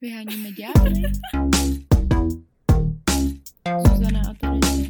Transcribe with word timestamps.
Vyháníme 0.00 0.50
ďábly. 0.52 1.02
Zuzana 3.88 4.22
a 4.30 4.34
Terezie. 4.40 4.88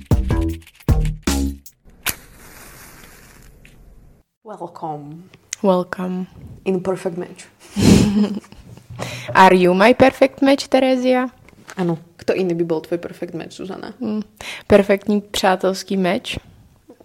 Welcome 4.45 5.23
Welcome. 5.63 6.27
in 6.65 6.81
perfect 6.81 7.17
match. 7.17 7.47
Are 9.35 9.57
you 9.57 9.75
my 9.75 9.95
perfect 9.95 10.43
match, 10.43 10.69
Terezia? 10.69 11.27
Ano. 11.77 11.99
Kto 12.17 12.35
iný 12.35 12.55
by 12.55 12.65
bol 12.65 12.81
tvoj 12.81 12.99
perfect 12.99 13.35
match, 13.35 13.53
Zuzana? 13.53 13.95
Hm. 14.01 14.21
Perfektní 14.67 15.21
přátelský 15.21 15.97
meč. 15.97 16.39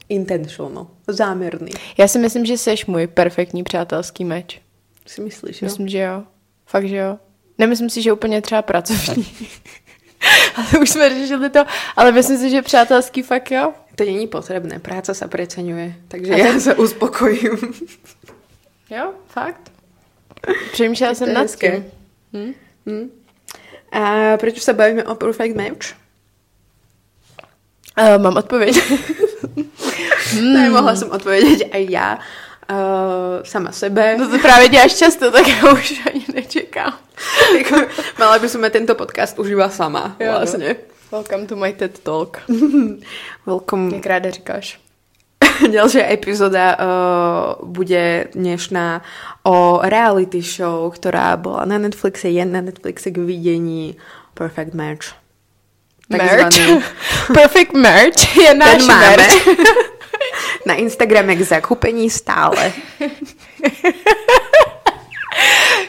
Intentional. 0.09 0.87
Zámerný. 1.07 1.71
Já 1.97 2.07
si 2.07 2.19
myslím, 2.19 2.45
že 2.45 2.57
jsi 2.57 2.75
můj 2.87 3.07
perfektní 3.07 3.63
přátelský 3.63 4.25
meč. 4.25 4.61
Si 5.07 5.21
myslíš, 5.21 5.61
jo? 5.61 5.65
Myslím, 5.65 5.87
že 5.87 5.99
jo. 5.99 6.23
Fakt, 6.65 6.85
že 6.85 6.95
jo. 6.95 7.17
Nemyslím 7.57 7.89
si, 7.89 8.01
že 8.01 8.13
úplně 8.13 8.41
třeba 8.41 8.61
pracovní. 8.61 9.27
ale 10.55 10.81
už 10.81 10.89
jsme 10.89 11.09
řešili 11.09 11.49
to, 11.49 11.65
ale 11.95 12.11
myslím 12.11 12.37
si, 12.37 12.49
že 12.49 12.61
přátelský 12.61 13.21
fakt 13.21 13.51
jo. 13.51 13.73
To 13.95 14.03
není 14.03 14.27
potrebné. 14.27 14.79
Práca 14.79 15.13
sa 15.13 15.29
preceňuje. 15.29 15.93
Takže 16.09 16.33
A 16.33 16.37
tak- 16.37 16.61
sa 16.61 16.73
uspokojím. 16.73 17.57
Jo, 18.89 19.13
fakt. 19.27 19.71
Přemýšlela 20.71 21.13
jsem 21.15 21.33
nad 21.33 21.55
tím. 21.55 21.85
Hm? 22.33 22.53
Hm? 22.85 23.09
A 23.91 24.01
prečo 24.37 24.61
sa 24.61 24.73
bavíme 24.73 25.01
o 25.03 25.15
perfect 25.15 25.55
match? 25.57 25.97
Uh, 27.97 28.21
mám 28.21 28.37
odpověď. 28.37 28.77
Hmm. 30.33 30.53
Nemohla 30.55 30.95
som 30.97 31.13
odpovedať 31.13 31.69
aj 31.69 31.83
ja. 31.93 32.17
Uh, 32.69 33.43
sama 33.43 33.71
sebe. 33.71 34.17
no 34.17 34.29
to 34.29 34.39
právě 34.39 34.69
děláš 34.69 34.93
často, 34.95 35.31
tak 35.31 35.47
já 35.47 35.71
už 35.73 36.01
ani 36.07 36.25
nečekám. 36.33 36.93
Jako, 37.57 37.75
mala 38.19 38.39
by 38.39 38.49
som 38.49 38.69
tento 38.69 38.95
podcast 38.95 39.39
už 39.39 39.49
iba 39.49 39.69
sama. 39.69 40.15
Jo, 40.19 40.31
no. 40.31 40.37
vlastne. 40.39 40.75
Welcome 41.11 41.45
to 41.47 41.55
my 41.55 41.73
TED 41.73 41.99
Talk. 41.99 42.41
Welcome. 43.45 43.95
Jak 43.95 44.05
ráda 44.05 44.31
říkáš. 44.31 44.79
Ďalšia 45.71 46.09
epizóda 46.11 46.77
uh, 46.77 47.67
bude 47.67 48.27
dnešná 48.33 49.01
o 49.43 49.79
reality 49.83 50.41
show, 50.41 50.89
ktorá 50.89 51.37
bola 51.37 51.65
na 51.69 51.77
Netflixe, 51.77 52.29
je 52.29 52.41
na 52.45 52.61
Netflixe 52.61 53.11
k 53.11 53.17
videní 53.21 53.95
Perfect 54.33 54.73
Match. 54.73 55.13
Merch. 56.09 56.57
Perfect 57.33 57.73
merch 57.73 58.37
je 58.37 58.53
náš 58.53 58.85
merch. 58.85 59.33
Na 60.65 60.73
Instagrame 60.75 61.35
k 61.35 61.43
zakúpení 61.43 62.09
stále. 62.09 62.71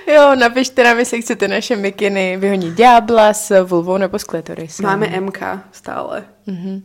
Jo, 0.06 0.34
napište 0.36 0.84
nám, 0.84 0.98
jestli 0.98 1.22
chcete 1.22 1.48
naše 1.48 1.76
mikiny 1.76 2.36
vyhonit 2.36 2.74
ďábla 2.74 3.34
s 3.34 3.64
vulvou 3.64 3.96
nebo 3.98 4.18
s 4.18 4.24
klitorisem. 4.24 4.86
Máme 4.86 5.20
MK 5.20 5.40
stále. 5.72 6.24
Mhm. 6.46 6.82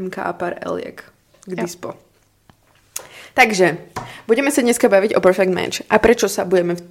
MK 0.00 0.18
a 0.18 0.32
pár 0.32 0.54
Eliek 0.60 1.02
k 1.46 1.50
Jo. 1.50 1.56
dispo. 1.62 1.94
Takže, 3.34 3.78
budeme 4.26 4.50
sa 4.50 4.60
dneska 4.62 4.88
baviť 4.88 5.14
o 5.16 5.20
Perfect 5.20 5.52
Match. 5.54 5.76
A 5.90 5.98
prečo 5.98 6.28
sa 6.28 6.44
budeme 6.44 6.74
v 6.76 6.82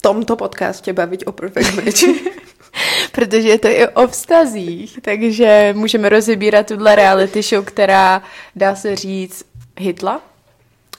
tomto 0.00 0.36
podcaste 0.36 0.88
baviť 0.92 1.26
o 1.26 1.32
Perfect 1.32 1.72
Match? 1.76 2.02
Protože 3.12 3.48
je 3.48 3.58
to 3.58 3.68
i 3.68 3.88
o 3.88 4.06
vztazích, 4.08 4.98
takže 5.02 5.74
můžeme 5.76 6.08
rozebírat 6.08 6.66
tuhle 6.66 6.94
reality 6.94 7.42
show, 7.42 7.64
která, 7.64 8.22
dá 8.56 8.74
se 8.74 8.96
říct, 8.96 9.44
hitla. 9.78 10.20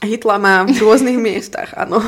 Hitla 0.04 0.38
má 0.38 0.62
v 0.62 0.78
rôznych 0.78 1.18
miestach, 1.26 1.74
áno. 1.76 2.02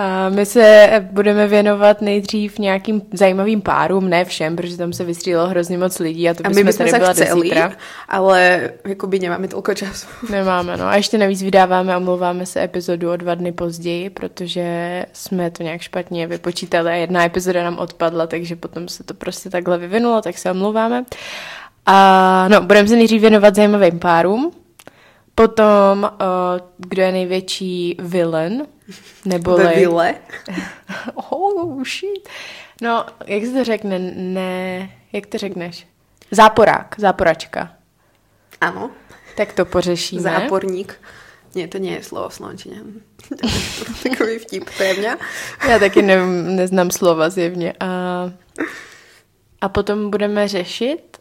A 0.00 0.28
my 0.28 0.46
se 0.46 0.88
budeme 1.12 1.46
věnovat 1.46 2.00
nejdřív 2.00 2.58
nějakým 2.58 3.02
zajímavým 3.12 3.60
párům, 3.60 4.08
ne 4.08 4.24
všem, 4.24 4.56
protože 4.56 4.76
tam 4.76 4.92
se 4.92 5.04
vystřílelo 5.04 5.48
hrozně 5.48 5.78
moc 5.78 5.98
lidí 5.98 6.28
a 6.28 6.34
to 6.34 6.40
A 6.46 6.48
bychom 6.48 6.56
my 6.56 6.64
by 6.64 6.72
sme 6.72 6.84
tady 6.84 6.98
byla 6.98 7.12
chceli, 7.12 7.40
zítra. 7.42 7.72
ale 8.08 8.70
jakoby 8.88 9.18
nemáme 9.18 9.48
toľko 9.48 9.74
času. 9.76 10.06
Nemáme, 10.32 10.76
no. 10.76 10.88
A 10.88 10.96
ještě 10.96 11.18
navíc 11.18 11.42
vydáváme 11.42 11.94
a 11.94 11.96
omlouváme 11.96 12.46
se 12.46 12.62
epizodu 12.64 13.10
o 13.12 13.16
dva 13.16 13.34
dny 13.34 13.52
později, 13.52 14.10
protože 14.10 14.66
jsme 15.12 15.50
to 15.50 15.62
nějak 15.62 15.80
špatně 15.80 16.26
vypočítali 16.26 16.90
a 16.90 16.94
jedna 16.94 17.24
epizoda 17.24 17.64
nám 17.64 17.78
odpadla, 17.78 18.26
takže 18.26 18.56
potom 18.56 18.88
se 18.88 19.04
to 19.04 19.14
prostě 19.14 19.50
takhle 19.50 19.78
vyvinulo, 19.78 20.22
tak 20.22 20.38
se 20.38 20.50
omlouváme. 20.50 21.04
A 21.86 22.48
no, 22.48 22.60
budeme 22.60 22.88
se 22.88 22.96
nejdřív 22.96 23.20
věnovat 23.20 23.54
zajímavým 23.54 23.98
párům, 23.98 24.52
potom, 25.34 26.02
uh, 26.02 26.08
kdo 26.78 27.02
je 27.02 27.12
největší 27.12 27.96
villain, 27.98 28.66
nebo 29.24 29.56
Ve 29.56 29.74
vile. 29.74 30.14
Oh, 31.14 31.82
shit. 31.84 32.28
No, 32.82 33.06
jak 33.26 33.44
se 33.44 33.52
to 33.52 33.64
řekne? 33.64 33.98
Ne, 34.16 34.90
jak 35.12 35.26
to 35.26 35.38
řekneš? 35.38 35.86
Záporák, 36.30 36.94
záporačka. 36.98 37.72
Áno, 38.60 38.90
Tak 39.36 39.52
to 39.52 39.64
pořešíme. 39.64 40.22
záporník. 40.22 41.00
Nie, 41.54 41.68
to 41.68 41.78
nie 41.78 41.96
je 41.98 42.02
slovo 42.02 42.28
v 42.28 42.34
slovenčine. 42.34 42.76
Takový 44.02 44.38
vtip 44.38 44.70
mňa. 44.98 45.16
Já 45.68 45.78
taky 45.78 46.02
ne, 46.02 46.26
neznám 46.26 46.90
slova 46.90 47.30
zjevně. 47.30 47.74
A, 47.80 47.86
a 49.60 49.68
potom 49.68 50.10
budeme 50.10 50.48
řešit 50.48 51.18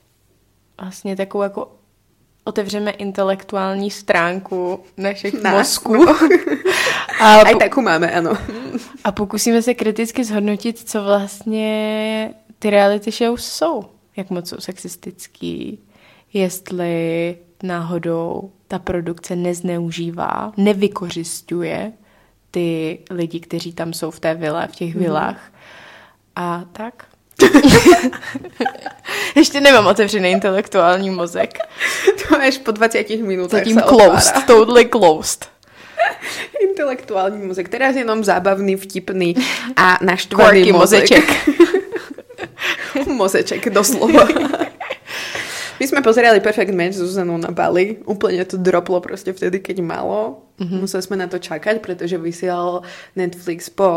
vlastně 0.82 1.16
takovou 1.16 1.44
jako 1.44 1.72
otevřeme 2.44 2.92
intelektuální 2.92 3.92
stránku 3.92 4.80
našich 4.98 5.34
Nás. 5.44 5.54
mozků 5.54 6.06
a, 7.22 7.36
Aj 7.42 7.54
po, 7.54 7.60
takú 7.60 7.82
máme, 7.82 8.08
áno. 8.12 8.32
a 9.04 9.12
pokusíme 9.12 9.62
se 9.62 9.74
kriticky 9.74 10.24
zhodnotit, 10.24 10.80
co 10.80 11.04
vlastně 11.04 12.34
ty 12.60 12.70
reality 12.70 13.12
shows 13.12 13.46
jsou. 13.46 13.86
Jak 14.18 14.30
moc 14.30 14.50
jsou 14.50 14.58
sexistický, 14.60 15.80
jestli 16.34 17.38
náhodou 17.64 18.52
ta 18.68 18.80
produkce 18.80 19.36
nezneužívá, 19.36 20.54
nevykořišťuje 20.58 21.92
ty 22.52 23.00
lidi, 23.10 23.40
kteří 23.40 23.74
tam 23.74 23.94
jsou 23.94 24.12
v 24.12 24.20
té 24.20 24.36
vile, 24.36 24.68
v 24.68 24.76
těch 24.76 24.96
vilách. 24.96 25.52
A 26.36 26.64
tak. 26.72 27.06
Ještě 29.36 29.62
nemám 29.62 29.88
otevřený 29.88 30.32
intelektuální 30.32 31.10
mozek. 31.10 31.50
To 32.30 32.42
až 32.42 32.58
po 32.58 32.72
20 32.72 33.10
minútach 33.10 33.60
Zatím 33.60 33.82
closed, 33.82 34.36
otvára. 34.36 34.46
totally 34.48 34.86
closed. 34.86 35.46
Intelektuální 36.70 37.48
mozek. 37.48 37.70
Teraz 37.70 37.96
jenom 37.96 38.24
zábavný, 38.24 38.76
vtipný 38.76 39.36
a 39.76 39.98
naštvaný 40.02 40.72
mozeček. 40.72 41.26
mozeček, 43.08 43.70
doslova. 43.70 44.28
My 45.80 45.88
sme 45.88 46.04
pozerali 46.04 46.44
Perfect 46.44 46.76
Match 46.76 47.00
s 47.00 47.04
Zuzanou 47.08 47.40
na 47.40 47.56
Bali. 47.56 48.04
Úplne 48.04 48.44
to 48.44 48.60
droplo 48.60 49.00
proste 49.00 49.32
vtedy, 49.32 49.64
keď 49.64 49.80
malo. 49.80 50.44
Mm-hmm. 50.60 50.80
Museli 50.84 51.04
sme 51.08 51.16
na 51.16 51.32
to 51.32 51.40
čakať, 51.40 51.80
pretože 51.80 52.20
vysielal 52.20 52.84
Netflix 53.16 53.72
po 53.72 53.88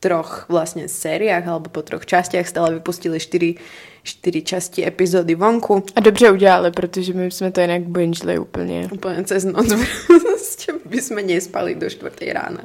troch 0.00 0.48
vlastne 0.48 0.88
sériách 0.88 1.44
alebo 1.44 1.68
po 1.68 1.84
troch 1.84 2.08
častiach. 2.08 2.48
Stále 2.48 2.80
vypustili 2.80 3.20
4, 3.20 3.54
4 4.02 4.42
časti 4.42 4.80
epizódy 4.86 5.34
vonku. 5.34 5.84
A 5.94 6.00
dobře 6.00 6.30
udělali, 6.30 6.70
protože 6.70 7.12
my 7.12 7.30
jsme 7.30 7.52
to 7.52 7.60
jinak 7.60 7.82
bingeli 7.82 8.38
úplně. 8.38 8.88
Úplne 8.92 9.24
cez 9.24 9.44
noc 9.44 9.68
proste 10.06 10.72
by 10.88 11.00
sme 11.00 11.22
nespali 11.22 11.74
do 11.76 11.90
4 11.90 12.32
rána. 12.32 12.64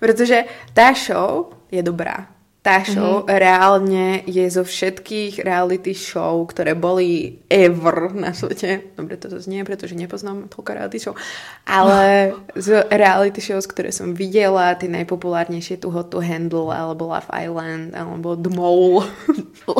Pretože 0.00 0.44
tá 0.72 0.96
show 0.96 1.52
je 1.70 1.82
dobrá. 1.82 2.39
Tá 2.60 2.84
show 2.84 3.24
mm-hmm. 3.24 3.40
reálne 3.40 4.06
je 4.28 4.44
zo 4.52 4.68
všetkých 4.68 5.40
reality 5.48 5.96
show, 5.96 6.44
ktoré 6.44 6.76
boli 6.76 7.40
ever 7.48 8.12
na 8.12 8.36
svete. 8.36 8.92
Dobre, 9.00 9.16
to 9.16 9.32
znie, 9.40 9.64
pretože 9.64 9.96
nepoznám 9.96 10.44
toľko 10.52 10.70
reality 10.76 11.00
show. 11.00 11.16
Ale 11.64 12.36
z 12.52 12.84
reality 12.92 13.40
shows, 13.40 13.64
ktoré 13.64 13.88
som 13.96 14.12
videla, 14.12 14.76
tie 14.76 14.92
najpopulárnejšie 14.92 15.80
tu 15.80 15.88
Hot 15.88 16.12
to 16.12 16.20
Handle, 16.20 16.68
alebo 16.68 17.08
Love 17.08 17.32
Island, 17.32 17.96
alebo 17.96 18.36
The 18.36 18.52
Mole. 18.52 19.08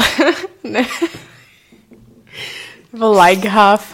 ne. 0.65 0.89
Like 2.97 3.45
half. 3.45 3.93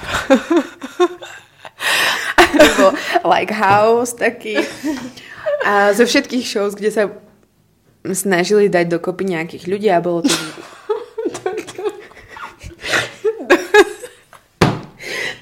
alebo 2.39 2.95
Like 3.27 3.51
House 3.51 4.15
taký. 4.15 4.63
A 5.67 5.91
zo 5.91 6.07
všetkých 6.07 6.47
shows, 6.47 6.79
kde 6.79 6.95
sa 6.95 7.11
snažili 8.15 8.69
dať 8.69 8.87
dokopy 9.01 9.25
nejakých 9.25 9.65
ľudí 9.67 9.89
a 9.91 9.99
bolo 10.05 10.23
to... 10.23 10.35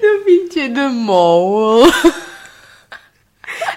Do 0.00 0.10
píče 0.24 0.68
the 0.68 0.88
mole. 0.92 1.88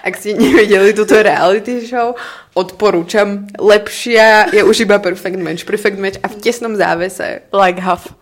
Ak 0.04 0.16
ste 0.16 0.36
nevedeli 0.36 0.96
túto 0.96 1.20
reality 1.20 1.84
show, 1.84 2.16
odporúčam. 2.54 3.44
Lepšia 3.60 4.52
je 4.52 4.64
už 4.64 4.88
iba 4.88 4.96
Perfect 4.98 5.36
Match. 5.36 5.64
Perfect 5.68 5.98
Match 5.98 6.18
a 6.22 6.28
v 6.28 6.36
tesnom 6.40 6.76
závese. 6.76 7.44
Like 7.52 7.80
half. 7.80 8.14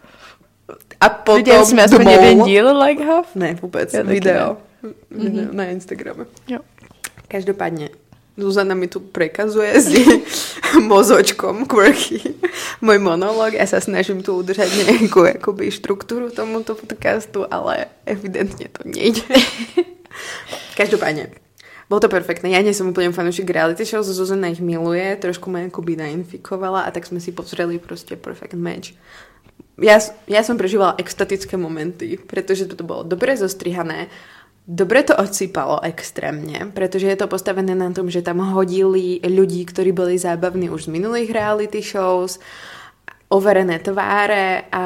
A 1.01 1.09
potom 1.09 1.37
Viděli 1.37 1.67
jsme 1.67 1.85
aspoň 1.85 2.09
jeden 2.09 2.43
díl 2.43 2.79
like 2.79 3.05
half? 3.05 3.35
Ne, 3.35 3.55
vůbec. 3.55 3.95
Já 3.95 4.03
taky 4.03 4.15
video. 4.15 4.57
video 5.11 5.53
na 5.53 5.65
Instagrame. 5.65 6.27
Jo. 6.49 6.59
Každopádne, 7.29 7.89
Zuzana 8.37 8.77
mi 8.77 8.85
tu 8.85 9.01
prekazuje 9.01 9.73
s 9.81 9.89
mozočkom 10.93 11.65
quirky 11.65 12.37
môj 12.85 13.01
monológ. 13.01 13.57
Ja 13.57 13.65
sa 13.65 13.81
snažím 13.81 14.21
tu 14.21 14.37
udržať 14.37 14.69
nejakú 14.85 15.25
akoby 15.41 15.73
štruktúru 15.73 16.29
tomuto 16.29 16.77
podcastu, 16.77 17.49
ale 17.49 17.89
evidentne 18.05 18.69
to 18.69 18.85
nejde. 18.85 19.25
Každopádne, 20.81 21.33
bolo 21.89 22.01
to 22.05 22.13
perfektné. 22.13 22.53
Ja 22.53 22.61
nie 22.61 22.77
som 22.77 22.93
úplne 22.93 23.17
fanúšik 23.17 23.49
reality 23.49 23.89
show, 23.89 24.05
Zuzana 24.05 24.53
ich 24.53 24.61
miluje, 24.61 25.17
trošku 25.17 25.49
ma 25.49 25.65
akoby 25.65 25.97
nainfikovala 25.97 26.85
a 26.85 26.93
tak 26.93 27.09
sme 27.09 27.25
si 27.25 27.33
pozreli 27.33 27.81
proste 27.81 28.21
perfect 28.21 28.59
match. 28.59 28.93
Ja, 29.77 30.01
ja 30.25 30.41
som 30.41 30.57
prežívala 30.57 30.97
extatické 30.97 31.61
momenty, 31.61 32.17
pretože 32.17 32.65
to 32.69 32.81
bolo 32.81 33.05
dobre 33.05 33.37
zostrihané, 33.37 34.09
Dobre 34.67 35.07
to 35.07 35.15
odsýpalo 35.15 35.79
extrémne, 35.87 36.75
pretože 36.75 37.07
je 37.07 37.15
to 37.15 37.31
postavené 37.31 37.71
na 37.79 37.87
tom, 37.95 38.11
že 38.11 38.19
tam 38.19 38.43
hodili 38.43 39.23
ľudí, 39.23 39.63
ktorí 39.63 39.95
boli 39.95 40.19
zábavní 40.19 40.67
už 40.75 40.91
z 40.91 40.93
minulých 40.93 41.31
reality 41.31 41.79
shows, 41.79 42.43
overené 43.31 43.79
tváre 43.79 44.67
a 44.75 44.85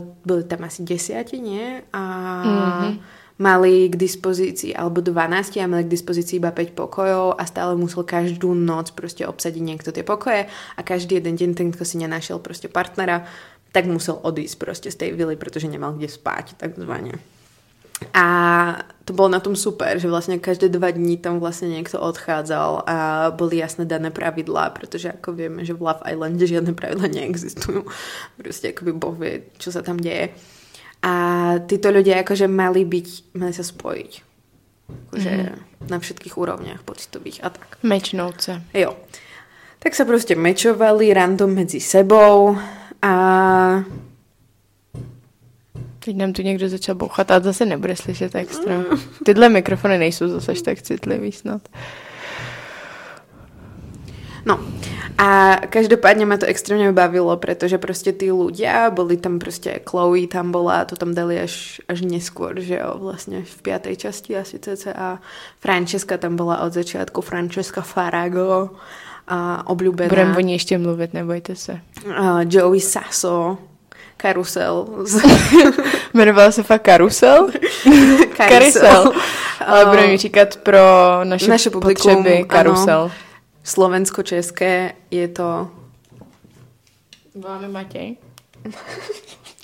boli 0.00 0.48
tam 0.48 0.64
asi 0.64 0.80
desiati, 0.80 1.44
nie? 1.44 1.84
A 1.92 2.02
mm-hmm. 2.40 2.92
mali 3.36 3.92
k 3.92 4.00
dispozícii, 4.00 4.72
alebo 4.72 5.04
12 5.04 5.60
a 5.60 5.68
mali 5.68 5.84
k 5.84 5.92
dispozícii 5.92 6.40
iba 6.40 6.48
5 6.48 6.72
pokojov 6.72 7.36
a 7.36 7.44
stále 7.44 7.76
musel 7.76 8.08
každú 8.08 8.56
noc 8.56 8.96
proste 8.96 9.28
obsadiť 9.28 9.60
niekto 9.60 9.92
tie 9.92 10.08
pokoje 10.08 10.48
a 10.48 10.80
každý 10.80 11.20
jeden 11.20 11.36
deň 11.36 11.50
ten, 11.52 11.68
kto 11.68 11.84
si 11.84 12.00
nenašiel 12.00 12.40
proste 12.40 12.72
partnera, 12.72 13.28
tak 13.76 13.84
musel 13.84 14.16
odísť 14.24 14.56
proste 14.56 14.88
z 14.88 14.96
tej 15.04 15.10
vily, 15.12 15.36
pretože 15.36 15.68
nemal 15.68 15.92
kde 15.96 16.08
spať, 16.08 16.56
takzvané. 16.56 17.20
A 18.14 18.26
to 19.02 19.16
bolo 19.16 19.32
na 19.32 19.40
tom 19.42 19.56
super, 19.56 19.98
že 19.98 20.06
vlastne 20.06 20.38
každé 20.38 20.68
dva 20.70 20.92
dní 20.92 21.18
tam 21.18 21.42
vlastne 21.42 21.72
niekto 21.72 21.98
odchádzal 21.98 22.86
a 22.86 22.96
boli 23.34 23.58
jasné 23.58 23.88
dané 23.88 24.12
pravidlá, 24.12 24.70
pretože 24.76 25.10
ako 25.10 25.34
vieme, 25.34 25.64
že 25.64 25.74
v 25.74 25.82
Love 25.82 26.04
Islande 26.06 26.44
žiadne 26.44 26.72
pravidlá 26.76 27.08
neexistujú. 27.10 27.88
Proste 28.38 28.70
akoby 28.76 28.92
Boh 28.94 29.16
vie, 29.16 29.48
čo 29.58 29.74
sa 29.74 29.82
tam 29.82 29.98
deje. 29.98 30.30
A 31.02 31.14
títo 31.64 31.88
ľudia 31.88 32.22
akože 32.22 32.46
mali 32.46 32.84
byť, 32.84 33.08
mali 33.38 33.54
sa 33.54 33.64
spojiť. 33.64 34.12
Akože 34.88 35.32
mm. 35.32 35.88
na 35.88 35.96
všetkých 35.98 36.34
úrovniach 36.36 36.80
pocitových 36.84 37.42
a 37.44 37.48
tak. 37.48 37.80
Mečnout 37.80 38.38
sa. 38.44 38.60
Jo. 38.76 38.94
Tak 39.78 39.94
sa 39.94 40.04
proste 40.04 40.34
mečovali 40.34 41.14
random 41.14 41.54
medzi 41.54 41.78
sebou 41.78 42.58
a 42.98 43.14
Teď 46.08 46.16
nám 46.16 46.32
tu 46.32 46.42
někdo 46.42 46.68
začal 46.68 46.94
bouchat 46.94 47.30
a 47.30 47.40
zase 47.40 47.66
nebude 47.66 47.96
slyšet 47.96 48.34
extra. 48.34 48.84
Tyhle 49.24 49.48
mikrofony 49.48 49.98
nejsou 49.98 50.28
zase 50.28 50.52
tak 50.64 50.82
citlivý 50.82 51.32
snad. 51.32 51.68
No 54.46 54.56
a 55.20 55.60
každopádne 55.68 56.24
ma 56.24 56.40
to 56.40 56.48
extrémne 56.48 56.88
bavilo, 56.96 57.36
pretože 57.36 57.76
proste 57.76 58.16
tí 58.16 58.32
ľudia, 58.32 58.88
boli 58.88 59.20
tam 59.20 59.36
proste 59.36 59.84
Chloe 59.84 60.24
tam 60.24 60.48
bola, 60.48 60.88
to 60.88 60.96
tam 60.96 61.12
dali 61.12 61.36
až, 61.44 61.84
až 61.84 62.08
neskôr, 62.08 62.56
že 62.56 62.80
jo, 62.80 62.96
vlastne 62.96 63.44
v 63.44 63.56
piatej 63.60 64.08
časti 64.08 64.32
asi 64.32 64.56
cca. 64.56 65.20
Francesca 65.60 66.16
tam 66.16 66.40
bola 66.40 66.64
od 66.64 66.72
začiatku, 66.72 67.20
Francesca 67.20 67.84
Farago 67.84 68.80
a 69.28 69.68
obľúbená. 69.68 70.08
Budem 70.08 70.32
o 70.36 70.40
ní 70.40 70.52
ještě 70.56 70.78
mluvit, 70.78 71.12
nebojte 71.12 71.52
se. 71.56 71.80
Uh, 72.08 72.40
Joey 72.48 72.80
Sasso, 72.80 73.58
Karusel. 74.18 74.86
Jmenovala 76.14 76.52
se 76.52 76.62
fakt 76.62 76.82
Karusel? 76.82 77.48
Karusel. 78.36 79.12
Ale 79.66 79.86
budeme 79.86 80.18
říkat 80.18 80.56
pro 80.56 80.78
naše, 81.24 81.48
naše 81.48 81.70
publikum, 81.70 82.16
potřeby 82.16 82.44
Karusel. 82.44 83.00
Ano. 83.00 83.12
Slovensko-české 83.64 84.92
je 85.10 85.28
to... 85.28 85.70
Voláme 87.34 87.68
Matěj. 87.68 88.16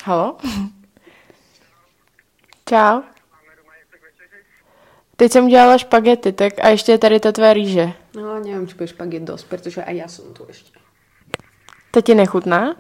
Halo? 0.05 0.37
Čau. 2.69 3.01
Teď 5.17 5.33
jsem 5.33 5.45
udělala 5.45 5.79
špagety, 5.79 6.33
tak 6.33 6.53
a 6.63 6.69
ještě 6.69 6.93
je 6.93 6.99
tady 6.99 7.21
ta 7.21 7.33
tvé 7.33 7.55
rýže. 7.55 7.93
No, 8.17 8.41
nevím, 8.41 8.69
či 8.69 8.75
bude 8.75 8.87
špaget 8.87 9.23
dost, 9.23 9.45
protože 9.45 9.85
a 9.85 9.91
já 9.91 10.09
jsem 10.09 10.25
tu 10.35 10.45
ještě. 10.49 10.79
To 11.91 12.01
ti 12.03 12.15
nechutná? 12.15 12.77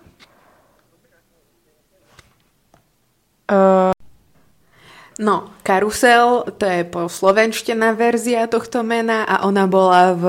Uh... 3.54 3.94
No, 5.22 5.54
Karusel, 5.62 6.42
to 6.58 6.66
je 6.66 6.82
po 6.82 7.06
slovenštená 7.06 7.94
verzia 7.94 8.50
tohto 8.50 8.82
mena 8.82 9.22
a 9.22 9.46
ona 9.46 9.70
bola 9.70 10.10
v... 10.10 10.24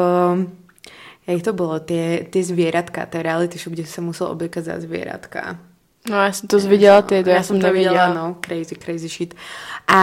Jak 1.26 1.42
to 1.42 1.58
bolo? 1.58 1.82
Tie, 1.82 2.22
tie 2.30 2.44
zvieratka, 2.46 3.10
tie 3.10 3.26
reality 3.26 3.58
show, 3.58 3.74
kde 3.74 3.90
sa 3.90 4.06
musel 4.06 4.30
obliekať 4.30 4.62
za 4.62 4.76
zvieratka. 4.78 5.58
No, 6.06 6.22
já 6.22 6.32
jsem 6.32 6.48
to 6.48 6.60
zviděla 6.60 7.02
ty, 7.02 7.24
to 7.24 7.30
já, 7.30 7.36
já 7.36 7.44
jsem 7.44 7.62
to 7.62 7.74
viděla. 7.74 8.14
No, 8.14 8.38
crazy, 8.46 8.76
crazy 8.78 9.10
shit. 9.10 9.34
A 9.88 10.02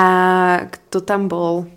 kto 0.70 1.00
tam 1.00 1.28
bol? 1.30 1.70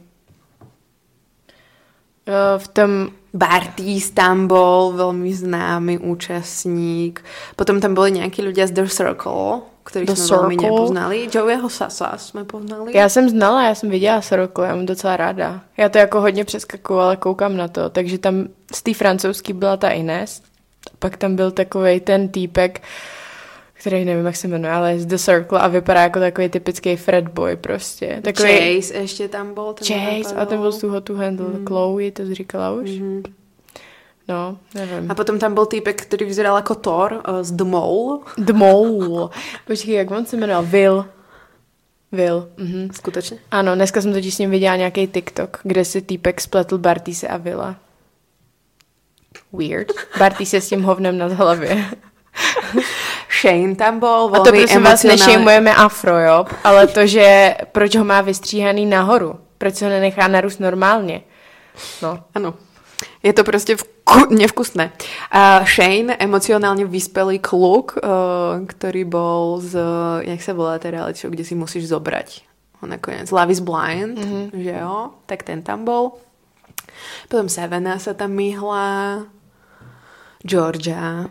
Uh, 2.26 2.58
v 2.58 2.68
tom... 2.68 2.92
Bartís 3.36 4.16
tam 4.16 4.48
bol, 4.48 4.96
veľmi 4.96 5.28
známy 5.28 6.00
účastník. 6.00 7.20
Potom 7.60 7.84
tam 7.84 7.92
boli 7.92 8.16
nejakí 8.16 8.40
ľudia 8.40 8.64
z 8.64 8.80
The 8.80 8.88
Circle 8.88 9.68
který 9.86 10.06
The 10.06 10.12
jsme 10.12 10.26
Circle. 10.26 10.38
velmi 10.38 10.56
nepoznali. 10.56 11.30
Joeyho 11.34 11.70
Sasa 11.70 12.18
jsme 12.18 12.44
poznali. 12.44 12.98
Já 12.98 13.10
jsem 13.10 13.30
znala, 13.30 13.64
já 13.64 13.76
jsem 13.76 13.90
viděla 13.90 14.22
Circle, 14.22 14.68
já 14.68 14.76
mám 14.76 14.86
docela 14.86 15.18
ráda. 15.18 15.62
Já 15.78 15.90
to 15.90 15.98
jako 15.98 16.22
hodně 16.22 16.46
přeskakuju, 16.46 17.00
ale 17.00 17.18
koukám 17.18 17.58
na 17.58 17.68
to. 17.68 17.90
Takže 17.90 18.18
tam 18.18 18.48
z 18.74 18.84
té 18.84 18.94
francouzský 18.94 19.54
byla 19.54 19.78
ta 19.78 19.90
Ines, 19.90 20.42
pak 21.00 21.18
tam 21.18 21.36
byl 21.36 21.52
takový 21.52 22.00
ten 22.00 22.30
týpek, 22.30 22.82
který 23.74 24.06
nevím, 24.06 24.26
jak 24.26 24.36
se 24.36 24.48
jmenuje, 24.48 24.72
ale 24.74 25.00
z 25.00 25.06
The 25.06 25.16
Circle 25.18 25.60
a 25.60 25.68
vypadá 25.68 26.02
jako 26.02 26.20
takový 26.20 26.50
typický 26.50 26.96
Fred 26.96 27.28
Boy 27.28 27.56
prostě. 27.56 28.20
Takový... 28.24 28.82
Chase 28.82 28.94
ještě 28.94 29.28
tam 29.28 29.54
byl. 29.54 29.74
Ten 29.74 29.88
Chase 29.88 30.36
a 30.36 30.46
ten 30.46 30.60
byl 30.60 30.72
z 30.72 30.82
toho 30.82 31.02
tu 31.02 31.16
handle. 31.16 31.46
Mm. 31.46 31.66
Chloe, 31.66 32.12
to 32.12 32.26
jsi 32.26 32.34
říkala 32.34 32.72
už? 32.72 32.90
Mm-hmm. 32.90 33.24
No, 34.28 34.58
nevím. 34.74 35.12
A 35.12 35.16
potom 35.16 35.40
tam 35.40 35.54
byl 35.54 35.66
týpek, 35.66 36.02
který 36.02 36.26
vyzeral 36.26 36.56
jako 36.56 36.76
Thor 36.76 37.14
uh, 37.14 37.40
z 37.42 37.52
The 37.52 37.64
Mole. 37.64 38.20
The 38.38 38.54
Mole. 38.54 39.30
Počkej, 39.68 39.96
jak 39.96 40.12
on 40.12 40.26
se 40.26 40.38
jmenoval? 40.38 40.66
Will. 40.66 41.06
Will. 42.12 42.50
Mhm. 42.58 42.90
Skutečně? 42.94 43.38
Ano, 43.52 43.76
dneska 43.76 44.02
jsem 44.02 44.14
totiž 44.14 44.36
s 44.36 44.38
ním 44.40 44.50
viděla 44.50 44.76
nějaký 44.76 45.08
TikTok, 45.08 45.60
kde 45.64 45.86
si 45.86 46.02
týpek 46.02 46.42
spletl 46.42 46.78
Bartise 46.78 47.28
a 47.28 47.38
Villa. 47.38 47.76
Weird. 49.54 49.88
Bartise 50.20 50.62
s 50.62 50.70
tím 50.70 50.84
hovnem 50.84 51.18
na 51.18 51.28
hlavě. 51.28 51.86
Shane 53.42 53.76
tam 53.76 54.00
byl 54.00 54.32
A 54.34 54.40
to 54.40 54.52
prosím 54.52 54.84
vás 54.84 55.04
nešejmujeme 55.04 55.76
afro, 55.76 56.20
jo? 56.20 56.46
Ale 56.64 56.88
to, 56.88 57.08
že 57.08 57.56
proč 57.72 57.96
ho 57.96 58.04
má 58.06 58.22
vystříhaný 58.22 58.86
nahoru? 58.86 59.40
Proč 59.58 59.82
ho 59.82 59.90
nenechá 59.90 60.28
narůst 60.28 60.60
normálně? 60.60 61.22
No. 62.02 62.24
Ano. 62.36 62.54
Je 63.24 63.34
to 63.34 63.44
prostě 63.44 63.76
vku- 63.76 63.95
nevkusné. 64.30 64.92
A 65.32 65.66
Shane, 65.66 66.16
emocionálně 66.20 66.86
vyspelý 66.86 67.40
kluk, 67.40 67.98
uh, 68.04 68.66
který 68.66 69.04
byl 69.04 69.58
z, 69.60 69.80
jak 70.20 70.42
se 70.42 70.54
volá 70.54 70.80
ta 70.80 70.92
reality 70.92 71.20
show, 71.20 71.32
kde 71.32 71.44
si 71.44 71.56
musíš 71.56 71.88
zobrať 71.88 72.44
ho 72.82 72.88
nakonec. 72.88 73.32
Love 73.32 73.52
is 73.52 73.60
Blind, 73.60 74.20
mm-hmm. 74.20 74.50
že 74.54 74.76
jo? 74.82 75.10
Tak 75.26 75.44
ten 75.44 75.62
tam 75.62 75.86
byl. 75.86 76.12
Potom 77.28 77.50
Sevena 77.50 78.00
sa 78.00 78.14
tam 78.14 78.32
myhla. 78.38 79.26
Georgia. 80.46 81.28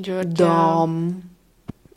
Georgia. 0.00 0.48
Dom. 0.48 1.22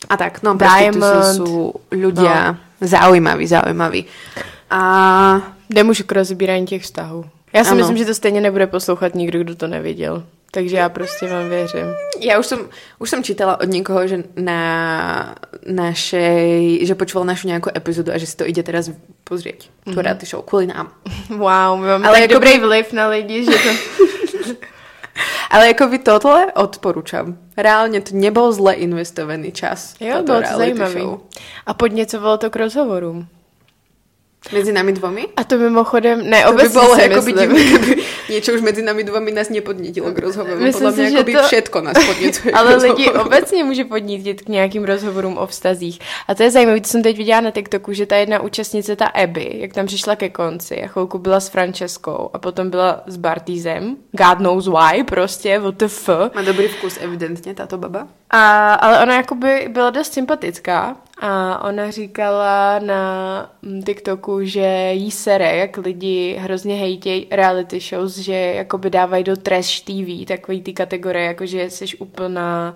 A 0.10 0.14
tak, 0.18 0.44
no 0.44 0.54
Diamond. 0.54 1.40
sú 1.40 1.74
ľudia 1.90 2.54
no. 2.54 2.60
zaujímaví, 2.84 3.48
zaujímaví. 3.48 4.06
A... 4.70 4.82
Už 5.66 6.02
k 6.02 6.12
rozbírání 6.12 6.66
těch 6.66 6.84
vztahů. 6.84 7.26
Já 7.56 7.64
si 7.64 7.70
ano. 7.70 7.78
myslím, 7.78 7.98
že 7.98 8.06
to 8.06 8.14
stejně 8.14 8.42
nebude 8.42 8.68
poslouchat 8.68 9.16
nikdo, 9.16 9.40
kdo 9.40 9.56
to 9.56 9.68
neviděl. 9.68 10.24
Takže 10.52 10.78
já 10.78 10.90
prostě 10.90 11.28
vám 11.28 11.50
věřím. 11.50 11.94
Já 12.20 12.40
už 12.40 12.46
jsem, 12.46 12.60
už 13.00 13.10
jsem 13.10 13.24
čítala 13.24 13.60
od 13.60 13.70
někoho, 13.70 14.08
že 14.08 14.24
na 14.36 15.36
našej, 15.66 16.80
že 16.86 16.96
počúval 16.96 17.26
našu 17.26 17.48
nějakou 17.48 17.70
epizodu 17.76 18.12
a 18.12 18.18
že 18.18 18.28
si 18.28 18.38
to 18.38 18.48
ide 18.48 18.64
teraz 18.64 18.92
pozrieť. 19.24 19.68
Mm-hmm. 19.68 19.94
Tu 19.94 20.02
reality 20.02 20.26
show, 20.26 20.46
kvůli 20.46 20.68
nám. 20.68 20.92
Wow, 21.30 21.80
my 21.80 21.88
máme 21.88 22.08
Ale 22.08 22.22
jako 22.22 22.34
dobrý 22.34 22.54
by... 22.54 22.60
vliv 22.60 22.94
na 22.94 23.08
lidi, 23.08 23.46
že 23.46 23.52
to... 23.52 23.70
Ale 25.50 25.68
jako 25.68 25.88
by 25.88 26.00
tohle 26.00 26.54
odporučám. 26.54 27.38
Reálně 27.58 28.02
to 28.02 28.16
nebyl 28.16 28.52
zle 28.52 28.74
investovaný 28.74 29.52
čas. 29.52 29.96
Jo, 30.00 30.24
bylo 30.24 30.42
to 30.42 30.58
zajímavý. 30.58 31.02
Show. 31.02 31.20
A 31.66 31.74
podněcovalo 31.74 32.38
to 32.38 32.50
k 32.50 32.56
rozhovorům. 32.56 33.28
Mezi 34.54 34.72
nami 34.74 34.94
dvomi? 34.94 35.28
A 35.38 35.44
to 35.44 35.58
mimochodem, 35.58 36.30
ne, 36.30 36.44
To 36.44 36.54
by 36.54 36.54
obecně 36.54 36.80
bolo 36.80 36.96
si 36.96 37.02
jako 37.02 37.22
by 37.22 37.34
divné, 37.34 37.62
niečo 38.30 38.54
už 38.54 38.62
medzi 38.62 38.82
nami 38.82 39.04
dvomi 39.04 39.32
nás 39.32 39.50
nepodnítilo 39.50 40.12
k 40.14 40.20
rozhovoru. 40.20 40.62
Myslím 40.62 40.90
Podľa 40.90 40.92
si, 40.94 41.02
mňa 41.02 41.10
že 41.10 41.18
akoby 41.18 41.34
to- 41.34 41.44
všetko 41.44 41.78
nás 41.82 41.98
podněcuje 42.06 42.52
k 42.54 42.56
Ale 42.56 42.76
lidi 42.76 43.06
obecně 43.12 43.64
může 43.64 43.84
podnítit 43.86 44.42
k 44.42 44.48
nějakým 44.50 44.84
rozhovorům 44.86 45.38
o 45.38 45.48
vztazích. 45.48 46.00
A 46.28 46.36
to 46.36 46.44
je 46.44 46.52
zajímavé, 46.52 46.82
co 46.82 46.90
jsem 46.92 47.04
teď 47.04 47.18
viděla 47.18 47.42
na 47.42 47.52
TikToku, 47.52 47.94
že 47.94 48.06
ta 48.06 48.16
jedna 48.16 48.40
účastnice, 48.42 48.96
ta 48.96 49.06
Abby, 49.06 49.50
jak 49.54 49.74
tam 49.74 49.86
přišla 49.86 50.16
ke 50.16 50.30
konci 50.30 50.82
a 50.84 50.88
chvilku 50.88 51.18
byla 51.18 51.40
s 51.40 51.50
Franceskou 51.50 52.30
a 52.34 52.38
potom 52.40 52.70
byla 52.70 53.02
s 53.08 53.18
Bartýzem, 53.18 53.96
God 54.12 54.38
knows 54.38 54.68
why, 54.68 55.04
prostě, 55.04 55.60
what 55.60 55.76
the 55.76 55.86
f. 55.86 56.10
Má 56.36 56.42
dobrý 56.42 56.68
vkus 56.68 56.98
evidentně 57.02 57.54
táto 57.54 57.78
baba. 57.78 58.08
A, 58.30 58.74
ale 58.74 59.04
ona 59.04 59.16
jakoby 59.16 59.68
byla 59.72 59.90
dost 59.90 60.14
sympatická 60.14 60.98
a 61.20 61.64
ona 61.64 61.92
říkala 61.92 62.80
na 62.80 63.52
mm, 63.62 63.84
TikToku, 63.84 64.44
že 64.44 64.90
jí 64.92 65.12
sere, 65.12 65.56
jak 65.56 65.78
lidi 65.78 66.38
hrozně 66.40 66.76
hejtějí 66.76 67.28
reality 67.32 67.80
shows, 67.80 68.18
že 68.18 68.34
jakoby 68.34 68.90
dávají 68.90 69.24
do 69.24 69.36
trash 69.36 69.82
TV 69.82 70.28
takový 70.28 70.62
ty 70.62 70.74
kategorie, 70.74 71.26
jako 71.26 71.46
že 71.46 71.70
jsi 71.70 71.86
úplná 71.98 72.76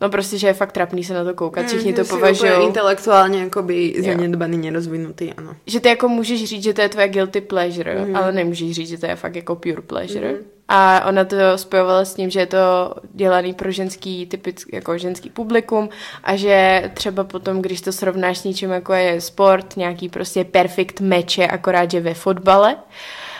No 0.00 0.10
prostě, 0.10 0.38
že 0.38 0.46
je 0.46 0.54
fakt 0.54 0.72
trapný 0.72 1.04
se 1.04 1.14
na 1.14 1.24
to 1.24 1.34
koukat, 1.34 1.66
všichni 1.66 1.92
to 1.92 2.04
považují. 2.04 2.52
intelektuálně 2.66 3.40
jakoby 3.40 3.94
zanedbaný, 3.98 4.58
nerozvinutý, 4.58 5.32
ano. 5.32 5.56
Že 5.66 5.80
ty 5.80 5.88
jako 5.88 6.08
můžeš 6.08 6.44
říct, 6.44 6.62
že 6.62 6.74
to 6.74 6.80
je 6.80 6.88
tvoje 6.88 7.08
guilty 7.08 7.40
pleasure, 7.40 8.04
mm. 8.04 8.16
ale 8.16 8.32
nemůžeš 8.32 8.72
říct, 8.72 8.88
že 8.88 8.98
to 8.98 9.06
je 9.06 9.16
fakt 9.16 9.36
jako 9.36 9.56
pure 9.56 9.82
pleasure. 9.82 10.32
Mm. 10.32 10.38
A 10.72 11.04
ona 11.08 11.24
to 11.24 11.36
spojovala 11.56 12.04
s 12.04 12.14
tím, 12.14 12.30
že 12.30 12.40
je 12.40 12.46
to 12.46 12.94
dělaný 13.14 13.54
pro 13.54 13.70
ženský 13.70 14.26
typický, 14.26 14.70
jako 14.74 14.98
ženský 14.98 15.30
publikum 15.30 15.88
a 16.24 16.36
že 16.36 16.90
třeba 16.94 17.24
potom, 17.24 17.62
když 17.62 17.80
to 17.80 17.92
srovnáš 17.92 18.38
s 18.38 18.44
něčím, 18.44 18.70
jako 18.70 18.92
je 18.92 19.20
sport, 19.20 19.76
nějaký 19.76 20.08
prostě 20.08 20.44
perfect 20.44 21.00
meče, 21.00 21.46
akorát, 21.46 21.90
že 21.90 22.00
ve 22.00 22.14
fotbale, 22.14 22.76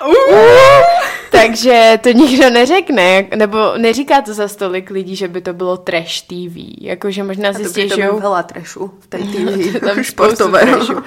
takže 1.31 1.99
to 2.03 2.09
nikdo 2.13 2.51
neřekne, 2.51 3.27
nebo 3.37 3.73
neříká 3.77 4.23
to 4.23 4.35
za 4.35 4.49
stolik 4.49 4.91
lidí, 4.91 5.17
že 5.17 5.29
by 5.29 5.41
to 5.41 5.53
bylo 5.53 5.77
trash 5.77 6.21
TV. 6.21 6.57
Jakože 6.81 7.23
možná 7.23 7.53
si 7.53 7.63
to 7.63 7.69
stěžují. 7.69 8.03
pritom 8.09 8.21
veľa 8.21 8.43
trashu 8.43 8.91
v 9.01 9.07
tej 9.07 9.23
TV 9.23 9.81
tam 9.87 10.03
športového. 10.11 10.77
trashu. 10.77 11.03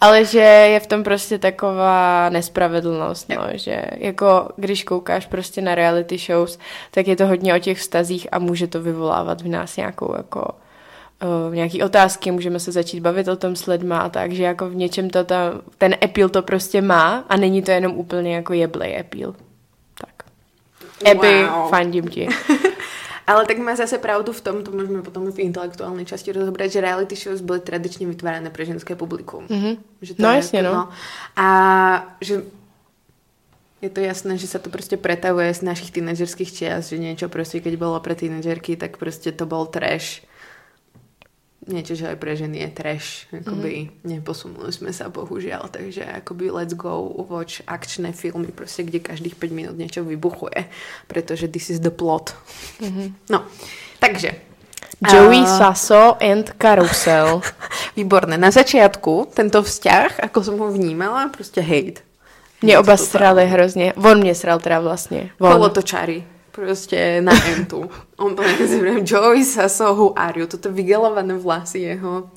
Ale 0.00 0.24
že 0.24 0.40
je 0.40 0.80
v 0.80 0.86
tom 0.86 1.02
prostě 1.02 1.38
taková 1.38 2.28
nespravedlnost, 2.28 3.28
no, 3.28 3.44
že 3.54 3.82
jako 3.96 4.48
když 4.56 4.84
koukáš 4.84 5.26
prostě 5.26 5.60
na 5.60 5.74
reality 5.74 6.18
shows, 6.18 6.58
tak 6.90 7.08
je 7.08 7.16
to 7.16 7.26
hodně 7.26 7.54
o 7.54 7.58
těch 7.58 7.78
vztazích 7.78 8.26
a 8.32 8.38
může 8.38 8.66
to 8.66 8.82
vyvolávat 8.82 9.42
v 9.42 9.48
nás 9.48 9.76
nějakou 9.76 10.14
jako 10.16 10.48
uh, 11.22 11.54
nějaký 11.54 11.82
otázky, 11.82 12.30
můžeme 12.30 12.60
se 12.60 12.72
začít 12.72 13.00
bavit 13.00 13.28
o 13.28 13.36
tom 13.36 13.56
s 13.56 13.66
lidma 13.66 13.98
a 13.98 14.08
tak, 14.08 14.32
že 14.32 14.42
jako 14.42 14.68
v 14.70 14.74
něčem 14.74 15.10
to 15.10 15.24
ta, 15.24 15.60
ten 15.78 15.96
appeal 16.04 16.28
to 16.28 16.42
prostě 16.42 16.82
má 16.82 17.24
a 17.28 17.36
není 17.36 17.62
to 17.62 17.70
jenom 17.70 17.92
úplně 17.92 18.34
jako 18.34 18.52
jeblej 18.52 19.00
appeal. 19.00 19.34
Tak. 20.00 20.30
Abby, 21.10 21.44
Wow. 21.44 21.68
fandím 21.68 22.08
ti. 22.08 22.28
Ale 23.26 23.46
tak 23.46 23.58
má 23.58 23.76
zase 23.76 23.98
pravdu 23.98 24.32
v 24.32 24.40
tom, 24.40 24.64
to 24.64 24.72
môžeme 24.72 25.04
potom 25.04 25.28
v 25.28 25.44
intelektuálnej 25.44 26.08
časti 26.08 26.32
rozobrať, 26.32 26.72
že 26.72 26.80
reality 26.80 27.12
shows 27.12 27.44
boli 27.44 27.60
tradične 27.60 28.08
vytvárané 28.08 28.48
pre 28.48 28.64
ženské 28.64 28.96
publikum. 28.96 29.44
Mhm. 29.52 29.76
Že 30.00 30.12
No 30.16 30.32
je 30.32 30.36
jasne, 30.40 30.60
to, 30.64 30.72
no. 30.72 30.88
A 31.36 31.46
že 32.24 32.34
je 33.84 33.90
to 33.92 34.00
jasné, 34.00 34.32
že 34.40 34.46
sa 34.48 34.58
to 34.58 34.70
prostě 34.72 34.96
pretavuje 34.96 35.54
z 35.54 35.62
našich 35.62 35.90
tínedžerských 35.92 36.52
čias, 36.52 36.88
že 36.88 36.98
niečo 36.98 37.28
prostě, 37.28 37.60
keď 37.60 37.76
bolo 37.76 38.00
pre 38.00 38.14
tínedžerky, 38.14 38.76
tak 38.76 38.96
prostě 38.96 39.32
to 39.32 39.46
bol 39.46 39.66
trash. 39.66 40.24
Niečo, 41.68 41.92
že 41.94 42.08
aj 42.08 42.16
pre 42.16 42.32
ženy 42.32 42.58
je 42.64 42.68
trash. 42.72 43.28
Akoby 43.28 43.72
Mhm. 43.76 43.84
mm. 43.84 44.08
neposunuli 44.08 44.72
sme 44.72 44.88
sa, 44.92 45.12
bohužiaľ. 45.12 45.68
Takže 45.68 46.00
akoby 46.24 46.48
let's 46.50 46.72
go 46.72 47.12
watch 47.28 47.60
akčné 47.68 48.12
filmy, 48.12 48.48
prostě, 48.48 48.82
kde 48.82 48.98
každých 48.98 49.34
5 49.36 49.52
minút 49.52 49.76
niečo 49.76 50.00
vybuchuje. 50.04 50.64
Pretože 51.06 51.48
this 51.48 51.68
is 51.70 51.80
the 51.80 51.90
plot. 51.92 52.32
Mhm. 52.80 52.88
Mm-hmm. 52.88 53.08
No, 53.30 53.44
takže 54.00 54.32
Joey 55.12 55.44
A- 55.44 55.58
Sasso 55.58 56.16
and 56.24 56.50
Carousel. 56.58 57.40
Výborné. 57.96 58.38
Na 58.38 58.50
začiatku 58.50 59.28
tento 59.34 59.62
vzťah, 59.62 60.24
ako 60.26 60.38
som 60.42 60.56
ho 60.58 60.72
vnímala, 60.72 61.28
prostě 61.28 61.60
hate. 61.60 62.00
Mě 62.62 62.78
oba 62.78 62.96
To 62.96 63.04
srali 63.04 63.46
hrozně. 63.46 63.92
On 63.94 64.18
mě 64.18 64.34
sral 64.34 64.58
teda 64.58 64.80
vlastně. 64.80 65.30
On. 65.38 65.52
Kolotočary. 65.52 66.24
Prostě 66.50 67.20
na 67.20 67.46
entu. 67.46 67.90
On 68.16 68.36
to 68.36 68.42
nazývám 68.60 69.04
Joey 69.04 69.44
Sasso, 69.44 69.94
who 69.94 70.18
are? 70.18 70.46
Toto 70.46 70.72
vygelované 70.72 71.34
vlasy 71.34 71.78
jeho. 71.78 72.30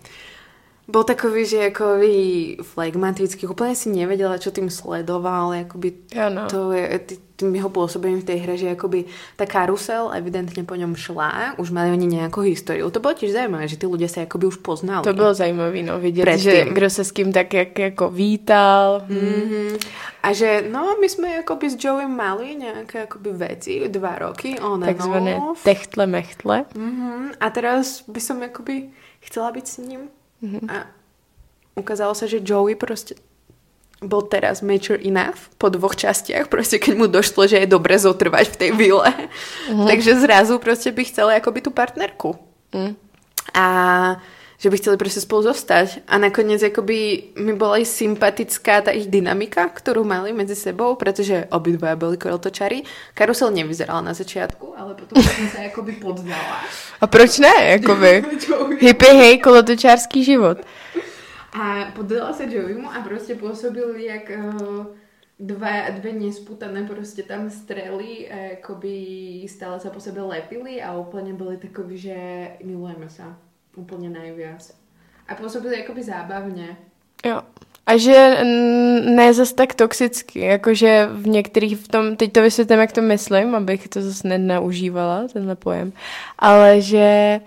Bol 0.91 1.07
takový, 1.07 1.47
že 1.47 1.71
akoby 1.71 2.11
flegmatický, 2.59 3.47
úplne 3.47 3.71
si 3.79 3.87
nevedela, 3.87 4.35
čo 4.35 4.51
tým 4.51 4.67
sledoval, 4.67 5.55
akoby 5.63 6.11
Ano. 6.19 6.51
to 6.51 6.75
je 6.75 6.83
ty- 6.99 7.19
tým 7.39 7.55
jeho 7.57 7.73
pôsobením 7.73 8.21
v 8.21 8.27
tej 8.27 8.37
hre, 8.45 8.53
že 8.53 8.75
akoby 8.77 9.09
tá 9.33 9.49
karusel 9.49 10.13
evidentne 10.13 10.61
po 10.61 10.77
ňom 10.77 10.93
šla, 10.93 11.57
už 11.57 11.73
mali 11.73 11.89
oni 11.89 12.05
nejakú 12.21 12.45
históriu. 12.45 12.91
To 12.93 13.01
bolo 13.01 13.17
tiež 13.17 13.33
zaujímavé, 13.33 13.65
že 13.65 13.81
tí 13.81 13.89
ľudia 13.89 14.05
sa 14.05 14.29
akoby 14.29 14.45
už 14.45 14.61
poznali. 14.61 15.01
To 15.01 15.15
bylo 15.17 15.33
zajímavé, 15.33 15.81
no, 15.81 15.97
vidět, 15.97 16.21
Předtím. 16.21 16.51
že 16.51 16.65
kdo 16.69 16.87
se 16.89 17.03
s 17.03 17.11
kým 17.11 17.33
tak 17.33 17.53
jak, 17.53 17.79
jako 17.79 18.09
vítal. 18.13 19.01
Mm-hmm. 19.09 19.79
A 20.23 20.33
že 20.37 20.69
no, 20.69 20.93
my 21.01 21.07
sme 21.09 21.41
akoby 21.41 21.65
s 21.73 21.75
Joeym 21.81 22.13
mali 22.13 22.53
nejaké 22.53 23.09
akoby 23.09 23.33
veci, 23.33 23.89
dva 23.89 24.21
roky, 24.21 24.53
on 24.61 24.85
Takzvané 24.85 25.41
techtle 25.65 26.05
mechtle. 26.05 26.69
Mm-hmm. 26.77 27.41
A 27.41 27.45
teraz 27.49 28.05
by 28.05 28.21
som 28.21 28.37
akoby 28.45 28.93
chcela 29.25 29.49
byť 29.49 29.65
s 29.65 29.77
ním. 29.81 30.13
Mm-hmm. 30.43 30.65
A 30.71 30.87
ukázalo 31.75 32.15
sa, 32.15 32.25
že 32.27 32.41
Joey 32.43 32.75
prostě 32.75 33.15
bol 34.01 34.21
teraz 34.21 34.61
mature 34.61 34.97
enough 34.97 35.53
po 35.57 35.69
dvoch 35.69 35.95
častiach, 35.95 36.47
prostě 36.47 36.79
keď 36.79 36.97
mu 36.97 37.07
došlo, 37.07 37.47
že 37.47 37.57
je 37.57 37.67
dobre 37.69 37.99
zotrvať 37.99 38.47
v 38.49 38.55
tej 38.57 38.71
vile. 38.71 39.13
Mm-hmm. 39.13 39.87
Takže 39.89 40.19
zrazu 40.19 40.59
prostě 40.59 40.91
by 40.91 41.05
chcela 41.05 41.35
akoby 41.35 41.61
tu 41.61 41.71
partnerku. 41.71 42.35
Mm. 42.73 42.95
A 43.53 43.65
že 44.61 44.69
by 44.69 44.77
chceli 44.77 44.97
prostě 44.97 45.21
spolu 45.21 45.41
zostať. 45.41 45.99
A 46.07 46.17
nakoniec 46.17 46.63
akoby 46.63 47.23
mi 47.41 47.53
bola 47.57 47.81
i 47.81 47.85
sympatická 47.85 48.81
ta 48.85 48.93
ich 48.93 49.09
dynamika, 49.09 49.65
ktorú 49.65 50.05
mali 50.05 50.37
medzi 50.37 50.53
sebou, 50.53 50.93
pretože 50.95 51.49
obidvaja 51.49 51.97
boli 51.97 52.17
kolotočari. 52.21 52.85
Karusel 53.17 53.49
nevyzerala 53.49 54.05
na 54.05 54.13
začiatku, 54.13 54.77
ale 54.77 54.93
potom 54.93 55.17
som 55.25 55.47
sa 55.49 55.65
akoby 55.65 55.97
poddala. 55.97 56.61
A 57.01 57.09
proč 57.09 57.41
ne, 57.41 57.81
jakoby? 57.81 58.21
Hippie 58.85 59.13
hej, 59.17 59.41
kolotočářský 59.41 60.23
život. 60.23 60.61
A 61.57 61.89
poddala 61.97 62.33
sa 62.33 62.45
Joeymu 62.45 62.87
a 62.87 63.01
prostě 63.01 63.35
pôsobil 63.35 63.97
jak 63.97 64.29
uh, 64.29 64.85
dva, 65.39 65.89
dve 65.89 66.11
nesputané 66.11 66.83
prostě 66.83 67.23
tam 67.23 67.49
strely 67.49 68.29
a 68.31 68.53
akoby 68.53 68.93
stále 69.49 69.79
sa 69.79 69.89
po 69.89 69.99
sebe 69.99 70.21
lepili 70.21 70.81
a 70.81 70.93
úplne 70.93 71.33
boli 71.33 71.57
takoví, 71.57 71.97
že 71.97 72.15
milujeme 72.63 73.09
sa. 73.09 73.35
Úplne 73.75 74.09
najviac. 74.11 74.75
A 75.27 75.35
pôsobili 75.35 75.79
akoby 75.79 76.03
zábavne. 76.03 76.75
Jo. 77.23 77.41
A 77.81 77.97
že 77.97 78.43
ne 79.09 79.33
zas 79.33 79.53
tak 79.53 79.73
toxicky, 79.73 80.39
jakože 80.39 81.09
v 81.11 81.27
některých 81.27 81.77
v 81.77 81.87
tom, 81.87 82.15
teď 82.15 82.31
to 82.31 82.41
vysvětlím, 82.41 82.79
jak 82.79 82.91
to 82.91 83.01
myslím, 83.01 83.55
abych 83.55 83.87
to 83.87 84.01
zase 84.01 84.27
nenaužívala, 84.27 85.27
tenhle 85.33 85.55
pojem, 85.55 85.93
ale 86.39 86.81
že 86.81 87.39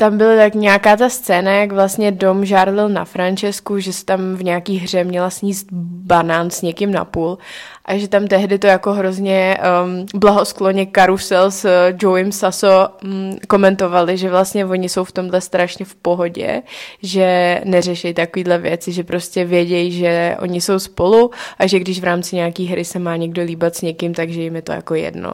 tam 0.00 0.18
byla 0.18 0.36
tak 0.36 0.54
nějaká 0.54 0.96
ta 0.96 1.08
scéna, 1.08 1.52
jak 1.52 1.72
vlastně 1.72 2.12
Dom 2.12 2.44
žárlil 2.44 2.88
na 2.88 3.04
Francesku, 3.04 3.78
že 3.78 3.92
se 3.92 4.04
tam 4.04 4.34
v 4.36 4.44
nějaký 4.44 4.76
hře 4.78 5.04
měla 5.04 5.30
sníst 5.30 5.66
banán 5.72 6.50
s 6.50 6.62
někým 6.62 6.92
na 6.92 7.04
půl 7.04 7.38
a 7.84 7.98
že 7.98 8.08
tam 8.08 8.26
tehdy 8.26 8.58
to 8.58 8.66
jako 8.66 8.92
hrozně 8.92 9.58
um, 9.84 10.06
blahoskloně 10.20 10.86
karusel 10.86 11.50
s 11.50 11.64
uh, 11.64 11.70
Joeym 12.02 12.32
Sasso 12.32 12.88
um, 13.04 13.36
komentovali, 13.48 14.16
že 14.16 14.30
vlastně 14.30 14.66
oni 14.66 14.88
jsou 14.88 15.04
v 15.04 15.12
tomhle 15.12 15.40
strašně 15.40 15.84
v 15.84 15.94
pohodě, 15.94 16.62
že 17.02 17.60
neřeší 17.64 18.14
takovýhle 18.14 18.58
věci, 18.58 18.92
že 18.92 19.04
prostě 19.04 19.44
vědějí, 19.44 19.92
že 19.92 20.36
oni 20.40 20.60
jsou 20.60 20.78
spolu 20.78 21.30
a 21.58 21.66
že 21.66 21.78
když 21.78 22.00
v 22.00 22.04
rámci 22.04 22.36
nějaký 22.36 22.66
hry 22.66 22.84
se 22.84 22.98
má 22.98 23.16
někdo 23.16 23.42
líbat 23.42 23.76
s 23.76 23.82
někým, 23.82 24.14
takže 24.14 24.42
jim 24.42 24.56
je 24.56 24.62
to 24.62 24.72
jako 24.72 24.94
jedno. 24.94 25.32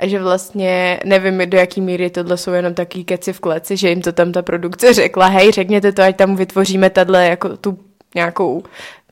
A 0.00 0.06
že 0.06 0.22
vlastně 0.22 1.00
nevím, 1.04 1.50
do 1.50 1.58
jaký 1.58 1.80
míry 1.80 2.10
tohle 2.10 2.36
jsou 2.36 2.52
jenom 2.52 2.74
taky 2.74 3.04
keci 3.04 3.32
v 3.32 3.40
kleci, 3.40 3.76
že 3.76 3.88
jim 3.88 4.02
to 4.02 4.12
tam 4.12 4.32
ta 4.32 4.42
produkce 4.42 4.92
řekla, 4.92 5.26
hej, 5.26 5.52
řekněte 5.52 5.92
to, 5.92 6.02
ať 6.02 6.16
tam 6.16 6.36
vytvoříme 6.36 6.90
tahle 6.90 7.26
jako 7.26 7.56
tu 7.56 7.78
nějakou 8.14 8.62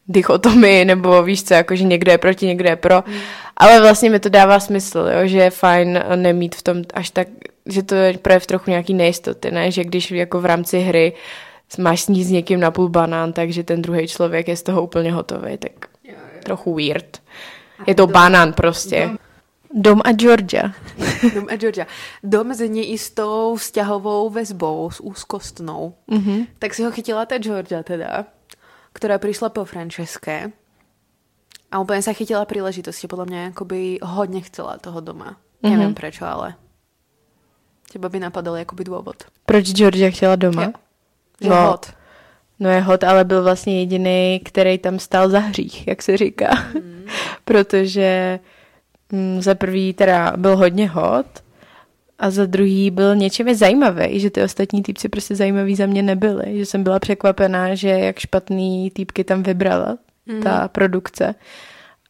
dichotomii, 0.06 0.84
nebo 0.84 1.22
víš 1.22 1.44
co, 1.44 1.54
jako 1.54 1.76
že 1.76 1.84
někdo 1.84 2.12
je 2.12 2.18
proti, 2.18 2.46
někdo 2.46 2.68
je 2.68 2.76
pro. 2.76 3.02
Mm. 3.06 3.14
Ale 3.56 3.80
vlastně 3.80 4.10
mi 4.10 4.20
to 4.20 4.28
dává 4.28 4.60
smysl, 4.60 4.98
jo, 4.98 5.26
že 5.28 5.38
je 5.38 5.50
fajn 5.50 6.02
nemít 6.16 6.54
v 6.54 6.62
tom 6.62 6.82
až 6.94 7.10
tak, 7.10 7.28
že 7.66 7.82
to 7.82 7.94
je 7.94 8.18
projev 8.18 8.46
trochu 8.46 8.70
nějaký 8.70 8.94
nejistoty, 8.94 9.50
ne? 9.50 9.70
Že 9.70 9.84
když 9.84 10.10
jako 10.10 10.40
v 10.40 10.44
rámci 10.44 10.80
hry 10.80 11.12
máš 11.78 12.00
sníst 12.00 12.28
s 12.28 12.32
někým 12.32 12.60
na 12.60 12.70
půl 12.70 12.88
banán, 12.88 13.32
takže 13.32 13.64
ten 13.64 13.82
druhý 13.82 14.08
člověk 14.08 14.48
je 14.48 14.56
z 14.56 14.62
toho 14.62 14.82
úplně 14.82 15.12
hotový, 15.12 15.56
tak 15.56 15.72
trochu 16.44 16.74
weird. 16.74 17.18
Je 17.86 17.94
to 17.94 18.06
banán 18.06 18.52
prostě. 18.52 19.10
Dom 19.68 20.00
a 20.04 20.12
Georgia. 20.16 20.72
Dom 21.34 21.46
a 21.52 21.56
Georgia. 21.60 21.84
Dom 22.24 22.54
s 22.56 22.60
neistou 22.64 23.52
vzťahovou 23.56 24.32
väzbou, 24.32 24.88
s 24.88 25.00
úzkostnou. 25.04 25.92
Mm-hmm. 26.08 26.56
Tak 26.58 26.72
si 26.74 26.80
ho 26.84 26.90
chytila 26.90 27.28
ta 27.28 27.36
Georgia 27.36 27.84
teda, 27.84 28.24
ktorá 28.96 29.20
prišla 29.20 29.52
po 29.52 29.68
Franceske 29.68 30.56
a 31.68 31.74
úplne 31.84 32.00
sa 32.00 32.16
chytila 32.16 32.48
príležitosti. 32.48 33.04
Podľa 33.04 33.26
mňa 33.28 33.40
akoby 33.52 34.00
hodne 34.00 34.40
chcela 34.40 34.80
toho 34.80 35.04
doma. 35.04 35.36
Mm-hmm. 35.60 35.68
Neviem 35.68 35.92
prečo, 35.92 36.24
ale 36.24 36.56
teba 37.92 38.08
by 38.08 38.24
napadal 38.24 38.56
jakoby 38.56 38.88
dôvod. 38.88 39.28
Proč 39.44 39.72
Georgia 39.76 40.08
chtěla 40.10 40.36
doma? 40.36 40.62
Jo. 40.64 40.72
Že 41.40 41.48
No. 41.48 41.56
hod. 41.70 41.92
No 42.60 42.70
je 42.70 42.80
hot, 42.80 43.04
ale 43.04 43.24
byl 43.24 43.42
vlastně 43.42 43.78
jediný, 43.80 44.40
který 44.44 44.78
tam 44.78 44.98
stál 44.98 45.28
za 45.28 45.38
hřích, 45.38 45.86
jak 45.88 46.02
se 46.02 46.16
říká. 46.16 46.50
Mm. 46.74 47.04
Protože 47.44 48.40
za 49.38 49.54
prvý 49.54 49.92
teda 49.92 50.32
byl 50.36 50.56
hodně 50.56 50.88
hot 50.88 51.26
a 52.18 52.30
za 52.30 52.46
druhý 52.46 52.90
byl 52.90 53.16
něčím 53.16 53.54
zajímavý, 53.54 54.20
že 54.20 54.30
ty 54.30 54.42
ostatní 54.42 54.82
týpci 54.82 55.08
prostě 55.08 55.34
zajímaví 55.34 55.76
za 55.76 55.86
mě 55.86 56.02
nebyly. 56.02 56.58
Že 56.58 56.66
jsem 56.66 56.82
byla 56.82 56.98
překvapená, 56.98 57.74
že 57.74 57.88
jak 57.88 58.18
špatný 58.18 58.90
týpky 58.90 59.24
tam 59.24 59.42
vybrala 59.42 59.98
Mhm. 60.26 60.42
ta 60.42 60.68
produkce. 60.68 61.34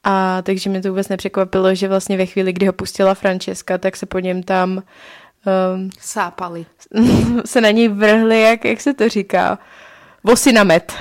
A 0.04 0.42
takže 0.42 0.70
mě 0.70 0.82
to 0.82 0.88
vůbec 0.88 1.08
nepřekvapilo, 1.08 1.74
že 1.74 1.88
vlastně 1.88 2.16
ve 2.16 2.26
chvíli, 2.26 2.52
kdy 2.52 2.66
ho 2.66 2.72
pustila 2.72 3.14
Francesca, 3.14 3.78
tak 3.78 3.96
se 3.96 4.06
po 4.06 4.18
něm 4.18 4.42
tam 4.42 4.82
um, 5.74 5.90
Sápali. 6.00 6.66
se 7.44 7.60
na 7.60 7.70
něj 7.70 7.88
vrhli, 7.88 8.40
jak, 8.42 8.64
jak 8.64 8.80
se 8.80 8.94
to 8.94 9.08
říká, 9.08 9.58
vosy 10.24 10.52
na 10.52 10.64
med, 10.64 10.92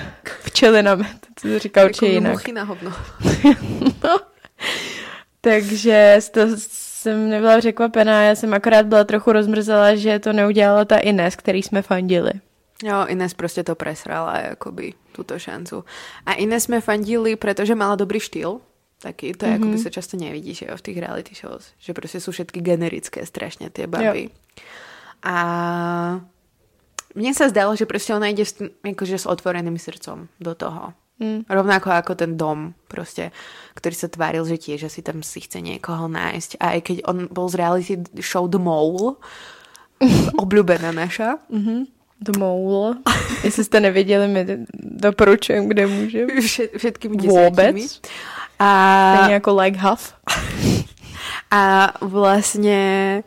včely 0.44 0.84
na 0.84 0.96
med, 0.96 1.08
to 1.42 1.48
se 1.48 1.60
říká 1.60 1.86
určitě 1.86 2.06
Jako 2.06 2.13
jinak. 2.16 2.32
muchy 2.32 2.51
na 2.51 2.63
hovno. 2.63 2.92
No. 4.04 4.18
Takže 5.48 6.20
toho 6.32 6.56
jsem 6.58 7.30
nebyla 7.30 7.58
překvapená, 7.58 8.24
já 8.24 8.36
jsem 8.36 8.54
akorát 8.54 8.86
byla 8.86 9.04
trochu 9.04 9.32
rozmrzela, 9.32 9.96
že 9.96 10.20
to 10.20 10.34
neudělala 10.34 10.86
ta 10.86 10.98
Ines, 10.98 11.36
který 11.36 11.63
jsme 11.63 11.82
fandili. 11.82 12.32
Jo, 12.84 13.06
Ines 13.08 13.34
prostě 13.34 13.63
to 13.63 13.75
presrala, 13.75 14.38
jakoby, 14.38 14.94
tuto 15.12 15.39
šancu. 15.39 15.84
A 16.25 16.34
Ines 16.34 16.63
jsme 16.63 16.82
fandili, 16.82 17.36
protože 17.36 17.75
mala 17.75 17.96
dobrý 17.96 18.20
štýl. 18.20 18.60
Taký, 19.01 19.34
to 19.34 19.46
mm-hmm. 19.46 19.56
akoby 19.56 19.77
sa 19.77 19.89
často 19.94 20.18
nevidí, 20.18 20.58
že 20.58 20.66
jo, 20.66 20.74
v 20.74 20.82
tých 20.82 20.98
reality 20.98 21.36
shows. 21.36 21.70
Že 21.77 21.94
prostě 21.94 22.18
sú 22.20 22.32
všetky 22.32 22.62
generické 22.62 23.25
strašne 23.25 23.70
tie 23.70 23.88
baby. 23.88 24.24
Jo. 24.24 24.30
A 25.24 25.36
mne 27.16 27.34
sa 27.34 27.50
zdalo, 27.50 27.75
že 27.75 27.86
prostě 27.86 28.13
ona 28.13 28.27
ide 28.27 28.46
s, 28.46 28.54
tým- 28.54 28.74
akože 28.84 29.18
s 29.18 29.25
otvoreným 29.25 29.77
srdcom 29.77 30.27
do 30.42 30.56
toho. 30.56 30.94
Mm. 31.19 31.50
Rovnako 31.50 31.89
ako 31.89 32.15
ten 32.15 32.38
dom, 32.38 32.74
prostě, 32.88 33.31
ktorý 33.74 33.95
sa 33.95 34.07
tváril, 34.07 34.45
že 34.45 34.57
tiež 34.57 34.86
asi 34.86 35.01
tam 35.01 35.25
si 35.25 35.41
chce 35.41 35.62
niekoho 35.62 36.05
nájsť. 36.07 36.62
A 36.62 36.77
aj 36.77 36.81
keď 36.81 36.97
on 37.09 37.25
bol 37.33 37.50
z 37.50 37.55
reality 37.57 37.93
show 38.21 38.45
The 38.45 38.62
Mole, 38.62 39.17
obľúbená 40.43 40.93
naša, 40.93 41.41
The 42.21 42.38
Mole. 42.38 42.97
Jestli 43.43 43.63
jste 43.63 43.79
nevěděli, 43.79 44.27
my 44.27 44.65
doporučujeme, 44.77 45.67
kde 45.67 45.88
můžeme. 45.88 46.41
Všet, 46.41 46.71
všetkými 46.77 47.17
Vôbec? 47.17 47.74
desiatimi. 47.74 47.88
A, 48.59 48.69
Stejně 49.17 49.33
jako 49.33 49.55
Like 49.55 49.79
Huff. 49.79 50.13
a 51.51 51.93
vlastne 52.01 53.24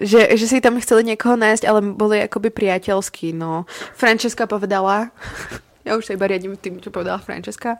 že, 0.00 0.32
že 0.32 0.46
si 0.48 0.64
tam 0.64 0.80
chceli 0.80 1.12
niekoho 1.12 1.36
nájsť, 1.36 1.64
ale 1.68 1.80
boli 1.92 2.24
akoby 2.24 2.48
priateľskí, 2.48 3.36
no. 3.36 3.68
Francesca 3.92 4.48
povedala, 4.48 5.12
ja 5.90 5.98
už 5.98 6.06
sa 6.06 6.14
iba 6.14 6.30
riadím 6.30 6.54
tým, 6.54 6.78
čo 6.78 6.94
povedala 6.94 7.18
Francesca, 7.18 7.74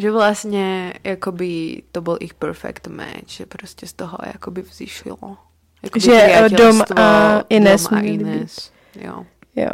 že 0.00 0.08
vlastne 0.08 0.96
akoby 1.04 1.84
to 1.92 2.00
bol 2.00 2.16
ich 2.24 2.32
perfect 2.32 2.88
match, 2.88 3.38
že 3.38 3.44
proste 3.44 3.84
z 3.84 3.92
toho 3.92 4.16
akoby 4.16 4.64
vzýšlo. 4.64 5.20
Akoby 5.84 6.00
Že, 6.00 6.16
eh, 6.16 6.48
Dom 6.48 6.80
a 6.96 7.44
Ines 7.52 7.84
Dom 7.84 7.98
a 7.98 8.00
Ines. 8.00 8.72
Jo, 8.96 9.28
Jo. 9.56 9.70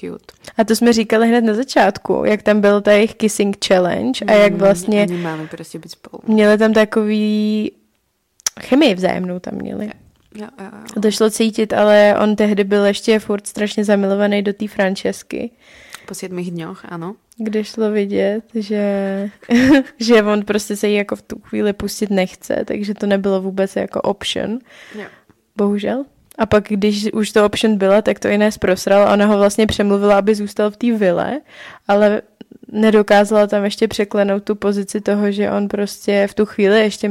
cute. 0.00 0.34
A 0.58 0.64
to 0.64 0.76
jsme 0.76 0.92
říkali 0.92 1.28
hned 1.28 1.40
na 1.46 1.54
začátku, 1.54 2.22
jak 2.26 2.42
tam 2.42 2.60
byl 2.60 2.80
ta 2.80 2.92
jejich 2.92 3.14
kissing 3.14 3.56
challenge 3.66 4.24
a 4.26 4.32
jak 4.32 4.52
Mm, 4.52 4.58
vlastně 4.58 5.02
Oni 5.10 5.16
máme 5.22 5.46
prostě 5.46 5.78
byť 5.78 5.90
spolu. 5.92 6.22
měli 6.26 6.58
tam 6.58 6.72
takový 6.72 7.72
chemii 8.60 8.94
vzájemnou 8.94 9.38
tam 9.38 9.54
měli. 9.54 9.86
Jo, 10.34 10.46
jo, 10.60 10.66
jo. 10.96 11.00
To 11.02 11.10
šlo 11.10 11.30
cítit, 11.30 11.72
ale 11.72 12.14
on 12.22 12.36
tehdy 12.36 12.64
byl 12.64 12.84
ještě 12.84 13.18
furt 13.18 13.46
strašně 13.46 13.84
zamilovaný 13.84 14.42
do 14.42 14.52
té 14.52 14.68
Francesky, 14.68 15.50
Po 16.06 16.14
siedmých 16.14 16.50
dňoch, 16.50 16.84
áno. 16.88 17.16
kde 17.38 17.64
šlo 17.64 17.90
vidět, 17.90 18.44
že, 18.54 18.84
že 19.98 20.22
on 20.22 20.44
prostě 20.44 20.76
se 20.76 20.88
jí 20.88 20.94
jako 20.94 21.16
v 21.16 21.22
tu 21.22 21.38
chvíli 21.40 21.72
pustit 21.72 22.10
nechce, 22.10 22.64
takže 22.64 22.94
to 22.94 23.06
nebylo 23.06 23.40
vůbec 23.42 23.76
jako 23.76 24.00
option, 24.00 24.58
Jo. 24.98 25.04
bohužel. 25.56 26.04
A 26.38 26.46
pak, 26.46 26.64
když 26.68 27.12
už 27.12 27.32
to 27.32 27.46
option 27.46 27.76
byla, 27.78 28.02
tak 28.02 28.18
to 28.18 28.28
Inés 28.28 28.58
prosral 28.58 29.08
a 29.08 29.12
ona 29.12 29.26
ho 29.26 29.38
vlastně 29.38 29.66
přemluvila, 29.66 30.18
aby 30.18 30.34
zůstal 30.34 30.70
v 30.70 30.76
té 30.76 30.92
vile, 30.92 31.40
ale 31.88 32.22
nedokázala 32.72 33.46
tam 33.46 33.64
ještě 33.64 33.88
překlenout 33.88 34.44
tu 34.44 34.54
pozici 34.54 35.00
toho, 35.00 35.32
že 35.32 35.50
on 35.50 35.68
prostě 35.68 36.26
v 36.30 36.34
tu 36.34 36.46
chvíli 36.46 36.80
ještě 36.80 37.10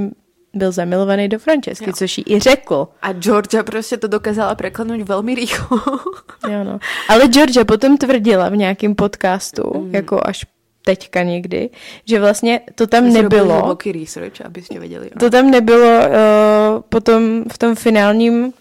byl 0.54 0.72
zamilovaný 0.72 1.28
do 1.28 1.40
Francesky, 1.40 1.86
Jo. 1.90 1.94
což 1.96 2.18
jí 2.18 2.24
i 2.28 2.40
řekl. 2.40 2.88
A 3.02 3.14
Georgia 3.14 3.64
prostě 3.64 3.98
to 3.98 4.08
dokázala 4.08 4.56
preklenout 4.56 5.02
velmi 5.02 5.36
rýchlo. 5.36 5.80
Jo, 6.50 6.64
no. 6.64 6.80
Ale 7.10 7.28
Georgia 7.28 7.66
potom 7.66 7.98
tvrdila 7.98 8.50
v 8.50 8.56
nějakém 8.56 8.96
podcastu, 8.96 9.72
Mm. 9.80 9.96
jako 9.96 10.20
až 10.24 10.46
teďka 10.86 11.24
někdy, 11.24 11.70
že 12.06 12.20
vlastně 12.20 12.62
to 12.76 12.88
tam 12.88 13.14
nebylo. 13.14 13.54
hluboký 13.60 13.92
research, 13.92 14.42
abyste 14.46 14.80
věděli. 14.80 15.10
To 15.20 15.30
tam 15.30 15.52
nebylo 15.52 15.88
uh, 16.00 16.82
potom 16.90 17.44
v 17.52 17.58
tom 17.58 17.76
finálním 17.76 18.54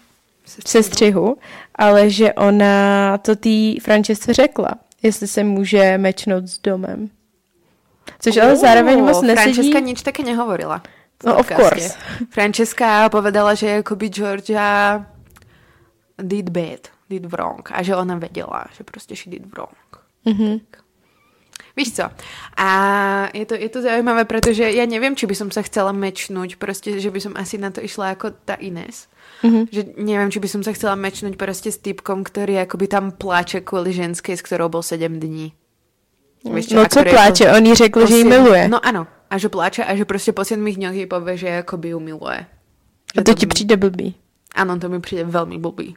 sestřihu, 0.67 1.37
ale 1.75 2.09
že 2.09 2.33
ona 2.33 3.17
to 3.17 3.35
té 3.35 3.79
Francesce 3.81 4.33
řekla, 4.33 4.69
jestli 5.03 5.27
se 5.27 5.43
může 5.43 5.97
mečnout 5.97 6.47
s 6.47 6.59
domem. 6.59 7.09
Což 8.19 8.37
ale 8.37 8.55
zároveň 8.55 8.99
moc 9.03 9.21
nesedí. 9.21 9.53
Francesca 9.53 9.79
nič 9.79 10.01
také 10.01 10.23
nehovorila. 10.23 10.81
No, 11.23 11.37
of 11.37 11.47
course. 11.47 11.97
Francesca 12.29 13.09
povedala, 13.09 13.55
že 13.55 13.81
jakoby 13.81 14.09
Georgia 14.09 15.05
did 16.17 16.49
bad, 16.49 16.89
did 17.09 17.25
wrong. 17.29 17.61
A 17.71 17.83
že 17.83 17.95
ona 17.95 18.15
vedela, 18.15 18.65
že 18.77 18.83
prostě 18.83 19.15
she 19.15 19.29
did 19.29 19.45
wrong. 19.53 19.77
Mhm. 20.25 20.59
Víš 21.77 21.93
co? 21.93 22.03
A 22.57 22.67
je 23.33 23.45
to, 23.45 23.55
je 23.55 23.69
to 23.69 23.81
zaujímavé, 23.81 24.25
pretože 24.27 24.59
ja 24.75 24.83
neviem, 24.83 25.15
či 25.15 25.23
by 25.23 25.35
som 25.35 25.49
sa 25.55 25.63
chcela 25.63 25.95
mečnúť, 25.95 26.59
proste, 26.59 26.99
že 26.99 27.07
by 27.07 27.19
som 27.23 27.33
asi 27.39 27.55
na 27.55 27.71
to 27.71 27.79
išla 27.79 28.11
ako 28.11 28.35
tá 28.43 28.59
Ines. 28.59 29.07
Mhm. 29.43 29.71
Že 29.71 29.81
neviem, 30.03 30.29
či 30.31 30.39
by 30.43 30.49
som 30.51 30.61
sa 30.67 30.75
chcela 30.75 30.99
mečnúť 30.99 31.39
proste 31.39 31.71
s 31.71 31.79
typkom, 31.79 32.27
ktorý 32.27 32.67
akoby 32.67 32.91
tam 32.91 33.15
pláče 33.15 33.63
kvôli 33.63 33.95
ženskej, 33.95 34.35
s 34.35 34.43
ktorou 34.43 34.67
bol 34.67 34.83
7 34.83 35.19
dní. 35.19 35.55
Víš 36.43 36.75
No 36.75 36.81
a 36.81 36.89
co 36.89 37.03
pláče, 37.03 37.51
on 37.53 37.65
jí 37.65 37.75
řekl, 37.75 38.07
že 38.07 38.17
ji 38.17 38.23
miluje. 38.23 38.67
No 38.67 38.81
áno, 38.85 39.07
a 39.31 39.37
že 39.39 39.47
pláče 39.47 39.87
a 39.87 39.95
že 39.95 40.03
proste 40.03 40.35
po 40.35 40.43
7 40.43 40.59
dňoch 40.59 40.95
jej 40.95 41.07
povie, 41.07 41.39
že 41.39 41.63
akoby 41.63 41.95
ju 41.95 41.99
miluje. 42.03 42.43
A 43.15 43.19
to 43.23 43.31
ti 43.33 43.47
přijde 43.47 43.79
blbý. 43.79 44.15
Áno, 44.55 44.75
to 44.75 44.91
mi 44.91 44.99
přijde 44.99 45.23
veľmi 45.31 45.57
blbý. 45.57 45.95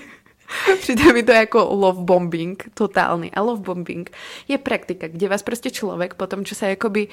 přijde 0.80 1.12
mi 1.12 1.22
to 1.22 1.32
jako 1.32 1.64
love 1.64 2.04
bombing, 2.04 2.70
totálny. 2.74 3.30
A 3.32 3.40
love 3.40 3.62
bombing 3.62 4.10
je 4.48 4.58
praktika, 4.58 5.08
kde 5.08 5.28
vás 5.28 5.42
prostě 5.42 5.70
človek 5.70 6.14
po 6.14 6.26
tom, 6.26 6.44
čo 6.44 6.54
sa 6.54 6.68
akoby 6.68 7.08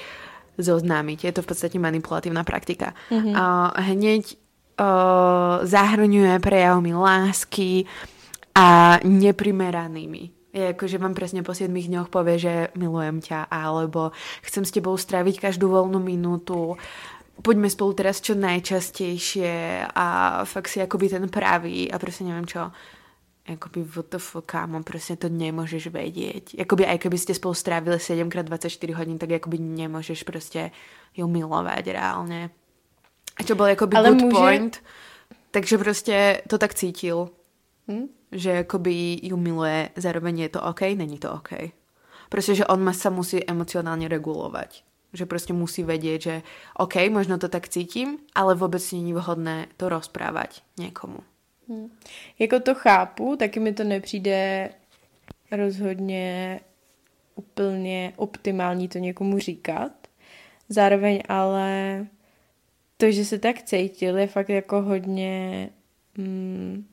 zoznámite, 0.58 1.26
je 1.26 1.32
to 1.32 1.42
v 1.42 1.46
podstate 1.46 1.78
manipulatívna 1.78 2.44
praktika, 2.44 2.92
mm-hmm. 3.10 3.30
uh, 3.30 3.70
hneď 3.78 4.34
uh, 4.34 5.62
zahrňuje 5.62 6.42
prejavmi 6.42 6.94
lásky 6.94 7.86
a 8.58 8.98
neprimeranými. 9.06 10.37
Je 10.58 10.74
ako, 10.74 10.84
že 10.90 10.98
vám 10.98 11.14
presne 11.14 11.46
po 11.46 11.54
7 11.54 11.70
dňoch 11.70 12.10
povie, 12.10 12.34
že 12.38 12.74
milujem 12.74 13.22
ťa, 13.22 13.46
alebo 13.46 14.10
chcem 14.42 14.66
s 14.66 14.74
tebou 14.74 14.98
stráviť 14.98 15.38
každú 15.38 15.70
voľnú 15.70 16.02
minútu, 16.02 16.74
poďme 17.46 17.70
spolu 17.70 17.94
teraz 17.94 18.18
čo 18.18 18.34
najčastejšie 18.34 19.86
a 19.94 20.06
fakt 20.42 20.66
si 20.74 20.82
akoby 20.82 21.08
ten 21.08 21.28
pravý 21.30 21.86
a 21.86 21.98
prostě 21.98 22.24
neviem 22.24 22.46
čo. 22.46 22.70
Akoby 23.48 23.80
WTF, 23.84 24.36
kámo, 24.46 24.82
prostě 24.82 25.16
to 25.16 25.28
nemôžeš 25.28 25.86
vedieť. 25.88 26.60
Akoby 26.60 26.84
aj 26.86 26.98
keby 26.98 27.18
ste 27.18 27.32
spolu 27.34 27.54
strávili 27.54 27.96
7x24 27.96 28.92
hodín, 28.92 29.16
tak 29.18 29.32
akoby 29.32 29.58
nemôžeš 29.58 30.22
prostě 30.22 30.70
ju 31.16 31.24
milovať 31.28 31.86
reálne. 31.86 32.50
A 33.36 33.42
čo 33.46 33.54
bol 33.56 33.66
akoby 33.72 33.96
Ale 33.96 34.08
good 34.10 34.20
může- 34.22 34.36
point, 34.36 34.82
takže 35.50 35.78
prostě 35.78 36.42
to 36.48 36.58
tak 36.58 36.74
cítil, 36.74 37.28
Hm? 37.88 38.08
Že 38.32 38.58
akoby 38.58 39.18
ju 39.22 39.36
miluje, 39.36 39.88
zároveň 39.96 40.38
je 40.38 40.48
to 40.48 40.60
OK, 40.62 40.80
není 40.80 41.18
to 41.18 41.32
OK. 41.32 41.52
Prostě, 42.28 42.54
že 42.54 42.66
on 42.66 42.94
sa 42.94 43.10
musí 43.10 43.40
emocionálne 43.40 44.08
regulovať. 44.08 44.84
Že 45.12 45.26
prostě 45.26 45.52
musí 45.52 45.82
vedieť, 45.82 46.20
že 46.22 46.42
OK, 46.76 47.08
možno 47.08 47.38
to 47.38 47.48
tak 47.48 47.68
cítim, 47.68 48.18
ale 48.34 48.54
vôbec 48.54 48.92
není 48.92 49.16
vhodné 49.16 49.66
to 49.76 49.88
rozprávať 49.88 50.60
niekomu. 50.76 51.24
Jako 52.38 52.60
to 52.60 52.74
chápu, 52.74 53.36
taky 53.36 53.60
mi 53.60 53.72
to 53.72 53.84
nepřijde 53.84 54.70
rozhodně 55.52 56.60
úplně 57.34 58.12
optimální 58.16 58.88
to 58.88 58.98
někomu 58.98 59.38
říkat. 59.38 59.92
Zároveň 60.68 61.22
ale 61.28 62.06
to, 62.96 63.10
že 63.10 63.24
se 63.24 63.38
tak 63.38 63.62
cítil, 63.62 64.18
je 64.18 64.26
fakt 64.26 64.48
jako 64.48 64.82
hodně 64.82 65.70
mm, 66.16 66.84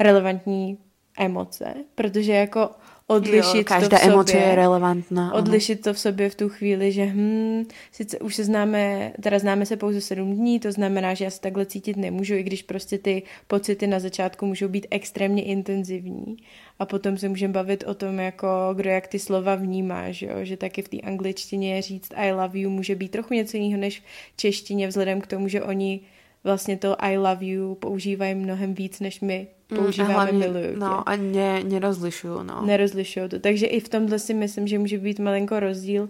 relevantní 0.00 0.78
emoce, 1.18 1.74
protože 1.94 2.32
jako 2.32 2.70
odlišit 3.06 3.56
jo, 3.56 3.64
každá 3.64 3.88
to 3.88 3.96
v 3.96 4.00
sobě, 4.00 4.12
emoce 4.12 4.36
je 4.36 4.54
relevantná. 4.54 5.34
odlišit 5.34 5.80
to 5.80 5.94
v 5.94 5.98
sobě 5.98 6.30
v 6.30 6.34
tu 6.34 6.48
chvíli, 6.48 6.92
že 6.92 7.04
hm, 7.04 7.64
sice 7.92 8.18
už 8.18 8.34
se 8.34 8.44
známe, 8.44 9.12
teda 9.22 9.38
známe 9.38 9.66
se 9.66 9.76
pouze 9.76 10.00
sedm 10.00 10.34
dní, 10.36 10.60
to 10.60 10.72
znamená, 10.72 11.14
že 11.14 11.24
já 11.24 11.30
se 11.30 11.40
takhle 11.40 11.66
cítit 11.66 11.96
nemůžu, 11.96 12.34
i 12.34 12.42
když 12.42 12.62
prostě 12.62 12.98
ty 12.98 13.22
pocity 13.46 13.86
na 13.86 14.00
začátku 14.00 14.46
můžou 14.46 14.68
být 14.68 14.86
extrémně 14.90 15.42
intenzivní. 15.42 16.36
A 16.78 16.86
potom 16.86 17.18
se 17.18 17.28
můžeme 17.28 17.52
bavit 17.52 17.84
o 17.86 17.94
tom, 17.94 18.18
jako 18.18 18.48
kdo 18.74 18.90
jak 18.90 19.06
ty 19.06 19.18
slova 19.18 19.54
vnímá, 19.54 20.10
že, 20.10 20.26
jo? 20.26 20.36
že 20.42 20.56
taky 20.56 20.82
v 20.82 20.88
té 20.88 20.96
angličtině 21.00 21.82
říct 21.82 22.12
I 22.16 22.32
love 22.32 22.58
you 22.58 22.70
může 22.70 22.94
být 22.94 23.10
trochu 23.10 23.34
něco 23.34 23.56
jiného 23.56 23.80
než 23.80 24.02
v 24.34 24.36
češtině, 24.36 24.88
vzhledem 24.88 25.20
k 25.20 25.26
tomu, 25.26 25.48
že 25.48 25.62
oni 25.62 26.00
vlastně 26.44 26.76
to 26.76 27.04
I 27.04 27.18
love 27.18 27.46
you 27.46 27.74
používají 27.74 28.34
mnohem 28.34 28.74
víc, 28.74 29.00
než 29.00 29.20
my 29.20 29.46
používáme 29.76 30.14
Mm, 30.14 30.20
a 30.20 30.22
hlavně, 30.22 30.38
miluju 30.38 30.72
tě 30.72 30.78
No 30.78 31.08
a 31.08 31.16
ne, 31.16 31.64
nerozlišuju, 31.64 32.42
no. 32.42 32.66
nerozlišují 32.66 33.28
to. 33.28 33.38
Takže 33.38 33.66
i 33.66 33.80
v 33.80 33.88
tomhle 33.88 34.18
si 34.18 34.34
myslím, 34.34 34.66
že 34.66 34.78
může 34.78 34.98
být 34.98 35.18
malinko 35.18 35.60
rozdíl. 35.60 36.08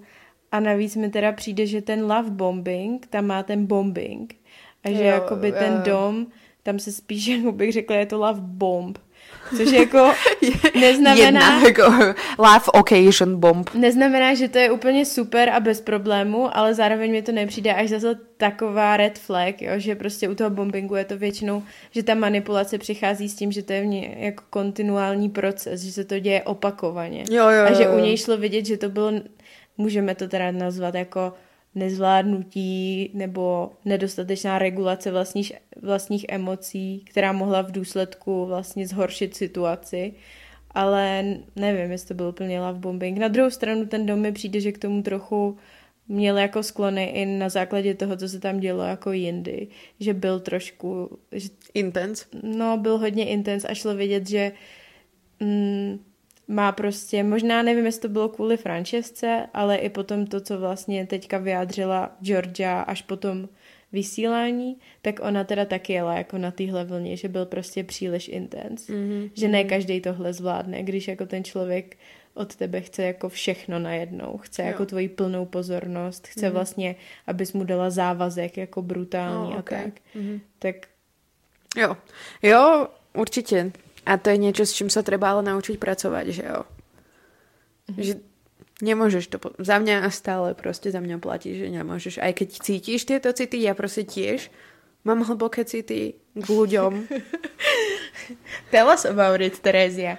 A 0.53 0.61
navíc 0.61 0.96
mi 0.96 1.09
teda 1.11 1.33
přijde, 1.33 1.66
že 1.66 1.83
ten 1.83 2.03
love 2.03 2.31
bombing, 2.31 3.07
tam 3.07 3.27
má 3.27 3.42
ten 3.42 3.66
bombing. 3.66 4.35
A 4.85 4.88
že 4.88 5.05
Jo, 5.05 5.11
jakoby 5.11 5.53
ten 5.53 5.83
dom, 5.85 6.27
tam 6.62 6.79
se 6.79 6.92
spíš, 6.92 7.27
jak 7.44 7.55
bych 7.55 7.72
řekla, 7.72 7.96
je 7.96 8.07
to 8.07 8.18
love 8.18 8.40
bomb. 8.40 8.98
Což 9.57 9.71
jako 9.73 10.12
neznamená, 10.81 11.25
Jedna, 11.25 11.62
jako 11.62 11.83
live 12.38 12.67
occasion 12.73 13.41
bomb. 13.41 13.75
neznamená, 13.75 14.35
že 14.35 14.49
to 14.49 14.59
je 14.59 14.71
úplně 14.71 15.05
super 15.07 15.49
a 15.51 15.61
bez 15.61 15.81
problému, 15.81 16.57
ale 16.57 16.75
zároveň 16.75 17.11
mi 17.11 17.23
to 17.23 17.33
nepřijde 17.33 17.75
až 17.75 17.88
zase 17.88 18.15
taková 18.37 18.97
red 18.97 19.19
flag, 19.19 19.62
jo, 19.62 19.73
že 19.77 19.95
prostě 19.95 20.29
u 20.29 20.35
toho 20.35 20.51
bombingu 20.51 20.95
je 20.95 21.05
to 21.05 21.17
většinou, 21.19 21.62
že 21.91 22.03
ta 22.03 22.15
manipulace 22.15 22.79
přichází 22.79 23.29
s 23.29 23.35
tím, 23.35 23.53
že 23.53 23.62
to 23.62 23.73
je 23.73 23.83
v 23.83 23.87
ně, 23.87 24.17
jako 24.19 24.43
kontinuální 24.51 25.29
proces, 25.31 25.81
že 25.81 25.93
se 25.93 26.05
to 26.05 26.19
děje 26.19 26.43
opakovaně. 26.43 27.25
Jo, 27.31 27.49
jo, 27.49 27.65
A 27.65 27.73
že 27.73 27.83
jo. 27.83 27.93
u 27.97 28.01
něj 28.01 28.17
šlo 28.17 28.37
vidět, 28.37 28.67
že 28.67 28.77
to 28.77 28.88
bylo, 28.88 29.12
můžeme 29.79 30.15
to 30.15 30.29
teda 30.29 30.51
nazvat 30.51 30.95
jako 30.95 31.33
nezvládnutí 31.74 33.11
nebo 33.14 33.70
nedostatečná 33.85 34.58
regulace 34.58 35.11
vlastních, 35.11 35.52
vlastních 35.82 36.26
emocí, 36.28 37.04
která 37.11 37.32
mohla 37.32 37.62
v 37.62 37.72
důsledku 37.72 38.46
vlastně 38.46 38.87
zhoršit 38.88 39.37
situaci. 39.37 40.14
Ale 40.70 41.24
nevím, 41.56 41.90
jestli 41.90 42.08
to 42.08 42.14
byl 42.14 42.26
úplně 42.26 42.61
love 42.61 42.78
bombing. 42.78 43.18
Na 43.18 43.28
druhou 43.28 43.50
stranu 43.50 43.87
ten 43.87 44.06
dom 44.06 44.20
mi 44.20 44.32
přijde, 44.32 44.61
že 44.61 44.72
k 44.72 44.78
tomu 44.78 45.02
trochu 45.02 45.56
měl 46.08 46.38
jako 46.38 46.62
sklony 46.62 47.04
i 47.04 47.26
na 47.26 47.48
základě 47.48 47.94
toho, 47.94 48.16
co 48.16 48.28
se 48.28 48.40
tam 48.40 48.61
dělo 48.61 48.82
jako 48.82 49.12
jindy. 49.12 49.68
Že 50.00 50.14
byl 50.14 50.40
trošku, 50.40 51.18
že 51.32 51.48
Intense. 51.74 52.24
no, 52.42 52.76
byl 52.78 52.98
hodně 52.98 53.28
intens 53.28 53.64
a 53.64 53.74
šlo 53.74 53.94
vidět, 53.94 54.28
že 54.28 54.52
mm, 55.40 55.98
má 56.48 56.72
prostě, 56.72 57.22
možná 57.22 57.62
nevím, 57.62 57.87
jestli 57.87 58.00
to 58.00 58.09
bylo 58.09 58.28
kvůli 58.28 58.57
Francesce, 58.57 59.46
ale 59.55 59.76
i 59.76 59.88
potom 59.88 60.26
to, 60.26 60.40
co 60.40 60.59
vlastně 60.59 61.07
teďka 61.07 61.38
vyjádřila 61.38 62.16
Georgia 62.20 62.81
až 62.81 63.02
potom 63.02 63.48
vysílání, 63.92 64.76
tak 65.02 65.20
ona 65.22 65.44
teda 65.44 65.64
taky 65.64 65.92
jela 65.92 66.14
jako 66.14 66.38
na 66.38 66.50
téhle 66.50 66.85
vlně, 66.85 67.16
že 67.16 67.28
byl 67.28 67.46
prostě 67.46 67.85
příliš 67.85 68.28
intens. 68.28 68.88
Mm-hmm. 68.88 69.31
Že 69.35 69.48
ne 69.48 69.64
každý 69.64 70.00
tohle 70.00 70.33
zvládne, 70.33 70.83
když 70.83 71.09
jako 71.09 71.26
ten 71.26 71.44
člověk 71.44 71.96
od 72.35 72.57
tebe 72.57 72.81
chce 72.81 73.02
jako 73.02 73.28
všechno 73.28 73.78
najednou. 73.78 74.38
Chce 74.38 74.62
Jo. 74.62 74.68
jako 74.68 74.87
tvoji 74.87 75.09
plnou 75.09 75.46
pozornost, 75.46 76.26
chce 76.26 76.48
mm-hmm. 76.48 76.52
vlastně, 76.52 76.96
abys 77.26 77.52
mu 77.52 77.64
dala 77.64 77.90
závazek 77.90 78.57
jako 78.57 78.83
brutální 78.83 79.50
No, 79.50 79.57
a 79.57 79.59
okej. 79.59 79.83
tak. 79.83 79.92
Mhm. 80.14 80.40
Tak 80.59 80.76
Jo, 81.76 81.96
jo, 82.42 82.88
určite. 83.14 83.72
A 84.03 84.19
to 84.19 84.35
je 84.35 84.38
niečo, 84.38 84.67
s 84.67 84.75
čím 84.75 84.91
sa 84.91 85.07
treba 85.07 85.31
ale 85.31 85.47
naučiť 85.47 85.79
pracovať, 85.79 86.27
že 86.35 86.45
jo. 86.45 86.61
Že 87.95 88.12
nemôžeš 88.83 89.31
to... 89.31 89.37
Po... 89.38 89.55
Za 89.62 89.79
mňa 89.79 90.11
stále 90.11 90.59
proste 90.59 90.91
za 90.91 90.99
mňa 90.99 91.23
platí, 91.23 91.55
že 91.55 91.71
nemôžeš. 91.71 92.19
Aj 92.19 92.35
keď 92.35 92.49
cítiš 92.59 93.07
tieto 93.07 93.31
city, 93.31 93.62
ja 93.62 93.79
proste 93.79 94.03
tiež 94.03 94.51
mám 95.07 95.23
hlboké 95.23 95.62
city 95.62 96.19
k 96.35 96.47
ľuďom. 96.47 97.07
Tell 98.75 98.91
us 98.91 99.07
about 99.07 99.38
it, 99.38 99.62
Terezia. 99.62 100.19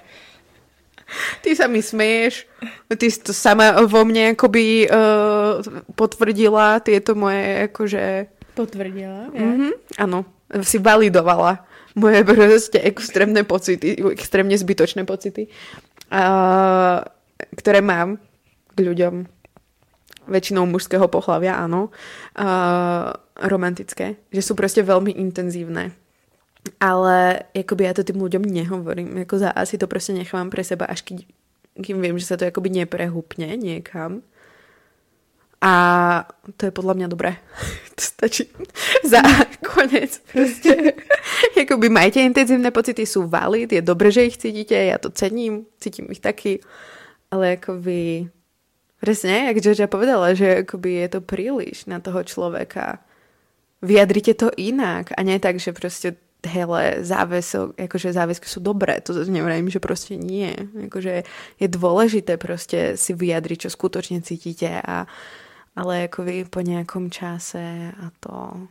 Ty 1.44 1.52
sa 1.54 1.68
mi 1.68 1.84
smeješ. 1.84 2.48
Ty 2.88 3.06
si 3.12 3.20
to 3.20 3.36
sama 3.36 3.84
vo 3.84 4.08
mne 4.08 4.34
akoby 4.34 4.88
uh, 4.88 5.60
potvrdila 6.00 6.80
tieto 6.80 7.14
moje 7.20 7.68
akože... 7.68 8.04
Potvrdila? 8.56 9.28
Mhm, 9.34 10.00
áno, 10.00 10.24
si 10.64 10.80
validovala 10.80 11.73
moje 11.94 12.20
proste 12.26 12.80
extrémne 12.82 13.42
pocity, 13.46 13.98
extrémne 14.14 14.54
zbytočné 14.58 15.06
pocity, 15.06 15.50
uh, 16.10 17.06
ktoré 17.58 17.80
mám 17.82 18.18
k 18.74 18.80
ľuďom 18.82 19.30
väčšinou 20.24 20.64
mužského 20.66 21.06
pohľavia, 21.12 21.60
áno, 21.60 21.92
uh, 22.40 23.12
romantické, 23.44 24.18
že 24.32 24.42
sú 24.42 24.56
proste 24.56 24.82
veľmi 24.82 25.14
intenzívne. 25.20 25.92
Ale 26.80 27.44
akoby 27.52 27.84
ja 27.84 27.92
to 27.92 28.08
tým 28.08 28.24
ľuďom 28.24 28.44
nehovorím, 28.48 29.28
ako 29.28 29.36
za 29.36 29.50
asi 29.52 29.76
to 29.76 29.92
proste 29.92 30.16
nechávam 30.16 30.48
pre 30.48 30.64
seba, 30.64 30.88
až 30.88 31.04
keď, 31.04 31.28
kým 31.76 32.00
viem, 32.00 32.16
že 32.16 32.30
sa 32.32 32.40
to 32.40 32.48
akoby 32.48 32.72
neprehupne 32.72 33.60
niekam. 33.60 34.24
A 35.64 35.72
to 36.60 36.68
je 36.68 36.76
podľa 36.76 36.94
mňa 37.00 37.08
dobré. 37.08 37.40
to 37.96 38.04
stačí 38.04 38.52
za 39.08 39.24
konec. 39.64 40.20
Proste. 40.28 41.00
Jakoby 41.56 41.88
majte 41.88 42.20
intenzívne 42.20 42.70
pocity, 42.76 43.08
sú 43.08 43.32
valid, 43.32 43.72
je 43.72 43.80
dobré, 43.80 44.12
že 44.12 44.28
ich 44.28 44.36
cítite, 44.36 44.76
ja 44.76 45.00
to 45.00 45.08
cením, 45.08 45.64
cítim 45.80 46.12
ich 46.12 46.20
taky, 46.20 46.60
ale 47.32 47.56
akoby 47.56 48.28
presne, 49.00 49.52
jak 49.52 49.64
Georgia 49.64 49.88
povedala, 49.88 50.36
že 50.36 50.68
akoby 50.68 51.08
je 51.08 51.08
to 51.16 51.20
príliš 51.24 51.88
na 51.88 52.04
toho 52.04 52.24
človeka. 52.28 53.00
Vyjadrite 53.84 54.36
to 54.36 54.48
inak 54.56 55.12
a 55.16 55.20
nie 55.24 55.40
tak, 55.40 55.60
že 55.60 55.76
proste 55.76 56.16
hele, 56.44 57.00
záväzok, 57.04 57.80
akože 57.80 58.12
záväzky 58.12 58.48
sú 58.52 58.60
dobré, 58.60 59.00
to 59.00 59.16
nevrajím, 59.16 59.72
že 59.72 59.80
proste 59.80 60.20
nie. 60.20 60.52
Akože 60.92 61.24
je 61.60 61.68
dôležité 61.72 62.36
proste 62.36 63.00
si 63.00 63.16
vyjadriť, 63.16 63.68
čo 63.68 63.70
skutočne 63.72 64.20
cítite 64.20 64.84
a 64.84 65.08
ale 65.76 66.06
ako 66.06 66.24
vy 66.24 66.46
po 66.46 66.62
nejakom 66.62 67.10
čase 67.10 67.92
a 67.94 68.10
to, 68.20 68.68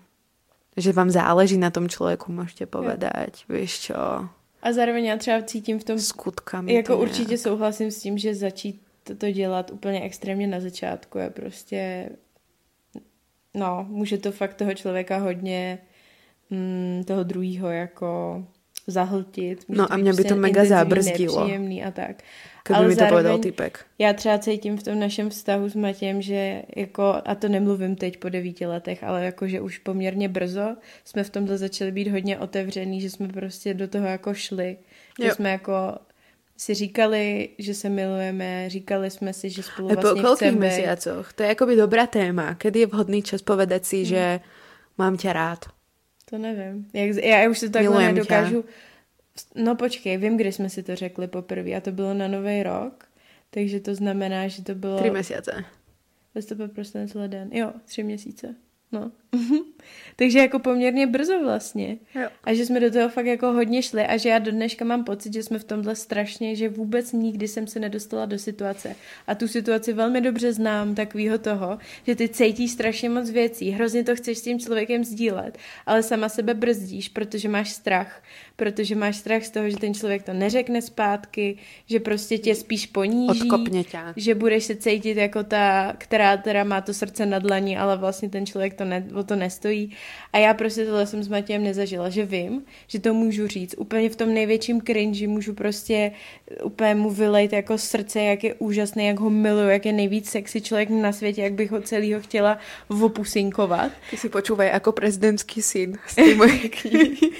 že 0.76 0.92
vám 0.92 1.10
záleží 1.10 1.58
na 1.58 1.70
tom 1.70 1.88
človeku, 1.88 2.32
môžete 2.32 2.66
povedať, 2.66 3.44
vieš 3.48 3.90
čo, 3.90 4.28
A 4.62 4.72
zároveň 4.72 5.04
já 5.04 5.16
třeba 5.16 5.42
cítím 5.42 5.78
v 5.78 5.84
tom, 5.84 5.98
skutkami. 5.98 6.74
jako 6.74 6.86
to 6.92 6.98
nějak. 6.98 7.10
určitě 7.10 7.38
souhlasím 7.38 7.90
s 7.90 8.02
tím, 8.02 8.18
že 8.18 8.34
začít 8.34 8.80
to 9.18 9.30
dělat 9.30 9.70
úplně 9.70 10.02
extrémně 10.02 10.46
na 10.46 10.60
začátku 10.60 11.18
je 11.18 11.30
prostě, 11.30 12.08
no, 13.54 13.86
může 13.88 14.18
to 14.18 14.32
fakt 14.32 14.54
toho 14.54 14.74
člověka 14.74 15.18
hodně, 15.18 15.78
mm, 16.50 17.04
toho 17.06 17.22
druhýho 17.22 17.68
jako 17.70 18.44
zahltit. 18.86 19.64
No 19.68 19.92
a 19.92 19.96
mě 19.96 20.10
by 20.12 20.16
to 20.16 20.22
prostě 20.22 20.34
mega 20.34 20.62
intenzivní, 20.62 20.78
zabrzdilo. 20.78 21.40
nepříjemný 21.40 21.84
a 21.84 21.90
tak. 21.90 22.16
Keby 22.62 22.76
Ale 22.76 22.88
mi 22.88 22.96
to 22.96 23.04
povedal 23.06 23.38
typek. 23.38 23.84
Já 23.98 24.12
třeba 24.12 24.38
cítím 24.38 24.76
v 24.78 24.82
tom 24.82 25.00
našem 25.00 25.30
vztahu 25.30 25.68
s 25.68 25.74
Matějem, 25.74 26.22
že 26.22 26.62
jako, 26.76 27.14
a 27.24 27.34
to 27.34 27.48
nemluvím 27.48 27.96
teď 27.96 28.16
po 28.16 28.28
devíti 28.28 28.66
letech, 28.66 29.04
ale 29.04 29.24
jako, 29.24 29.48
že 29.48 29.60
už 29.60 29.78
poměrně 29.78 30.28
brzo 30.28 30.76
jsme 31.04 31.24
v 31.24 31.30
tomhle 31.30 31.58
začali 31.58 31.92
být 31.92 32.08
hodně 32.08 32.38
otevřený, 32.38 33.00
že 33.00 33.10
jsme 33.10 33.28
prostě 33.28 33.74
do 33.74 33.88
toho 33.88 34.06
jako 34.06 34.34
šli. 34.34 34.76
Že 35.22 35.28
Jo. 35.28 35.34
jsme 35.34 35.50
jako 35.50 35.72
si 36.56 36.74
říkali, 36.74 37.48
že 37.58 37.74
se 37.74 37.88
milujeme, 37.88 38.70
říkali 38.70 39.10
jsme 39.10 39.32
si, 39.32 39.50
že 39.50 39.62
spolu 39.62 39.88
po 39.88 40.14
vlastně 40.14 40.48
chceme. 40.48 40.66
mesiacoch? 40.66 41.32
To 41.32 41.42
je 41.42 41.50
akoby 41.50 41.76
dobrá 41.76 42.06
téma. 42.06 42.54
Kedy 42.54 42.80
je 42.80 42.86
vhodný 42.86 43.22
čas 43.22 43.42
povedať 43.42 43.82
Hmm. 43.82 43.88
si, 43.90 44.04
že 44.04 44.40
mám 44.98 45.16
ťa 45.16 45.32
rád. 45.32 45.64
To 46.32 46.38
nevím. 46.38 46.88
Jak, 46.92 47.16
já, 47.16 47.38
já 47.38 47.50
už 47.50 47.60
to 47.60 47.70
takhle 47.70 47.90
Milujem 47.90 48.14
nedokážu. 48.14 48.64
No 49.54 49.76
počkej, 49.76 50.16
vím, 50.16 50.36
kdy 50.36 50.52
jsme 50.52 50.70
si 50.70 50.82
to 50.82 50.96
řekli 50.96 51.26
poprvé 51.26 51.74
a 51.74 51.80
to 51.80 51.92
bylo 51.92 52.14
na 52.14 52.28
Nový 52.28 52.62
rok. 52.62 53.08
Takže 53.50 53.80
to 53.80 53.94
znamená, 53.94 54.48
že 54.48 54.62
to 54.62 54.74
bylo... 54.74 54.98
Tři 54.98 55.10
mesiace. 55.10 55.64
Listopad, 56.34 56.72
prosinec, 56.72 57.14
leden. 57.14 57.50
Jo, 57.52 57.72
tři 57.84 58.02
měsíce. 58.02 58.54
No. 58.92 59.12
Takže 60.16 60.38
jako 60.38 60.58
poměrně 60.58 61.06
brzo 61.06 61.40
vlastně. 61.42 61.96
Jo. 62.14 62.28
A 62.44 62.54
že 62.54 62.66
jsme 62.66 62.80
do 62.80 62.90
toho 62.90 63.08
fakt 63.08 63.26
jako 63.26 63.52
hodně 63.52 63.82
šli 63.82 64.06
a 64.06 64.16
že 64.16 64.28
já 64.28 64.38
do 64.38 64.50
dneška 64.50 64.84
mám 64.84 65.04
pocit, 65.04 65.32
že 65.32 65.42
jsme 65.42 65.58
v 65.58 65.64
tomhle 65.64 65.96
strašně, 65.96 66.56
že 66.56 66.68
vůbec 66.68 67.12
nikdy 67.12 67.48
jsem 67.48 67.66
se 67.66 67.80
nedostala 67.80 68.26
do 68.26 68.38
situace. 68.38 68.96
A 69.26 69.34
tu 69.34 69.48
situaci 69.48 69.92
velmi 69.92 70.20
dobře 70.20 70.52
znám, 70.52 70.94
takovýho 70.94 71.38
toho, 71.38 71.78
že 72.06 72.14
ty 72.14 72.28
cítíš 72.28 72.70
strašně 72.70 73.08
moc 73.08 73.30
věcí, 73.30 73.70
hrozně 73.70 74.04
to 74.04 74.16
chceš 74.16 74.38
s 74.38 74.42
tím 74.42 74.60
člověkem 74.60 75.04
sdílet, 75.04 75.58
ale 75.86 76.02
sama 76.02 76.28
sebe 76.28 76.54
brzdíš, 76.54 77.08
protože 77.08 77.48
máš 77.48 77.70
strach. 77.70 78.22
Protože 78.56 78.94
máš 78.94 79.16
strach 79.16 79.44
z 79.44 79.50
toho, 79.50 79.70
že 79.70 79.76
ten 79.76 79.94
člověk 79.94 80.22
to 80.22 80.32
neřekne 80.32 80.82
zpátky, 80.82 81.58
že 81.86 82.00
prostě 82.00 82.38
tě 82.38 82.54
spíš 82.54 82.86
poníží 82.86 83.42
Odkopne 83.42 83.84
ťa. 83.84 84.12
že 84.16 84.34
budeš 84.34 84.64
se 84.64 84.76
cítit 84.76 85.16
jako 85.16 85.44
ta, 85.44 85.94
která 85.98 86.36
teda 86.36 86.64
má 86.64 86.80
to 86.80 86.94
srdce 86.94 87.26
na 87.26 87.38
dlaní, 87.38 87.78
ale 87.78 87.96
vlastně 87.96 88.28
ten 88.28 88.46
člověk 88.46 88.74
to 88.74 88.84
ne, 88.84 89.06
o 89.22 89.24
to 89.24 89.36
nestojí. 89.36 89.90
A 90.32 90.38
já 90.38 90.54
prostě 90.54 90.84
tohle 90.84 91.06
jsem 91.06 91.22
s 91.22 91.28
Matějem 91.28 91.64
nezažila, 91.64 92.10
že 92.10 92.24
vím, 92.26 92.62
že 92.86 92.98
to 93.00 93.14
můžu 93.14 93.46
říct. 93.46 93.74
Úplně 93.78 94.10
v 94.10 94.16
tom 94.16 94.34
největším 94.34 94.82
cringe 94.82 95.28
můžu 95.28 95.54
prostě 95.54 96.12
úplně 96.62 96.94
mu 96.94 97.10
vylejt 97.10 97.52
jako 97.52 97.78
srdce, 97.78 98.20
jak 98.20 98.44
je 98.44 98.54
úžasný, 98.54 99.06
jak 99.06 99.20
ho 99.20 99.30
miluju, 99.30 99.68
jak 99.68 99.86
je 99.86 99.92
nejvíc 99.92 100.30
sexy 100.30 100.60
člověk 100.60 100.90
na 100.90 101.12
světě, 101.12 101.42
jak 101.42 101.52
bych 101.52 101.70
ho 101.70 101.80
celýho 101.80 102.20
chtěla 102.20 102.58
vopusinkovat. 102.88 103.92
Ty 104.10 104.16
si 104.16 104.28
počúvaj 104.28 104.68
jako 104.68 104.92
prezidentský 104.92 105.62
syn 105.62 105.98
z 106.06 106.14
té 106.14 106.34
mojej 106.34 106.68
knihy. 106.68 107.30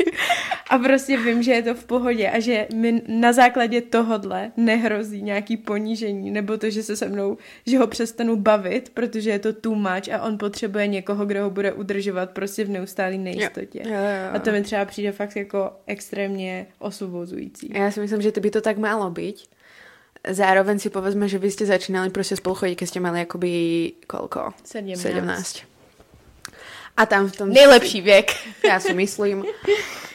A 0.70 0.78
prostě 0.78 1.16
vím, 1.16 1.42
že 1.42 1.52
je 1.52 1.62
to 1.62 1.74
v 1.74 1.84
pohodě 1.84 2.30
a 2.30 2.40
že 2.40 2.66
mi 2.74 3.02
na 3.08 3.32
základě 3.32 3.80
tohodle 3.80 4.52
nehrozí 4.56 5.22
nějaký 5.22 5.56
ponížení 5.56 6.30
nebo 6.30 6.58
to, 6.58 6.70
že 6.70 6.82
se 6.82 6.96
se 6.96 7.08
mnou, 7.08 7.38
že 7.66 7.78
ho 7.78 7.86
přestanu 7.86 8.36
bavit, 8.36 8.90
protože 8.94 9.30
je 9.30 9.38
to 9.38 9.52
too 9.52 9.74
much 9.74 10.08
a 10.12 10.22
on 10.22 10.38
potřebuje 10.38 10.86
někoho, 10.86 11.26
kdo 11.26 11.42
ho 11.42 11.50
bude 11.50 11.71
udržovat 11.72 12.30
prostě 12.30 12.64
v 12.64 12.68
neustálé 12.68 13.18
nejistotě. 13.18 13.82
Jo, 13.84 13.94
jo, 13.94 14.00
jo. 14.00 14.28
A 14.32 14.38
to 14.38 14.52
mi 14.52 14.62
třeba 14.62 14.84
přijde 14.84 15.12
fakt 15.12 15.36
jako 15.36 15.70
extrémně 15.86 16.66
osvobozující. 16.78 17.70
Já 17.74 17.90
si 17.90 18.00
myslím, 18.00 18.22
že 18.22 18.32
to 18.32 18.40
by 18.40 18.50
to 18.50 18.60
tak 18.60 18.78
malo 18.78 19.10
byť. 19.10 19.48
Zároveň 20.22 20.78
si 20.78 20.86
povedzme, 20.90 21.26
že 21.28 21.38
vy 21.38 21.50
ste 21.50 21.66
začínali 21.66 22.10
prostě 22.10 22.36
spolu 22.36 22.54
chodiť, 22.54 22.78
keď 22.78 22.88
ste 22.88 23.00
mali 23.00 23.20
akoby 23.20 23.52
koľko? 24.06 24.54
17. 24.64 25.02
17. 25.02 25.71
A 26.96 27.06
tam 27.06 27.28
v 27.28 27.36
tom... 27.36 27.48
Nejlepší 27.50 28.00
věk. 28.00 28.30
Ja 28.68 28.78
si 28.78 28.94
myslím, 28.94 29.44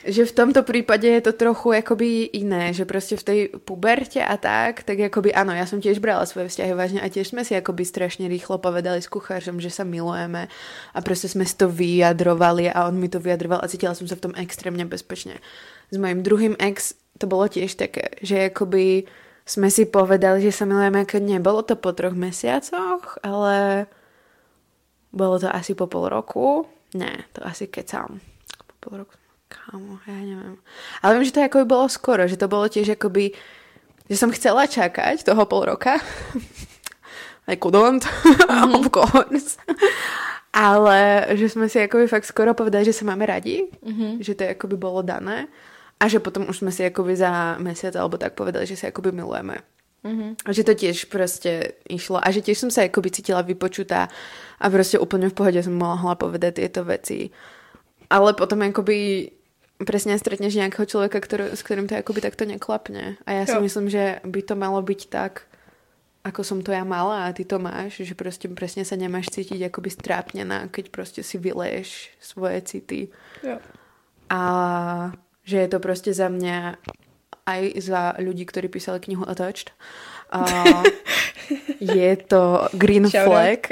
že 0.07 0.23
v 0.23 0.31
tomto 0.31 0.63
prípade 0.63 1.03
je 1.03 1.21
to 1.21 1.35
trochu 1.35 1.71
jakoby 1.71 2.31
iné, 2.39 2.73
že 2.73 2.85
prostě 2.85 3.15
v 3.15 3.23
tej 3.23 3.39
puberte 3.65 4.23
a 4.23 4.37
tak, 4.37 4.83
tak 4.83 4.99
jakoby 4.99 5.35
áno, 5.35 5.51
ja 5.51 5.67
som 5.67 5.83
tiež 5.83 5.99
brala 5.99 6.23
svoje 6.23 6.47
vzťahy 6.47 6.73
vážne 6.73 6.99
a 7.03 7.11
tiež 7.11 7.35
sme 7.35 7.43
si 7.43 7.59
akoby 7.59 7.83
strašne 7.83 8.31
rýchlo 8.31 8.57
povedali 8.57 9.03
s 9.03 9.11
kuchářem, 9.11 9.59
že 9.59 9.69
sa 9.69 9.83
milujeme 9.83 10.47
a 10.95 10.99
prostě 11.01 11.27
sme 11.27 11.45
si 11.45 11.59
to 11.59 11.67
vyjadrovali 11.67 12.71
a 12.71 12.87
on 12.87 12.95
mi 12.95 13.11
to 13.11 13.19
vyjadroval 13.19 13.59
a 13.59 13.67
cítila 13.67 13.91
som 13.91 14.07
sa 14.07 14.15
v 14.15 14.31
tom 14.31 14.33
extrémne 14.39 14.87
bezpečne. 14.87 15.43
S 15.91 15.97
mojím 15.99 16.23
druhým 16.23 16.55
ex 16.55 16.95
to 17.19 17.27
bolo 17.27 17.51
tiež 17.51 17.75
také, 17.75 18.15
že 18.23 18.47
jakoby 18.47 19.03
sme 19.43 19.67
si 19.71 19.87
povedali, 19.87 20.43
že 20.43 20.55
sa 20.55 20.63
milujeme, 20.63 21.03
ako 21.03 21.19
nebolo 21.19 21.63
to 21.67 21.75
po 21.75 21.91
troch 21.91 22.15
mesiacoch, 22.15 23.19
ale 23.23 23.87
bolo 25.17 25.41
to 25.41 25.49
asi 25.49 25.73
po 25.73 25.89
pol 25.89 26.08
roku. 26.08 26.69
Ne, 26.93 27.27
to 27.34 27.41
asi 27.43 27.67
kecám. 27.67 28.21
Po 28.63 28.73
pol 28.80 28.93
roku. 29.03 29.17
Kámo, 29.47 29.99
ja 30.06 30.19
neviem. 30.21 30.60
Ale 31.01 31.17
viem, 31.17 31.27
že 31.27 31.36
to 31.36 31.41
akoby 31.41 31.65
bolo 31.65 31.88
skoro, 31.88 32.27
že 32.27 32.39
to 32.39 32.51
bolo 32.51 32.67
tiež 32.67 32.99
akoby, 32.99 33.32
že 34.12 34.15
som 34.15 34.32
chcela 34.32 34.67
čakať 34.67 35.23
toho 35.23 35.43
pol 35.47 35.65
roka. 35.65 35.97
I 37.51 37.56
couldn't, 37.56 38.03
mm-hmm. 38.03 38.75
of 38.80 38.88
course. 38.91 39.56
Ale 40.51 41.32
že 41.39 41.47
sme 41.47 41.71
si 41.71 41.80
akoby 41.80 42.12
fakt 42.12 42.27
skoro 42.27 42.51
povedali, 42.51 42.84
že 42.84 42.95
sa 42.95 43.08
máme 43.08 43.23
radi, 43.23 43.63
mm-hmm. 43.63 44.19
že 44.19 44.36
to 44.36 44.43
akoby 44.51 44.75
bolo 44.75 44.99
dané 44.99 45.47
a 45.97 46.03
že 46.12 46.19
potom 46.19 46.45
už 46.51 46.62
sme 46.62 46.71
si 46.75 46.84
akoby 46.84 47.15
za 47.15 47.56
mesiac 47.58 47.95
alebo 47.95 48.19
tak 48.19 48.36
povedali, 48.36 48.67
že 48.67 48.75
sa 48.75 48.91
akoby 48.91 49.15
milujeme. 49.15 49.63
Mm-hmm. 50.05 50.36
A 50.45 50.49
že 50.53 50.63
to 50.63 50.73
tiež 50.73 51.05
prostě 51.05 51.73
išlo 51.89 52.21
a 52.27 52.31
že 52.31 52.41
tiež 52.41 52.57
som 52.57 52.71
sa 52.71 52.86
akoby 52.86 53.12
cítila 53.12 53.41
vypočutá 53.41 54.07
a 54.60 54.69
prostě 54.69 54.99
úplne 54.99 55.29
v 55.29 55.33
pohode 55.33 55.63
som 55.63 55.73
mohla 55.73 56.15
povedať 56.15 56.53
tieto 56.55 56.83
veci. 56.83 57.29
Ale 58.10 58.33
potom 58.33 58.62
akoby 58.62 59.31
presne 59.86 60.17
stretneš 60.17 60.55
nejakého 60.55 60.86
človeka, 60.86 61.19
ktorý, 61.19 61.53
s 61.53 61.62
ktorým 61.62 61.88
to 61.88 61.95
akoby 61.97 62.21
takto 62.21 62.45
neklapne. 62.45 63.17
A 63.25 63.31
ja 63.31 63.45
si 63.45 63.53
Jo. 63.53 63.62
myslím, 63.62 63.89
že 63.89 64.19
by 64.25 64.41
to 64.41 64.55
malo 64.55 64.81
byť 64.81 65.10
tak, 65.10 65.41
ako 66.23 66.43
som 66.43 66.60
to 66.62 66.71
ja 66.71 66.83
mala 66.83 67.27
a 67.27 67.33
ty 67.33 67.45
to 67.45 67.60
máš, 67.60 68.01
že 68.01 68.15
prostě 68.15 68.47
presne 68.47 68.86
sa 68.86 68.95
nemáš 68.95 69.29
cítiť 69.31 69.62
akoby 69.69 69.89
strápnená, 69.89 70.67
keď 70.67 70.89
prostě 70.89 71.23
si 71.23 71.38
vyleješ 71.38 72.12
svoje 72.19 72.62
city. 72.62 73.07
Jo. 73.43 73.60
A 74.29 74.41
že 75.43 75.57
je 75.57 75.67
to 75.67 75.79
prostě 75.79 76.13
za 76.13 76.29
mě 76.29 76.75
aj 77.47 77.79
za 77.79 78.13
ľudí, 78.19 78.43
ktorí 78.43 78.67
písali 78.67 78.99
knihu 78.99 79.23
Attached. 79.23 79.71
A 80.29 80.43
je 81.79 82.12
to 82.27 82.67
green 82.75 83.07
flag. 83.07 83.71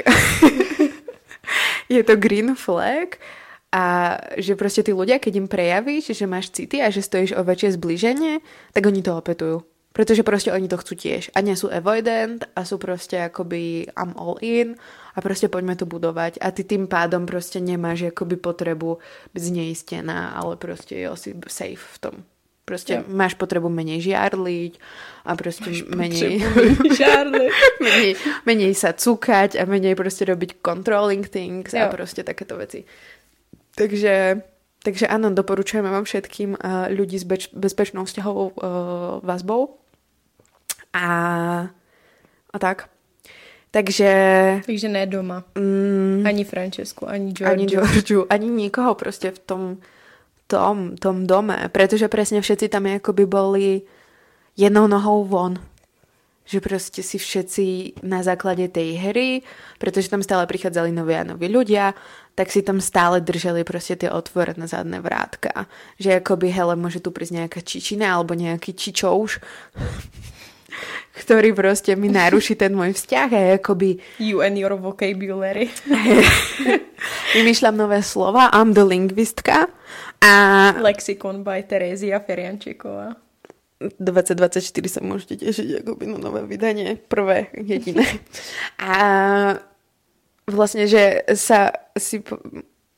je 1.92 2.00
to 2.00 2.16
green 2.16 2.56
flag 2.56 3.20
a 3.76 4.16
že 4.36 4.56
prostě 4.56 4.82
ty 4.82 4.92
ľudia, 4.92 5.18
keď 5.18 5.36
im 5.36 5.48
prejavíš, 5.48 6.16
že 6.16 6.26
máš 6.26 6.50
city 6.50 6.82
a 6.82 6.90
že 6.90 7.02
stojíš 7.02 7.36
o 7.36 7.44
väčšie 7.44 7.76
zblíženie, 7.76 8.40
tak 8.72 8.86
oni 8.86 9.02
to 9.02 9.18
opetujú. 9.18 9.62
Protože 9.92 10.22
prostě 10.22 10.52
oni 10.52 10.68
to 10.68 10.76
chcú 10.76 10.94
tiež. 10.94 11.30
A 11.34 11.40
nie 11.40 11.56
sú 11.56 11.72
avoidant 11.72 12.44
a 12.56 12.64
sú 12.64 12.78
prostě 12.78 13.16
akoby 13.16 13.86
I'm 13.96 14.12
all 14.16 14.36
in 14.40 14.76
a 15.14 15.20
prostě 15.20 15.48
poďme 15.48 15.76
to 15.76 15.86
budovať. 15.86 16.38
A 16.40 16.50
ty 16.50 16.64
tým 16.64 16.86
pádom 16.86 17.26
prostě 17.26 17.60
nemáš 17.60 18.02
akoby 18.02 18.36
potrebu 18.36 18.98
byť 19.34 19.42
zneistená, 19.42 20.28
ale 20.28 20.56
prostě 20.56 21.00
jo 21.00 21.16
si 21.16 21.34
safe 21.48 21.84
v 21.92 21.98
tom. 21.98 22.12
Prostě 22.66 22.92
Jo. 22.94 23.02
máš 23.08 23.34
potrebu 23.38 23.68
menej 23.70 24.02
žiarliť 24.02 24.74
a 25.24 25.36
prostě 25.38 25.70
Žárli. 26.98 27.46
menej, 27.80 28.16
menej 28.46 28.74
sa 28.74 28.90
cukať 28.92 29.54
a 29.54 29.64
menej 29.70 29.94
prostě 29.94 30.24
robiť 30.26 30.50
controlling 30.66 31.28
things 31.30 31.74
a 31.74 31.78
Jo. 31.78 31.88
prostě 31.90 32.22
takéto 32.26 32.56
veci. 32.58 32.82
Takže, 33.78 34.42
takže 34.82 35.06
áno, 35.06 35.30
doporučujeme 35.30 35.90
vám 35.90 36.04
všetkým 36.04 36.56
uh, 36.58 36.88
ľudí 36.90 37.18
s 37.18 37.24
beč- 37.24 37.52
bezpečnou 37.54 38.02
vzťahovou 38.04 38.46
uh, 38.50 38.62
vazbou. 39.22 39.78
A, 40.92 41.06
a 42.52 42.58
tak. 42.58 42.88
Takže 43.70 44.10
Takže 44.66 44.88
ne 44.88 45.06
doma. 45.06 45.44
mm, 45.54 46.24
Ani 46.26 46.44
Francesku, 46.44 47.08
ani 47.08 47.32
George. 47.32 47.52
ani 47.52 47.66
Georgiu, 47.66 48.26
ani 48.30 48.48
nikoho 48.50 48.94
prostě 48.94 49.30
v 49.30 49.38
tom, 49.38 49.76
tom, 50.46 50.96
tom 50.96 51.26
dome, 51.26 51.68
pretože 51.68 52.08
presne 52.08 52.40
všetci 52.40 52.68
tam 52.68 52.86
akoby 52.86 53.26
boli 53.26 53.82
jednou 54.56 54.86
nohou 54.86 55.24
von. 55.24 55.58
Že 56.46 56.60
prostě 56.60 57.02
si 57.02 57.18
všetci 57.18 57.92
na 58.02 58.22
základe 58.22 58.68
tej 58.68 58.94
hry, 58.94 59.42
pretože 59.78 60.08
tam 60.08 60.22
stále 60.22 60.46
prichádzali 60.46 60.92
noví 60.92 61.14
a 61.14 61.24
noví 61.24 61.50
ľudia, 61.50 61.94
tak 62.34 62.52
si 62.52 62.62
tam 62.62 62.80
stále 62.80 63.20
drželi 63.20 63.64
prostě 63.64 63.96
ty 63.96 64.10
otvorené 64.10 64.68
zadné 64.68 65.00
vrátka. 65.00 65.66
Že 65.98 66.22
akoby, 66.22 66.48
hele, 66.48 66.76
môže 66.76 67.00
tu 67.00 67.10
prísť 67.10 67.32
nejaká 67.32 67.60
čičina 67.66 68.14
alebo 68.14 68.34
nejaký 68.38 68.78
čičouš, 68.78 69.40
ktorý 71.12 71.52
prostě 71.52 71.96
mi 71.96 72.08
naruší 72.08 72.54
ten 72.54 72.76
môj 72.76 72.92
vzťah 72.92 73.32
a 73.32 73.40
akoby 73.56 73.96
You 74.18 74.40
and 74.40 74.58
your 74.58 74.76
vocabulary. 74.76 75.68
vymýšľam 77.34 77.76
nové 77.76 78.02
slova, 78.02 78.52
I'm 78.52 78.72
the 78.72 78.84
lingvistka 78.84 79.68
a 80.20 80.32
Lexikon 80.80 81.44
by 81.44 81.62
Terezia 81.62 82.20
Feriančeková. 82.20 83.16
2024 83.76 84.72
sa 84.88 85.00
môžete 85.04 85.44
tešiť 85.44 85.84
akoby 85.84 86.04
na 86.08 86.16
nové 86.16 86.48
vydanie, 86.48 86.96
prvé, 86.96 87.52
jediné. 87.52 88.08
A 88.80 88.96
vlastne, 90.48 90.88
že 90.88 91.28
sa 91.36 91.76
si 91.92 92.24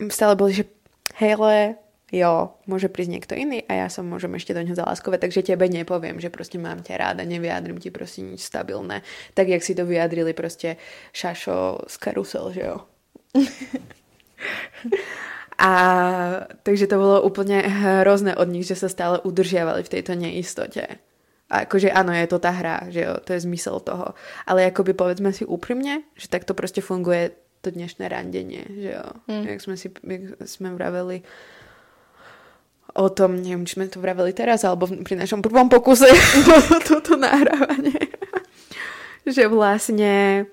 stále 0.06 0.38
boli, 0.38 0.54
že 0.54 0.70
hele, 1.18 1.74
jo, 2.12 2.50
môže 2.66 2.88
prísť 2.88 3.10
niekto 3.10 3.34
iný 3.36 3.62
a 3.68 3.84
ja 3.84 3.88
sa 3.92 4.02
môžem 4.02 4.32
ešte 4.34 4.56
do 4.56 4.64
ňoho 4.64 4.74
zaláskovať, 4.74 5.20
takže 5.20 5.42
tebe 5.42 5.68
nepoviem, 5.68 6.20
že 6.20 6.30
prostě 6.30 6.58
mám 6.58 6.82
ťa 6.82 6.96
ráda, 6.96 7.24
nevyjadrím 7.24 7.78
ti 7.78 7.90
prostě 7.90 8.22
nič 8.22 8.40
stabilné. 8.40 9.02
Tak, 9.34 9.48
jak 9.48 9.62
si 9.62 9.74
to 9.74 9.86
vyjadrili 9.86 10.32
prostě 10.32 10.76
Šašo 11.12 11.78
z 11.86 11.96
Karusel, 11.96 12.52
že 12.52 12.60
jo. 12.60 12.76
A 15.58 15.70
takže 16.62 16.86
to 16.86 17.02
bolo 17.02 17.18
úplne 17.26 17.66
hrozné 17.66 18.38
od 18.38 18.46
nich, 18.46 18.62
že 18.62 18.78
sa 18.78 18.86
stále 18.86 19.18
udržiavali 19.26 19.82
v 19.82 19.90
tejto 19.90 20.14
neistote. 20.14 21.02
A 21.50 21.66
akože 21.66 21.90
áno, 21.90 22.14
je 22.14 22.30
to 22.30 22.38
tá 22.38 22.54
hra, 22.54 22.86
že 22.94 23.02
jo, 23.02 23.18
to 23.26 23.34
je 23.34 23.42
zmysel 23.42 23.82
toho. 23.82 24.14
Ale 24.46 24.70
akoby 24.70 24.94
povedzme 24.94 25.34
si 25.34 25.42
úprimne, 25.42 26.06
že 26.14 26.30
takto 26.30 26.54
prostě 26.54 26.80
funguje 26.80 27.30
to 27.60 27.70
dnešné 27.74 28.08
randenie, 28.08 28.64
že 28.70 28.90
jo. 28.94 29.06
Mm. 29.26 29.44
Jak 29.48 29.60
sme 29.60 29.74
si, 29.76 29.90
jak 29.90 30.22
sme 30.46 30.70
vraveli 30.78 31.26
o 32.94 33.08
tom, 33.12 33.36
neviem, 33.36 33.66
či 33.68 33.76
sme 33.76 33.90
to 33.90 34.00
vraveli 34.00 34.32
teraz, 34.32 34.64
alebo 34.64 34.88
pri 34.88 35.20
našom 35.20 35.44
prvom 35.44 35.68
pokuse 35.68 36.08
toto 36.88 37.16
nahrávanie. 37.20 37.98
že 39.28 39.44
vlastne 39.48 40.46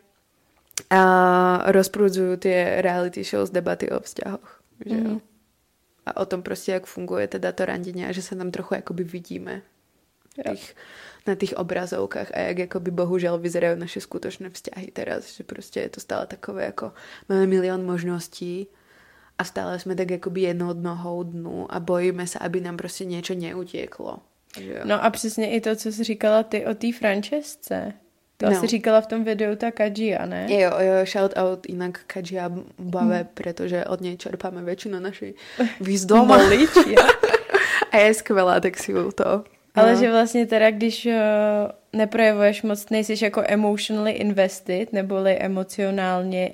uh, 0.91 1.58
rozprúdzujú 1.71 2.36
tie 2.39 2.84
reality 2.84 3.24
shows 3.24 3.50
debaty 3.50 3.88
o 3.88 4.04
vzťahoch. 4.04 4.52
Že 4.84 4.98
jo? 5.00 5.13
A 6.06 6.21
o 6.21 6.26
tom 6.26 6.43
prostě, 6.43 6.71
jak 6.71 6.86
funguje 6.86 7.28
teda 7.28 7.52
to 7.52 7.65
randenie 7.65 8.08
a 8.08 8.12
že 8.12 8.21
sa 8.21 8.36
tam 8.36 8.52
trochu 8.52 8.76
jakoby 8.76 9.04
vidíme 9.04 9.62
Jo. 10.38 10.52
tých, 10.52 10.76
na 11.28 11.36
tých 11.36 11.58
obrazovkách 11.58 12.32
a 12.36 12.39
jak 12.39 12.58
jakoby 12.58 12.91
bohužel 12.91 13.39
vyzerajú 13.39 13.80
naše 13.80 14.04
skutočné 14.04 14.50
vzťahy 14.50 14.91
teraz, 14.91 15.32
že 15.32 15.43
prostě 15.43 15.80
je 15.80 15.89
to 15.89 16.00
stále 16.00 16.28
takové 16.28 16.65
jako 16.65 16.91
máme 17.30 17.48
milión 17.48 17.86
možností 17.86 18.67
a 19.38 19.43
stále 19.43 19.80
jsme 19.80 19.95
tak 19.95 20.08
jednou 20.36 20.74
nohou 20.74 21.24
dnu 21.24 21.67
a 21.69 21.80
bojíme 21.80 22.28
se, 22.28 22.39
aby 22.39 22.62
nám 22.62 22.78
prostě 22.78 23.06
něco 23.06 23.34
neutieklo. 23.34 24.17
No 24.84 25.04
a 25.04 25.10
přesně 25.10 25.52
i 25.52 25.62
to, 25.62 25.76
co 25.76 25.91
jsi 25.91 26.04
říkala 26.04 26.43
ty 26.43 26.65
o 26.65 26.74
té 26.74 26.88
Francesce. 26.93 27.93
To 28.38 28.45
No. 28.50 28.58
asi 28.58 28.67
říkala 28.67 29.02
v 29.02 29.08
tom 29.08 29.24
videu 29.24 29.56
ta 29.56 29.71
Kajia, 29.71 30.26
ne? 30.26 30.45
Jo, 30.50 30.71
jo, 30.80 31.06
shout 31.06 31.32
out 31.38 31.65
inak 31.69 32.00
Kajia 32.08 32.52
Bave, 32.80 33.28
pretože 33.34 33.86
od 33.86 34.02
nej 34.02 34.17
čerpáme 34.19 34.60
väčšinu 34.63 35.00
našej 35.00 35.34
výzdom. 35.80 36.28
Moličia. 36.28 37.00
A 37.91 37.98
je 37.98 38.13
skvělá, 38.13 38.60
tak 38.60 38.78
si 38.78 38.91
to... 39.15 39.43
Ale 39.76 39.93
no. 39.93 40.00
že 40.00 40.12
vlastně 40.12 40.45
teda, 40.45 40.71
když 40.71 41.06
uh, 41.06 41.13
neprojevuješ 41.93 42.63
moc, 42.63 42.89
nejsi 42.89 43.15
jako 43.26 43.43
emotionally 43.48 44.12
invested, 44.12 44.93
neboli 44.93 45.38
emocionálně 45.39 46.52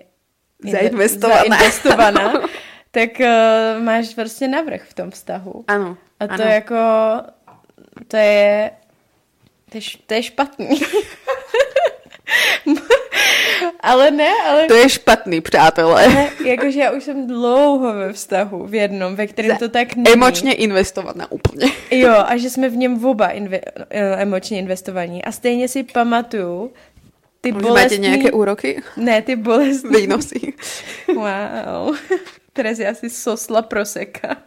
inve- 0.63 0.71
Zainvestovaná. 0.71 1.39
zainvestovaná 1.41 2.33
tak 2.91 3.09
uh, 3.19 3.83
máš 3.83 4.13
prostě 4.13 4.47
navrh 4.47 4.81
v 4.89 4.93
tom 4.93 5.11
vztahu. 5.11 5.63
Ano, 5.67 5.97
A 6.19 6.27
to 6.27 6.33
ano. 6.33 6.43
jako, 6.43 6.75
to 8.07 8.17
je, 8.17 8.71
to 9.71 9.77
je, 9.77 9.81
to 10.07 10.13
je 10.13 10.23
špatný. 10.23 10.81
ale 13.79 14.11
ne, 14.11 14.29
ale 14.47 14.67
To 14.67 14.73
je 14.73 14.89
špatný, 14.89 15.41
přátelé. 15.41 16.07
ne, 16.07 16.29
jakože 16.45 16.79
já 16.79 16.91
už 16.91 17.03
jsem 17.03 17.27
dlouho 17.27 17.93
ve 17.93 18.13
vztahu, 18.13 18.65
v 18.67 18.73
jednom, 18.75 19.15
ve 19.15 19.27
kterém 19.27 19.57
to 19.57 19.69
tak 19.69 19.95
není. 19.95 20.13
Emočně 20.13 20.53
investovaná 20.53 21.31
úplně. 21.31 21.67
Jo, 21.91 22.13
a 22.25 22.37
že 22.37 22.49
jsme 22.49 22.69
v 22.69 22.77
něm 22.77 23.05
oba 23.05 23.33
inve- 23.33 23.61
eh, 23.89 24.21
emočně 24.21 24.59
investovaní. 24.59 25.23
A 25.23 25.31
stejně 25.31 25.67
si 25.67 25.83
pamatuju 25.83 26.71
ty 27.41 27.49
Už 27.49 27.55
máte 27.55 27.67
bolestní... 27.67 27.99
nějaké 27.99 28.31
úroky? 28.31 28.81
Ne, 28.97 29.21
ty 29.21 29.35
bolestní... 29.35 29.89
Výnosy. 30.01 30.53
Wow. 31.15 31.95
Terezy 32.61 32.87
asi 32.87 33.09
sosla 33.09 33.61
proseka. 33.61 34.37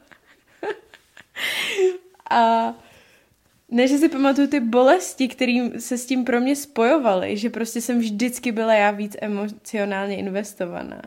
a 2.31 2.75
ne, 3.71 3.89
že 3.89 3.99
si 3.99 4.09
pamatuju 4.09 4.47
ty 4.47 4.61
bolesti, 4.61 5.29
které 5.29 5.71
se 5.79 5.99
s 5.99 6.07
tím 6.07 6.25
pro 6.25 6.41
mě 6.41 6.57
spojovaly, 6.57 7.37
že 7.37 7.51
prostě 7.51 7.81
jsem 7.81 7.99
vždycky 7.99 8.53
byla 8.53 8.75
já 8.75 8.91
víc 8.91 9.17
emocionálně 9.21 10.17
investovaná. 10.17 11.03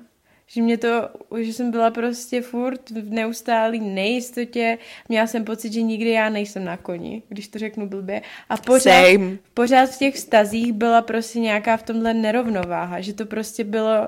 Že 0.48 0.62
mě 0.62 0.78
to, 0.78 1.10
že 1.40 1.54
jsem 1.54 1.72
byla 1.72 1.92
prostě 1.92 2.42
furt 2.42 2.90
v 2.90 3.12
neustálý 3.12 3.80
nejistotě, 3.80 4.78
měla 5.10 5.28
jsem 5.28 5.46
pocit, 5.46 5.74
že 5.74 5.82
nikdy 5.82 6.12
já 6.12 6.30
nejsem 6.30 6.66
na 6.66 6.78
koni, 6.78 7.24
když 7.30 7.48
to 7.48 7.60
řeknu 7.60 7.88
blbě. 7.88 8.22
A 8.50 8.58
pořád, 8.58 9.06
Same. 9.06 9.38
pořád 9.54 9.90
v 9.90 10.00
těch 10.00 10.16
vztazích 10.16 10.74
byla 10.74 11.02
prostě 11.02 11.40
nějaká 11.40 11.78
v 11.78 11.84
tomhle 11.84 12.14
nerovnováha, 12.14 13.02
že 13.02 13.14
to 13.14 13.26
prostě 13.26 13.64
bylo 13.64 14.08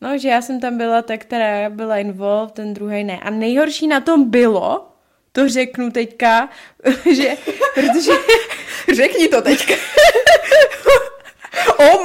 No, 0.00 0.18
že 0.18 0.28
já 0.28 0.42
jsem 0.42 0.60
tam 0.60 0.78
byla 0.78 1.02
ta, 1.02 1.16
která 1.16 1.70
byla 1.70 1.96
involved, 1.98 2.54
ten 2.54 2.74
druhý 2.74 3.04
ne. 3.04 3.18
A 3.22 3.30
nejhorší 3.30 3.86
na 3.86 4.00
tom 4.00 4.30
bylo, 4.30 4.88
to 5.32 5.48
řeknu 5.48 5.90
teďka, 5.90 6.48
že, 7.14 7.36
protože 7.74 8.12
Řekni 8.94 9.28
to 9.28 9.42
teďka. 9.42 9.74
Om, 11.78 12.04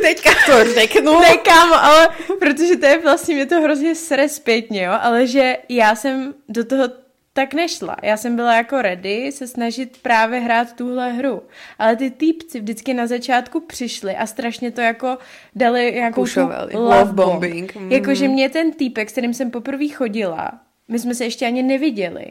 teďka 0.00 0.30
to 0.46 0.74
řeknu. 0.74 1.20
ne, 1.20 1.36
kámo, 1.36 1.74
ale 1.74 2.08
protože 2.38 2.76
to 2.76 2.86
je 2.86 2.98
vlastně, 2.98 3.34
mě 3.34 3.46
to 3.46 3.60
hrozně 3.60 3.94
sere 3.94 4.28
zpětně, 4.28 4.82
jo, 4.82 4.92
ale 5.00 5.26
že 5.26 5.56
já 5.68 5.94
jsem 5.94 6.34
do 6.48 6.64
toho 6.64 6.88
tak 7.36 7.54
nešla. 7.54 7.96
Já 8.02 8.16
jsem 8.16 8.36
byla 8.36 8.54
jako 8.56 8.82
ready 8.82 9.32
se 9.32 9.46
snažit 9.46 9.98
právě 10.02 10.40
hrát 10.40 10.72
tuhle 10.72 11.12
hru. 11.12 11.42
Ale 11.78 11.96
ty 11.96 12.10
týpci 12.10 12.60
vždycky 12.60 12.94
na 12.94 13.06
začátku 13.06 13.60
přišli 13.60 14.16
a 14.16 14.26
strašně 14.26 14.70
to 14.70 14.80
jako 14.80 15.18
dali 15.56 15.92
nějakou 15.94 16.26
tu 16.26 16.40
love 16.40 16.68
Love 16.74 17.04
bomb. 17.04 17.14
bombing. 17.14 17.74
Mhm. 17.76 17.92
Jakože 17.92 18.28
mě 18.28 18.48
ten 18.50 18.72
týpek, 18.72 19.08
s 19.08 19.12
kterým 19.12 19.34
jsem 19.34 19.50
poprvé 19.50 19.88
chodila, 19.88 20.52
my 20.88 20.98
jsme 20.98 21.14
se 21.14 21.24
ještě 21.24 21.46
ani 21.46 21.62
neviděli. 21.62 22.24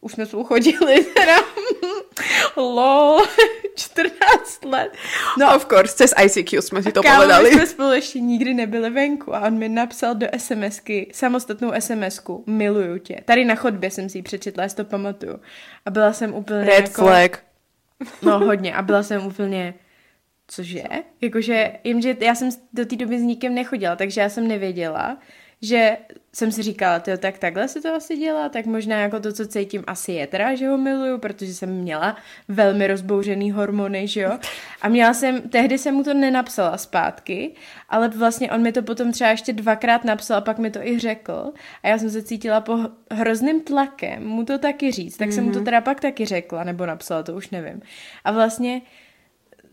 Už 0.00 0.12
jsme 0.12 0.26
spolu 0.26 0.44
chodili 0.44 1.04
teda. 1.16 1.36
Lol, 2.56 3.20
14 3.76 4.64
let. 4.64 4.92
No, 5.38 5.56
of 5.56 5.66
course, 5.66 5.94
cez 5.96 6.14
ICQ 6.24 6.62
jsme 6.62 6.82
si 6.82 6.92
to 6.92 7.02
Kámo, 7.02 7.16
povedali. 7.16 7.50
my 7.50 7.56
jsme 7.56 7.66
spolu 7.66 7.92
ještě 7.92 8.20
nikdy 8.20 8.54
nebyli 8.54 8.90
venku 8.90 9.34
a 9.34 9.40
on 9.40 9.58
mi 9.58 9.68
napsal 9.68 10.14
do 10.14 10.26
SMSky, 10.36 11.10
samostatnou 11.14 11.72
SMSku, 11.78 12.44
miluju 12.46 12.98
tě. 12.98 13.20
Tady 13.24 13.44
na 13.44 13.54
chodbě 13.54 13.90
jsem 13.90 14.08
si 14.08 14.18
ji 14.18 14.22
přečetla, 14.22 14.62
já 14.62 14.68
si 14.68 14.76
to 14.76 14.84
pamatuju. 14.84 15.40
A 15.86 15.90
byla 15.90 16.12
jsem 16.12 16.34
úplně 16.34 16.64
Red 16.64 16.80
jako... 16.80 17.02
flag. 17.02 17.42
No 18.22 18.38
hodně. 18.38 18.74
A 18.74 18.82
byla 18.82 19.02
jsem 19.02 19.26
úplně, 19.26 19.74
cože? 20.48 20.82
Jakože, 21.20 21.72
jenže 21.84 22.16
já 22.20 22.34
jsem 22.34 22.48
do 22.72 22.86
té 22.86 22.96
doby 22.96 23.18
s 23.18 23.22
nikým 23.22 23.54
nechodila, 23.54 23.96
takže 23.96 24.20
já 24.20 24.28
jsem 24.28 24.48
nevěděla, 24.48 25.18
že 25.62 25.96
jsem 26.32 26.52
si 26.52 26.62
říkala, 26.62 27.00
tyjo, 27.00 27.16
tak 27.16 27.38
takhle 27.38 27.68
se 27.68 27.80
to 27.80 27.94
asi 27.94 28.16
dělá, 28.16 28.48
tak 28.48 28.66
možná 28.66 29.00
jako 29.00 29.20
to, 29.20 29.32
co 29.32 29.46
cítím, 29.46 29.84
asi 29.86 30.12
je 30.12 30.26
teda, 30.26 30.54
že 30.54 30.68
ho 30.68 30.78
miluju, 30.78 31.18
protože 31.18 31.54
jsem 31.54 31.70
měla 31.70 32.16
velmi 32.48 32.86
rozbouřený 32.86 33.50
hormony, 33.50 34.08
že 34.08 34.20
jo. 34.20 34.38
A 34.82 34.88
měla 34.88 35.14
jsem, 35.14 35.40
tehdy 35.40 35.78
jsem 35.78 35.94
mu 35.94 36.04
to 36.04 36.14
nenapsala 36.14 36.78
zpátky, 36.78 37.54
ale 37.88 38.08
vlastně 38.08 38.50
on 38.50 38.62
mi 38.62 38.72
to 38.72 38.82
potom 38.82 39.12
třeba 39.12 39.30
ještě 39.30 39.52
dvakrát 39.52 40.04
napsal 40.04 40.36
a 40.36 40.40
pak 40.40 40.58
mi 40.58 40.70
to 40.70 40.86
i 40.86 40.98
řekl. 40.98 41.52
A 41.82 41.88
já 41.88 41.98
jsem 41.98 42.10
se 42.10 42.22
cítila 42.22 42.60
po 42.60 42.78
hrozným 43.10 43.60
tlakem 43.60 44.26
mu 44.26 44.44
to 44.44 44.58
taky 44.58 44.90
říct, 44.90 45.16
tak 45.16 45.28
mm-hmm. 45.28 45.34
jsem 45.34 45.44
mu 45.44 45.52
to 45.52 45.60
teda 45.60 45.80
pak 45.80 46.00
taky 46.00 46.26
řekla, 46.26 46.64
nebo 46.64 46.86
napsala, 46.86 47.22
to 47.22 47.34
už 47.34 47.50
nevím. 47.50 47.82
A 48.24 48.32
vlastně 48.32 48.82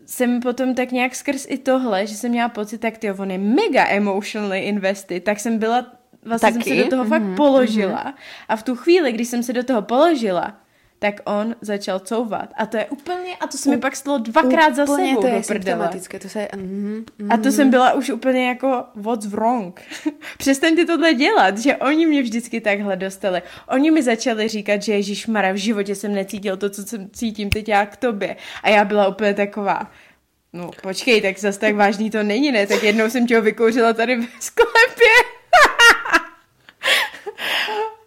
jsem 0.06 0.40
potom 0.40 0.74
tak 0.74 0.92
nějak 0.92 1.14
skrz 1.14 1.46
i 1.48 1.58
tohle, 1.58 2.06
že 2.06 2.16
jsem 2.16 2.30
měla 2.30 2.48
pocit, 2.48 2.78
tak 2.78 2.98
ty 2.98 3.12
on 3.12 3.30
je 3.30 3.38
mega 3.38 3.88
emotionally 3.88 4.60
invested, 4.60 5.24
tak 5.24 5.40
jsem 5.40 5.58
byla, 5.58 5.97
vlastně 6.28 6.52
Taky? 6.52 6.64
jsem 6.64 6.78
se 6.78 6.84
do 6.84 6.90
toho 6.90 7.04
fakt 7.04 7.36
položila 7.36 8.14
a 8.48 8.56
v 8.56 8.62
tu 8.62 8.76
chvíli, 8.76 9.12
když 9.12 9.28
jsem 9.28 9.42
se 9.42 9.52
do 9.52 9.64
toho 9.64 9.82
položila, 9.82 10.56
tak 10.98 11.20
on 11.24 11.54
začal 11.60 11.98
couvat. 11.98 12.50
A 12.56 12.66
to 12.66 12.76
je 12.76 12.86
úplně, 12.86 13.36
a 13.36 13.46
to 13.46 13.58
se 13.58 13.70
mi 13.70 13.78
pak 13.78 13.96
stalo 13.96 14.18
dvakrát 14.18 14.74
za 14.74 14.86
sebou 14.86 15.20
to 15.20 15.26
je 15.26 15.42
symptomatické, 15.42 16.18
to 16.18 16.28
se... 16.28 16.48
Mm, 16.56 17.04
mm. 17.18 17.32
A 17.32 17.36
to 17.36 17.52
jsem 17.52 17.70
byla 17.70 17.92
už 17.92 18.10
úplně 18.10 18.48
jako 18.48 18.84
what's 18.94 19.26
wrong. 19.26 19.80
Přestaňte 20.38 20.84
tohle 20.84 21.14
dělat, 21.14 21.58
že 21.58 21.76
oni 21.76 22.06
mě 22.06 22.22
vždycky 22.22 22.60
takhle 22.60 22.96
dostali. 22.96 23.42
Oni 23.68 23.90
mi 23.90 24.02
začali 24.02 24.48
říkat, 24.48 24.82
že 24.82 24.92
Ježíš 24.92 25.26
Mara, 25.26 25.52
v 25.52 25.56
životě 25.56 25.94
jsem 25.94 26.14
necítil 26.14 26.56
to, 26.56 26.70
co 26.70 26.82
jsem 26.82 27.10
cítím 27.12 27.50
teď 27.50 27.68
já 27.68 27.86
k 27.86 27.96
tobě. 27.96 28.36
A 28.62 28.68
já 28.68 28.84
byla 28.84 29.08
úplně 29.08 29.34
taková, 29.34 29.90
no 30.52 30.70
počkej, 30.82 31.22
tak 31.22 31.38
zas 31.38 31.58
tak 31.58 31.74
vážný 31.74 32.10
to 32.10 32.22
není, 32.22 32.52
ne? 32.52 32.66
Tak 32.66 32.82
jednou 32.82 33.10
jsem 33.10 33.26
tě 33.26 33.36
ho 33.36 33.42
vykouřila 33.42 33.92
tady 33.92 34.16
ve 34.16 34.26
sklepě. 34.40 35.14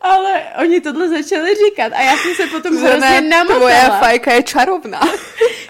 Ale 0.01 0.40
oni 0.59 0.81
tohle 0.81 1.09
začali 1.09 1.55
říkat 1.55 1.93
a 1.93 2.01
já 2.01 2.17
jsem 2.17 2.35
se 2.35 2.47
potom 2.47 2.77
hrozně 2.77 2.93
Zuzana, 2.93 3.21
namotala. 3.21 3.59
tvoja 3.59 3.99
fajka 3.99 4.33
je 4.33 4.43
čarovná. 4.43 5.01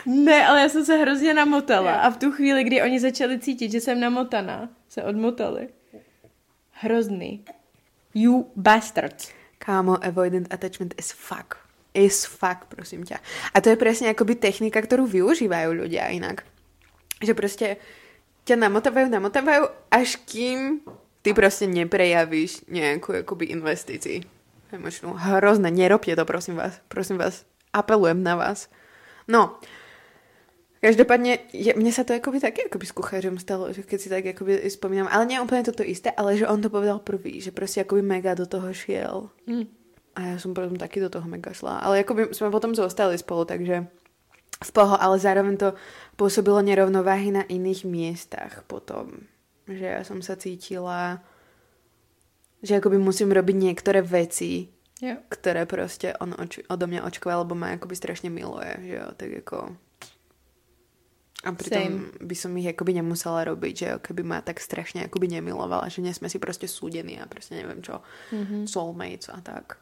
Ne, 0.06 0.48
ale 0.48 0.62
já 0.62 0.70
jsem 0.70 0.86
se 0.86 0.98
hrozně 0.98 1.34
namotala 1.34 1.94
a 1.94 2.10
v 2.10 2.18
tu 2.18 2.32
chvíli, 2.32 2.64
kdy 2.64 2.82
oni 2.82 3.00
začali 3.00 3.40
cítit, 3.40 3.72
že 3.72 3.82
jsem 3.82 4.00
namotaná, 4.00 4.70
se 4.90 5.04
odmotali. 5.04 5.70
Hrozný. 6.72 7.46
You 8.14 8.50
bastards. 8.56 9.30
Kámo, 9.60 10.06
avoidant 10.06 10.54
attachment 10.54 10.94
is 10.98 11.12
fuck. 11.12 11.56
Is 11.94 12.26
fuck, 12.26 12.66
prosím 12.66 13.06
ťa. 13.06 13.22
A 13.54 13.62
to 13.62 13.70
je 13.70 13.78
presne 13.78 14.10
akoby 14.10 14.42
technika, 14.42 14.82
ktorú 14.82 15.06
využívajú 15.06 15.70
ľudia 15.86 16.10
inak. 16.10 16.50
Že 17.22 17.34
proste 17.38 17.68
ťa 18.50 18.58
namotávajú, 18.58 19.06
namotávajú, 19.12 19.70
až 19.94 20.18
kým 20.26 20.82
ty 21.22 21.30
proste 21.38 21.70
neprejavíš 21.70 22.66
nejakú 22.66 23.22
akoby 23.22 23.54
investícii. 23.54 24.41
Emočnú. 24.72 25.14
Hrozné, 25.14 25.72
nerobte 25.72 26.16
to, 26.16 26.26
prosím 26.26 26.56
vás. 26.56 26.80
Prosím 26.88 27.18
vás, 27.18 27.46
apelujem 27.74 28.24
na 28.24 28.36
vás. 28.36 28.70
No, 29.28 29.60
Každopádně, 30.82 31.40
je, 31.54 31.74
mne 31.78 31.94
sa 31.94 32.02
to 32.02 32.18
akoby 32.18 32.42
taky 32.42 32.66
akoby 32.66 32.86
s 32.90 32.92
kuchařem 32.92 33.38
stalo, 33.38 33.70
že 33.70 33.86
keď 33.86 34.00
si 34.02 34.10
tak 34.10 34.26
akoby 34.26 34.66
spomínam, 34.66 35.06
ale 35.14 35.30
nie 35.30 35.38
úplne 35.38 35.62
toto 35.62 35.86
isté, 35.86 36.10
ale 36.10 36.34
že 36.42 36.50
on 36.50 36.58
to 36.58 36.74
povedal 36.74 36.98
prvý, 36.98 37.38
že 37.38 37.54
prostě 37.54 37.82
akoby 37.82 38.02
mega 38.02 38.34
do 38.34 38.50
toho 38.50 38.74
šiel. 38.74 39.30
Mm. 39.46 39.70
A 40.16 40.22
já 40.22 40.40
jsem 40.40 40.54
potom 40.54 40.76
taky 40.76 41.00
do 41.00 41.10
toho 41.10 41.30
mega 41.30 41.54
šla. 41.54 41.78
Ale 41.78 41.98
jakoby 41.98 42.28
jsme 42.32 42.52
potom 42.52 42.76
zostali 42.76 43.18
spolu, 43.18 43.46
takže 43.46 43.88
v 44.64 44.72
poho, 44.72 45.04
ale 45.04 45.20
zároveň 45.20 45.58
to 45.58 45.74
působilo 46.16 46.62
nerovnováhy 46.62 47.32
na 47.32 47.42
iných 47.42 47.86
miestach 47.86 48.64
potom. 48.68 49.12
Že 49.70 49.86
ja 49.86 50.02
som 50.04 50.22
sa 50.26 50.34
cítila, 50.36 51.22
že 52.64 52.76
akoby 52.76 52.98
musím 52.98 53.32
robiť 53.32 53.56
niektoré 53.56 54.02
veci, 54.02 54.68
Jo. 55.02 55.18
ktoré 55.30 55.66
prostě 55.66 56.14
on 56.20 56.34
oč- 56.38 56.62
odo 56.70 56.88
mňa 56.88 57.04
očkuje, 57.04 57.34
alebo 57.34 57.56
ma 57.56 57.74
akoby 57.74 57.96
strašne 57.96 58.30
miluje, 58.30 58.78
že 58.82 58.94
jo, 58.96 59.08
tak 59.18 59.30
jako... 59.32 59.76
A 61.44 61.52
pritom 61.52 61.82
Same. 61.84 62.02
by 62.22 62.36
som 62.38 62.54
ich 62.58 62.70
akoby 62.70 62.94
nemusela 62.94 63.42
robiť, 63.44 63.74
že 63.78 63.86
jo, 63.86 63.98
keby 64.00 64.22
ma 64.24 64.42
tak 64.46 64.62
strašne 64.62 65.02
akoby 65.02 65.28
nemilovala, 65.28 65.90
že 65.90 66.02
nie 66.02 66.14
sme 66.14 66.30
si 66.30 66.38
prostě 66.38 66.68
súdení 66.68 67.18
a 67.20 67.26
prostě 67.26 67.56
neviem 67.56 67.82
čo, 67.82 68.02
Mhm. 68.32 68.68
soulmates 68.68 69.30
a 69.30 69.42
tak. 69.42 69.78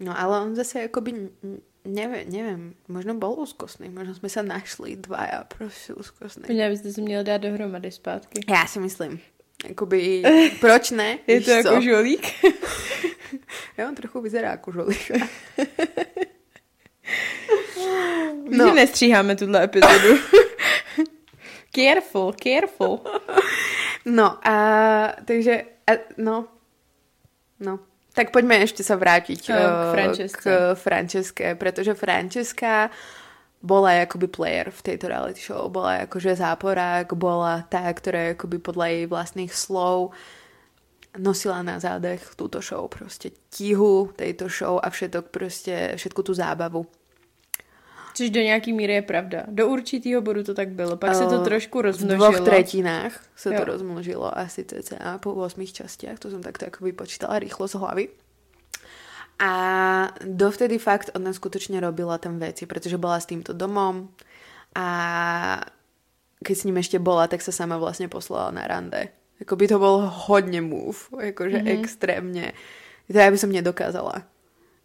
No 0.00 0.10
ale 0.20 0.40
on 0.40 0.54
zase 0.54 0.84
akoby, 0.84 1.10
n- 1.12 1.62
neviem, 1.84 2.26
neviem, 2.28 2.74
možno 2.88 3.14
bol 3.14 3.38
úzkostný, 3.38 3.88
možno 3.88 4.14
sme 4.14 4.26
sa 4.28 4.42
našli 4.42 4.96
dvaja 4.96 5.44
prostě 5.48 5.94
úzkostný. 5.94 6.50
Možná 6.50 6.68
byste 6.68 6.92
se 6.92 7.00
měl 7.00 7.22
dát 7.24 7.38
dohromady 7.38 7.90
zpátky. 7.90 8.40
Já 8.50 8.66
si 8.66 8.80
myslím. 8.80 9.20
Jakoby, 9.68 10.22
proč 10.60 10.90
ne? 10.90 11.18
Je 11.26 11.40
to 11.40 11.50
jako 11.50 11.68
co? 11.68 11.80
žolík? 11.80 12.26
Já 13.76 13.88
on 13.88 13.94
trochu 13.94 14.20
vyzerá 14.20 14.50
jako 14.50 14.72
žolík. 14.72 15.10
No. 18.48 18.68
Že 18.68 18.74
nestříháme 18.74 19.36
tuhle 19.36 19.64
epizodu. 19.64 20.18
Careful, 21.74 22.32
careful. 22.32 23.00
No 24.04 24.48
a 24.48 25.16
takže, 25.24 25.62
a, 25.86 25.92
no, 26.16 26.48
no. 27.60 27.78
Tak 28.12 28.30
pojďme 28.30 28.56
ještě 28.56 28.84
se 28.84 28.96
vrátit 28.96 29.42
K 29.42 29.50
eh, 29.50 29.92
Francesce. 29.92 30.38
k 30.42 30.74
Franceske, 30.74 31.54
protože 31.54 31.94
Francesca 31.94 32.90
bola 33.62 33.92
jakoby 33.92 34.26
player 34.26 34.70
v 34.70 34.82
tejto 34.82 35.08
reality 35.08 35.40
show, 35.40 35.70
bola 35.70 35.94
jakože 35.94 36.36
záporák, 36.36 37.14
bola 37.14 37.62
tá, 37.68 37.86
ktorá 37.92 38.34
jakoby 38.34 38.58
podľa 38.58 38.86
jej 38.86 39.06
vlastných 39.06 39.54
slov 39.54 40.10
nosila 41.18 41.62
na 41.62 41.78
zádech 41.78 42.34
túto 42.36 42.60
show, 42.60 42.88
prostě 42.88 43.30
tíhu 43.50 44.10
tejto 44.16 44.48
show 44.48 44.80
a 44.82 44.90
všetok 44.90 45.28
prostě, 45.28 45.92
všetku 45.96 46.22
tu 46.22 46.34
zábavu. 46.34 46.86
Což 48.14 48.30
do 48.30 48.40
nějaký 48.40 48.72
míry 48.72 48.92
je 48.92 49.02
pravda. 49.02 49.42
Do 49.48 49.68
určitého 49.68 50.20
bodu 50.22 50.44
to 50.44 50.54
tak 50.54 50.68
bylo. 50.68 50.96
Pak 50.96 51.14
se 51.14 51.26
to 51.26 51.40
Eh, 51.40 51.44
trošku 51.44 51.78
V 51.78 51.82
rozmnožilo. 51.82 52.30
dvoch 52.32 52.40
tretinách 52.44 53.12
to 53.42 53.52
Jo. 53.52 53.64
rozmnožilo 53.64 54.38
asi 54.38 54.64
cca 54.64 55.18
po 55.18 55.32
8 55.34 55.72
častiach, 55.72 56.18
to 56.18 56.30
som 56.30 56.42
takto 56.42 56.66
ako 56.66 56.84
vypočítala 56.84 57.38
rýchlo 57.38 57.68
z 57.68 57.74
hlavy. 57.74 58.08
A 59.38 59.50
dovtedy 60.24 60.78
fakt 60.78 61.10
ona 61.14 61.32
skutočne 61.32 61.80
robila 61.80 62.18
tam 62.18 62.38
veci, 62.38 62.66
pretože 62.66 62.98
bola 62.98 63.20
s 63.20 63.26
týmto 63.26 63.52
domom 63.52 64.08
a 64.76 64.86
keď 66.44 66.56
s 66.58 66.64
ním 66.64 66.76
ešte 66.78 66.98
bola, 66.98 67.26
tak 67.30 67.42
sa 67.42 67.52
sama 67.52 67.78
vlastne 67.78 68.08
poslala 68.08 68.50
na 68.50 68.66
rande. 68.66 69.08
Jako 69.40 69.56
by 69.56 69.66
to 69.68 69.78
bol 69.78 69.96
hodne 70.06 70.60
move, 70.62 71.10
akože 71.10 71.58
Mhm. 71.58 71.66
mm-hmm. 71.66 71.80
extrémne. 71.82 72.46
To 73.10 73.18
ja 73.18 73.30
by 73.30 73.38
som 73.38 73.50
nedokázala. 73.52 74.22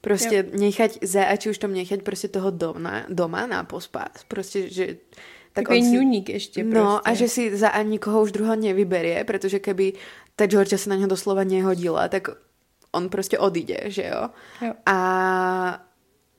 Prostě 0.01 0.35
Jo. 0.35 0.59
nechať 0.59 0.99
za, 1.03 1.23
a 1.25 1.35
či 1.35 1.49
už 1.49 1.57
tam 1.57 1.73
nechať 1.73 2.01
prostě 2.03 2.27
toho 2.27 2.51
doma, 2.51 3.05
doma 3.09 3.45
na 3.47 3.63
pospas. 3.63 4.23
Prostě, 4.27 4.69
že... 4.69 4.97
Takový 5.53 5.79
on 5.79 5.85
si- 5.85 5.91
ňuník 5.91 6.29
ještě 6.29 6.63
No 6.63 6.71
prostě. 6.71 7.09
a 7.11 7.13
že 7.13 7.27
si 7.29 7.57
za 7.57 7.69
ani 7.69 7.89
nikoho 7.89 8.21
už 8.21 8.31
druhého 8.31 8.55
nevyberie, 8.55 9.23
protože 9.23 9.59
keby 9.59 9.93
ta 10.35 10.45
Georgia 10.45 10.77
se 10.77 10.89
na 10.89 10.95
něho 10.95 11.07
doslova 11.09 11.43
nehodila, 11.43 12.07
tak 12.07 12.27
on 12.97 13.09
prostě 13.09 13.39
odíde, 13.39 13.93
že 13.93 14.09
jo? 14.09 14.29
Jo. 14.61 14.73
A 14.85 14.97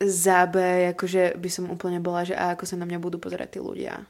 za 0.02 0.46
B, 0.46 0.80
jakože 0.94 1.34
by 1.36 1.50
som 1.50 1.70
úplne 1.70 1.98
bola, 1.98 2.22
že 2.22 2.34
a 2.34 2.54
ako 2.54 2.66
sa 2.66 2.78
na 2.78 2.86
mňa 2.86 2.98
budú 2.98 3.18
pozerať 3.18 3.59
tí 3.59 3.61
ľudia. 3.62 4.06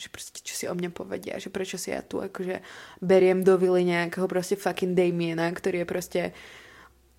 Že 0.00 0.08
prostě, 0.08 0.40
čo 0.40 0.54
si 0.56 0.64
o 0.68 0.74
mne 0.74 0.88
povedia, 0.88 1.36
že 1.36 1.52
prečo 1.52 1.76
si 1.76 1.92
ja 1.92 2.00
tu 2.00 2.24
akože 2.24 2.64
beriem 3.04 3.44
do 3.44 3.58
vily 3.58 3.84
nejakého 3.84 4.28
prostě 4.28 4.56
fucking 4.56 4.96
Damiena, 4.96 5.52
ktorý 5.52 5.78
je 5.78 5.84
prostě 5.84 6.32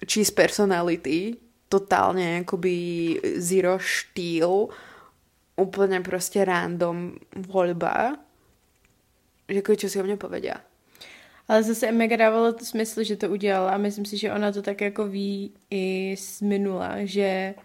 cheese 0.02 0.34
personality, 0.34 1.38
totálne 1.70 2.42
akoby 2.42 3.22
zero 3.38 3.80
štýl, 3.80 4.68
úplne 5.56 6.02
prostě 6.02 6.46
random 6.46 7.22
voľba. 7.36 8.18
Že 9.48 9.56
jako 9.56 9.76
čo 9.76 9.90
si 9.90 10.00
o 10.02 10.04
mne 10.04 10.18
povedia. 10.18 10.58
Ale 11.52 11.64
zase 11.64 11.92
mega 11.92 12.16
dávalo 12.16 12.54
to 12.54 12.66
smysl, 12.66 13.04
že 13.04 13.16
to 13.16 13.30
udělala 13.30 13.72
a 13.72 13.78
myslím 13.78 14.06
si, 14.06 14.18
že 14.18 14.32
ona 14.32 14.52
to 14.52 14.62
tak 14.62 14.82
jako 14.82 15.08
ví 15.08 15.52
i 15.72 16.16
z 16.18 16.42
minula, 16.42 16.96
že 17.04 17.56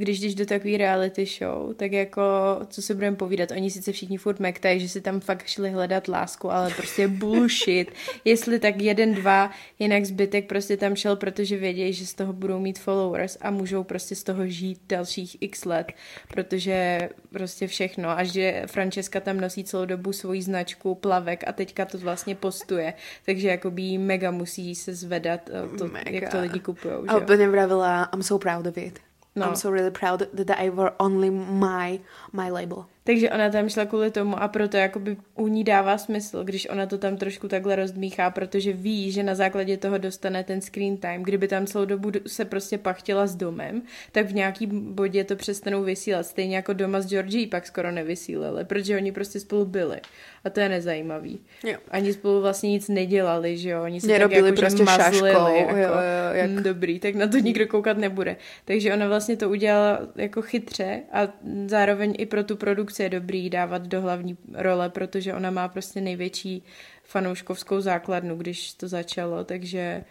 když 0.00 0.20
jdeš 0.20 0.34
do 0.34 0.46
takové 0.46 0.76
reality 0.76 1.26
show, 1.26 1.74
tak 1.74 1.92
jako, 1.92 2.22
co 2.68 2.82
se 2.82 2.94
budeme 2.94 3.16
povídat, 3.16 3.50
oni 3.50 3.70
sice 3.70 3.92
všichni 3.92 4.18
furt 4.18 4.40
mektají, 4.40 4.80
že 4.80 4.88
si 4.88 5.00
tam 5.00 5.20
fakt 5.20 5.46
šli 5.46 5.70
hledat 5.70 6.08
lásku, 6.08 6.50
ale 6.50 6.70
prostě 6.76 7.08
bullshit. 7.08 7.92
Jestli 8.24 8.58
tak 8.58 8.80
jeden, 8.80 9.14
dva, 9.14 9.50
jinak 9.78 10.04
zbytek 10.04 10.46
prostě 10.46 10.76
tam 10.76 10.96
šel, 10.96 11.16
protože 11.16 11.56
vědějí, 11.56 11.92
že 11.92 12.06
z 12.06 12.14
toho 12.14 12.32
budou 12.32 12.58
mít 12.58 12.78
followers 12.78 13.38
a 13.40 13.50
můžou 13.50 13.84
prostě 13.84 14.14
z 14.14 14.22
toho 14.22 14.46
žít 14.46 14.80
dalších 14.88 15.36
x 15.40 15.64
let, 15.64 15.92
protože 16.28 17.08
prostě 17.30 17.66
všechno. 17.66 18.08
A 18.10 18.24
že 18.24 18.62
Francesca 18.66 19.20
tam 19.20 19.40
nosí 19.40 19.64
celou 19.64 19.84
dobu 19.84 20.12
svoji 20.12 20.42
značku 20.42 20.94
plavek 20.94 21.44
a 21.46 21.52
teďka 21.52 21.84
to 21.84 21.98
vlastně 21.98 22.34
postuje, 22.34 22.94
takže 23.26 23.48
jakoby 23.48 23.82
jí 23.82 23.98
mega 23.98 24.30
musí 24.30 24.74
se 24.74 24.94
zvedat 24.94 25.50
eh, 25.50 25.78
to, 25.78 25.86
Mega. 25.86 26.10
jak 26.10 26.30
to 26.30 26.40
lidi 26.40 26.60
kupujou. 26.60 27.04
A 27.08 27.16
úplne 27.16 27.48
vravila, 27.48 28.08
I'm 28.14 28.22
so 28.22 28.38
proud 28.38 28.66
of 28.66 28.76
it. 28.78 29.09
No. 29.40 29.48
I'm 29.48 29.56
so 29.56 29.70
really 29.70 29.90
proud 29.90 30.28
that 30.32 30.50
I 30.58 30.68
were 30.68 30.92
only 31.00 31.30
my, 31.30 32.00
my 32.32 32.50
label. 32.50 32.88
Takže 33.10 33.30
ona 33.30 33.50
tam 33.50 33.68
šla 33.68 33.84
kvůli 33.84 34.10
tomu 34.10 34.42
a 34.42 34.48
proto 34.48 34.76
jakoby 34.76 35.16
u 35.34 35.48
ní 35.48 35.64
dává 35.64 35.98
smysl, 35.98 36.44
když 36.44 36.68
ona 36.70 36.86
to 36.86 36.98
tam 36.98 37.16
trošku 37.16 37.48
takhle 37.48 37.76
rozdmíchá, 37.76 38.30
protože 38.30 38.72
ví, 38.72 39.12
že 39.12 39.22
na 39.22 39.34
základě 39.34 39.76
toho 39.76 39.98
dostane 39.98 40.44
ten 40.44 40.60
screen 40.60 40.96
time. 40.96 41.22
Kdyby 41.22 41.48
tam 41.48 41.66
celou 41.66 41.84
dobu 41.84 42.10
se 42.26 42.44
prostě 42.44 42.78
pachtila 42.78 43.26
s 43.26 43.36
domem, 43.36 43.82
tak 44.12 44.26
v 44.26 44.34
nějaký 44.34 44.66
bodě 44.72 45.24
to 45.24 45.36
přestanou 45.36 45.82
vysílat. 45.82 46.26
Stejně 46.26 46.56
jako 46.56 46.72
doma 46.72 47.00
s 47.00 47.06
Georgií 47.06 47.46
pak 47.46 47.66
skoro 47.66 47.90
nevysílali, 47.92 48.64
protože 48.64 48.96
oni 48.96 49.12
prostě 49.12 49.40
spolu 49.40 49.64
byli. 49.64 50.00
A 50.44 50.50
to 50.50 50.60
je 50.60 50.68
nezajímavý. 50.68 51.40
Jo. 51.64 51.76
Ani 51.90 52.12
spolu 52.12 52.40
vlastně 52.40 52.70
nic 52.70 52.88
nedělali, 52.88 53.56
že 53.58 53.70
jo? 53.70 53.82
Oni 53.82 54.00
se 54.00 54.06
Nerobili 54.06 54.40
tak 54.42 54.46
jako, 54.46 54.60
prostě 54.60 54.82
mazlili, 54.84 55.32
šaškou, 55.32 55.56
jako, 55.56 55.76
jo, 55.76 55.82
jo, 55.88 56.32
jak- 56.32 56.50
"Hm, 56.50 56.62
dobrý, 56.62 56.98
tak 57.00 57.14
na 57.14 57.26
to 57.26 57.38
nikdo 57.38 57.66
koukat 57.66 57.98
nebude. 57.98 58.36
Takže 58.64 58.94
ona 58.94 59.08
vlastně 59.08 59.36
to 59.36 59.50
udělala 59.50 59.98
jako 60.16 60.42
chytře 60.42 61.00
a 61.12 61.20
zároveň 61.66 62.14
i 62.18 62.26
pro 62.26 62.44
tu 62.44 62.56
produkci 62.56 62.99
je 63.02 63.08
dobrý 63.10 63.50
dávat 63.50 63.86
do 63.86 64.00
hlavní 64.00 64.36
role, 64.54 64.90
protože 64.90 65.34
ona 65.34 65.50
má 65.50 65.68
prostě 65.68 66.00
největší 66.00 66.62
fanouškovskou 67.04 67.80
základnu, 67.80 68.36
když 68.36 68.72
to 68.74 68.88
začalo, 68.88 69.44
takže 69.44 70.04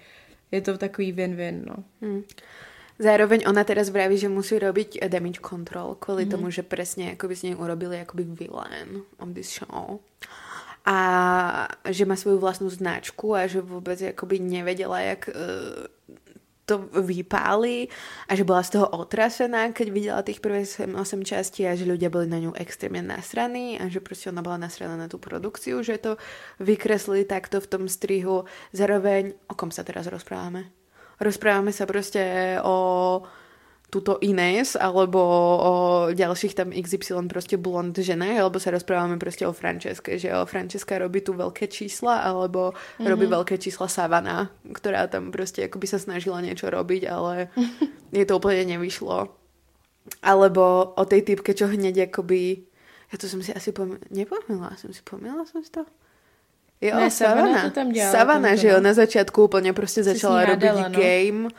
je 0.51 0.61
to 0.61 0.77
takový 0.77 1.13
win-win, 1.13 1.61
no. 1.65 1.83
Hmm. 2.01 2.23
Zároveň 2.99 3.47
ona 3.47 3.63
teraz 3.63 3.89
vraví, 3.89 4.17
že 4.17 4.27
musí 4.29 4.59
robiť 4.59 5.07
damage 5.07 5.39
control 5.39 5.95
kvôli 5.95 6.27
Mhm. 6.27 6.29
mm. 6.29 6.31
tomu, 6.35 6.47
že 6.51 6.67
presne 6.67 7.15
akoby 7.15 7.35
z 7.35 7.43
nej 7.43 7.55
urobili 7.55 7.95
akoby 8.03 8.23
villain 8.27 9.07
on 9.23 9.31
this 9.31 9.55
show. 9.55 10.03
A 10.83 10.97
že 11.87 12.03
má 12.03 12.19
svoju 12.19 12.43
vlastnú 12.43 12.67
značku 12.67 13.35
a 13.35 13.47
že 13.47 13.63
vôbec 13.63 13.95
akoby 14.03 14.39
nevedela, 14.43 14.99
jak 14.99 15.31
uh, 15.31 15.87
to 16.69 16.85
vypáli 16.93 17.89
a 18.29 18.37
že 18.37 18.45
bola 18.45 18.61
z 18.61 18.77
toho 18.77 18.85
otrasená, 18.93 19.73
keď 19.73 19.87
videla 19.89 20.21
tých 20.21 20.37
prvých 20.37 20.85
8 20.85 20.93
častí 21.25 21.65
a 21.65 21.73
že 21.73 21.89
ľudia 21.89 22.13
boli 22.13 22.29
na 22.29 22.37
ňu 22.37 22.53
extrémne 22.53 23.01
nasraní 23.01 23.81
a 23.81 23.89
že 23.89 23.97
proste 23.97 24.29
ona 24.29 24.45
bola 24.45 24.61
nasraná 24.61 24.93
na 24.93 25.09
tú 25.09 25.17
produkciu, 25.17 25.81
že 25.81 25.97
to 25.97 26.21
vykreslili 26.61 27.25
takto 27.25 27.57
v 27.57 27.67
tom 27.67 27.83
strihu. 27.89 28.45
Zároveň, 28.69 29.33
o 29.49 29.57
kom 29.57 29.73
sa 29.73 29.81
teraz 29.81 30.05
rozprávame? 30.05 30.69
Rozprávame 31.17 31.73
sa 31.73 31.89
proste 31.89 32.55
o 32.61 33.19
tuto 33.89 34.21
Inés, 34.21 34.77
alebo 34.77 35.19
o 35.59 35.73
ďalších 36.13 36.55
tam 36.55 36.69
XY 36.69 37.27
prostě 37.27 37.57
blond 37.57 37.97
ženách, 37.97 38.37
alebo 38.37 38.59
sa 38.59 38.71
rozprávame 38.71 39.17
prostě 39.17 39.47
o 39.47 39.53
Franceske, 39.53 40.19
že 40.19 40.33
o 40.33 40.45
Franceska 40.45 40.97
robí 40.97 41.21
tu 41.21 41.33
veľké 41.33 41.67
čísla, 41.67 42.21
alebo 42.21 42.71
mm-hmm. 42.71 43.09
robí 43.09 43.25
veľké 43.25 43.57
čísla 43.57 43.87
Savana, 43.87 44.49
ktorá 44.73 45.07
tam 45.07 45.31
prostě 45.31 45.65
akoby 45.65 45.87
sa 45.87 45.99
snažila 45.99 46.41
niečo 46.41 46.69
robiť, 46.69 47.09
ale 47.09 47.49
je 48.13 48.25
to 48.25 48.37
úplne 48.37 48.65
nevyšlo. 48.65 49.33
Alebo 50.21 50.93
o 50.97 51.03
tej 51.05 51.21
typke, 51.21 51.53
čo 51.53 51.67
hneď 51.67 52.09
akoby... 52.09 52.65
Ja 53.09 53.17
to 53.17 53.25
som 53.25 53.41
si 53.41 53.49
asi 53.53 53.73
pomýla... 53.73 54.05
Nepomýla 54.13 54.77
som 54.77 54.93
si, 54.93 55.01
pomýla 55.01 55.45
som 55.49 55.65
si 55.65 55.73
to? 55.73 55.85
Jo, 56.81 56.95
Ne, 56.95 57.11
Savana 57.11 57.41
Savana. 57.41 57.63
to 57.63 57.69
tam 57.69 57.91
dělala, 57.91 58.11
Savana, 58.11 58.49
tam 58.49 58.57
že 58.57 58.67
jo, 58.67 58.73
no. 58.73 58.81
na 58.81 58.93
začátku 58.93 59.43
úplně 59.43 59.73
prostě 59.73 60.03
Se 60.03 60.13
začala 60.13 60.39
hádala, 60.39 60.87
no. 60.87 60.99
game. 60.99 61.49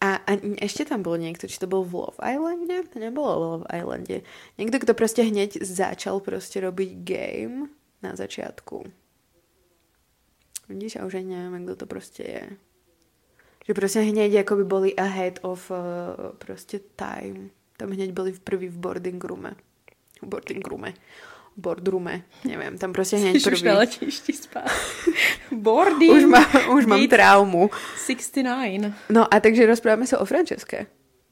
A, 0.00 0.16
a 0.16 0.32
ešte 0.64 0.88
tam 0.88 1.04
bol 1.04 1.20
niekto, 1.20 1.44
či 1.44 1.60
to 1.60 1.68
bol 1.68 1.84
v 1.84 1.92
Love 1.92 2.20
Islande? 2.24 2.88
To 2.88 2.96
nebolo 2.96 3.28
v 3.36 3.40
Love 3.40 3.66
Islande. 3.68 4.16
Niekto, 4.56 4.76
kto 4.80 4.92
prostě 4.94 5.22
hneď 5.22 5.60
začal 5.60 6.20
prostě 6.20 6.60
robiť 6.60 6.90
game 7.04 7.68
na 8.02 8.16
začátku. 8.16 8.84
Vidíš, 10.68 10.96
a 10.96 11.06
už 11.06 11.14
aj 11.14 11.24
neviem, 11.24 11.64
kto 11.66 11.76
to 11.76 11.86
prostě 11.86 12.22
je. 12.22 12.44
Že 13.66 13.74
prostě 13.74 14.00
hneď 14.00 14.34
akoby 14.34 14.64
boli 14.64 14.96
ahead 14.96 15.38
of 15.42 15.70
uh, 15.70 15.76
prostě 16.38 16.80
time. 16.96 17.50
Tam 17.76 17.90
hneď 17.90 18.12
byli 18.12 18.32
v 18.32 18.40
prvý 18.40 18.68
v 18.68 18.78
boarding 18.78 19.24
roome. 19.24 19.54
V 20.22 20.26
boarding 20.26 20.68
roome. 20.68 20.94
Boardroome, 21.56 22.22
neviem, 22.44 22.78
tam 22.78 22.92
prostě 22.92 23.16
hneď 23.16 23.32
Jsi 23.32 23.38
už 23.38 23.44
prvý. 23.60 23.64
na 23.68 23.78
letišti 23.78 24.32
spát. 24.32 24.70
Boarding. 25.52 26.12
Už, 26.12 26.24
má, 26.24 26.46
už 26.76 26.86
mám 26.86 27.08
traumu. 27.08 27.70
69. 28.06 28.92
No 29.08 29.34
a 29.34 29.40
takže 29.40 29.66
rozpráváme 29.66 30.06
se 30.06 30.18
o 30.18 30.24
Franceske. 30.24 30.86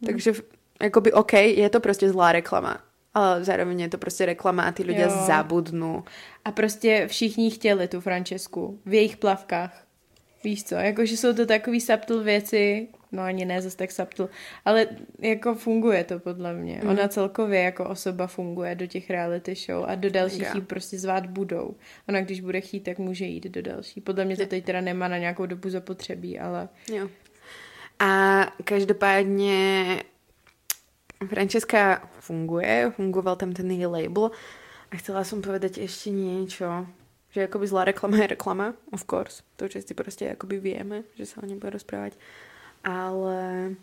Takže 0.06 0.32
v- 0.32 0.42
jakoby 0.82 1.12
OK, 1.12 1.32
je 1.32 1.68
to 1.70 1.80
prostě 1.80 2.10
zlá 2.10 2.32
reklama. 2.32 2.78
Ale 3.14 3.44
zároveň 3.44 3.80
je 3.80 3.88
to 3.88 3.98
prostě 3.98 4.26
reklama 4.26 4.62
a 4.62 4.72
ty 4.72 4.82
ľudia 4.84 5.08
Jo. 5.08 5.24
zabudnú. 5.26 6.04
A 6.44 6.52
prostě 6.52 7.06
všichni 7.08 7.50
chtěli 7.50 7.88
tu 7.88 8.00
Francesku 8.00 8.78
v 8.86 8.94
jejich 8.94 9.16
plavkách. 9.16 9.84
Víš 10.44 10.64
co, 10.64 10.74
jakože 10.74 11.16
jsou 11.16 11.32
to 11.34 11.46
takový 11.46 11.80
subtle 11.80 12.22
věci, 12.22 12.88
no 13.12 13.22
ani 13.22 13.44
ne 13.44 13.62
zase 13.62 13.76
tak 13.76 13.92
subtle, 13.92 14.28
ale 14.64 14.86
jako 15.18 15.54
funguje 15.54 16.04
to 16.04 16.18
podle 16.18 16.54
mě. 16.54 16.80
Mhm. 16.82 16.88
Ona 16.88 17.08
celkově 17.08 17.60
jako 17.62 17.88
osoba 17.88 18.26
funguje 18.26 18.74
do 18.74 18.86
těch 18.86 19.10
reality 19.10 19.54
show 19.54 19.84
a 19.88 19.94
do 19.94 20.10
dalších 20.10 20.40
Mega. 20.40 20.54
jí 20.54 20.60
prostě 20.60 20.98
zvát 20.98 21.26
budou. 21.26 21.74
Ona 22.08 22.20
když 22.20 22.40
bude 22.40 22.60
chtít, 22.60 22.80
tak 22.80 22.98
může 22.98 23.24
jít 23.24 23.44
do 23.44 23.62
další. 23.62 24.00
Podle 24.00 24.24
mě 24.24 24.36
to 24.36 24.46
teď 24.46 24.64
teda 24.64 24.80
nemá 24.80 25.08
na 25.08 25.18
nějakou 25.18 25.46
dobu 25.46 25.70
zapotřebí, 25.70 26.38
ale 26.38 26.68
Jo. 26.92 27.08
A 27.98 28.42
každopádně 28.64 30.02
Francesca 31.28 32.08
funguje, 32.20 32.92
fungoval 32.96 33.36
tam 33.36 33.52
ten 33.52 33.70
její 33.70 33.86
label. 33.86 34.30
A 34.88 34.96
chcela 34.96 35.20
som 35.20 35.44
povedať 35.44 35.84
ešte 35.84 36.08
niečo, 36.08 36.88
že 37.28 37.44
akoby 37.44 37.68
zlá 37.68 37.84
reklama 37.92 38.24
je 38.24 38.32
reklama, 38.32 38.72
of 38.88 39.04
course. 39.04 39.44
To 39.60 39.68
všetci 39.68 39.92
proste 39.92 40.24
akoby 40.32 40.56
vieme, 40.64 41.04
že 41.12 41.28
sa 41.28 41.44
o 41.44 41.46
nej 41.46 41.60
bude 41.60 41.76
rozprávať. 41.76 42.16
Ale 42.84 43.74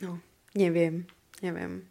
no, 0.00 0.18
neviem, 0.54 1.06
neviem. 1.42 1.82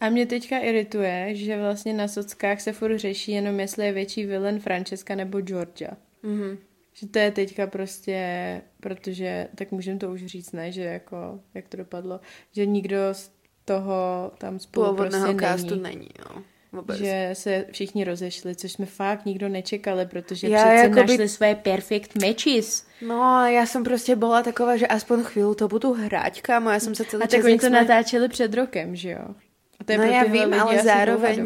A 0.00 0.08
mě 0.08 0.26
teďka 0.26 0.58
irituje, 0.58 1.34
že 1.34 1.60
vlastně 1.60 1.92
na 1.92 2.08
sockách 2.08 2.60
se 2.60 2.72
furt 2.72 2.98
řeší 2.98 3.32
jenom 3.32 3.60
jestli 3.60 3.86
je 3.86 3.92
větší 3.92 4.26
villain 4.26 4.60
Francesca 4.60 5.14
nebo 5.14 5.40
Georgia. 5.40 5.90
Mhm. 6.22 6.58
Že 6.92 7.06
to 7.08 7.18
je 7.18 7.30
teďka 7.30 7.66
prostě, 7.66 8.62
protože, 8.80 9.48
tak 9.54 9.72
můžeme 9.72 9.98
to 9.98 10.12
už 10.12 10.26
říct, 10.26 10.52
ne, 10.52 10.72
že 10.72 10.82
jako, 10.82 11.40
jak 11.54 11.68
to 11.68 11.76
dopadlo, 11.76 12.20
že 12.52 12.66
nikdo 12.66 12.96
z 13.12 13.30
toho 13.64 14.32
tam 14.38 14.58
spolu 14.58 14.86
Pôvodného 14.86 15.36
prostě 15.36 15.46
castu 15.46 15.74
není. 15.74 15.82
není, 15.96 16.08
no. 16.18 16.42
Vôbec. 16.72 16.98
Že 16.98 17.30
se 17.32 17.52
všichni 17.72 18.04
rozešli, 18.04 18.54
což 18.56 18.72
jsme 18.72 18.86
fakt 18.86 19.24
nikdo 19.24 19.48
nečekali, 19.48 20.06
protože 20.06 20.48
Já 20.48 20.58
přece 20.64 20.74
jakoby- 20.82 21.00
našli 21.00 21.28
své 21.28 21.54
perfect 21.54 22.10
matches. 22.20 22.84
No, 23.02 23.44
ja 23.46 23.64
som 23.68 23.84
proste 23.84 24.16
bola 24.16 24.42
taková, 24.42 24.76
že 24.80 24.86
aspoň 24.88 25.24
chvíľu 25.28 25.54
to 25.54 25.68
budú 25.68 25.92
hrať, 25.92 26.40
kámo. 26.42 26.72
Ja 26.72 26.80
som 26.80 26.96
sa 26.96 27.04
celý 27.04 27.22
A 27.22 27.28
tak 27.28 27.44
oni 27.44 27.60
to 27.60 27.68
sme- 27.68 27.80
natáčeli 27.84 28.28
před 28.28 28.50
rokem, 28.54 28.96
že 28.96 29.10
jo? 29.20 29.36
A 29.80 29.84
to 29.84 29.92
je 29.92 29.98
No 29.98 30.04
pro 30.04 30.12
tyhle 30.12 30.28
vím, 30.32 30.48
lidi 30.48 30.60
ale 30.60 30.72
zároveň 30.82 31.36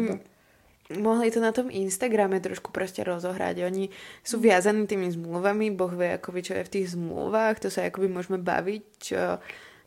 mohli 0.99 1.31
to 1.31 1.39
na 1.39 1.51
tom 1.51 1.67
Instagrame 1.71 2.39
trošku 2.39 2.71
proste 2.71 3.03
rozohrať. 3.03 3.63
Oni 3.63 3.87
sú 4.23 4.39
viazaní 4.39 4.87
tými 4.87 5.11
zmluvami, 5.11 5.71
boh 5.71 5.91
vie, 5.91 6.19
akoby, 6.19 6.39
čo 6.43 6.53
je 6.59 6.63
v 6.67 6.73
tých 6.79 6.87
zmluvách, 6.95 7.59
to 7.63 7.71
sa 7.71 7.87
akoby 7.87 8.07
môžeme 8.11 8.39
baviť, 8.39 8.83
čo, 8.99 9.39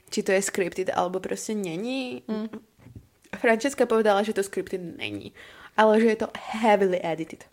či 0.09 0.21
to 0.25 0.33
je 0.33 0.41
scripted, 0.41 0.89
alebo 0.93 1.21
proste 1.21 1.53
není. 1.53 2.23
Mm. 2.29 2.49
Francesca 3.35 3.87
povedala, 3.87 4.23
že 4.23 4.33
to 4.33 4.43
scripted 4.43 4.81
není, 4.81 5.33
ale 5.77 6.01
že 6.01 6.07
je 6.07 6.17
to 6.17 6.29
heavily 6.35 7.01
edited. 7.03 7.45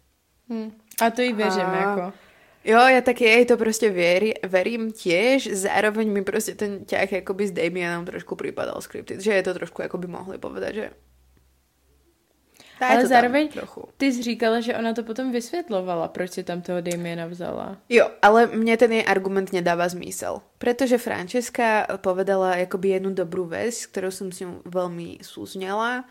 Hm. 0.50 0.72
A 1.02 1.10
to 1.10 1.22
jí 1.22 1.34
věřím, 1.34 1.66
A- 1.66 1.76
jako. 1.76 2.14
Jo, 2.62 2.78
ja 2.78 3.02
tak 3.02 3.18
jej 3.18 3.42
to 3.50 3.58
proste 3.58 3.90
vieri, 3.90 4.38
verím 4.46 4.94
tiež, 4.94 5.50
zároveň 5.50 6.06
mi 6.14 6.22
proste 6.22 6.54
ten 6.54 6.86
ťah 6.86 7.26
akoby 7.26 7.50
s 7.50 7.58
Damienom 7.58 8.06
trošku 8.06 8.38
pripadal 8.38 8.78
scripted, 8.86 9.18
že 9.18 9.34
je 9.34 9.42
to 9.42 9.58
trošku 9.58 9.82
akoby 9.82 10.06
mohli 10.06 10.38
povedať, 10.38 10.74
že... 10.78 10.86
Dá 12.82 12.98
Ale 12.98 13.06
zároveň 13.08 13.48
trochu. 13.48 13.86
ty 13.98 14.14
jsi 14.14 14.24
říkala, 14.24 14.60
že 14.60 14.76
ona 14.76 14.94
to 14.94 15.04
potom 15.04 15.32
vysvětlovala, 15.32 16.08
proč 16.08 16.32
si 16.32 16.44
tam 16.44 16.62
toho 16.62 16.82
Damiena 16.82 17.30
vzala. 17.30 17.78
Jo, 17.90 18.10
ale 18.22 18.50
mne 18.50 18.74
ten 18.74 18.90
jej 18.90 19.06
argument 19.06 19.54
nedáva 19.54 19.86
zmysel. 19.86 20.42
Pretože 20.58 20.98
Francesca 20.98 21.86
povedala 22.02 22.58
akoby 22.58 22.98
jednu 22.98 23.14
dobrú 23.14 23.46
vec, 23.46 23.86
s 23.86 23.86
ktorou 23.86 24.10
som 24.10 24.34
si 24.34 24.50
veľmi 24.66 25.22
súznela, 25.22 26.10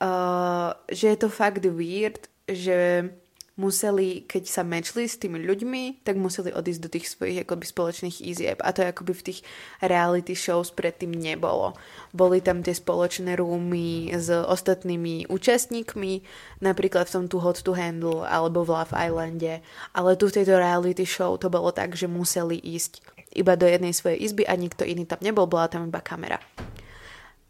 uh, 0.00 0.72
že 0.88 1.12
je 1.12 1.18
to 1.20 1.28
fakt 1.28 1.68
weird, 1.68 2.32
že 2.48 3.12
museli, 3.56 4.28
keď 4.28 4.44
sa 4.46 4.62
mečli 4.62 5.08
s 5.08 5.16
tými 5.16 5.40
ľuďmi, 5.40 6.04
tak 6.04 6.20
museli 6.20 6.52
odísť 6.52 6.80
do 6.80 6.92
tých 6.92 7.08
svojich 7.08 7.42
akoby 7.42 7.64
spoločných 7.64 8.20
izieb. 8.20 8.60
A 8.60 8.76
to 8.76 8.84
akoby 8.84 9.16
v 9.16 9.26
tých 9.32 9.40
reality 9.80 10.36
shows 10.36 10.68
predtým 10.68 11.10
nebolo. 11.10 11.72
Boli 12.12 12.44
tam 12.44 12.60
tie 12.60 12.76
spoločné 12.76 13.40
rúmy 13.40 14.12
s 14.12 14.28
ostatnými 14.28 15.32
účastníkmi, 15.32 16.20
napríklad 16.60 17.08
v 17.08 17.14
tom 17.16 17.24
Too 17.32 17.40
Hot 17.40 17.64
to 17.64 17.72
Handle 17.72 18.28
alebo 18.28 18.62
v 18.62 18.76
Love 18.76 18.92
Islande. 18.92 19.64
Ale 19.96 20.20
tu 20.20 20.28
v 20.28 20.36
tejto 20.36 20.60
reality 20.60 21.08
show 21.08 21.40
to 21.40 21.48
bolo 21.48 21.72
tak, 21.72 21.96
že 21.96 22.06
museli 22.06 22.60
ísť 22.60 23.00
iba 23.36 23.56
do 23.56 23.68
jednej 23.68 23.92
svojej 23.96 24.20
izby 24.20 24.44
a 24.44 24.56
nikto 24.56 24.84
iný 24.84 25.08
tam 25.08 25.20
nebol, 25.20 25.48
bola 25.48 25.68
tam 25.68 25.88
iba 25.88 26.00
kamera. 26.04 26.40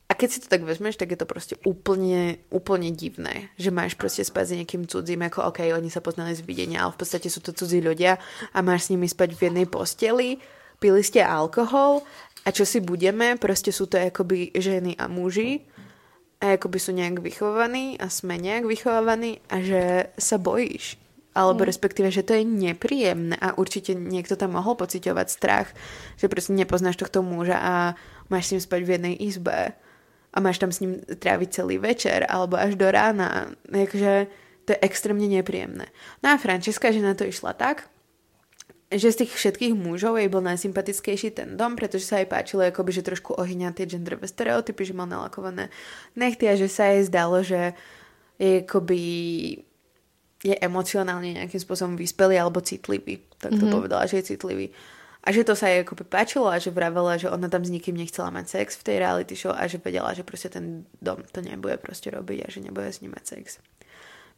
A 0.06 0.14
keď 0.14 0.28
si 0.30 0.38
to 0.38 0.46
tak 0.46 0.62
vezmeš, 0.62 0.94
tak 0.94 1.10
je 1.10 1.18
to 1.18 1.26
proste 1.26 1.58
úplne, 1.66 2.38
úplne 2.54 2.94
divné, 2.94 3.50
že 3.58 3.74
máš 3.74 3.98
proste 3.98 4.22
spať 4.22 4.44
s 4.46 4.56
niekým 4.62 4.86
cudzím, 4.86 5.26
ako 5.26 5.50
OK, 5.50 5.66
oni 5.74 5.90
sa 5.90 5.98
poznali 5.98 6.30
z 6.30 6.46
videnia, 6.46 6.86
ale 6.86 6.94
v 6.94 7.00
podstate 7.02 7.26
sú 7.26 7.42
to 7.42 7.50
cudzí 7.50 7.82
ľudia 7.82 8.14
a 8.54 8.58
máš 8.62 8.86
s 8.86 8.90
nimi 8.94 9.10
spať 9.10 9.34
v 9.34 9.50
jednej 9.50 9.66
posteli, 9.66 10.38
pili 10.78 11.02
ste 11.02 11.26
alkohol 11.26 12.06
a 12.46 12.54
čo 12.54 12.62
si 12.62 12.78
budeme, 12.78 13.34
proste 13.34 13.74
sú 13.74 13.90
to 13.90 13.98
akoby 13.98 14.54
ženy 14.54 14.94
a 14.94 15.10
muži 15.10 15.66
a 16.38 16.54
akoby 16.54 16.78
sú 16.78 16.94
nejak 16.94 17.18
vychovaní 17.18 17.98
a 17.98 18.06
sme 18.06 18.38
nejak 18.38 18.62
vychovaní 18.62 19.42
a 19.50 19.58
že 19.58 19.82
sa 20.22 20.38
bojíš. 20.38 21.02
Alebo 21.36 21.68
respektíve, 21.68 22.08
že 22.08 22.24
to 22.24 22.32
je 22.32 22.48
nepríjemné 22.48 23.36
a 23.36 23.52
určite 23.60 23.92
niekto 23.92 24.40
tam 24.40 24.56
mohol 24.56 24.72
pociťovať 24.78 25.26
strach, 25.28 25.68
že 26.16 26.32
proste 26.32 26.56
nepoznáš 26.56 26.96
tohto 26.96 27.20
muža 27.20 27.58
a 27.60 27.74
máš 28.32 28.48
s 28.48 28.50
ním 28.56 28.62
spať 28.64 28.80
v 28.86 28.92
jednej 28.96 29.14
izbe 29.20 29.76
a 30.36 30.38
máš 30.44 30.60
tam 30.60 30.68
s 30.68 30.84
ním 30.84 31.00
tráviť 31.00 31.48
celý 31.48 31.80
večer 31.80 32.28
alebo 32.28 32.60
až 32.60 32.76
do 32.76 32.84
rána. 32.92 33.56
Takže 33.64 34.28
to 34.68 34.76
je 34.76 34.84
extrémne 34.84 35.24
nepríjemné. 35.24 35.88
No 36.20 36.36
a 36.36 36.36
Francesca, 36.36 36.92
že 36.92 37.00
na 37.00 37.16
to 37.16 37.24
išla 37.24 37.56
tak, 37.56 37.88
že 38.92 39.10
z 39.10 39.24
tých 39.24 39.32
všetkých 39.34 39.74
mužov 39.74 40.20
jej 40.20 40.30
bol 40.30 40.44
najsympatickejší 40.44 41.34
ten 41.34 41.58
dom, 41.58 41.74
pretože 41.74 42.06
sa 42.06 42.22
jej 42.22 42.28
páčilo, 42.28 42.62
akoby, 42.62 42.94
že 42.94 43.02
trošku 43.02 43.34
ohyňa 43.34 43.74
tie 43.74 43.88
genderové 43.88 44.30
stereotypy, 44.30 44.82
že 44.86 44.94
mal 44.94 45.10
nalakované 45.10 45.74
nechty 46.14 46.46
a 46.46 46.54
že 46.54 46.70
sa 46.70 46.94
jej 46.94 47.02
zdalo, 47.08 47.42
že 47.42 47.74
je 48.38 48.62
akoby 48.62 49.02
je 50.44 50.54
emocionálne 50.62 51.34
nejakým 51.34 51.58
spôsobom 51.58 51.98
vyspelý 51.98 52.38
alebo 52.38 52.62
citlivý. 52.62 53.24
Tak 53.40 53.56
to 53.56 53.66
mm-hmm. 53.66 53.74
povedala, 53.74 54.06
že 54.06 54.22
je 54.22 54.36
citlivý. 54.36 54.70
A 55.26 55.34
že 55.34 55.42
to 55.42 55.58
sa 55.58 55.66
jej 55.66 55.82
akoby 55.82 56.06
páčilo 56.06 56.46
a 56.46 56.62
že 56.62 56.70
vravela, 56.70 57.18
že 57.18 57.26
ona 57.26 57.50
tam 57.50 57.66
s 57.66 57.74
nikým 57.74 57.98
nechcela 57.98 58.30
mať 58.30 58.46
sex 58.46 58.78
v 58.78 58.86
tej 58.86 58.96
reality 59.02 59.34
show 59.34 59.50
a 59.50 59.66
že 59.66 59.82
vedela, 59.82 60.14
že 60.14 60.22
proste 60.22 60.54
ten 60.54 60.86
dom 61.02 61.26
to 61.26 61.42
nebude 61.42 61.82
proste 61.82 62.14
robiť 62.14 62.46
a 62.46 62.48
že 62.48 62.62
nebude 62.62 62.86
s 62.86 63.02
ním 63.02 63.10
mať 63.10 63.24
sex. 63.26 63.58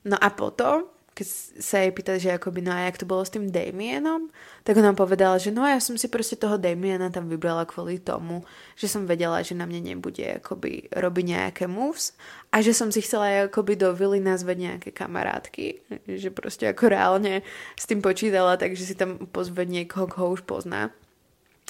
No 0.09 0.17
a 0.17 0.33
potom, 0.33 0.89
keď 1.19 1.27
sa 1.59 1.83
jej 1.83 1.91
pýtali, 1.91 2.23
že 2.23 2.31
akoby, 2.39 2.63
no 2.63 2.71
a 2.71 2.87
jak 2.87 3.03
to 3.03 3.11
bolo 3.11 3.27
s 3.27 3.35
tým 3.35 3.51
Damienom, 3.51 4.31
tak 4.63 4.79
ona 4.79 4.95
povedala, 4.95 5.35
že 5.43 5.51
no 5.51 5.67
ja 5.67 5.83
som 5.83 5.99
si 5.99 6.07
proste 6.07 6.39
toho 6.39 6.55
Damiena 6.55 7.11
tam 7.11 7.27
vybrala 7.27 7.67
kvôli 7.67 7.99
tomu, 7.99 8.47
že 8.79 8.87
som 8.87 9.03
vedela, 9.03 9.43
že 9.43 9.59
na 9.59 9.67
mne 9.67 9.83
nebude 9.99 10.39
akoby 10.39 10.87
robiť 10.95 11.25
nejaké 11.27 11.65
moves 11.67 12.15
a 12.55 12.63
že 12.63 12.71
som 12.71 12.95
si 12.95 13.03
chcela 13.03 13.51
akoby 13.51 13.75
do 13.75 13.91
vily 13.91 14.23
nazvať 14.23 14.57
nejaké 14.63 14.91
kamarátky, 14.95 15.83
že 16.07 16.31
proste 16.31 16.71
ako 16.71 16.87
reálne 16.87 17.43
s 17.75 17.91
tým 17.91 17.99
počítala, 17.99 18.55
takže 18.55 18.87
si 18.87 18.95
tam 18.95 19.27
pozve 19.35 19.67
niekoho, 19.67 20.07
koho 20.07 20.39
už 20.39 20.47
pozná 20.47 20.95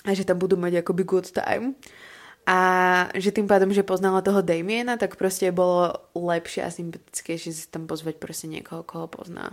a 0.05 0.12
že 0.12 0.28
tam 0.28 0.36
budú 0.36 0.61
mať 0.61 0.84
akoby 0.84 1.09
good 1.09 1.28
time. 1.32 1.72
A 2.49 2.59
že 3.12 3.28
tým 3.28 3.44
pádom, 3.44 3.68
že 3.76 3.84
poznala 3.84 4.24
toho 4.24 4.40
Damiena, 4.40 4.96
tak 4.96 5.20
proste 5.20 5.53
bolo 5.53 5.92
lepšie 6.16 6.64
a 6.64 6.72
sympatickejšie 6.72 7.53
si 7.53 7.68
tam 7.68 7.84
pozvať 7.84 8.16
proste 8.16 8.49
niekoho, 8.49 8.80
koho 8.88 9.05
pozná. 9.05 9.53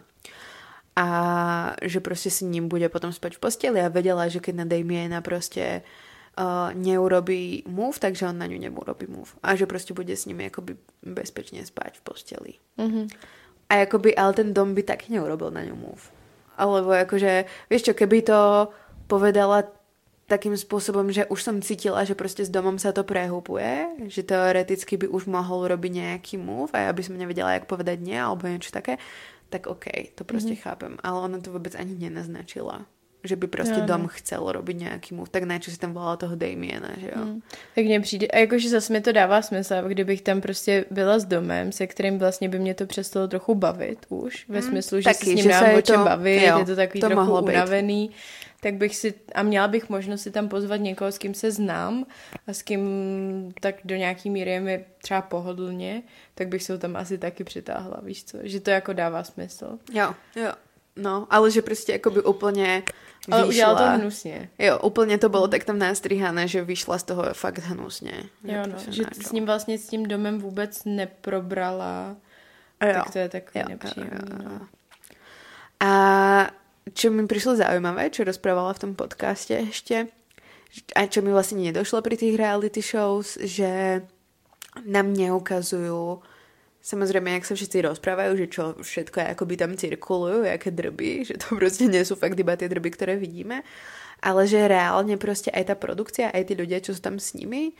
A 0.95 1.07
že 1.83 1.99
proste 1.99 2.31
si 2.31 2.47
ním 2.47 2.71
bude 2.71 2.87
potom 2.87 3.11
spať 3.11 3.35
v 3.35 3.43
posteli 3.43 3.83
a 3.83 3.91
vedela, 3.91 4.31
že 4.31 4.39
keď 4.39 4.63
na 4.63 4.65
Damiena 4.71 5.19
proste 5.19 5.83
uh, 6.39 6.71
neurobí 6.71 7.67
move, 7.67 7.99
takže 7.99 8.31
on 8.31 8.39
na 8.39 8.47
ňu 8.47 8.63
neurobí 8.63 9.11
move. 9.11 9.35
A 9.43 9.59
že 9.59 9.67
proste 9.67 9.91
bude 9.91 10.15
s 10.15 10.23
nimi 10.23 10.47
akoby 10.47 10.79
bezpečne 11.03 11.67
spať 11.67 11.99
v 11.99 12.01
posteli. 12.07 12.53
Mhm. 12.79 13.11
A 13.75 13.83
akoby, 13.83 14.15
ale 14.15 14.31
ten 14.39 14.55
dom 14.55 14.71
by 14.71 14.87
taky 14.87 15.11
neurobil 15.11 15.51
na 15.51 15.67
ňu 15.67 15.75
move. 15.75 16.15
Alebo 16.55 16.95
akože, 16.95 17.43
vieš 17.67 17.91
čo, 17.91 17.93
keby 17.97 18.23
to 18.23 18.71
povedala 19.11 19.67
takým 20.25 20.57
spôsobom, 20.57 21.13
že 21.13 21.29
už 21.29 21.39
som 21.41 21.61
cítila, 21.61 22.01
že 22.01 22.17
proste 22.17 22.41
s 22.41 22.49
domom 22.49 22.81
sa 22.81 22.89
to 22.89 23.05
prehúpuje, 23.05 24.09
že 24.09 24.25
teoreticky 24.25 24.97
by 24.97 25.07
už 25.09 25.29
mohol 25.29 25.69
robiť 25.69 25.91
nejaký 25.93 26.35
move 26.41 26.73
a 26.73 26.89
ja 26.89 26.91
by 26.91 27.01
som 27.05 27.13
nevedela, 27.13 27.53
jak 27.53 27.69
povedať 27.69 28.01
nie 28.01 28.17
alebo 28.17 28.49
niečo 28.49 28.73
také, 28.73 28.97
tak 29.53 29.69
OK, 29.69 30.17
to 30.17 30.25
proste 30.25 30.57
mm-hmm. 30.57 30.65
chápem. 30.65 30.93
Ale 31.05 31.17
ona 31.21 31.37
to 31.37 31.53
vôbec 31.53 31.77
ani 31.77 31.93
nenaznačila 31.93 32.89
že 33.27 33.35
by 33.35 33.47
prostě 33.47 33.77
no. 33.77 33.85
dom 33.85 34.07
chcel 34.07 34.51
robiť 34.51 34.77
nějaký 34.79 35.15
move, 35.15 35.29
tak 35.31 35.43
najčo 35.43 35.71
si 35.71 35.77
tam 35.77 35.93
volala 35.93 36.17
toho 36.17 36.35
Damiena, 36.35 36.89
že 36.97 37.07
jo. 37.15 37.23
Hmm. 37.23 37.41
Tak 37.75 37.85
mně 37.85 37.99
přijde, 38.01 38.27
a 38.27 38.37
jakože 38.37 38.69
zase 38.69 38.93
mi 38.93 39.01
to 39.01 39.11
dává 39.11 39.41
smysl, 39.41 39.75
kdybych 39.87 40.21
tam 40.21 40.41
prostě 40.41 40.85
byla 40.91 41.19
s 41.19 41.25
domem, 41.25 41.71
se 41.71 41.87
kterým 41.87 42.19
vlastně 42.19 42.49
by 42.49 42.59
mě 42.59 42.73
to 42.73 42.85
přestalo 42.85 43.27
trochu 43.27 43.55
bavit 43.55 44.05
už, 44.09 44.45
ve 44.49 44.61
Mm, 44.61 44.67
smyslu, 44.67 44.97
že 44.99 45.03
taky, 45.03 45.25
si 45.25 45.31
s 45.31 45.35
ním 45.35 45.49
je 45.49 45.75
o 45.77 45.81
čem 45.81 45.95
to- 45.95 46.03
bavit, 46.05 46.41
jo, 46.47 46.57
je 46.59 46.65
to 46.65 46.75
takový 46.75 47.01
to 47.01 47.07
trochu 47.09 47.41
být. 47.41 47.53
unavený, 47.53 48.11
tak 48.61 48.73
bych 48.73 48.95
si, 48.95 49.13
a 49.35 49.43
měla 49.43 49.67
bych 49.67 49.89
možnost 49.89 50.21
si 50.21 50.31
tam 50.31 50.49
pozvat 50.49 50.81
někoho, 50.81 51.11
s 51.11 51.17
kým 51.17 51.33
se 51.33 51.51
znám 51.51 52.05
a 52.47 52.53
s 52.53 52.61
kým 52.61 52.81
tak 53.59 53.75
do 53.83 53.95
nějaký 53.95 54.29
míry 54.29 54.51
je 54.51 54.59
mi 54.59 54.85
třeba 55.01 55.21
pohodlně, 55.21 56.03
tak 56.35 56.47
bych 56.47 56.63
se 56.63 56.73
ho 56.73 56.79
tam 56.79 56.95
asi 56.95 57.17
taky 57.17 57.43
přitáhla, 57.43 57.99
víš 58.03 58.23
co, 58.23 58.37
že 58.43 58.59
to 58.59 58.69
jako 58.69 58.93
dává 58.93 59.23
smysl. 59.23 59.77
Jo, 59.93 60.15
jo. 60.35 60.51
No, 60.95 61.27
ale 61.29 61.51
že 61.51 61.61
prostě 61.61 61.91
jakoby 61.91 62.21
úplně 62.21 62.83
Ale 63.31 63.41
vyšla. 63.41 63.49
udělal 63.49 63.75
to 63.75 64.01
hnusně. 64.01 64.49
Jo, 64.59 64.79
úplně 64.79 65.17
to 65.17 65.29
bylo 65.29 65.47
tak 65.47 65.63
tam 65.63 65.79
nastrihané, 65.79 66.47
že 66.47 66.63
vyšla 66.63 66.97
z 66.97 67.03
toho 67.03 67.23
fakt 67.33 67.57
hnusně. 67.59 68.23
Jo, 68.43 68.63
no, 68.67 68.75
že 68.93 69.03
s 69.21 69.31
ním 69.31 69.45
vlastně 69.45 69.77
s 69.77 69.87
tím 69.87 70.05
domem 70.05 70.39
vůbec 70.39 70.85
neprobrala, 70.85 72.15
Jo, 72.83 72.93
tak 72.93 73.11
to 73.11 73.17
je 73.19 73.29
takový 73.29 73.59
jo, 73.59 73.65
nepříjemný. 73.69 74.11
jo, 74.13 74.37
jo, 74.39 74.43
no. 74.43 74.51
jo. 74.53 74.59
A 75.79 75.91
čo 76.93 77.09
mi 77.11 77.25
prišlo 77.25 77.55
zaujímavé, 77.57 78.13
čo 78.13 78.23
rozprávala 78.23 78.73
v 78.77 78.79
tom 78.79 78.91
podcaste 78.93 79.57
ešte, 79.57 80.07
a 80.93 81.01
čo 81.09 81.25
mi 81.25 81.31
vlastne 81.33 81.63
nedošlo 81.65 82.03
pri 82.05 82.13
tých 82.19 82.37
reality 82.37 82.83
shows, 82.83 83.39
že 83.41 84.03
nám 84.85 85.15
neukazujú 85.15 86.19
Samozrejme, 86.85 87.33
jak 87.33 87.49
sa 87.49 87.57
všetci 87.57 87.81
rozprávajú, 87.81 88.31
že 88.37 88.45
čo 88.45 88.63
všetko 88.77 89.17
je, 89.17 89.27
akoby 89.33 89.53
tam 89.57 89.73
cirkulujú, 89.73 90.45
jaké 90.45 90.69
drby, 90.69 91.25
že 91.25 91.41
to 91.41 91.57
proste 91.57 91.89
nie 91.89 92.05
sú 92.05 92.13
fakt 92.13 92.37
iba 92.37 92.53
tie 92.53 92.69
drby, 92.69 92.93
ktoré 92.93 93.17
vidíme, 93.17 93.65
ale 94.21 94.45
že 94.45 94.69
reálne 94.69 95.17
proste 95.17 95.49
aj 95.49 95.73
tá 95.73 95.75
produkcia, 95.75 96.29
aj 96.29 96.45
tí 96.45 96.53
ľudia, 96.53 96.85
čo 96.85 96.93
sú 96.93 97.01
tam 97.01 97.17
s 97.17 97.33
nimi, 97.33 97.73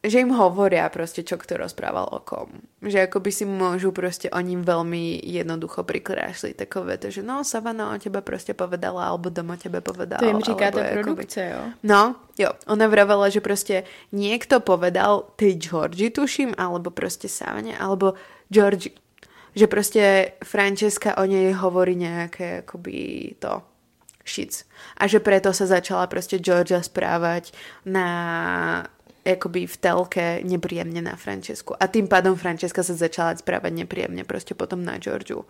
že 0.00 0.24
im 0.24 0.32
hovoria 0.32 0.88
proste, 0.88 1.20
čo 1.20 1.36
kto 1.36 1.60
rozprával 1.60 2.08
o 2.08 2.24
kom. 2.24 2.48
Že 2.80 3.04
akoby 3.04 3.30
si 3.30 3.44
môžu 3.44 3.92
proste 3.92 4.32
o 4.32 4.40
ním 4.40 4.64
veľmi 4.64 5.20
jednoducho 5.20 5.84
prikrášliť 5.84 6.56
takové 6.56 6.96
to, 6.96 7.12
že 7.12 7.20
no, 7.20 7.44
Savana 7.44 7.92
o 7.92 8.00
tebe 8.00 8.24
proste 8.24 8.56
povedala, 8.56 9.12
alebo 9.12 9.28
doma 9.28 9.60
tebe 9.60 9.84
povedala. 9.84 10.24
To 10.24 10.32
jim 10.32 10.40
říká 10.40 10.72
ta 10.72 10.88
produkce, 10.96 11.40
jo? 11.52 11.62
No, 11.84 12.16
jo. 12.40 12.48
Ona 12.72 12.88
vravala, 12.88 13.28
že 13.28 13.44
proste 13.44 13.84
niekto 14.16 14.64
povedal 14.64 15.36
tej 15.36 15.60
Georgi, 15.60 16.08
tuším, 16.08 16.56
alebo 16.56 16.88
proste 16.88 17.28
Savane, 17.28 17.76
alebo 17.76 18.16
Georgi. 18.48 18.96
Že 19.52 19.66
proste 19.68 20.02
Francesca 20.40 21.12
o 21.20 21.28
nej 21.28 21.52
hovorí 21.52 21.92
nejaké 21.92 22.64
akoby 22.64 23.36
to 23.36 23.60
šic. 24.24 24.64
A 24.96 25.04
že 25.04 25.20
preto 25.20 25.52
sa 25.52 25.68
začala 25.68 26.08
proste 26.08 26.40
Georgia 26.40 26.80
správať 26.80 27.52
na 27.84 28.08
akoby 29.24 29.68
v 29.68 29.76
telke 29.76 30.26
nepríjemne 30.44 31.04
na 31.04 31.14
Francesku. 31.16 31.76
A 31.76 31.86
tým 31.86 32.08
pádom 32.08 32.36
Francesca 32.36 32.80
sa 32.80 32.94
začala 32.96 33.36
správať 33.36 33.72
nepríjemne 33.72 34.24
proste 34.24 34.56
potom 34.56 34.80
na 34.80 34.96
Georgiu. 34.96 35.44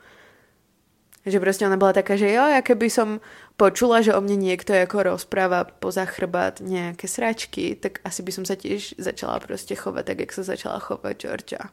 Že 1.20 1.36
proste 1.36 1.68
ona 1.68 1.76
bola 1.76 1.92
taká, 1.92 2.16
že 2.16 2.32
jo, 2.32 2.48
ja 2.48 2.64
keby 2.64 2.88
som 2.88 3.20
počula, 3.60 4.00
že 4.00 4.16
o 4.16 4.20
mne 4.24 4.40
niekto 4.40 4.72
ako 4.72 5.12
rozpráva 5.12 5.68
poza 5.68 6.08
chrbát 6.08 6.64
nejaké 6.64 7.04
sračky, 7.04 7.76
tak 7.76 8.00
asi 8.08 8.24
by 8.24 8.32
som 8.32 8.44
sa 8.48 8.56
tiež 8.56 8.96
začala 8.96 9.36
proste 9.44 9.76
chovať 9.76 10.04
tak, 10.08 10.18
jak 10.24 10.32
sa 10.32 10.42
začala 10.48 10.80
chovať 10.80 11.14
Georgia. 11.20 11.68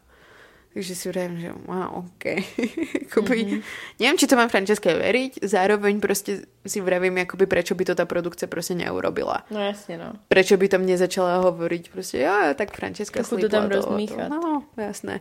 Takže 0.78 0.96
si 0.96 1.10
vravím, 1.10 1.40
že 1.42 1.50
wow, 1.66 2.06
ok. 2.06 2.26
akoby, 3.10 3.38
mm-hmm. 3.42 3.62
Neviem, 3.98 4.18
či 4.22 4.30
to 4.30 4.38
mám 4.38 4.46
Franceske 4.46 4.94
veriť, 4.94 5.42
zároveň 5.42 5.98
proste 5.98 6.46
si 6.70 6.78
vravím, 6.86 7.18
akoby 7.18 7.50
prečo 7.50 7.74
by 7.74 7.82
to 7.82 7.98
tá 7.98 8.06
produkcia 8.06 8.46
proste 8.46 8.78
neurobila. 8.78 9.42
No 9.50 9.58
jasně, 9.58 9.98
no. 9.98 10.14
Prečo 10.30 10.54
by 10.54 10.70
tam 10.70 10.86
nezačala 10.86 11.42
hovoriť 11.50 11.90
proste, 11.90 12.22
jo, 12.22 12.54
tak 12.54 12.78
Franceska 12.78 13.26
Trochu 13.26 13.42
to 13.42 13.50
tam 13.50 13.74
to, 13.74 13.76
rozmíchat. 13.76 14.30
No, 14.30 14.70
jasné. 14.78 15.20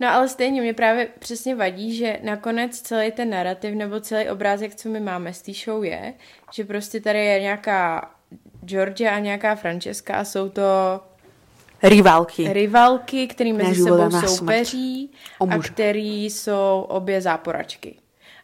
No 0.00 0.08
ale 0.10 0.28
stejně 0.28 0.60
mě 0.62 0.74
právě 0.74 1.08
přesně 1.18 1.54
vadí, 1.54 1.96
že 1.96 2.18
nakonec 2.22 2.80
celý 2.80 3.12
ten 3.12 3.30
narrativ 3.30 3.74
nebo 3.74 4.00
celý 4.00 4.28
obrázek, 4.28 4.74
co 4.74 4.88
my 4.88 5.00
máme 5.00 5.32
z 5.32 5.42
té 5.42 5.52
show 5.54 5.84
je, 5.84 6.14
že 6.50 6.64
prostě 6.64 7.00
tady 7.00 7.18
je 7.18 7.40
nějaká 7.40 8.10
Georgia 8.64 9.14
a 9.14 9.18
nějaká 9.18 9.54
Francesca 9.54 10.14
a 10.14 10.24
jsou 10.24 10.48
to 10.48 11.00
Rivalky. 11.84 12.52
rivalky, 12.52 13.26
který 13.26 13.52
Na 13.52 13.64
mezi 13.64 13.82
sebou 13.82 14.10
soupeří 14.26 15.10
a 15.50 15.58
který 15.58 16.24
jsou 16.24 16.86
obě 16.88 17.20
záporačky. 17.20 17.94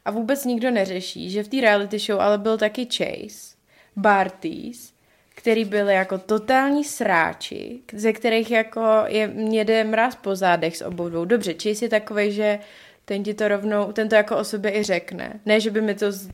A 0.04 0.10
vůbec 0.10 0.44
nikdo 0.44 0.70
neřeší, 0.70 1.30
že 1.30 1.42
v 1.42 1.48
té 1.48 1.60
reality 1.60 1.98
show 1.98 2.20
ale 2.20 2.38
byl 2.38 2.58
taky 2.58 2.88
Chase, 2.96 3.56
Barties, 3.96 4.92
který 5.34 5.64
byli 5.64 5.94
jako 5.94 6.18
totální 6.18 6.84
sráči, 6.84 7.80
ze 7.92 8.12
kterých 8.12 8.50
jako 8.50 8.80
je, 9.06 9.26
mě 9.26 9.64
jde 9.64 9.84
mráz 9.84 10.16
po 10.16 10.36
zádech 10.36 10.76
s 10.76 10.84
obou 10.84 11.08
dvou. 11.08 11.24
Dobře, 11.24 11.54
Chase 11.62 11.84
je 11.84 11.88
takový, 11.88 12.32
že 12.32 12.58
ten 13.04 13.22
ti 13.22 13.34
to 13.34 13.48
rovnou, 13.48 13.92
ten 13.92 14.08
to 14.08 14.14
jako 14.14 14.36
o 14.36 14.44
sobě 14.44 14.78
i 14.78 14.82
řekne. 14.82 15.40
Ne, 15.46 15.60
že 15.60 15.70
by 15.70 15.80
mi 15.80 15.94
to 15.94 16.12
z, 16.12 16.28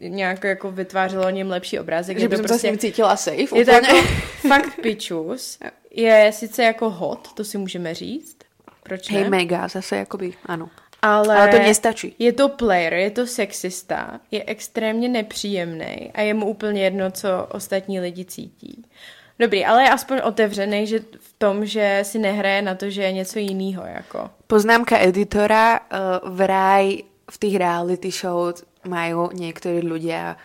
nějak 0.00 0.44
jako 0.44 0.70
vytvářelo 0.70 1.26
o 1.26 1.30
něm 1.30 1.50
lepší 1.50 1.78
obrázek. 1.78 2.18
Že 2.18 2.28
by 2.28 2.36
to 2.36 2.42
som 2.42 2.48
sa 2.48 2.58
s 2.58 2.62
ním 2.62 2.78
cítila 2.78 3.16
safe 3.16 3.50
je 3.52 3.64
to 3.64 3.72
úplne. 3.72 3.88
jako 3.88 3.96
fakt 4.48 4.72
pičus. 4.82 5.58
Je 5.96 6.32
sice 6.32 6.62
jako 6.64 6.90
hot, 6.90 7.32
to 7.32 7.44
si 7.44 7.58
můžeme 7.58 7.94
říct. 7.94 8.36
Proč 8.82 9.08
ne? 9.08 9.18
Hej, 9.18 9.30
mega, 9.30 9.68
zase 9.68 9.96
jakoby, 9.96 10.34
áno. 10.46 10.70
ale, 11.02 11.34
Ale 11.36 11.48
to 11.48 11.58
nestačí. 11.58 12.14
Je 12.18 12.32
to 12.32 12.48
player, 12.48 12.92
je 12.94 13.10
to 13.10 13.26
sexista, 13.26 14.20
je 14.30 14.44
extrémně 14.46 15.08
nepříjemný 15.08 16.10
a 16.14 16.20
je 16.20 16.34
mu 16.34 16.46
úplně 16.46 16.84
jedno, 16.84 17.10
co 17.10 17.28
ostatní 17.50 18.00
lidi 18.00 18.24
cítí. 18.24 18.84
Dobrý, 19.38 19.64
ale 19.64 19.82
je 19.82 19.90
aspoň 19.90 20.18
otevřený 20.24 20.86
že 20.86 20.98
v 21.00 21.32
tom, 21.38 21.66
že 21.66 22.00
si 22.02 22.18
nehraje 22.18 22.62
na 22.62 22.74
to, 22.74 22.90
že 22.90 23.02
je 23.02 23.12
něco 23.12 23.38
jiného. 23.38 23.82
Jako. 23.86 24.30
Poznámka 24.46 24.98
editora, 24.98 25.80
uh, 25.80 26.34
vraj 26.36 27.02
v 27.30 27.36
tých 27.38 27.56
reality 27.58 28.10
show 28.10 28.54
majú 28.86 29.34
niektorí 29.34 29.82
ľudia 29.82 30.38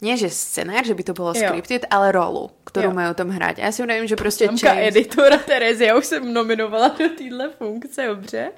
nie 0.00 0.14
že 0.16 0.30
scenár, 0.30 0.86
že 0.86 0.94
by 0.94 1.02
to 1.02 1.14
bolo 1.14 1.34
Jo. 1.34 1.42
scripted, 1.50 1.86
ale 1.90 2.12
rolu, 2.14 2.50
Jo. 2.76 2.94
majú 2.94 3.14
tam 3.18 3.34
hrať. 3.34 3.58
A 3.58 3.66
ja 3.66 3.72
si 3.74 3.82
vravím, 3.82 4.06
že 4.06 4.14
proste 4.14 4.46
Tamka 4.46 4.70
James... 4.74 4.94
editora 4.94 5.38
Terezy, 5.42 5.84
já 5.84 5.96
už 5.98 6.06
jsem 6.06 6.22
nominovala 6.32 6.88
do 6.88 7.08
téhle 7.18 7.50
funkce, 7.58 8.06
dobře? 8.06 8.52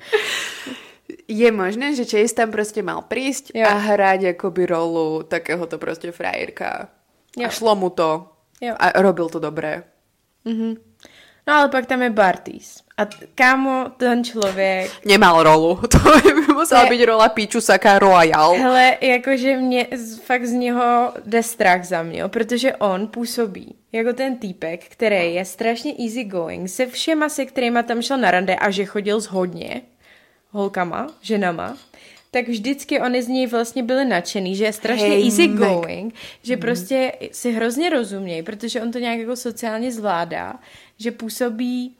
Je 1.28 1.52
možné, 1.52 1.94
že 1.94 2.04
Chase 2.04 2.34
tam 2.34 2.50
proste 2.54 2.82
mal 2.86 3.02
prísť 3.02 3.50
Jo. 3.54 3.66
a 3.66 3.74
hrať 3.74 4.24
akoby 4.36 4.66
rolu 4.66 5.22
takéhoto 5.26 5.78
proste 5.78 6.12
frajerka. 6.12 6.86
Jo. 7.38 7.46
A 7.46 7.50
šlo 7.50 7.74
mu 7.74 7.90
to. 7.90 8.30
Jo. 8.60 8.74
A 8.78 9.02
robil 9.02 9.26
to 9.28 9.38
dobré. 9.42 9.82
No 11.46 11.50
ale 11.56 11.68
pak 11.68 11.86
tam 11.86 12.02
je 12.02 12.10
Bartis. 12.10 12.82
A 13.00 13.06
kámo, 13.34 13.86
ten 13.96 14.24
člověk 14.24 14.90
Nemal 15.04 15.42
rolu. 15.42 15.80
To 15.90 15.98
by 15.98 16.52
musela 16.52 16.82
Ne. 16.82 16.88
byť 16.88 17.04
rola 17.04 17.28
Pichu 17.28 17.60
Saka 17.60 17.98
Royal. 17.98 18.54
Hele, 18.54 18.96
jakože 19.00 19.56
mě 19.56 19.86
fakt 20.24 20.46
z 20.46 20.52
něho 20.52 21.12
jde 21.24 21.42
strach 21.42 21.84
za 21.84 22.02
mě, 22.02 22.28
protože 22.28 22.76
on 22.76 23.06
působí 23.06 23.74
jako 23.92 24.12
ten 24.12 24.36
týpek, 24.36 24.84
který 24.88 25.34
je 25.34 25.44
strašně 25.44 25.92
easy 25.98 26.24
going 26.24 26.68
se 26.68 26.86
všema, 26.86 27.28
se 27.28 27.44
kterýma 27.44 27.82
tam 27.82 28.02
šel 28.02 28.18
na 28.18 28.30
rande 28.30 28.56
a 28.56 28.70
že 28.70 28.84
chodil 28.84 29.20
s 29.20 29.26
hodně 29.26 29.82
holkama, 30.50 31.06
ženama, 31.22 31.76
tak 32.30 32.48
vždycky 32.48 33.00
oni 33.00 33.22
z 33.22 33.28
něj 33.28 33.46
vlastně 33.46 33.82
byli 33.82 34.04
nadšený, 34.04 34.56
že 34.56 34.64
je 34.64 34.72
strašně 34.72 35.08
Hej, 35.08 35.24
easy 35.24 35.48
going, 35.48 36.14
že 36.42 36.56
prostě 36.56 37.12
si 37.32 37.52
hrozně 37.52 37.90
rozumějí, 37.90 38.42
protože 38.42 38.82
on 38.82 38.92
to 38.92 38.98
nějak 38.98 39.18
jako 39.18 39.36
sociálně 39.36 39.92
zvládá, 39.92 40.54
že 40.98 41.10
působí 41.10 41.96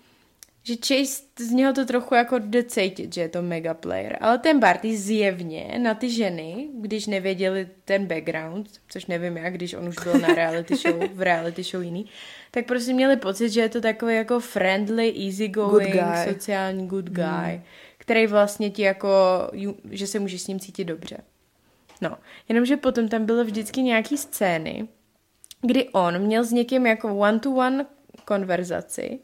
že 0.63 0.75
Chase 0.77 1.23
z 1.39 1.51
něho 1.51 1.73
to 1.73 1.87
trochu 1.87 2.15
jako 2.15 2.39
jde 2.39 2.63
cítit, 2.63 3.15
že 3.15 3.21
je 3.21 3.29
to 3.29 3.43
mega 3.43 3.75
player. 3.75 4.19
Ale 4.21 4.39
ten 4.39 4.61
Barty 4.61 4.97
zjevně 4.97 5.79
na 5.83 5.95
ty 5.95 6.11
ženy, 6.11 6.69
když 6.75 7.07
nevěděli 7.07 7.69
ten 7.85 8.07
background, 8.07 8.69
což 8.89 9.07
nevím 9.07 9.37
jak, 9.37 9.55
když 9.55 9.75
on 9.75 9.89
už 9.89 9.97
byl 10.05 10.19
na 10.19 10.29
reality 10.29 10.77
show, 10.77 11.09
v 11.15 11.23
reality 11.23 11.63
show 11.63 11.83
jiný, 11.83 12.07
tak 12.51 12.67
prostě 12.67 12.93
měli 12.93 13.17
pocit, 13.17 13.51
že 13.51 13.61
je 13.61 13.69
to 13.69 13.81
takový 13.81 14.15
jako 14.15 14.41
friendly, 14.41 15.15
easygoing, 15.27 15.93
Good 15.93 16.03
guy. 16.03 16.33
sociální 16.33 16.87
good 16.87 17.11
guy, 17.11 17.25
hmm. 17.25 17.63
který 17.99 18.27
vlastně 18.27 18.71
ti 18.71 18.83
jako, 18.83 19.09
že 19.91 20.07
se 20.07 20.19
můžeš 20.19 20.43
s 20.43 20.47
ním 20.47 20.61
cítit 20.61 20.85
dobře. 20.85 21.19
No, 22.01 22.19
jenomže 22.49 22.77
potom 22.77 23.09
tam 23.09 23.27
bylo 23.27 23.45
vždycky 23.45 23.83
nějaký 23.83 24.17
scény, 24.17 24.89
kdy 25.61 25.89
on 25.89 26.19
měl 26.19 26.45
s 26.45 26.53
někým 26.53 26.87
jako 26.87 27.17
one-to-one 27.17 27.87
konverzaci 28.25 29.19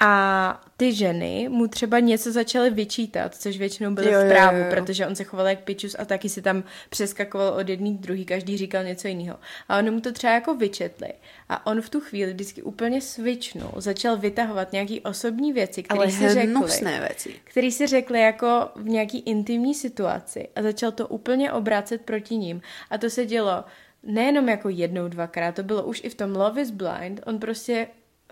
a 0.00 0.62
ty 0.76 0.92
ženy 0.94 1.48
mu 1.48 1.68
třeba 1.68 1.98
něco 1.98 2.32
začaly 2.32 2.70
vyčítat, 2.70 3.34
což 3.34 3.58
většinou 3.58 3.90
bylo 3.90 4.10
Jo, 4.10 4.20
v 4.20 4.28
právu, 4.28 4.56
jo, 4.58 4.64
jo. 4.64 4.70
protože 4.70 5.06
on 5.06 5.14
se 5.16 5.24
choval 5.24 5.48
jak 5.48 5.60
pičus 5.60 5.96
a 5.98 6.04
taky 6.04 6.28
si 6.28 6.42
tam 6.42 6.64
přeskakoval 6.90 7.52
od 7.52 7.68
jedný 7.68 7.98
k 7.98 8.00
druhý, 8.00 8.24
každý 8.24 8.56
říkal 8.56 8.84
něco 8.84 9.08
jiného. 9.08 9.38
A 9.68 9.78
oni 9.78 9.90
mu 9.90 10.00
to 10.00 10.12
třeba 10.12 10.32
jako 10.32 10.54
vyčetli. 10.54 11.08
A 11.48 11.66
on 11.66 11.80
v 11.80 11.88
tu 11.88 12.00
chvíli 12.00 12.32
vždycky 12.32 12.62
úplně 12.62 13.00
switchnul, 13.00 13.72
začal 13.76 14.16
vytahovat 14.16 14.72
nějaký 14.72 15.00
osobní 15.00 15.52
věci, 15.52 15.82
které 15.82 16.10
si 16.10 16.28
řekli 16.28 17.00
veci. 17.00 17.34
který 17.44 17.72
si 17.72 17.86
řekli 17.86 18.20
jako 18.20 18.68
v 18.76 18.88
nějaký 18.88 19.18
intimní 19.18 19.74
situaci 19.74 20.48
a 20.56 20.62
začal 20.62 20.92
to 20.92 21.08
úplně 21.08 21.52
obracet 21.52 22.02
proti 22.02 22.36
ním. 22.36 22.62
A 22.90 22.98
to 22.98 23.10
se 23.10 23.26
dělo 23.26 23.64
nejenom 24.02 24.48
jako 24.48 24.68
jednou, 24.68 25.08
dvakrát, 25.08 25.54
to 25.54 25.62
bylo 25.62 25.82
už 25.82 26.00
i 26.04 26.08
v 26.08 26.14
tom 26.14 26.36
Love 26.36 26.62
is 26.62 26.70
Blind. 26.70 27.20
On 27.26 27.38
prostě 27.38 27.86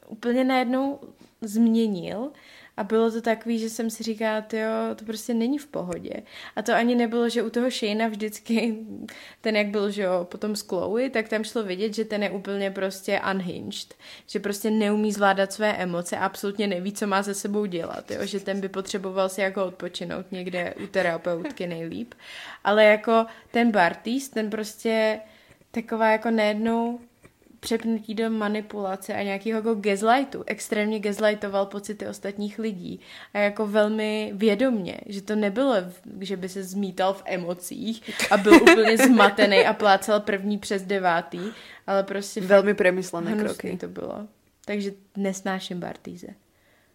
úplně 0.08 0.44
najednou 0.44 0.98
změnil 1.46 2.32
a 2.76 2.84
bylo 2.84 3.10
to 3.10 3.20
takový, 3.22 3.58
že 3.58 3.70
jsem 3.70 3.90
si 3.90 4.02
říkala, 4.02 4.44
jo, 4.52 4.94
to 4.94 5.04
prostě 5.04 5.34
není 5.34 5.58
v 5.58 5.66
pohodě. 5.66 6.12
A 6.56 6.62
to 6.62 6.74
ani 6.74 6.94
nebylo, 6.94 7.28
že 7.28 7.42
u 7.42 7.50
toho 7.50 7.70
Shayna 7.70 8.08
vždycky, 8.08 8.78
ten 9.40 9.56
jak 9.56 9.66
byl, 9.66 9.90
že 9.90 10.02
jo, 10.02 10.24
potom 10.30 10.56
s 10.56 10.60
Chloe, 10.60 11.10
tak 11.10 11.28
tam 11.28 11.44
šlo 11.44 11.62
vidět, 11.62 11.94
že 11.94 12.04
ten 12.04 12.22
je 12.22 12.30
úplně 12.30 12.70
prostě 12.70 13.20
unhinged, 13.34 13.94
že 14.26 14.40
prostě 14.40 14.70
neumí 14.70 15.12
zvládat 15.12 15.52
své 15.52 15.72
emoce 15.72 16.16
absolutně 16.16 16.66
neví, 16.66 16.92
co 16.92 17.06
má 17.06 17.22
se 17.22 17.34
sebou 17.34 17.66
dělat, 17.66 18.10
jo, 18.10 18.26
že 18.26 18.40
ten 18.40 18.60
by 18.60 18.68
potřeboval 18.68 19.28
si 19.28 19.40
jako 19.40 19.64
odpočinout 19.64 20.32
někde 20.32 20.74
u 20.84 20.86
terapeutky 20.86 21.66
nejlíp. 21.66 22.14
Ale 22.64 22.84
jako 22.84 23.26
ten 23.50 23.70
Bartis, 23.70 24.28
ten 24.28 24.50
prostě 24.50 25.20
taková 25.70 26.10
jako 26.10 26.30
nejednou 26.30 27.00
přepnutí 27.66 28.14
do 28.14 28.30
manipulace 28.30 29.14
a 29.14 29.22
nějakého 29.22 29.56
jako 29.58 29.74
gaslightu. 29.74 30.44
Extrémně 30.46 30.98
gaslightoval 31.00 31.66
pocity 31.66 32.06
ostatních 32.06 32.58
lidí 32.58 33.00
a 33.34 33.38
jako 33.38 33.66
velmi 33.66 34.30
vědomně, 34.34 34.96
že 35.06 35.22
to 35.22 35.34
nebylo, 35.36 35.74
že 36.20 36.36
by 36.36 36.48
se 36.48 36.62
zmítal 36.62 37.14
v 37.14 37.22
emocích 37.24 38.10
a 38.30 38.36
byl 38.36 38.54
úplně 38.62 38.96
zmatený 38.98 39.66
a 39.66 39.72
plácal 39.72 40.20
první 40.20 40.58
přes 40.58 40.82
devátý, 40.82 41.40
ale 41.86 42.02
prostě 42.02 42.40
Veľmi 42.40 42.74
premyslené 42.74 43.34
kroky. 43.36 43.76
to 43.80 43.88
bylo. 43.88 44.26
Takže 44.64 44.90
nesnáším 45.16 45.80
Bartíze. 45.80 46.26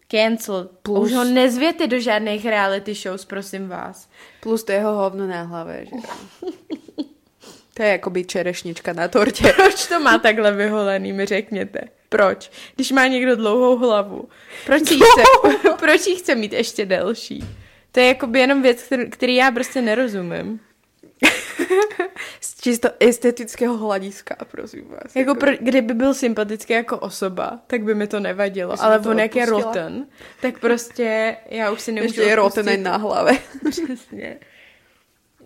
Cancel. 0.08 0.68
Plus- 0.82 1.04
Už 1.04 1.12
ho 1.12 1.24
nezvěte 1.24 1.86
do 1.86 2.00
žádných 2.00 2.46
reality 2.46 2.94
shows, 2.94 3.24
prosím 3.24 3.68
vás. 3.68 4.08
Plus 4.40 4.64
to 4.64 4.72
jeho 4.72 4.92
hovno 4.96 5.26
na 5.26 5.42
hlave, 5.42 5.84
že. 5.86 5.96
To 7.74 7.82
je 7.82 7.88
jakoby 7.88 8.24
čerešnička 8.24 8.92
na 8.92 9.08
tortě. 9.08 9.52
Proč 9.56 9.86
to 9.86 10.00
má 10.00 10.18
takhle 10.18 10.52
vyholený, 10.52 11.12
mi 11.12 11.26
řekněte. 11.26 11.80
Proč? 12.08 12.50
Když 12.74 12.90
má 12.92 13.06
někdo 13.06 13.36
dlouhou 13.36 13.76
hlavu. 13.78 14.28
Proč 14.66 14.90
jí 14.90 15.00
chce, 15.00 15.22
proč 15.78 16.06
jí 16.06 16.16
chce 16.16 16.34
mít 16.34 16.52
ještě 16.52 16.86
delší? 16.86 17.44
To 17.92 18.00
je 18.00 18.06
jakoby 18.06 18.40
jenom 18.40 18.62
věc, 18.62 18.82
který, 18.82 19.10
který 19.10 19.34
já 19.34 19.50
prostě 19.50 19.82
nerozumím. 19.82 20.60
Z 22.40 22.60
čisto 22.60 22.88
estetického 23.00 23.76
hlediska, 23.76 24.36
prosím 24.50 24.88
vás. 24.88 25.16
Jako 25.16 25.34
pro, 25.34 25.50
kdyby 25.60 25.94
byl 25.94 26.14
sympatický 26.14 26.72
jako 26.72 26.98
osoba, 26.98 27.60
tak 27.66 27.82
by 27.82 27.94
mi 27.94 28.06
to 28.06 28.20
nevadilo. 28.20 28.74
Ale 28.80 29.00
to 29.00 29.10
on 29.10 29.18
jak 29.18 29.36
je 29.36 29.46
rotten, 29.46 30.06
tak 30.40 30.58
prostě 30.58 31.36
já 31.50 31.70
už 31.70 31.80
si 31.80 31.92
nemůžu 31.92 32.20
Ještě 32.20 32.30
je 32.30 32.40
odpustit. 32.40 32.76
na 32.76 32.96
hlave. 32.96 33.38
Přesně. 33.70 34.36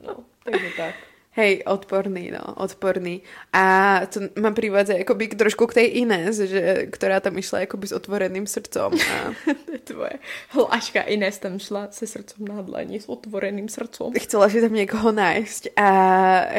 No, 0.07 0.17
takže 0.45 0.67
tak. 0.77 0.95
Hej, 1.37 1.69
odporný, 1.69 2.33
no, 2.33 2.57
odporný. 2.57 3.21
A 3.53 4.01
to 4.09 4.33
ma 4.41 4.57
privádza 4.57 4.97
akoby 4.97 5.29
k- 5.29 5.37
trošku 5.37 5.69
k 5.69 5.85
tej 5.85 6.01
Ines, 6.01 6.41
že, 6.41 6.89
ktorá 6.89 7.21
tam 7.21 7.37
išla 7.37 7.69
akoby 7.69 7.87
s 7.87 7.93
otvoreným 7.93 8.49
srdcom. 8.49 8.97
A 8.97 9.17
To 9.55 9.73
je 9.73 9.79
tvoje 9.85 10.17
hláška. 10.57 11.05
Ines 11.05 11.37
tam 11.39 11.61
šla 11.61 11.93
se 11.93 12.09
srdcom 12.09 12.49
na 12.49 12.65
dlaní, 12.65 13.01
s 13.01 13.09
otvoreným 13.13 13.69
srdcom. 13.69 14.17
chcela 14.17 14.49
si 14.49 14.65
tam 14.65 14.73
niekoho 14.73 15.13
nájsť 15.13 15.77
a 15.77 15.89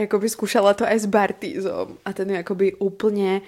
akoby 0.06 0.30
skúšala 0.30 0.78
to 0.78 0.86
aj 0.86 0.98
s 1.04 1.08
Bartizom. 1.10 1.98
A 2.06 2.14
ten 2.14 2.30
ju 2.30 2.38
akoby 2.38 2.78
úplne 2.78 3.42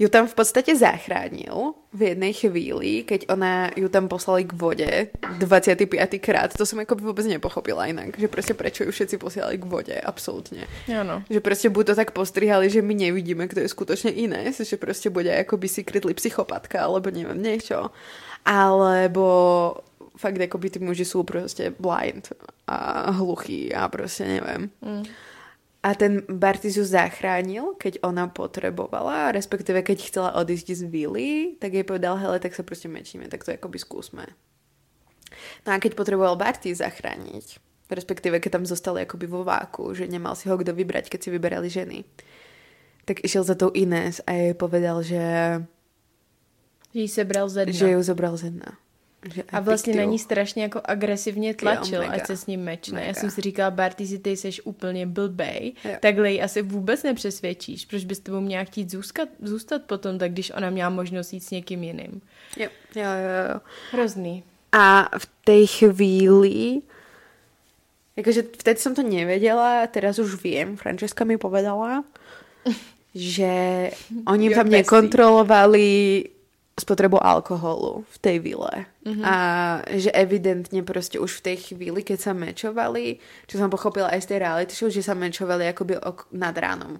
ju 0.00 0.08
tam 0.08 0.24
v 0.24 0.32
podstate 0.32 0.72
zachránil 0.72 1.76
v 1.92 2.00
jednej 2.00 2.32
chvíli, 2.32 3.04
keď 3.04 3.28
ona 3.28 3.68
ju 3.76 3.92
tam 3.92 4.08
poslali 4.08 4.48
k 4.48 4.56
vode 4.56 5.12
25. 5.20 5.84
krát. 6.24 6.56
To 6.56 6.64
som 6.64 6.80
akoby 6.80 7.04
vôbec 7.04 7.28
nepochopila 7.28 7.84
inak, 7.84 8.16
že 8.16 8.32
proste 8.32 8.56
prečo 8.56 8.88
ju 8.88 8.96
všetci 8.96 9.20
posielali 9.20 9.60
k 9.60 9.68
vode, 9.68 9.92
absolútne. 10.00 10.64
Ano. 10.88 11.20
Že 11.28 11.44
proste 11.44 11.68
buď 11.68 11.92
to 11.92 11.94
tak 12.00 12.16
postrihali, 12.16 12.72
že 12.72 12.80
my 12.80 12.96
nevidíme, 12.96 13.44
kto 13.44 13.60
je 13.60 13.68
skutočne 13.68 14.16
Ines, 14.16 14.64
že 14.64 14.80
proste 14.80 15.12
bude 15.12 15.28
akoby 15.28 15.68
secretly 15.68 16.16
psychopatka, 16.16 16.80
alebo 16.80 17.12
neviem, 17.12 17.36
niečo. 17.36 17.92
Alebo 18.48 19.28
fakt 20.16 20.40
akoby 20.40 20.72
tí 20.72 20.78
muži 20.80 21.04
sú 21.04 21.28
proste 21.28 21.76
blind 21.76 22.32
a 22.64 23.12
hluchí 23.20 23.68
a 23.68 23.84
proste 23.92 24.24
neviem. 24.24 24.72
Mm. 24.80 25.04
A 25.80 25.96
ten 25.96 26.20
Bartis 26.28 26.76
ju 26.76 26.84
zachránil, 26.84 27.72
keď 27.80 28.04
ona 28.04 28.28
potrebovala, 28.28 29.32
respektíve 29.32 29.80
keď 29.80 29.98
chcela 30.12 30.30
odísť 30.36 30.76
z 30.76 30.82
vily, 30.84 31.28
tak 31.56 31.72
jej 31.72 31.88
povedal, 31.88 32.20
hele, 32.20 32.36
tak 32.36 32.52
sa 32.52 32.60
proste 32.60 32.84
mečíme, 32.92 33.32
tak 33.32 33.48
to 33.48 33.56
akoby 33.56 33.80
skúsme. 33.80 34.28
No 35.64 35.72
a 35.72 35.80
keď 35.80 35.96
potreboval 35.96 36.36
Bartis 36.36 36.84
zachrániť, 36.84 37.56
respektíve 37.88 38.44
keď 38.44 38.60
tam 38.60 38.64
zostali 38.68 39.08
akoby 39.08 39.24
vo 39.24 39.40
váku, 39.40 39.96
že 39.96 40.04
nemal 40.04 40.36
si 40.36 40.52
ho 40.52 40.60
kto 40.60 40.76
vybrať, 40.76 41.08
keď 41.08 41.20
si 41.24 41.28
vyberali 41.32 41.72
ženy, 41.72 42.04
tak 43.08 43.24
išiel 43.24 43.40
za 43.48 43.56
tou 43.56 43.72
Ines 43.72 44.20
a 44.28 44.36
jej 44.36 44.52
povedal, 44.52 45.00
že, 45.00 45.24
Že 46.92 46.98
jí 47.00 47.08
sebral 47.08 47.48
ze 47.48 47.64
dna. 47.64 47.72
že 47.72 47.86
ju 47.96 48.00
zobral 48.04 48.36
ze 48.36 48.52
dna. 48.52 48.76
Že 49.34 49.42
A 49.52 49.60
vlastně 49.60 49.94
na 49.94 50.04
ní 50.04 50.18
strašně 50.18 50.62
jako 50.62 50.80
agresivně 50.84 51.54
tlačil, 51.54 52.02
ať 52.10 52.26
se 52.26 52.36
s 52.36 52.46
ním 52.46 52.60
mečne. 52.64 53.00
Já 53.00 53.06
Mega. 53.06 53.20
jsem 53.20 53.30
si 53.30 53.40
říkala, 53.40 53.70
Barty, 53.70 54.06
si 54.06 54.18
ty 54.18 54.36
jsi 54.36 54.62
úplně 54.64 55.06
blbej, 55.06 55.72
Jo. 55.84 55.90
takhle 56.00 56.32
ji 56.32 56.42
asi 56.42 56.62
vůbec 56.62 57.02
nepřesvědčíš. 57.02 57.84
Proč 57.86 58.04
bys 58.04 58.18
tebou 58.20 58.40
měla 58.40 58.64
chtít 58.64 58.90
zůstat, 58.90 59.28
zůstat 59.42 59.82
potom, 59.82 60.18
tak 60.18 60.32
když 60.32 60.50
ona 60.56 60.70
měla 60.70 60.90
možnost 60.90 61.32
jít 61.32 61.40
s 61.44 61.50
někým 61.50 61.82
jiným. 61.84 62.20
Jo, 62.56 62.68
jo, 62.96 63.02
jo, 63.02 63.52
jo. 63.54 63.60
Hrozný. 63.92 64.42
A 64.72 65.08
v 65.18 65.26
tej 65.44 65.66
chvíli, 65.66 66.80
akože 68.16 68.42
vtedy 68.56 68.78
som 68.80 68.94
to 68.94 69.02
nevedela, 69.02 69.86
teraz 69.90 70.18
už 70.18 70.40
viem, 70.44 70.76
Francesca 70.76 71.24
mi 71.24 71.36
povedala, 71.36 72.04
že 73.14 73.90
oni 74.28 74.46
Your 74.46 74.54
tam 74.54 74.66
bestie. 74.68 74.78
nekontrolovali 74.80 75.88
spotrebu 76.80 77.20
alkoholu 77.20 78.08
v 78.08 78.16
tej 78.18 78.36
vile. 78.40 78.88
Mm-hmm. 79.04 79.24
A 79.24 79.34
že 79.92 80.10
evidentne 80.16 80.80
proste 80.82 81.20
už 81.20 81.40
v 81.40 81.44
tej 81.52 81.56
chvíli, 81.70 82.00
keď 82.00 82.18
sa 82.18 82.32
mečovali, 82.32 83.20
čo 83.44 83.60
som 83.60 83.68
pochopila 83.68 84.08
aj 84.08 84.24
z 84.24 84.28
tej 84.34 84.38
reality 84.40 84.72
show, 84.72 84.88
že 84.88 85.04
sa 85.04 85.12
mečovali 85.12 85.68
akoby 85.68 86.00
ok- 86.00 86.32
nad 86.32 86.56
ránom. 86.56 86.98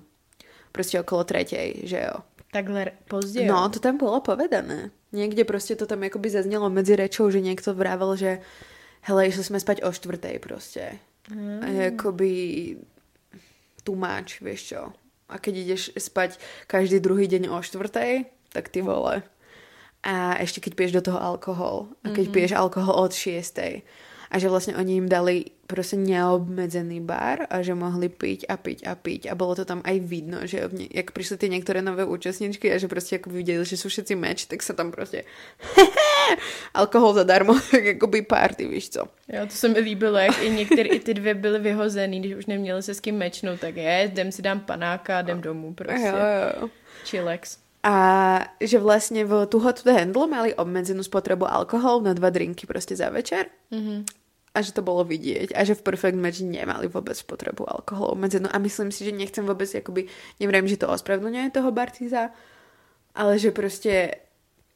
Proste 0.70 1.00
okolo 1.00 1.24
tretej, 1.24 1.88
že 1.88 1.98
jo. 2.04 2.22
Takhle 2.52 2.90
pozdě, 3.08 3.46
No, 3.46 3.68
to 3.68 3.78
tam 3.78 3.96
bolo 3.96 4.20
povedané. 4.20 4.90
Niekde 5.12 5.46
proste 5.46 5.74
to 5.74 5.86
tam 5.86 6.02
akoby 6.02 6.30
zaznelo 6.30 6.70
medzi 6.70 6.94
rečou, 6.94 7.30
že 7.30 7.42
niekto 7.42 7.74
vravel, 7.74 8.14
že 8.14 8.42
hele, 9.06 9.26
išli 9.26 9.42
sme 9.42 9.58
spať 9.58 9.82
o 9.82 9.90
štvrtej 9.90 10.38
proste. 10.38 10.98
Mm. 11.30 11.60
A 11.62 11.66
je 11.66 11.82
akoby 11.94 12.32
too 13.82 13.94
much, 13.94 14.42
vieš 14.42 14.74
čo. 14.74 14.80
A 15.30 15.38
keď 15.38 15.54
ideš 15.62 15.94
spať 15.94 16.42
každý 16.66 16.98
druhý 16.98 17.30
deň 17.30 17.54
o 17.54 17.62
štvrtej, 17.62 18.26
tak 18.50 18.66
ty 18.68 18.82
vole. 18.82 19.22
A 20.01 20.40
ešte 20.40 20.64
keď 20.64 20.72
piješ 20.74 20.92
do 20.96 21.03
toho 21.12 21.20
alkohol. 21.20 21.92
A 22.05 22.12
keď 22.12 22.24
mm-hmm. 22.24 22.34
piješ 22.34 22.53
alkohol 22.57 22.94
od 22.96 23.12
šiestej. 23.12 23.84
A 24.30 24.38
že 24.38 24.46
vlastne 24.46 24.78
oni 24.78 25.03
im 25.03 25.09
dali 25.11 25.51
proste 25.70 25.94
neobmedzený 25.94 26.98
bar 26.98 27.46
a 27.46 27.62
že 27.62 27.78
mohli 27.78 28.11
piť 28.11 28.51
a 28.51 28.59
piť 28.59 28.86
a 28.86 28.98
piť. 28.98 29.30
A 29.30 29.38
bolo 29.38 29.55
to 29.55 29.62
tam 29.62 29.82
aj 29.86 29.96
vidno, 30.03 30.42
že 30.42 30.66
jak 30.90 31.14
prišli 31.14 31.38
tie 31.38 31.51
niektoré 31.51 31.78
nové 31.78 32.03
účastničky 32.03 32.70
a 32.74 32.78
že 32.78 32.90
proste 32.90 33.22
ako 33.22 33.30
videli, 33.30 33.62
že 33.62 33.78
sú 33.78 33.86
všetci 33.86 34.14
meč, 34.18 34.51
tak 34.51 34.66
sa 34.66 34.74
tam 34.74 34.90
proste 34.90 35.22
alkohol 36.80 37.14
zadarmo, 37.14 37.55
tak 37.74 37.98
akoby 37.98 38.22
party, 38.22 38.66
víš 38.66 38.98
co. 38.98 39.07
Jo, 39.30 39.46
to 39.46 39.55
se 39.55 39.68
mi 39.68 39.78
líbilo, 39.78 40.18
jak 40.18 40.42
i 40.42 40.51
některé 40.51 40.88
i 40.88 41.01
ty 41.01 41.14
dvě 41.14 41.34
byly 41.34 41.59
vyhozený, 41.59 42.20
když 42.20 42.34
už 42.34 42.46
neměli 42.46 42.82
se 42.82 42.94
s 42.94 43.01
kým 43.01 43.14
mečnout, 43.14 43.61
tak 43.61 43.76
je, 43.76 44.11
jdem 44.12 44.32
si 44.32 44.42
dám 44.42 44.61
panáka 44.61 45.18
a 45.18 45.22
jdem 45.22 45.40
domů 45.40 45.74
prostě. 45.74 46.07
Jo, 46.07 46.16
jo, 46.16 46.62
jo. 46.62 46.68
A 47.80 47.96
že 48.60 48.76
vlastne 48.76 49.24
v 49.24 49.48
Too 49.48 49.64
Hot 49.64 49.80
to 49.80 49.88
Handle 49.88 50.28
mali 50.28 50.52
obmedzenú 50.52 51.00
spotrebu 51.00 51.48
alkoholu 51.48 52.04
na 52.04 52.12
dva 52.12 52.28
drinky 52.28 52.68
proste 52.68 52.92
za 52.92 53.08
večer. 53.08 53.48
Mhm. 53.72 54.04
A 54.50 54.66
že 54.66 54.74
to 54.74 54.82
bolo 54.82 55.06
vidieť. 55.06 55.54
A 55.54 55.62
že 55.62 55.78
v 55.78 55.86
Perfect 55.86 56.18
Match 56.18 56.42
nemali 56.42 56.90
vôbec 56.90 57.14
spotrebu 57.14 57.70
alkoholu 57.70 58.18
obmedzenú. 58.18 58.50
A 58.50 58.58
myslím 58.58 58.90
si, 58.90 59.06
že 59.06 59.14
nechcem 59.14 59.46
vôbec, 59.46 59.70
akoby, 59.70 60.10
neviem, 60.42 60.66
že 60.66 60.74
to 60.74 60.90
ospravedlňuje 60.90 61.54
toho 61.54 61.70
Bartiza, 61.70 62.34
ale 63.14 63.38
že 63.38 63.54
proste 63.54 64.26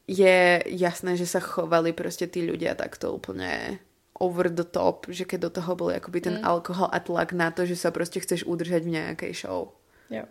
je 0.06 0.62
jasné, 0.62 1.18
že 1.18 1.26
sa 1.26 1.42
chovali 1.42 1.90
proste 1.90 2.30
tí 2.30 2.46
ľudia 2.46 2.78
takto 2.78 3.18
úplne 3.18 3.82
over 4.20 4.46
the 4.46 4.62
top, 4.62 5.10
že 5.10 5.26
keď 5.26 5.50
do 5.50 5.50
toho 5.58 5.74
bol 5.74 5.90
akoby 5.90 6.22
ten 6.22 6.36
mm. 6.38 6.46
alkohol 6.46 6.86
a 6.92 7.02
tlak 7.02 7.34
na 7.34 7.50
to, 7.50 7.66
že 7.66 7.74
sa 7.74 7.90
proste 7.90 8.22
chceš 8.22 8.46
udržať 8.46 8.86
v 8.86 8.94
nejakej 8.94 9.32
show. 9.34 9.74
Jo. 10.06 10.30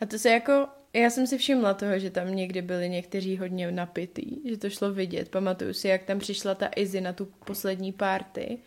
A 0.00 0.06
to 0.06 0.18
se 0.18 0.30
jako, 0.30 0.68
já 0.98 1.10
jsem 1.10 1.26
si 1.26 1.38
všimla 1.38 1.74
toho, 1.74 1.98
že 1.98 2.10
tam 2.10 2.34
někdy 2.34 2.62
byli 2.62 2.88
někteří 2.88 3.38
hodně 3.38 3.70
napitý, 3.72 4.50
že 4.50 4.56
to 4.56 4.70
šlo 4.70 4.92
vidět. 4.92 5.28
Pamatuju 5.28 5.72
si, 5.72 5.88
jak 5.88 6.02
tam 6.02 6.18
přišla 6.18 6.54
ta 6.54 6.68
Izzy 6.76 7.00
na 7.00 7.12
tu 7.12 7.28
poslední 7.44 7.92
party 7.92 8.58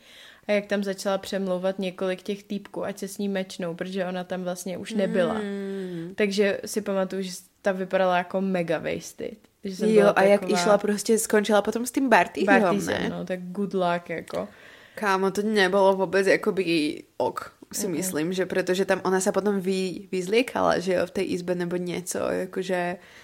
a 0.48 0.52
jak 0.52 0.66
tam 0.66 0.84
začala 0.84 1.18
přemlouvat 1.18 1.80
několik 1.80 2.22
těch 2.22 2.44
týpků, 2.44 2.86
ať 2.86 2.98
se 2.98 3.08
s 3.08 3.18
ní 3.18 3.30
mečnou, 3.30 3.76
protože 3.76 4.06
ona 4.06 4.24
tam 4.24 4.44
vlastně 4.44 4.78
už 4.78 4.94
nebyla. 4.94 5.34
Mm. 5.34 6.14
Takže 6.16 6.62
si 6.66 6.82
pamatuju, 6.82 7.22
že 7.22 7.32
ta 7.62 7.72
vypadala 7.72 8.18
jako 8.18 8.42
mega 8.42 8.78
wasted. 8.78 9.38
Že 9.64 9.76
jsem 9.76 9.90
Jo, 9.90 9.96
byla 9.96 10.10
a 10.10 10.24
jak 10.24 10.42
taková 10.42 10.60
išla 10.60 10.78
proste, 10.78 11.18
skončila 11.18 11.62
potom 11.62 11.86
s 11.86 11.92
Bartizom, 11.92 12.62
Bartizem, 12.62 13.04
ne? 13.04 13.10
no, 13.10 13.26
tak 13.26 13.40
good 13.52 13.74
luck, 13.74 14.10
jako. 14.10 14.48
Kámo, 14.96 15.32
to 15.32 15.42
nebolo 15.42 15.96
vôbec 15.96 16.28
akoby 16.28 17.04
ok, 17.18 17.56
si 17.70 17.86
Mhm. 17.86 17.94
myslím, 18.02 18.28
že 18.34 18.46
pretože 18.50 18.82
tam 18.86 18.98
ona 19.06 19.22
sa 19.22 19.30
potom 19.30 19.62
vy, 19.62 20.10
vyzliekala, 20.10 20.82
že 20.82 20.94
jo, 20.98 21.06
v 21.06 21.16
tej 21.22 21.26
izbe 21.38 21.54
nebo 21.54 21.78
nieco, 21.78 22.18
akože 22.50 22.80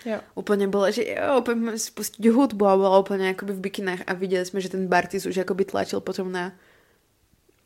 Jo. 0.06 0.18
úplne 0.38 0.70
bola, 0.70 0.94
že 0.94 1.02
jo, 1.02 1.42
si 1.82 1.90
pustiť 1.90 2.22
hudbu 2.30 2.64
a 2.66 2.78
bola 2.78 3.02
úplne 3.02 3.34
akoby 3.34 3.58
v 3.58 3.64
bikinách 3.66 4.06
a 4.06 4.14
videli 4.14 4.46
sme, 4.46 4.62
že 4.62 4.70
ten 4.70 4.86
Bartis 4.86 5.26
už 5.26 5.42
akoby 5.42 5.66
tlačil 5.66 5.98
potom 5.98 6.30
na 6.30 6.54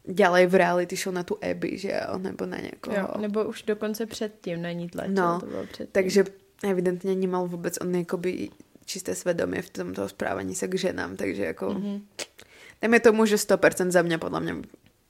ďalej 0.08 0.48
v 0.48 0.56
reality 0.56 0.96
show 0.96 1.12
na 1.14 1.28
tu 1.28 1.36
Abby, 1.44 1.78
že 1.78 1.92
jo, 1.92 2.18
nebo 2.18 2.46
na 2.48 2.58
někoho. 2.58 2.96
Jo, 2.96 3.08
nebo 3.20 3.44
už 3.44 3.64
dokonce 3.64 4.06
předtím 4.06 4.62
na 4.62 4.72
ní 4.72 4.88
tlačil, 4.90 5.14
No, 5.14 5.40
to 5.40 5.46
bylo 5.46 5.64
předtím. 5.68 5.92
Takže 5.92 6.24
evidentně 6.64 7.16
nemal 7.16 7.48
vůbec 7.48 7.78
on 7.82 7.96
jakoby 7.96 8.50
čisté 8.86 9.16
svědomí 9.16 9.62
v 9.62 9.70
tomto 9.70 10.10
správaní 10.10 10.56
se 10.56 10.68
k 10.68 10.76
ženám, 10.76 11.16
takže 11.16 11.46
jako 11.46 11.66
mm-hmm. 11.70 12.02
dejme 12.82 13.00
tomu, 13.00 13.26
že 13.26 13.36
100% 13.36 13.92
za 13.92 14.02
mě 14.02 14.18
podle 14.18 14.40
mě 14.40 14.56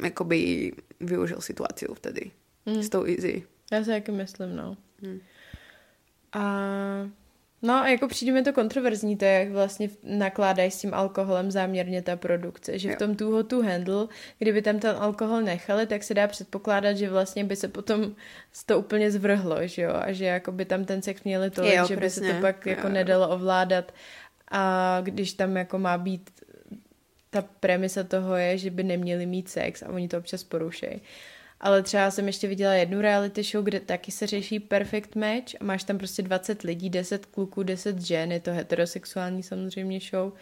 jakoby 0.03 0.71
využil 0.99 1.41
situaci 1.41 1.85
vtedy 1.93 2.31
mm. 2.65 2.83
s 2.83 2.89
tou 2.89 3.05
Easy. 3.05 3.43
Já 3.71 3.83
si 3.83 3.89
taky 3.89 4.11
myslím, 4.11 4.55
no. 4.55 4.77
Hmm. 5.03 5.19
A 6.33 6.43
no 7.61 7.73
a 7.73 7.87
jako 7.87 8.07
přijde 8.07 8.31
mi 8.31 8.43
to 8.43 8.53
kontroverzní, 8.53 9.17
to 9.17 9.25
je, 9.25 9.31
jak 9.31 9.49
vlastně 9.49 9.89
nakládají 10.03 10.71
s 10.71 10.79
tím 10.79 10.93
alkoholem 10.93 11.51
záměrně 11.51 12.01
ta 12.01 12.15
produkce, 12.15 12.79
že 12.79 12.89
Jo. 12.89 12.95
v 12.95 12.97
tom 12.97 13.15
Too 13.15 13.31
Hot 13.31 13.47
to 13.47 13.61
Handle, 13.61 14.07
kdyby 14.39 14.61
tam 14.61 14.79
ten 14.79 14.95
alkohol 14.99 15.41
nechali, 15.41 15.87
tak 15.87 16.03
se 16.03 16.13
dá 16.13 16.27
předpokládat, 16.27 16.93
že 16.93 17.09
vlastně 17.09 17.43
by 17.43 17.55
se 17.55 17.67
potom 17.67 18.15
to 18.65 18.79
úplně 18.79 19.11
zvrhlo, 19.11 19.67
že 19.67 19.81
jo, 19.81 19.93
a 19.93 20.11
že 20.11 20.25
jako 20.25 20.51
by 20.51 20.65
tam 20.65 20.85
ten 20.85 21.01
sex 21.01 21.23
měli 21.23 21.49
tolik, 21.49 21.73
Jo, 21.73 21.87
že 21.87 21.97
by 21.97 22.09
se 22.09 22.21
to 22.21 22.41
pak 22.41 22.65
Jo, 22.65 22.69
jako 22.69 22.87
jo. 22.87 22.93
nedalo 22.93 23.29
ovládat 23.29 23.91
a 24.51 24.97
když 25.01 25.33
tam 25.33 25.57
jako 25.57 25.79
má 25.79 25.97
být 25.97 26.29
ta 27.29 27.41
premisa 27.41 28.03
toho 28.03 28.35
je, 28.35 28.57
že 28.57 28.69
by 28.69 28.83
neměli 28.83 29.25
mít 29.25 29.49
sex 29.49 29.83
a 29.83 29.89
oni 29.89 30.07
to 30.07 30.17
občas 30.17 30.43
porušejí. 30.43 31.01
Ale 31.59 31.83
třeba 31.83 32.11
jsem 32.11 32.27
ještě 32.27 32.47
viděla 32.47 32.73
jednu 32.73 33.01
reality 33.01 33.43
show, 33.43 33.65
kde 33.65 33.79
taky 33.79 34.11
se 34.11 34.27
řeší 34.27 34.59
perfect 34.59 35.15
match 35.15 35.55
a 35.59 35.63
máš 35.63 35.83
tam 35.83 35.97
prostě 35.97 36.21
20 36.21 36.61
lidí, 36.61 36.89
10 36.89 37.25
kluků, 37.25 37.63
10 37.63 38.01
žen, 38.01 38.31
je 38.31 38.39
to 38.39 38.51
heterosexuální 38.51 39.43
samozřejmě 39.43 39.99
show 39.99 40.33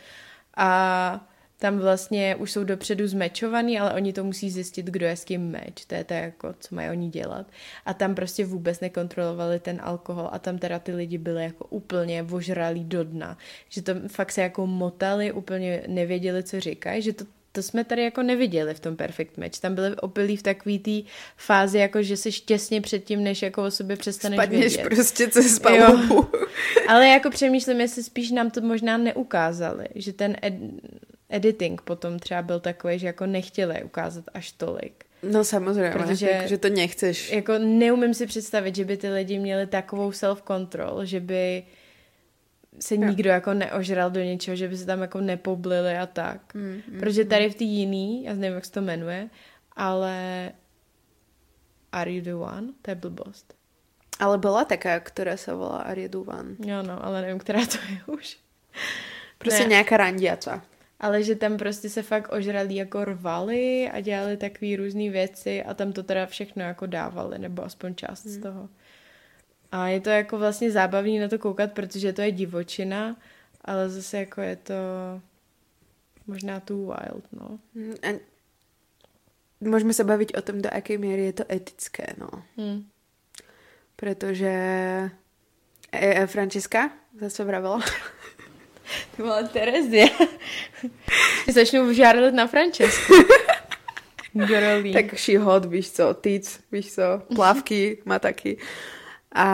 a 0.57 1.29
tam 1.59 1.79
vlastně 1.79 2.35
už 2.35 2.51
jsou 2.51 2.63
dopředu 2.63 3.07
zmečovaný, 3.07 3.79
ale 3.79 3.93
oni 3.93 4.13
to 4.13 4.23
musí 4.23 4.49
zjistit, 4.49 4.85
kdo 4.85 5.05
je 5.05 5.15
s 5.15 5.23
kým 5.25 5.41
meč. 5.41 5.85
To 5.87 5.95
je 5.95 6.03
to 6.03 6.13
jako, 6.13 6.53
co 6.59 6.75
mají 6.75 6.89
oni 6.89 7.09
dělat. 7.09 7.47
A 7.85 7.93
tam 7.93 8.15
prostě 8.15 8.45
vůbec 8.45 8.79
nekontrolovali 8.79 9.59
ten 9.59 9.79
alkohol 9.83 10.29
a 10.31 10.39
tam 10.39 10.57
teda 10.57 10.79
ty 10.79 10.91
lidi 10.91 11.17
byli 11.17 11.43
jako 11.43 11.65
úplně 11.69 12.23
vožralí 12.23 12.83
do 12.83 13.03
dna. 13.03 13.37
Že 13.69 13.81
to 13.81 13.93
fakt 14.07 14.31
se 14.31 14.41
jako 14.41 14.67
motali, 14.67 15.31
úplně 15.31 15.83
nevěděli, 15.87 16.43
co 16.43 16.59
říkají, 16.59 17.01
že 17.01 17.13
to 17.13 17.25
to 17.51 17.63
jsme 17.63 17.83
tady 17.83 18.03
jako 18.03 18.23
neviděli 18.23 18.73
v 18.73 18.79
tom 18.79 18.95
Perfect 18.95 19.37
Match. 19.37 19.59
Tam 19.59 19.75
byli 19.75 19.95
opilí 19.95 20.37
v 20.37 20.43
takový 20.43 20.79
té 20.79 21.09
fázi, 21.37 21.77
jako 21.77 22.03
že 22.03 22.17
jsi 22.17 22.31
těsně 22.31 22.81
předtím, 22.81 23.23
než 23.23 23.41
jako 23.41 23.63
o 23.63 23.71
sobě 23.71 23.95
přestaneš 23.97 24.37
Spadněš 24.37 24.59
vědět. 24.75 24.83
prostě 24.83 25.27
cez 25.27 25.59
palubu. 25.59 26.27
Ale 26.87 27.07
jako 27.07 27.29
přemýšlím, 27.29 27.79
jestli 27.81 28.03
spíš 28.03 28.31
nám 28.31 28.51
to 28.51 28.61
možná 28.61 28.97
neukázali, 28.97 29.85
že 29.95 30.13
ten 30.13 30.35
ed- 30.43 30.79
editing 31.29 31.81
potom 31.81 32.19
třeba 32.19 32.41
byl 32.41 32.59
takový, 32.59 32.99
že 32.99 33.07
jako 33.07 33.25
nechtěli 33.25 33.83
ukázat 33.83 34.23
až 34.33 34.51
tolik. 34.51 35.05
No 35.23 35.43
samozřejmě, 35.43 35.91
Protože- 35.91 36.29
jako, 36.29 36.47
že 36.47 36.57
to 36.57 36.69
nechceš. 36.69 37.31
Jako 37.31 37.57
neumím 37.57 38.13
si 38.13 38.27
představit, 38.27 38.75
že 38.75 38.85
by 38.85 38.97
ty 38.97 39.09
lidi 39.09 39.39
měli 39.39 39.67
takovou 39.67 40.09
self-control, 40.11 41.01
že 41.03 41.19
by 41.19 41.63
se 42.79 42.95
Jo. 42.95 43.01
nikdo 43.01 43.29
jako 43.29 43.53
neožral 43.53 44.11
do 44.11 44.19
něčeho, 44.19 44.55
že 44.55 44.67
by 44.67 44.77
se 44.77 44.85
tam 44.85 45.01
jako 45.01 45.21
nepoblili 45.21 45.97
a 45.97 46.05
tak. 46.05 46.53
Mm, 46.53 46.81
mm, 46.91 46.99
Protože 46.99 47.25
tady 47.25 47.49
v 47.49 47.55
té 47.55 47.63
jiný, 47.63 48.23
já 48.23 48.33
nevím, 48.33 48.55
jak 48.55 48.65
se 48.65 48.71
to 48.71 48.81
jmenuje, 48.81 49.29
ale 49.75 50.51
Are 51.91 52.11
You 52.11 52.21
The 52.21 52.33
One? 52.33 52.67
To 52.81 52.91
je 52.91 52.95
blbost. 52.95 53.53
Ale 54.19 54.37
byla 54.37 54.65
taká, 54.65 54.99
která 54.99 55.37
se 55.37 55.53
volá 55.53 55.77
Arie 55.77 56.09
Duvan. 56.09 56.55
Jo 56.65 56.83
no, 56.83 57.05
ale 57.05 57.21
nevím, 57.21 57.39
která 57.39 57.65
to 57.65 57.77
je 57.91 58.13
už. 58.17 58.37
Prostě 59.37 59.63
Ne. 59.63 59.69
nějaká 59.69 59.97
randiaca. 59.97 60.63
Ale 60.99 61.23
že 61.23 61.35
tam 61.35 61.57
prostě 61.57 61.89
se 61.89 62.03
fakt 62.03 62.31
ožralí 62.31 62.75
jako 62.75 63.05
rvali 63.05 63.89
a 63.89 63.99
dělali 63.99 64.37
takové 64.37 64.75
různé 64.75 65.09
věci 65.09 65.63
a 65.63 65.73
tam 65.73 65.93
to 65.93 66.03
teda 66.03 66.25
všechno 66.25 66.63
jako 66.63 66.85
dávali, 66.85 67.39
nebo 67.39 67.63
aspoň 67.63 67.95
část 67.95 68.23
z 68.23 68.41
toho. 68.41 68.69
A 69.71 69.87
je 69.87 69.99
to 69.99 70.09
jako 70.09 70.37
vlastně 70.37 70.71
zábavný 70.71 71.19
na 71.19 71.27
to 71.27 71.39
koukat, 71.39 71.71
protože 71.71 72.13
to 72.13 72.21
je 72.21 72.31
divočina, 72.31 73.15
ale 73.61 73.89
zase 73.89 74.17
jako 74.17 74.41
je 74.41 74.55
to 74.55 74.73
možná 76.27 76.59
too 76.59 76.77
wild, 76.77 77.23
no. 77.31 77.59
Mm, 77.73 77.93
A 78.03 78.19
můžeme 79.59 79.93
se 79.93 80.03
bavit 80.03 80.37
o 80.37 80.41
tom, 80.41 80.61
do 80.61 80.69
jaké 80.73 80.97
míry 80.97 81.25
je 81.25 81.33
to 81.33 81.43
etické, 81.51 82.05
no. 82.17 82.29
Hm. 82.57 82.89
Protože 83.95 84.47
e, 85.91 86.21
e, 86.23 86.27
Franciska 86.27 86.91
zase 87.19 87.43
vravila. 87.43 87.81
Ty 89.15 89.21
vole, 89.23 89.43
Terezie. 89.47 90.09
Začnu 91.53 91.93
žádat 91.93 92.33
na 92.33 92.47
Francesku. 92.47 93.13
Girlie. 94.37 94.93
tak 94.93 95.17
she 95.17 95.39
hot, 95.39 95.65
víš 95.65 95.91
co, 95.91 96.13
týc, 96.13 96.59
víš 96.71 96.93
co, 96.93 97.21
plavky 97.35 97.97
má 98.05 98.19
taky. 98.19 98.57
A 99.35 99.47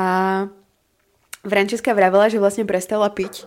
Franciska 1.50 1.94
vravila, 1.94 2.30
že 2.30 2.40
vlastně 2.40 2.66
prestala 2.66 3.10
piť 3.10 3.46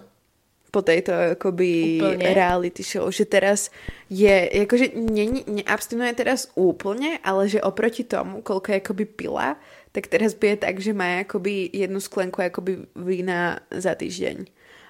po 0.70 0.84
tejto 0.84 1.12
akoby 1.32 2.05
Úplne. 2.05 2.34
reality 2.37 2.84
show, 2.84 3.09
že 3.09 3.24
teraz 3.24 3.72
je, 4.12 4.51
jakože 4.53 4.93
není, 4.93 5.41
neabstinuje 5.49 6.12
teraz 6.12 6.53
úplne, 6.53 7.16
ale 7.24 7.49
že 7.49 7.64
oproti 7.64 8.05
tomu, 8.05 8.45
koľko 8.45 8.76
akoby 8.84 9.05
pila, 9.09 9.57
tak 9.97 10.12
teraz 10.12 10.37
pije 10.37 10.61
tak, 10.61 10.76
že 10.76 10.93
má 10.93 11.24
akoby 11.24 11.72
jednu 11.72 11.97
sklenku 11.97 12.45
akoby 12.45 12.84
vína 12.93 13.64
za 13.72 13.97
týždeň. 13.97 14.45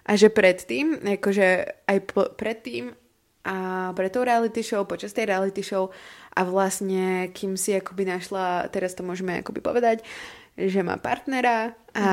A 0.07 0.15
že 0.15 0.31
predtým, 0.31 1.03
akože 1.03 1.49
aj 1.91 1.99
po, 2.07 2.31
predtým 2.39 2.95
a 3.47 3.91
pre 3.95 4.11
tou 4.11 4.27
reality 4.27 4.63
show, 4.67 4.83
počas 4.83 5.15
tej 5.15 5.31
reality 5.31 5.63
show 5.63 5.95
a 6.35 6.43
vlastne 6.43 7.31
kým 7.31 7.55
si 7.55 7.79
akoby 7.79 8.03
našla, 8.03 8.67
teraz 8.75 8.99
to 8.99 9.07
môžeme 9.07 9.39
akoby 9.39 9.63
povedať, 9.63 10.03
že 10.59 10.83
má 10.83 10.99
partnera 10.99 11.79
a 11.95 12.11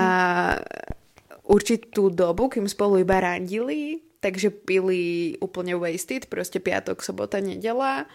určitú 1.41 2.14
dobu, 2.14 2.54
kým 2.54 2.70
spolu 2.70 3.02
iba 3.02 3.18
randili, 3.18 4.06
takže 4.22 4.54
pili 4.54 5.36
úplne 5.41 5.74
wasted, 5.74 6.30
proste 6.30 6.62
piatok, 6.62 7.02
sobota, 7.02 7.41
nedela, 7.41 8.06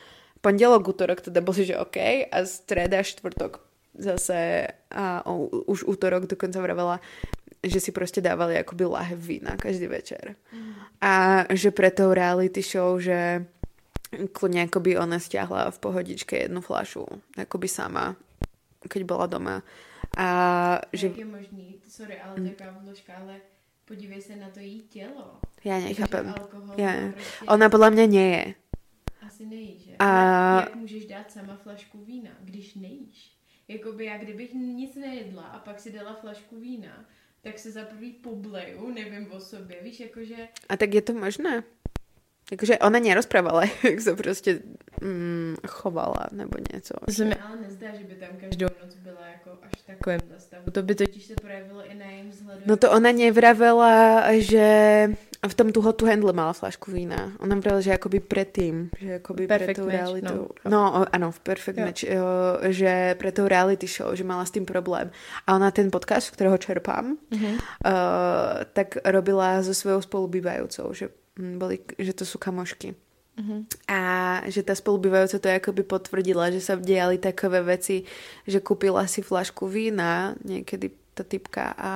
pondelok, 0.41 0.95
útorok 0.95 1.27
teda 1.27 1.43
boli, 1.43 1.67
že 1.67 1.75
OK 1.75 1.99
a 2.31 2.39
streda, 2.47 3.03
štvrtok 3.03 3.67
zase 3.99 4.71
a 4.95 5.27
o, 5.27 5.51
už 5.67 5.85
útorok 5.91 6.31
dokonca 6.31 6.63
vravela, 6.63 7.03
že 7.59 7.81
si 7.81 7.91
proste 7.91 8.21
dávali 8.21 8.55
akoby 8.57 8.85
lahev 8.85 9.19
vína 9.19 9.57
každý 9.57 9.87
večer. 9.87 10.37
A 11.01 11.45
že 11.51 11.71
pre 11.71 11.91
tou 11.91 12.15
reality 12.15 12.63
show, 12.63 12.99
že 12.99 13.47
kľudne 14.33 14.67
akoby 14.67 14.97
ona 14.97 15.19
stiahla 15.19 15.71
v 15.71 15.79
pohodičke 15.79 16.39
jednu 16.39 16.61
flašu, 16.61 17.05
akoby 17.37 17.69
sama, 17.69 18.17
keď 18.89 19.03
bola 19.05 19.27
doma. 19.27 19.57
A 20.17 20.27
že 20.93 21.07
Jak 21.13 21.19
je 21.19 21.25
možný, 21.29 21.67
sorry, 21.89 22.17
ale 22.21 22.41
taková 22.41 22.79
vložka, 22.81 23.13
ale 23.21 23.41
podívej 23.85 24.23
se 24.23 24.37
na 24.37 24.49
to 24.51 24.61
jí 24.61 24.83
tělo. 24.89 25.41
ja 25.65 25.79
nechápem. 25.79 26.29
Alkohol 26.29 26.77
prostě 26.77 27.13
Ona 27.51 27.67
podľa 27.69 27.91
mňa 27.91 28.07
nie 28.07 28.29
je. 28.31 28.45
asi 29.27 29.47
nejí, 29.47 29.79
že? 29.81 29.93
A- 29.99 30.61
Jak 30.61 30.75
můžeš 30.77 31.07
dát 31.07 31.31
sama 31.33 31.57
flašku 31.57 31.99
vína, 32.05 32.31
když 32.41 32.75
nejíš? 32.75 33.33
Jakoby 33.69 34.05
já, 34.05 34.17
kdybych 34.19 34.55
nic 34.55 34.95
nejedla 34.95 35.43
a 35.43 35.59
pak 35.59 35.81
si 35.81 35.93
dala 35.93 36.15
flašku 36.15 36.61
vína, 36.61 37.05
tak 37.49 37.59
se 37.59 37.71
za 37.73 37.85
prvý 37.85 38.13
pobleju, 38.13 38.91
nevím 38.91 39.33
o 39.33 39.41
sobě, 39.41 39.77
víš, 39.83 40.01
jakože 40.01 40.37
A 40.69 40.77
tak 40.77 40.95
je 40.95 41.03
to 41.03 41.13
možné? 41.13 41.63
Jakože 42.51 42.79
ona 42.79 42.99
nerozprávala, 42.99 43.63
jak 43.85 44.01
se 44.01 44.17
prostě 44.17 44.63
mm, 45.03 45.57
chovala 45.67 46.27
nebo 46.33 46.59
něco. 46.75 46.95
To 47.07 47.13
se 47.13 47.25
mi 47.25 47.35
ale 47.35 47.57
nezdá, 47.57 47.87
že 47.99 48.05
by 48.05 48.15
tam 48.15 48.29
každou 48.41 48.67
noc 48.83 48.95
byla 48.95 49.27
jako 49.27 49.59
až 49.63 49.73
v 49.77 49.87
takovém 49.87 50.21
stavu. 50.39 50.71
To 50.73 50.83
by 50.83 50.95
totiž 50.95 51.25
se 51.25 51.35
projevilo 51.35 51.91
i 51.91 51.95
na 51.95 52.07
jejím 52.07 52.31
vzhledu. 52.31 52.63
No 52.67 52.77
to 52.77 52.93
ona 52.93 53.13
nevravela, 53.13 54.25
že 54.39 55.09
v 55.39 55.55
tom 55.55 55.71
tu 55.71 55.79
hotu 55.79 56.03
handle 56.03 56.33
mala 56.33 56.51
flašku 56.51 56.91
vína. 56.91 57.31
Ona 57.39 57.55
vravela, 57.55 57.79
že 57.79 57.95
akoby 57.95 58.19
predtým, 58.19 58.91
že 58.93 59.23
akoby 59.23 59.47
pre 59.47 59.55
Perfect 59.55 59.77
tou 59.77 59.87
match, 59.87 59.95
realitou. 59.95 60.43
no. 60.63 60.67
No, 60.67 60.81
o- 60.99 61.09
áno, 61.09 61.31
v 61.31 61.41
Perfect 61.41 61.79
Jo. 61.79 61.85
Match, 61.87 62.03
jo, 62.03 62.27
že 62.69 62.93
pre 63.15 63.31
tou 63.31 63.47
reality 63.47 63.87
show, 63.87 64.11
že 64.11 64.23
mala 64.23 64.43
s 64.43 64.51
tým 64.51 64.65
problém. 64.65 65.15
A 65.45 65.55
ona 65.55 65.71
ten 65.71 65.89
podcast, 65.89 66.27
z 66.27 66.35
ktorého 66.35 66.59
čerpám, 66.59 67.15
Mhm. 67.31 67.51
uh, 67.87 68.67
tak 68.73 68.99
robila 69.05 69.63
so 69.63 69.71
svojou 69.71 70.03
spolubývajúcou, 70.03 70.91
že, 70.91 71.07
mm, 71.35 71.55
boli, 71.57 71.79
že 71.95 72.13
to 72.13 72.27
sú 72.27 72.37
kamošky. 72.37 72.99
Mhm. 73.39 73.71
A 73.87 74.01
že 74.51 74.67
tá 74.67 74.75
spolubývajúca 74.75 75.39
to 75.39 75.47
akoby 75.49 75.87
potvrdila, 75.87 76.51
že 76.51 76.59
sa 76.59 76.75
diali 76.75 77.15
takové 77.17 77.63
veci, 77.63 78.03
že 78.43 78.59
kúpila 78.59 79.07
si 79.07 79.23
flašku 79.23 79.71
vína 79.71 80.35
niekedy 80.43 80.91
tá 81.15 81.23
typka 81.23 81.71
a 81.79 81.93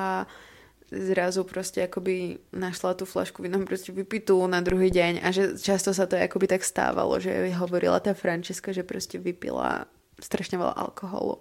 zrazu 0.93 1.49
proste 1.49 1.89
akoby 1.89 2.37
našla 2.53 2.93
tú 2.93 3.09
flašku 3.09 3.41
vína 3.41 3.57
proste 3.65 3.97
vypitú 3.97 4.37
na 4.45 4.61
druhý 4.61 4.93
deň 4.93 5.25
a 5.25 5.33
že 5.33 5.57
často 5.57 5.97
sa 5.97 6.05
to 6.05 6.21
akoby 6.21 6.45
tak 6.45 6.61
stávalo, 6.61 7.17
že 7.17 7.33
hovorila 7.57 7.97
tá 8.05 8.13
Francesca, 8.13 8.77
že 8.77 8.85
proste 8.85 9.17
vypila 9.17 9.89
strašne 10.21 10.61
veľa 10.61 10.77
alkoholu. 10.77 11.41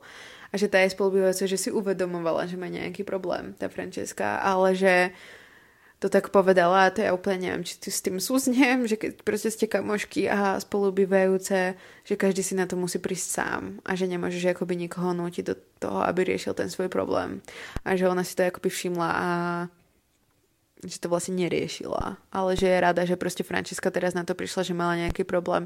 A 0.51 0.59
že 0.59 0.71
tá 0.71 0.79
jej 0.79 0.91
spolubývajúca, 0.91 1.47
že 1.47 1.59
si 1.59 1.69
uvedomovala, 1.71 2.47
že 2.47 2.59
má 2.59 2.67
nejaký 2.71 3.03
problém, 3.03 3.55
tá 3.55 3.67
Francesca, 3.67 4.39
ale 4.39 4.75
že 4.75 5.11
to 6.01 6.09
tak 6.09 6.33
povedala 6.33 6.89
a 6.89 6.91
to 6.91 7.05
ja 7.05 7.13
úplne 7.13 7.45
neviem, 7.45 7.61
či 7.61 7.77
tu 7.77 7.93
s 7.93 8.01
tým 8.01 8.17
súznem, 8.17 8.89
že 8.89 8.97
keď 8.97 9.21
proste 9.21 9.53
ste 9.53 9.69
kamošky 9.69 10.25
a 10.25 10.57
spolubývajúce, 10.57 11.77
že 11.77 12.13
každý 12.17 12.41
si 12.41 12.57
na 12.57 12.65
to 12.65 12.73
musí 12.73 12.97
prísť 12.97 13.27
sám 13.29 13.61
a 13.85 13.93
že 13.93 14.09
nemôžeš 14.09 14.57
akoby 14.57 14.75
nikoho 14.81 15.13
nútiť 15.13 15.43
do 15.45 15.53
toho, 15.81 16.05
aby 16.05 16.29
riešil 16.29 16.53
ten 16.53 16.69
svoj 16.69 16.93
problém. 16.93 17.41
A 17.81 17.97
že 17.97 18.05
ona 18.05 18.21
si 18.21 18.37
to 18.37 18.45
akoby 18.45 18.69
všimla 18.69 19.09
a 19.09 19.27
že 20.85 20.97
to 21.01 21.09
vlastne 21.09 21.37
neriešila. 21.37 22.21
Ale 22.29 22.53
že 22.53 22.69
je 22.69 22.77
rada, 22.77 23.01
že 23.05 23.17
proste 23.17 23.41
Francesca 23.41 23.89
teraz 23.89 24.13
na 24.13 24.21
to 24.21 24.37
prišla, 24.37 24.61
že 24.61 24.77
mala 24.77 25.01
nejaký 25.01 25.25
problém 25.25 25.65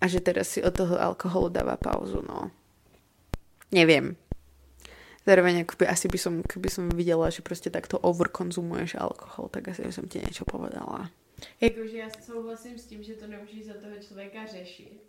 a 0.00 0.04
že 0.08 0.24
teraz 0.24 0.48
si 0.48 0.64
od 0.64 0.72
toho 0.72 0.96
alkoholu 0.96 1.52
dáva 1.52 1.76
pauzu, 1.76 2.24
no. 2.24 2.48
Neviem. 3.72 4.16
Zároveň 5.22 5.62
akoby 5.62 5.86
asi 5.86 6.10
by 6.10 6.18
som, 6.18 6.34
keby 6.42 6.68
som 6.68 6.90
videla, 6.90 7.30
že 7.30 7.46
prostě 7.46 7.70
takto 7.70 7.98
overkonzumuješ 7.98 8.98
alkohol, 8.98 9.48
tak 9.48 9.68
asi 9.68 9.86
som 9.92 10.08
ti 10.08 10.18
niečo 10.18 10.44
povedala. 10.44 11.08
Jakože 11.60 11.96
já 11.96 12.10
souhlasím 12.10 12.78
s 12.78 12.86
tím, 12.86 13.02
že 13.02 13.14
to 13.14 13.26
nemůžeš 13.26 13.66
za 13.66 13.74
toho 13.74 13.94
člověka 14.08 14.46
řešit. 14.46 15.02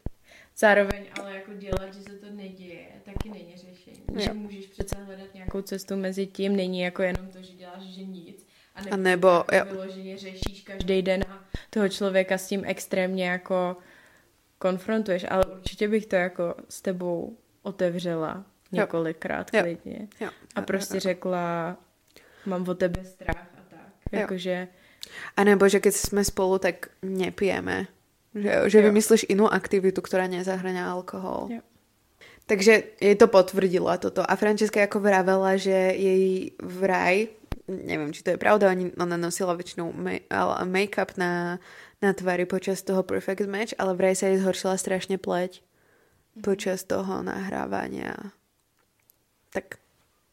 Zároveň 0.57 1.05
ale 1.19 1.35
jako 1.35 1.53
dělat, 1.53 1.93
že 1.93 2.01
se 2.01 2.09
to 2.09 2.25
neděje, 2.31 2.87
taky 3.05 3.29
není 3.29 3.53
řešení. 3.57 4.03
Jo. 4.13 4.19
Že 4.19 4.33
můžeš 4.33 4.65
přece 4.67 4.95
hledat 4.95 5.33
nějakou 5.33 5.61
cestu 5.61 5.95
mezi 5.95 6.27
tím, 6.27 6.55
není 6.55 6.79
jako 6.81 7.01
jenom 7.03 7.27
to, 7.27 7.41
že 7.41 7.53
děláš, 7.53 7.81
že 7.83 8.03
nic. 8.03 8.47
A, 8.75 8.79
A 8.91 8.95
nebo- 8.97 9.43
jako 9.51 9.69
vyloženě 9.73 10.17
řešíš 10.17 10.61
každý 10.63 11.01
den 11.01 11.25
a 11.29 11.45
toho 11.69 11.89
člověka 11.89 12.37
s 12.37 12.47
tím 12.47 12.61
extrémně 12.65 13.25
jako 13.29 13.77
konfrontuješ, 14.57 15.25
ale 15.29 15.45
určitě 15.45 15.87
bych 15.87 16.05
to 16.05 16.15
jako 16.15 16.55
s 16.69 16.81
tebou 16.81 17.37
otevřela 17.61 18.45
několikrát 18.71 19.53
Jo. 19.53 19.61
klidně. 19.61 20.07
Jo. 20.21 20.29
A 20.55 20.61
prostě 20.61 20.99
řekla, 20.99 21.77
mám 22.45 22.67
o 22.69 22.73
tebe 22.75 23.05
strach 23.05 23.47
a 23.57 23.61
tak. 23.69 23.79
Jo. 24.11 24.19
Jakože, 24.19 24.67
A 25.37 25.43
nebo, 25.43 25.67
že 25.69 25.79
keď 25.83 25.93
sme 25.93 26.23
spolu, 26.23 26.57
tak 26.63 26.87
nepijeme. 27.03 27.87
Že, 28.33 28.69
že 28.69 28.77
Jo. 28.81 28.85
vymyslíš 28.89 29.23
inú 29.29 29.45
aktivitu, 29.45 30.01
ktorá 30.01 30.25
nezahrania 30.25 30.89
alkohol. 30.89 31.53
Jo. 31.53 31.61
Takže 32.43 32.99
jej 32.99 33.15
to 33.15 33.31
potvrdilo 33.31 33.87
toto. 34.01 34.19
A 34.19 34.35
Francesca 34.35 34.83
ako 34.83 34.99
vravela, 34.99 35.55
že 35.55 35.95
jej 35.95 36.51
vraj, 36.59 37.31
neviem, 37.71 38.11
či 38.11 38.19
to 38.19 38.35
je 38.35 38.41
pravda, 38.41 38.75
oni, 38.75 38.91
ona 38.99 39.15
nosila 39.15 39.55
ale 40.27 40.53
make-up 40.67 41.15
na, 41.15 41.63
na 42.03 42.11
tvári 42.11 42.43
počas 42.43 42.83
toho 42.83 42.99
Perfect 42.99 43.47
Match, 43.47 43.71
ale 43.79 43.95
vraj 43.95 44.19
sa 44.19 44.27
jej 44.27 44.43
zhoršila 44.43 44.75
strašne 44.75 45.15
pleť 45.15 45.63
počas 46.43 46.83
toho 46.83 47.23
nahrávania. 47.23 48.33
Tak 49.53 49.79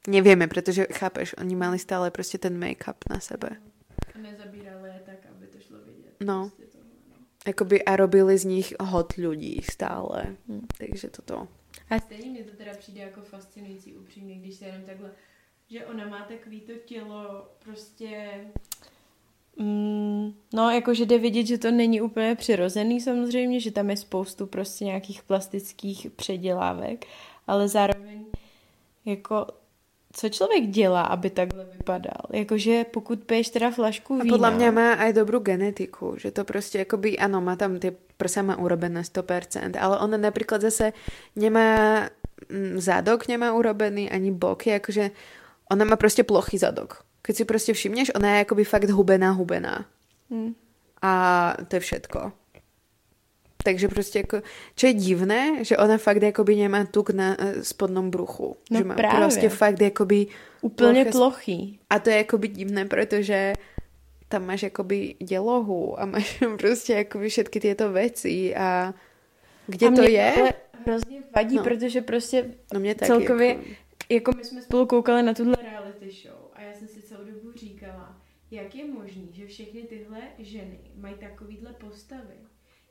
nevieme, 0.09 0.49
pretože 0.49 0.91
chápeš, 0.91 1.39
oni 1.39 1.55
mali 1.55 1.79
stále 1.79 2.11
prostě 2.11 2.39
ten 2.39 2.59
make-up 2.59 3.07
na 3.11 3.21
sebe. 3.21 3.61
nezabírala 4.17 4.87
je 4.87 5.01
tak, 5.07 5.19
aby 5.31 5.47
to 5.47 5.59
šlo 5.61 5.79
vidět. 5.87 6.15
No. 6.21 6.49
Prostě 6.49 6.65
no. 6.65 6.70
Jakoby 7.47 7.85
a 7.85 7.97
robili 7.97 8.39
z 8.39 8.45
nich 8.45 8.75
hot 8.81 9.17
ľudí 9.17 9.63
stále. 9.65 10.37
Hmm. 10.49 10.67
Takže 10.79 11.09
toto. 11.09 11.49
A 11.91 11.99
stejně 12.01 12.31
mi 12.31 12.45
to 12.45 12.57
teda 12.57 12.73
přijde 12.75 13.01
jako 13.01 13.21
fascinující 13.21 13.95
upřímně, 13.95 14.35
když 14.35 14.55
se 14.55 14.65
jenom 14.65 14.83
takhle, 14.83 15.11
že 15.71 15.87
ona 15.87 16.09
má 16.09 16.25
takový 16.25 16.61
to 16.61 16.73
tělo 16.85 17.49
prostě... 17.65 18.31
Mm, 19.57 20.35
no, 20.53 20.71
jakože 20.71 21.07
jde 21.07 21.19
vidět, 21.19 21.47
že 21.47 21.59
to 21.59 21.71
není 21.71 22.01
úplně 22.01 22.35
přirozený 22.35 23.01
samozřejmě, 23.01 23.61
že 23.61 23.71
tam 23.71 23.91
je 23.91 23.97
spoustu 23.97 24.47
prostě 24.47 24.85
nějakých 24.85 25.23
plastických 25.23 26.11
předělávek, 26.17 27.07
ale 27.47 27.69
zároveň 27.69 28.25
jako 29.05 29.47
co 30.13 30.29
člověk 30.29 30.67
dělá, 30.67 31.03
aby 31.03 31.31
takhle 31.31 31.65
vypadal? 31.65 32.23
Jakože 32.31 32.85
pokud 32.85 33.25
piješ 33.25 33.49
teda 33.51 33.71
flašku 33.71 34.15
A 34.15 34.23
vína... 34.23 34.33
podľa 34.35 34.51
mňa 34.51 34.69
má 34.71 34.89
aj 34.99 35.13
dobrú 35.13 35.39
genetiku, 35.39 36.19
že 36.19 36.31
to 36.31 36.45
prostě 36.45 36.79
jakoby, 36.79 37.19
ano, 37.19 37.41
má 37.41 37.57
tam 37.57 37.79
tie 37.79 37.95
prsa 38.17 38.43
má 38.43 38.57
urobené 38.57 39.03
100%, 39.03 39.79
ale 39.81 39.99
ona 39.99 40.17
napríklad 40.17 40.61
zase 40.61 40.93
nemá 41.37 42.11
mm, 42.51 42.81
zadok 42.81 43.29
nemá 43.29 43.53
urobený, 43.53 44.11
ani 44.11 44.31
boky, 44.31 44.75
akože 44.75 45.11
ona 45.71 45.85
má 45.85 45.97
prostě 45.97 46.25
plochý 46.25 46.59
zadok. 46.59 47.05
Keď 47.23 47.37
si 47.37 47.45
prostě 47.45 47.73
všimneš, 47.73 48.11
ona 48.15 48.31
je 48.31 48.39
jakoby 48.39 48.65
fakt 48.65 48.91
hubená, 48.91 49.31
hubená. 49.31 49.85
Hm. 50.31 50.55
A 51.03 51.13
to 51.69 51.77
je 51.77 51.81
všetko. 51.81 52.33
Takže 53.65 53.89
prostě 53.89 54.19
jako, 54.19 54.43
čo 54.77 54.87
je 54.87 54.93
divné, 54.95 55.65
že 55.65 55.77
ona 55.77 55.99
fakt 55.99 56.23
jakoby 56.23 56.57
nemá 56.57 56.85
tuk 56.85 57.11
na 57.11 57.37
eh, 57.39 57.65
spodnom 57.65 58.11
bruchu. 58.11 58.57
No 58.71 58.79
že 58.79 58.85
má 58.85 58.95
právě. 58.95 59.19
prostě 59.21 59.49
fakt 59.49 59.81
jakoby 59.81 60.27
Úplně 60.61 61.05
ploché- 61.05 61.11
plochý. 61.13 61.79
A 61.91 61.99
to 61.99 62.11
je 62.11 62.17
jakoby 62.17 62.49
divné, 62.49 62.85
protože 62.85 63.53
tam 64.29 64.47
máš 64.47 64.63
jakoby 64.63 65.15
dělohu 65.23 66.01
a 66.01 66.07
máš 66.07 66.43
prostě 66.59 66.93
jakoby 66.93 67.29
všetky 67.29 67.61
tyto 67.61 67.93
věci 67.93 68.55
a 68.57 68.95
kde 69.67 69.87
a 69.87 69.91
to 69.91 70.03
je? 70.03 70.33
ale 70.33 70.53
hrozně 70.87 71.23
vadí, 71.37 71.57
No. 71.57 71.63
no. 71.63 71.69
protože 71.69 72.01
prostě 72.01 72.55
No 72.75 72.81
mě 72.81 72.95
taky. 72.95 73.07
celkově, 73.07 73.49
Jako, 73.49 73.63
jako 74.11 74.33
my 74.37 74.45
jsme 74.45 74.63
spolu 74.63 74.87
koukali 74.87 75.23
na 75.23 75.35
tuhle 75.35 75.57
reality 75.63 76.11
show 76.23 76.39
a 76.55 76.63
já 76.63 76.73
jsem 76.75 76.89
si 76.89 77.03
celou 77.03 77.25
dobu 77.25 77.53
říkala, 77.57 78.17
jak 78.51 78.75
je 78.75 78.85
možný, 78.85 79.29
že 79.33 79.47
všechny 79.47 79.83
tyhle 79.83 80.19
ženy 80.39 80.79
mají 80.97 81.15
takovýhle 81.15 81.73
postavy. 81.73 82.35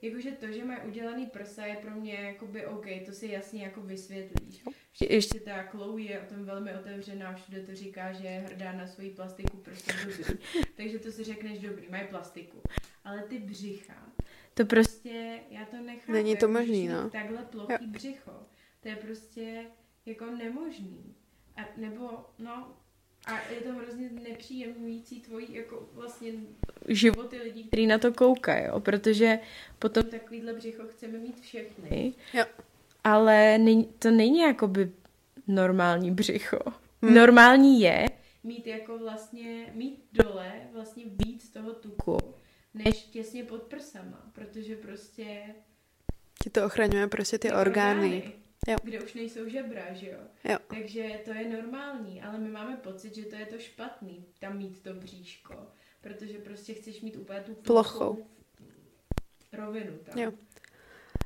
Jakože 0.02 0.32
to, 0.32 0.52
že 0.52 0.66
mají 0.66 0.80
udělaný 0.88 1.26
prsa 1.26 1.66
je 1.66 1.76
pro 1.76 1.92
mě 1.92 2.14
jakoby 2.14 2.66
OK, 2.66 2.86
to 3.06 3.12
si 3.12 3.28
jasně 3.28 3.64
jako 3.64 3.82
vysvětlíš. 3.82 4.64
Ještě 5.10 5.40
ta 5.40 5.64
Chloe 5.64 6.02
je 6.02 6.22
o 6.22 6.26
tom 6.26 6.46
velmi 6.46 6.74
otevřená, 6.76 7.34
všude 7.34 7.62
to 7.62 7.76
říká, 7.76 8.14
že 8.14 8.28
je 8.28 8.40
hrdá 8.40 8.72
na 8.72 8.88
svoji 8.88 9.10
plastiku, 9.10 9.58
prostě 9.58 9.94
dobrý. 10.06 10.24
Takže 10.78 11.00
to 11.00 11.12
si 11.12 11.24
řekneš 11.24 11.60
dobrý, 11.60 11.88
mají 11.90 12.08
plastiku. 12.08 12.62
Ale 13.04 13.24
ty 13.24 13.40
břicha, 13.40 14.10
to 14.54 14.66
prostě, 14.66 15.40
já 15.50 15.66
to 15.66 15.78
nechápu. 15.78 16.12
Není 16.12 16.38
to 16.38 16.48
možný, 16.48 16.88
no. 16.88 17.10
Takhle 17.10 17.44
plochý 17.44 17.88
břicho. 17.88 18.44
To 18.80 18.88
je 18.88 18.96
prostě 18.96 19.66
jako 20.06 20.26
nemožný. 20.26 21.16
A 21.56 21.62
nebo, 21.78 22.26
no, 22.40 22.78
a 23.26 23.50
je 23.50 23.62
to 23.62 23.74
hrozně 23.74 24.10
nepříjemňující 24.30 25.22
tvojí 25.22 25.54
jako 25.54 25.90
vlastně 25.94 26.32
životy 26.88 27.38
lidí, 27.38 27.64
kteří 27.64 27.88
na 27.88 27.98
to 27.98 28.14
koukají, 28.14 28.66
jo? 28.66 28.80
protože 28.80 29.40
potom 29.80 30.04
takovýhle 30.04 30.54
břicho 30.54 30.84
chceme 30.88 31.18
mít 31.18 31.42
všechny, 31.42 32.14
Jo. 32.34 32.46
ale 33.04 33.58
není, 33.58 33.86
to 34.00 34.12
není 34.12 34.40
jakoby 34.40 34.92
normální 35.48 36.12
břicho. 36.12 36.60
Hmm. 37.02 37.14
Normální 37.14 37.82
je 37.82 38.06
mít 38.44 38.68
jako 38.68 38.98
vlastně, 38.98 39.72
mít 39.76 40.04
dole 40.12 40.54
vlastně 40.74 41.04
víc 41.26 41.50
toho 41.50 41.74
tuku, 41.74 42.18
než 42.74 43.04
těsně 43.04 43.44
pod 43.44 43.64
prsama, 43.64 44.32
protože 44.34 44.76
prostě 44.76 45.42
ti 46.44 46.50
to 46.50 46.66
ochraňuje 46.66 47.08
prostě 47.08 47.38
ty 47.38 47.48
ty 47.48 47.54
orgány. 47.54 48.34
Jo. 48.70 48.78
kde 48.84 49.00
už 49.02 49.14
nejsou 49.14 49.50
žebra, 49.50 49.82
že 49.94 50.08
jo? 50.14 50.22
Jo. 50.46 50.58
Takže 50.70 51.04
to 51.26 51.32
je 51.34 51.50
normální, 51.50 52.22
ale 52.22 52.38
my 52.38 52.50
máme 52.50 52.78
pocit, 52.78 53.16
že 53.16 53.26
to 53.26 53.36
je 53.36 53.46
to 53.46 53.58
špatný, 53.60 54.26
tam 54.40 54.58
mít 54.58 54.82
to 54.84 54.94
bříško, 54.94 55.56
protože 56.02 56.38
prostě 56.38 56.74
chceš 56.74 57.02
mít 57.02 57.16
úplně 57.18 57.40
tu 57.40 57.54
Plochou. 57.54 58.26
rovinu 59.54 59.94
tam. 60.06 60.14
Jo. 60.20 60.32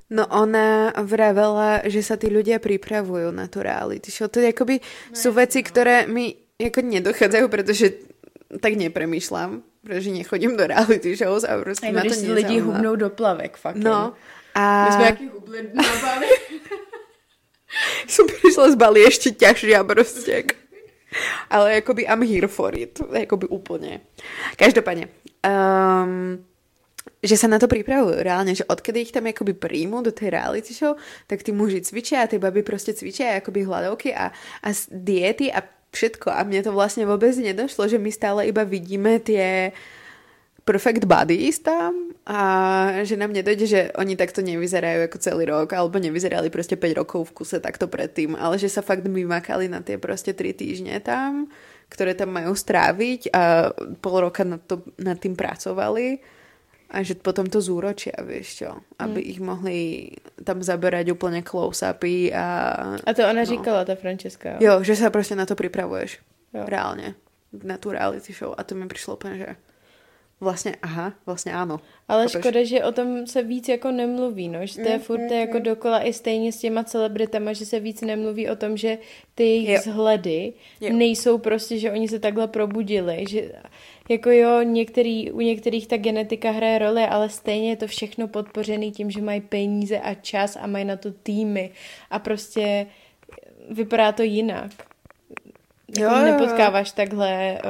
No 0.09 0.27
ona 0.27 0.93
vravela, 1.03 1.81
že 1.89 2.03
sa 2.05 2.13
tí 2.19 2.29
ľudia 2.29 2.61
pripravujú 2.61 3.33
na 3.33 3.49
tú 3.49 3.65
reality 3.65 4.13
show. 4.13 4.29
To 4.29 4.39
je 4.39 4.53
akoby, 4.53 4.77
No 5.09 5.15
sú 5.17 5.33
veci, 5.33 5.63
no. 5.63 5.67
ktoré 5.73 6.05
mi 6.05 6.37
ako 6.61 6.79
nedochádzajú, 6.85 7.45
pretože 7.49 7.85
tak 8.61 8.77
nepremýšľam, 8.77 9.63
pretože 9.81 10.13
nechodím 10.13 10.53
do 10.53 10.67
reality 10.69 11.15
shows 11.17 11.43
a 11.43 11.57
prostě 11.57 11.85
Jako 11.87 11.95
ma 11.97 12.01
to 12.01 12.07
když 12.07 12.19
si 12.19 12.31
lidi 12.31 12.59
hubnou 12.59 12.95
do 12.95 13.09
plavek, 13.09 13.57
fakt. 13.57 13.75
No, 13.81 14.13
My 14.13 14.61
a 14.61 14.91
jsme 14.91 15.05
jaký 15.05 15.27
hubli 15.27 15.69
na. 15.73 15.83
som 18.13 18.25
prišla 18.27 18.71
z 18.71 18.75
Bali 18.75 18.99
ešte 19.05 19.31
ťažšia 19.31 19.83
prostě. 19.83 20.43
Ale 21.49 21.73
jakoby 21.73 22.09
I'm 22.09 22.25
here 22.25 22.47
for 22.47 22.73
it. 22.73 23.01
Jakoby 23.13 23.47
úplne. 23.47 24.01
Každopádne. 24.57 25.13
Um, 25.45 26.41
že 27.23 27.37
sa 27.37 27.47
na 27.47 27.61
to 27.61 27.69
pripravujú 27.71 28.19
reálne, 28.19 28.51
že 28.51 28.67
odkedy 28.67 29.07
ich 29.07 29.13
tam 29.15 29.29
jakoby 29.29 29.53
príjmu 29.55 30.01
do 30.03 30.11
tej 30.11 30.33
reality 30.33 30.73
show, 30.73 30.97
tak 31.27 31.43
tí 31.43 31.55
muži 31.55 31.85
cvičia 31.85 32.23
a 32.23 32.27
ty 32.27 32.39
baby 32.39 32.63
prostě 32.63 32.93
cvičia 32.93 33.33
jakoby 33.39 33.63
hladovky 33.63 34.15
a, 34.15 34.31
a 34.63 34.69
diety 34.91 35.53
a 35.53 35.63
všetko. 35.93 36.33
A 36.33 36.43
mne 36.43 36.65
to 36.65 36.73
vlastne 36.73 37.05
vôbec 37.05 37.37
nedošlo, 37.37 37.87
že 37.87 38.01
my 38.01 38.09
stále 38.11 38.49
iba 38.49 38.65
vidíme 38.65 39.21
tie 39.21 39.71
perfect 40.65 41.03
bodies 41.05 41.59
tam 41.59 41.93
a 42.27 42.39
že 43.03 43.19
nám 43.19 43.33
nedojde, 43.35 43.65
že 43.67 43.81
oni 43.99 44.15
takto 44.15 44.39
nevyzerajú 44.41 44.99
jako 45.01 45.17
celý 45.19 45.45
rok, 45.45 45.73
alebo 45.73 45.99
nevyzerali 45.99 46.49
prostě 46.49 46.75
5 46.75 46.93
rokov 46.93 47.27
v 47.29 47.31
kuse 47.31 47.59
takto 47.59 47.87
predtým, 47.87 48.35
ale 48.39 48.55
že 48.57 48.69
sa 48.71 48.81
fakt 48.81 49.03
vymakali 49.03 49.67
na 49.67 49.79
tie 49.83 49.97
prostě 49.97 50.33
3 50.33 50.53
týždne 50.53 50.99
tam, 51.03 51.47
ktoré 51.89 52.13
tam 52.15 52.29
majú 52.31 52.55
stráviť 52.55 53.27
a 53.35 53.69
pol 54.01 54.19
roka 54.23 54.43
nad, 54.43 54.61
to, 54.67 54.81
nad 55.03 55.19
tým 55.19 55.35
pracovali 55.35 56.19
a 56.93 57.03
že 57.03 57.15
potom 57.19 57.43
to 57.49 57.59
zúročia, 57.61 58.13
vieš 58.23 58.63
čo, 58.63 58.69
aby 58.99 59.19
Hmm. 59.19 59.29
ich 59.35 59.39
mohli 59.43 59.77
tam 60.43 60.63
zaberať 60.63 61.11
úplne 61.11 61.41
close-upy 61.43 62.31
a... 62.31 62.45
A 63.03 63.11
to 63.13 63.21
ona 63.27 63.43
No. 63.43 63.45
říkala, 63.45 63.85
ta 63.85 63.95
Francesca. 63.95 64.49
Jo. 64.49 64.57
Jo, 64.61 64.83
že 64.83 64.95
sa 64.95 65.09
prostě 65.09 65.35
na 65.35 65.45
to 65.45 65.55
pripravuješ. 65.55 66.19
Jo. 66.53 66.63
Reálne. 66.67 67.15
Na 67.63 67.77
tu 67.77 67.91
reality 67.91 68.33
show. 68.33 68.53
A 68.57 68.63
to 68.63 68.75
mi 68.75 68.87
přišlo 68.87 69.13
úplně, 69.13 69.37
že 69.37 69.47
vlastně, 70.43 70.75
aha, 70.81 71.13
vlastně 71.25 71.53
ano. 71.53 71.79
Ale 72.07 72.23
Chápeš? 72.27 72.41
škoda, 72.41 72.63
že 72.63 72.83
o 72.83 72.91
tom 72.91 73.27
se 73.27 73.43
víc 73.43 73.69
jako 73.69 73.91
nemluví, 73.91 74.49
no, 74.49 74.65
že 74.65 74.73
to 74.75 74.89
je 74.89 74.95
Mm, 74.97 74.99
furt 75.03 75.19
mm, 75.19 75.31
jako 75.31 75.57
mm. 75.57 75.63
dokola 75.63 76.03
i 76.07 76.13
stejně 76.13 76.51
s 76.51 76.57
těma 76.59 76.83
celebritama, 76.83 77.53
že 77.53 77.65
se 77.65 77.79
víc 77.79 78.01
nemluví 78.01 78.49
o 78.49 78.55
tom, 78.55 78.77
že 78.77 78.97
ty 79.35 79.43
jejich 79.43 79.69
Jo. 79.69 79.79
vzhledy 79.85 80.53
Jo. 80.81 80.93
nejsou 80.93 81.37
prostě, 81.37 81.79
že 81.79 81.91
oni 81.91 82.07
se 82.07 82.19
takhle 82.19 82.47
probudili, 82.47 83.25
že 83.29 83.51
jako 84.09 84.29
jo, 84.31 84.61
některý, 84.63 85.31
u 85.31 85.41
některých 85.41 85.87
ta 85.87 85.97
genetika 85.97 86.51
hraje 86.51 86.79
roli, 86.79 87.03
ale 87.03 87.29
stejně 87.29 87.69
je 87.69 87.75
to 87.75 87.87
všechno 87.87 88.27
podpořený 88.27 88.91
tím, 88.91 89.11
že 89.11 89.21
mají 89.21 89.41
peníze 89.41 89.99
a 89.99 90.13
čas 90.13 90.57
a 90.61 90.67
mají 90.67 90.85
na 90.85 90.95
to 90.97 91.11
týmy 91.11 91.71
a 92.11 92.19
prostě 92.19 92.87
vypadá 93.69 94.11
to 94.11 94.23
jinak. 94.23 94.71
Jo, 95.97 96.03
Jako 96.03 96.15
jo, 96.15 96.25
jo. 96.25 96.31
nepotkáváš 96.31 96.91
takhle 96.91 97.59
uh, 97.63 97.69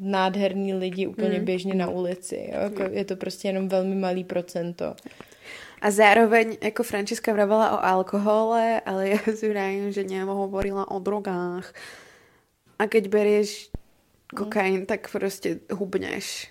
nádherný 0.00 0.74
lidi 0.74 1.06
úplně 1.06 1.38
Mm. 1.38 1.44
běžně 1.44 1.74
na 1.74 1.88
ulici. 1.88 2.50
Jo? 2.52 2.60
Jako, 2.60 2.82
je 2.92 3.04
to 3.04 3.16
prostě 3.16 3.48
jenom 3.48 3.68
velmi 3.68 3.94
malý 3.94 4.24
procento. 4.24 4.94
A 5.80 5.90
zároveň, 5.90 6.56
jako 6.62 6.82
Francesca 6.82 7.32
vravala 7.32 7.70
o 7.78 7.84
alkohole, 7.84 8.80
ale 8.80 9.08
ja 9.08 9.18
si 9.36 9.48
vrajím, 9.48 9.92
že 9.92 10.04
nehovorila 10.08 10.90
o 10.90 10.98
drogách. 10.98 11.72
A 12.78 12.86
keď 12.86 13.08
berieš 13.08 13.68
kokain, 14.36 14.86
tak 14.86 15.10
prostě 15.12 15.58
hubneš. 15.72 16.48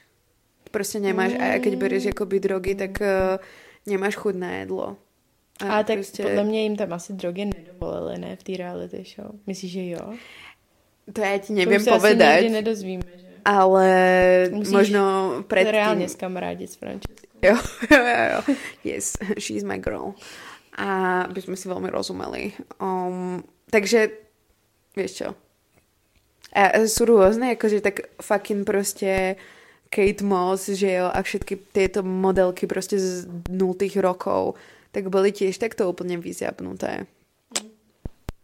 Prostě 0.72 1.00
nemáš, 1.00 1.34
a 1.40 1.60
keď 1.60 1.76
bereš 1.76 2.04
jakoby 2.04 2.40
drogy, 2.40 2.76
tak 2.76 3.02
uh, 3.02 3.38
nemáš 3.86 4.16
chuť 4.16 4.36
na 4.36 4.52
jedlo. 4.52 4.98
A, 5.64 5.80
a 5.80 5.84
tak 5.84 5.96
prostě... 5.98 6.24
podle 6.24 6.44
mě 6.44 6.64
jim 6.64 6.76
tam 6.76 6.94
asi 6.94 7.14
drogy 7.14 7.46
nedovolili, 7.46 8.18
ne, 8.20 8.36
v 8.36 8.44
té 8.44 8.58
reality 8.58 9.04
show. 9.16 9.32
Myslíš, 9.48 9.72
že 9.72 9.86
jo? 9.86 10.14
To 11.14 11.22
já 11.22 11.38
ti 11.38 11.54
nevím 11.54 11.86
povedať. 11.86 12.44
To 12.46 12.50
nedozvíme, 12.50 13.04
že? 13.16 13.28
Ale 13.46 13.90
Musíš 14.52 14.74
možno 14.74 15.04
předtím... 15.48 15.72
reálně 15.72 16.10
s 16.10 16.16
kamarádi 16.16 16.68
s 16.68 16.76
Franceskou. 16.76 17.38
Jo, 17.42 17.56
jo, 17.92 17.98
jo, 17.98 18.26
jo. 18.32 18.56
Yes, 18.84 19.18
she's 19.38 19.64
my 19.64 19.78
girl. 19.78 20.18
A 20.78 21.24
by 21.32 21.42
sme 21.42 21.56
si 21.56 21.70
veľmi 21.70 21.88
rozumeli. 21.88 22.52
Um, 22.84 23.40
takže, 23.72 24.12
vieš 24.98 25.12
čo, 25.24 25.28
a 26.56 26.88
sú 26.88 27.04
rôzne, 27.04 27.60
akože 27.60 27.84
tak 27.84 28.16
fucking 28.24 28.64
proste 28.64 29.36
Kate 29.92 30.24
Moss, 30.24 30.72
že 30.72 31.04
jo, 31.04 31.12
a 31.12 31.20
všetky 31.20 31.60
tieto 31.76 32.00
modelky 32.00 32.64
proste 32.64 32.96
z 32.96 33.28
nultých 33.52 34.00
rokov, 34.00 34.56
tak 34.92 35.12
byly 35.12 35.32
tiež 35.32 35.58
takto 35.58 35.90
úplně 35.90 36.18
vyzjapnuté. 36.18 37.06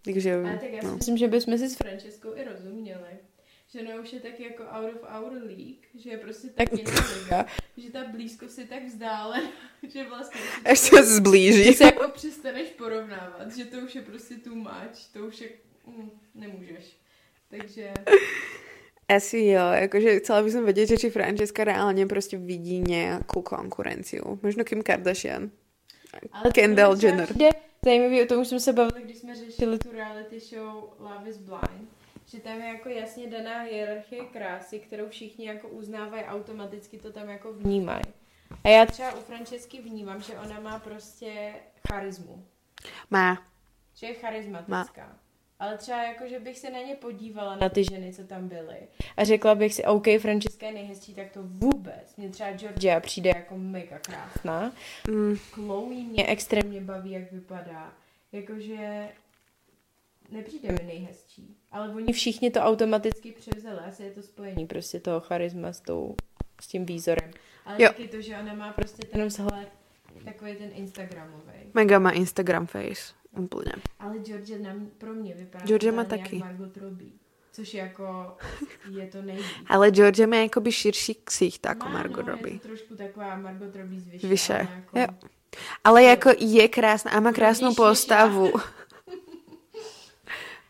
Takže, 0.02 0.36
Ale 0.36 0.58
tak 0.58 0.72
já 0.72 0.84
no. 0.84 0.96
myslím, 0.96 1.18
že 1.18 1.28
bychom 1.28 1.58
si 1.58 1.70
s 1.70 1.76
Franceskou 1.76 2.36
i 2.36 2.44
rozuměli. 2.44 3.18
Že 3.68 3.84
no 3.84 4.02
už 4.02 4.14
je 4.14 4.20
taky 4.20 4.44
jako 4.44 4.64
out 4.64 4.96
of 4.96 5.10
our 5.22 5.32
league, 5.32 5.86
že 5.96 6.10
je 6.10 6.18
prostě 6.18 6.48
tak 6.48 6.74
jiná 6.74 6.92
liga, 7.20 7.46
že 7.78 7.92
ta 7.92 8.04
blízkost 8.04 8.58
je 8.58 8.66
tak 8.66 8.86
vzdálená, 8.86 9.52
že 9.94 10.06
vlastně... 10.10 10.42
Až 10.66 10.80
se 10.80 11.04
zblíží. 11.04 11.64
Že 11.64 11.74
se 11.74 11.84
jako 11.84 12.10
přestaneš 12.10 12.70
porovnávat, 12.70 13.56
že 13.56 13.66
to 13.66 13.78
už 13.78 13.96
je 13.96 14.02
prostě 14.02 14.36
too 14.36 14.56
much, 14.56 15.14
to 15.14 15.20
už 15.20 15.42
je... 15.42 15.50
Mm, 15.88 16.10
nemůžeš. 16.36 16.98
Takže... 17.50 17.94
Asi 19.08 19.38
jo, 19.38 19.72
jakože 19.72 20.20
chcela 20.20 20.42
bych 20.42 20.54
vědět, 20.54 20.86
že 20.86 20.98
či 20.98 21.10
Francesca 21.10 21.64
reálně 21.64 22.08
prostě 22.08 22.38
vidí 22.38 22.80
nějakou 22.80 23.42
konkurenciu. 23.42 24.40
Možno 24.44 24.64
Kim 24.64 24.84
Kardashian. 24.84 25.52
Ale 26.32 26.52
Kendall 26.52 26.98
Jenner. 27.02 27.30
Zajímavý, 27.86 28.22
o 28.22 28.26
tom 28.26 28.42
už 28.42 28.48
jsme 28.48 28.60
se 28.60 28.74
bavili, 28.74 29.02
když 29.04 29.18
jsme 29.18 29.36
řešili 29.36 29.80
tu 29.80 29.92
reality 29.92 30.40
show 30.40 30.94
Love 31.00 31.30
is 31.30 31.38
Blind, 31.38 31.90
že 32.26 32.40
tam 32.40 32.62
je 32.62 32.68
jako 32.68 32.90
jasně 32.90 33.28
daná 33.28 33.62
hierarchie 33.62 34.26
krásy, 34.26 34.80
kterou 34.80 35.10
všichni 35.10 35.48
jako 35.48 35.68
uznávají, 35.68 36.24
automaticky 36.24 36.98
to 36.98 37.12
tam 37.12 37.30
jako 37.30 37.54
vnímají. 37.54 38.04
A 38.64 38.70
já 38.70 38.86
třeba 38.86 39.14
u 39.14 39.22
Francesky 39.22 39.82
vnímám, 39.82 40.22
že 40.22 40.40
ona 40.40 40.60
má 40.60 40.80
prostě 40.80 41.54
charismu. 41.88 42.46
Má. 43.10 43.48
Že 43.96 44.08
je 44.08 44.14
charismatická. 44.14 45.08
Má 45.08 45.20
ale 45.62 45.78
třeba 45.78 46.04
jako, 46.04 46.28
že 46.28 46.40
bych 46.40 46.60
se 46.60 46.70
na 46.70 46.80
ně 46.80 46.96
podívala, 46.96 47.56
na 47.56 47.70
ty 47.70 47.84
ženy, 47.84 48.14
co 48.14 48.24
tam 48.24 48.48
byly. 48.48 48.78
A 49.18 49.24
řekla 49.24 49.56
bych 49.56 49.74
si, 49.74 49.84
OK, 49.84 50.06
Francesca 50.22 50.66
je 50.66 50.72
nejhezčí, 50.72 51.14
tak 51.14 51.32
to 51.32 51.40
vůbec. 51.44 52.16
Mě 52.18 52.30
třeba 52.30 52.52
Georgia 52.52 53.00
přijde 53.00 53.30
jako 53.30 53.58
mega 53.58 54.00
krásná. 54.00 54.74
Mm. 55.08 55.38
Chloe 55.38 55.96
mě 56.04 56.28
extrémně 56.28 56.82
baví, 56.82 57.12
jak 57.12 57.32
vypadá. 57.32 57.94
Jakože 58.32 59.10
nepřijde 60.32 60.72
mi 60.72 60.84
nejhezčí. 60.88 61.56
Ale 61.72 61.90
oni 61.90 62.14
všichni 62.14 62.52
to 62.52 62.60
automaticky 62.60 63.32
převzali. 63.32 63.80
Asi 63.80 64.04
je 64.04 64.12
to 64.12 64.22
spojení 64.22 64.68
prostě 64.68 65.00
toho 65.00 65.20
charisma 65.20 65.74
s, 65.74 65.80
tou, 65.80 66.16
s 66.62 66.68
tím 66.68 66.86
výzorem. 66.86 67.32
Ale 67.66 67.84
jo. 67.84 67.88
taky 67.88 68.08
to, 68.08 68.22
že 68.22 68.38
ona 68.38 68.54
má 68.54 68.74
prostě 68.74 69.08
ten 69.08 69.26
vzhled 69.26 69.68
takový 70.26 70.56
ten 70.56 70.70
Instagramový. 70.74 71.72
Mega 71.74 72.00
má 72.00 72.12
Instagram 72.12 72.68
face. 72.68 73.21
Úplně. 73.38 73.72
Ale 74.00 74.20
Georgia 74.20 74.60
nám, 74.60 74.88
pro 74.98 75.14
mě 75.14 75.34
vypadá 75.34 75.66
Georgia 75.66 75.94
má 75.94 76.04
taky. 76.04 76.38
Margot 76.38 76.78
Robbie. 76.78 77.12
Což 77.52 77.74
jako 77.74 78.38
je 78.90 79.08
to 79.08 79.22
nejvíc. 79.22 79.46
Ale 79.68 79.92
Georgia 79.92 80.28
má 80.28 80.36
jakoby 80.36 80.72
širší 80.72 81.16
ksicht 81.24 81.66
jako 81.66 81.86
má, 81.86 81.92
Margot 81.92 82.26
no, 82.26 82.32
Robbie. 82.32 82.54
Je 82.54 82.60
to 82.60 82.68
trošku 82.68 82.96
taková 82.96 83.38
Margot 83.38 83.76
Robbie 83.76 84.00
zvyšená. 84.02 84.30
Vyše. 84.30 84.68
Jako... 84.76 85.00
Jo. 85.00 85.08
Ale 85.84 86.04
jako 86.04 86.30
je 86.40 86.68
krásná 86.68 87.12
a 87.12 87.20
má 87.20 87.32
krásnou 87.32 87.76
postavu. 87.76 88.52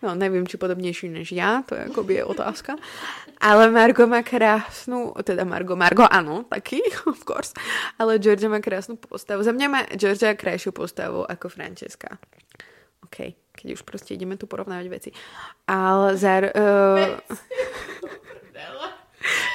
No, 0.03 0.15
nevím, 0.15 0.47
či 0.47 0.57
podobnější 0.57 1.09
než 1.09 1.31
já, 1.31 1.63
to 1.65 1.75
je 1.75 1.81
jakoby 1.81 2.13
je 2.13 2.25
otázka. 2.25 2.75
Ale 3.41 3.71
Margo 3.71 4.07
má 4.07 4.21
krásnou, 4.23 5.13
teda 5.23 5.43
Margo, 5.43 5.75
Margo 5.75 6.07
ano, 6.11 6.45
taky, 6.49 6.81
of 7.07 7.25
course, 7.25 7.53
ale 7.99 8.19
Georgia 8.19 8.49
má 8.49 8.59
krásnou 8.59 8.95
postavu. 8.95 9.43
Za 9.43 9.51
mě 9.51 9.69
má 9.69 9.83
Georgia 9.83 10.33
krajšiu 10.33 10.71
postavu 10.71 11.25
jako 11.29 11.49
Francesca. 11.49 12.17
OK, 13.03 13.33
keď 13.51 13.73
už 13.73 13.81
prostě 13.81 14.13
ideme 14.13 14.37
tu 14.37 14.47
porovnávať 14.47 14.87
veci. 14.87 15.11
Ale 15.67 16.17
zar... 16.17 16.51
Uh, 16.55 17.31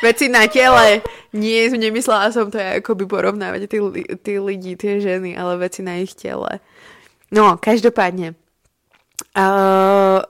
veci 0.03 0.29
na 0.29 0.47
tele. 0.47 1.03
Nie, 1.33 1.71
nemyslela 1.71 2.33
som 2.33 2.51
to 2.51 2.59
by 2.95 3.07
porovnávať 3.07 3.69
ty, 3.69 3.79
ty 4.23 4.33
lidi, 4.39 4.77
ty 4.77 5.01
ženy, 5.01 5.37
ale 5.37 5.57
veci 5.57 5.83
na 5.83 5.97
ich 5.97 6.15
tele. 6.15 6.61
No, 7.31 7.57
každopádně. 7.57 8.35
Uh, 9.37 10.23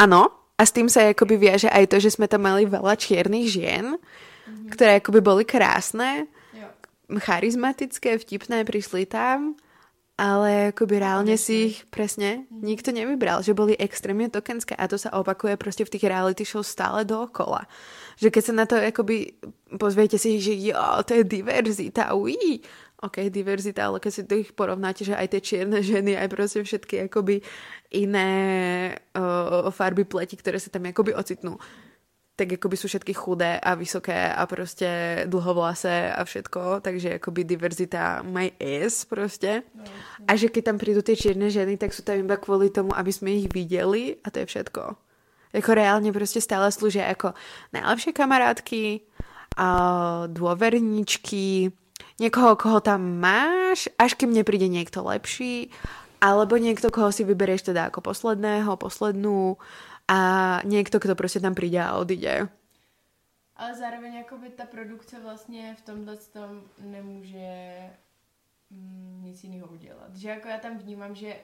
ano, 0.00 0.32
a 0.56 0.62
s 0.64 0.72
tým 0.72 0.88
sa 0.88 1.04
jakoby 1.12 1.36
viaže 1.36 1.68
aj 1.68 1.92
to, 1.92 1.96
že 2.00 2.16
jsme 2.16 2.28
tam 2.28 2.48
mali 2.48 2.64
veľa 2.64 2.96
čiernych 2.96 3.46
žien, 3.52 4.00
mm-hmm. 4.00 4.72
ktoré 4.72 5.04
jakoby 5.04 5.20
boli 5.20 5.44
krásne, 5.44 6.24
jo. 6.56 6.68
charizmatické, 7.20 8.16
vtipné, 8.16 8.64
prišli 8.64 9.04
tam 9.04 9.60
ale 10.16 10.72
akoby 10.72 10.96
reálne 10.96 11.36
si 11.36 11.76
ich 11.76 11.84
presne 11.92 12.48
nikto 12.48 12.88
nevybral, 12.88 13.44
že 13.44 13.52
boli 13.52 13.76
extrémne 13.76 14.32
tokenské 14.32 14.72
a 14.72 14.88
to 14.88 14.96
sa 14.96 15.12
opakuje 15.12 15.60
proste 15.60 15.84
v 15.84 15.92
tých 15.92 16.08
reality 16.08 16.40
show 16.40 16.64
stále 16.64 17.04
dookola. 17.04 17.68
Že 18.16 18.32
keď 18.32 18.42
sa 18.42 18.54
na 18.56 18.64
to 18.64 18.80
akoby 18.80 19.36
pozviete 19.76 20.16
si, 20.16 20.40
že 20.40 20.56
jo, 20.56 20.80
to 21.04 21.20
je 21.20 21.24
diverzita, 21.28 22.16
uí, 22.16 22.64
ok, 23.04 23.28
diverzita, 23.28 23.92
ale 23.92 24.00
keď 24.00 24.12
si 24.16 24.22
to 24.24 24.40
ich 24.40 24.56
porovnáte, 24.56 25.04
že 25.04 25.12
aj 25.12 25.36
tie 25.36 25.40
čierne 25.44 25.84
ženy, 25.84 26.16
aj 26.16 26.32
proste 26.32 26.64
všetky 26.64 27.12
akoby 27.12 27.44
iné 27.96 28.32
uh, 29.16 29.72
farby 29.72 30.04
pleti, 30.04 30.36
ktoré 30.36 30.60
sa 30.60 30.68
tam 30.68 30.84
akoby 30.92 31.16
ocitnú, 31.16 31.56
tak 32.36 32.52
jakoby 32.52 32.76
jsou 32.76 32.88
všetky 32.88 33.12
chudé 33.12 33.60
a 33.60 33.74
vysoké 33.74 34.32
a 34.32 34.46
prostě 34.46 35.22
dlhovlasé 35.26 36.12
a 36.12 36.24
všetko, 36.24 36.60
takže 36.80 37.08
jakoby 37.08 37.44
diverzita 37.44 38.22
my 38.22 38.52
is 38.60 39.04
prostě. 39.04 39.62
A 40.28 40.36
že 40.36 40.48
když 40.52 40.64
tam 40.64 40.78
přijdou 40.78 41.02
ty 41.02 41.16
černé 41.16 41.50
ženy, 41.50 41.76
tak 41.76 41.94
jsou 41.94 42.02
tam 42.02 42.16
iba 42.16 42.36
kvůli 42.36 42.70
tomu, 42.70 42.98
aby 42.98 43.12
jsme 43.12 43.30
jich 43.30 43.48
viděli 43.54 44.16
a 44.24 44.30
to 44.30 44.38
je 44.38 44.46
všetko. 44.46 44.96
Jako 45.52 45.74
reálně 45.74 46.12
prostě 46.12 46.40
stále 46.40 46.72
služí 46.72 46.98
jako 46.98 47.32
nejlepší 47.72 48.12
kamarádky, 48.12 49.00
a 49.56 49.68
dôverníčky, 50.28 51.72
někoho, 52.20 52.56
koho 52.56 52.80
tam 52.80 53.20
máš, 53.20 53.88
až 53.98 54.14
kým 54.14 54.34
nepríde 54.34 54.68
někdo 54.68 55.04
lepší, 55.04 55.70
alebo 56.20 56.56
někdo, 56.56 56.90
koho 56.90 57.12
si 57.12 57.24
vybereš 57.24 57.62
teda 57.62 57.84
jako 57.84 58.00
posledného, 58.00 58.76
poslednú, 58.76 59.56
a 60.08 60.60
někdo, 60.64 60.98
kdo 60.98 61.14
prostě 61.14 61.40
tam 61.40 61.54
přijde 61.54 61.82
a 61.82 61.96
odjde. 61.96 62.48
Ale 63.56 63.74
zároveň 63.74 64.14
jakoby 64.14 64.48
ta 64.48 64.64
produkce 64.64 65.20
vlastně 65.20 65.76
v 65.78 65.82
tomhle 65.82 66.16
tom 66.16 66.62
nemůže 66.80 67.76
mm, 68.70 69.20
nic 69.24 69.44
jiného 69.44 69.66
udělat. 69.66 70.16
Že 70.16 70.28
jako 70.28 70.48
já 70.48 70.58
tam 70.58 70.78
vnímám, 70.78 71.14
že 71.14 71.36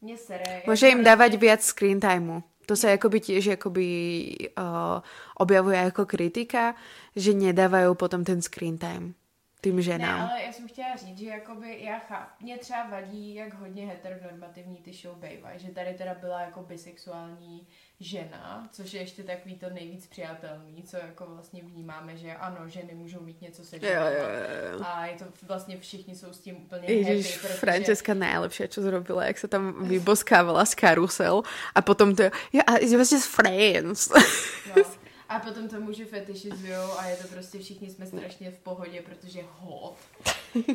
mě 0.00 0.16
sere. 0.16 0.62
Může 0.66 0.88
jim 0.88 1.04
dávat 1.04 1.28
vlastně... 1.28 1.56
víc 1.56 1.62
screen 1.62 2.00
timeu. 2.00 2.42
To 2.66 2.76
se 2.76 2.90
jakoby 2.90 3.20
tiež 3.20 3.46
jakoby, 3.46 4.34
uh, 4.58 5.00
objavuje 5.36 5.78
jako 5.78 6.06
kritika, 6.06 6.74
že 7.16 7.32
nedávají 7.34 7.94
potom 7.94 8.24
ten 8.24 8.42
screen 8.42 8.78
time 8.78 9.14
tým 9.60 9.82
ženám. 9.82 10.18
Ne, 10.18 10.30
ale 10.30 10.42
já 10.42 10.52
jsem 10.52 10.68
chtěla 10.68 10.96
říct, 10.96 11.18
že 11.18 11.26
jakoby 11.26 11.82
já 11.82 11.98
chápu, 11.98 12.44
mě 12.44 12.58
třeba 12.58 12.86
vadí, 12.86 13.34
jak 13.34 13.54
hodně 13.54 13.86
heteronormativní 13.86 14.76
ty 14.76 14.92
show 14.92 15.16
bývají, 15.16 15.58
že 15.58 15.68
tady 15.68 15.94
teda 15.94 16.14
byla 16.14 16.40
jako 16.40 16.62
bisexuální 16.62 17.66
žena, 18.00 18.68
což 18.72 18.92
je 18.92 19.00
ještě 19.00 19.22
takový 19.22 19.54
to 19.54 19.70
nejvíc 19.70 20.06
přijatelný, 20.06 20.82
co 20.82 20.96
jako 20.96 21.26
vlastně 21.26 21.62
vnímáme, 21.62 22.16
že 22.16 22.34
ano, 22.34 22.68
ženy 22.68 22.94
můžou 22.94 23.20
mít 23.20 23.40
něco 23.40 23.64
se 23.64 23.76
jo, 23.76 23.82
jo, 23.82 24.28
jo. 24.72 24.84
a 24.84 25.06
je 25.06 25.16
to 25.16 25.24
vlastně 25.42 25.78
všichni 25.80 26.14
jsou 26.14 26.32
s 26.32 26.38
tím 26.38 26.56
úplně 26.56 26.88
Ježiš, 26.88 27.36
happy, 27.36 27.46
protože... 27.46 27.58
Francesca 27.58 28.14
nejlepší, 28.14 28.68
co 28.68 28.82
zrobila, 28.82 29.24
jak 29.24 29.38
se 29.38 29.48
tam 29.48 29.88
vyboskávala 29.88 30.64
z 30.64 30.74
karusel 30.74 31.42
a 31.74 31.82
potom 31.82 32.16
to, 32.16 32.22
yeah, 32.22 32.82
it 32.82 32.98
was 32.98 33.12
just 33.12 33.26
friends. 33.26 34.12
No. 34.76 34.82
A 35.28 35.38
potom 35.38 35.68
to 35.68 35.80
muži 35.80 36.04
fetišizujou 36.04 36.98
a 36.98 37.06
je 37.06 37.16
to 37.16 37.28
prostě 37.28 37.58
všichni 37.58 37.90
jsme 37.90 38.06
strašně 38.06 38.50
v 38.50 38.58
pohodě, 38.58 39.02
protože 39.02 39.40
hot. 39.50 39.96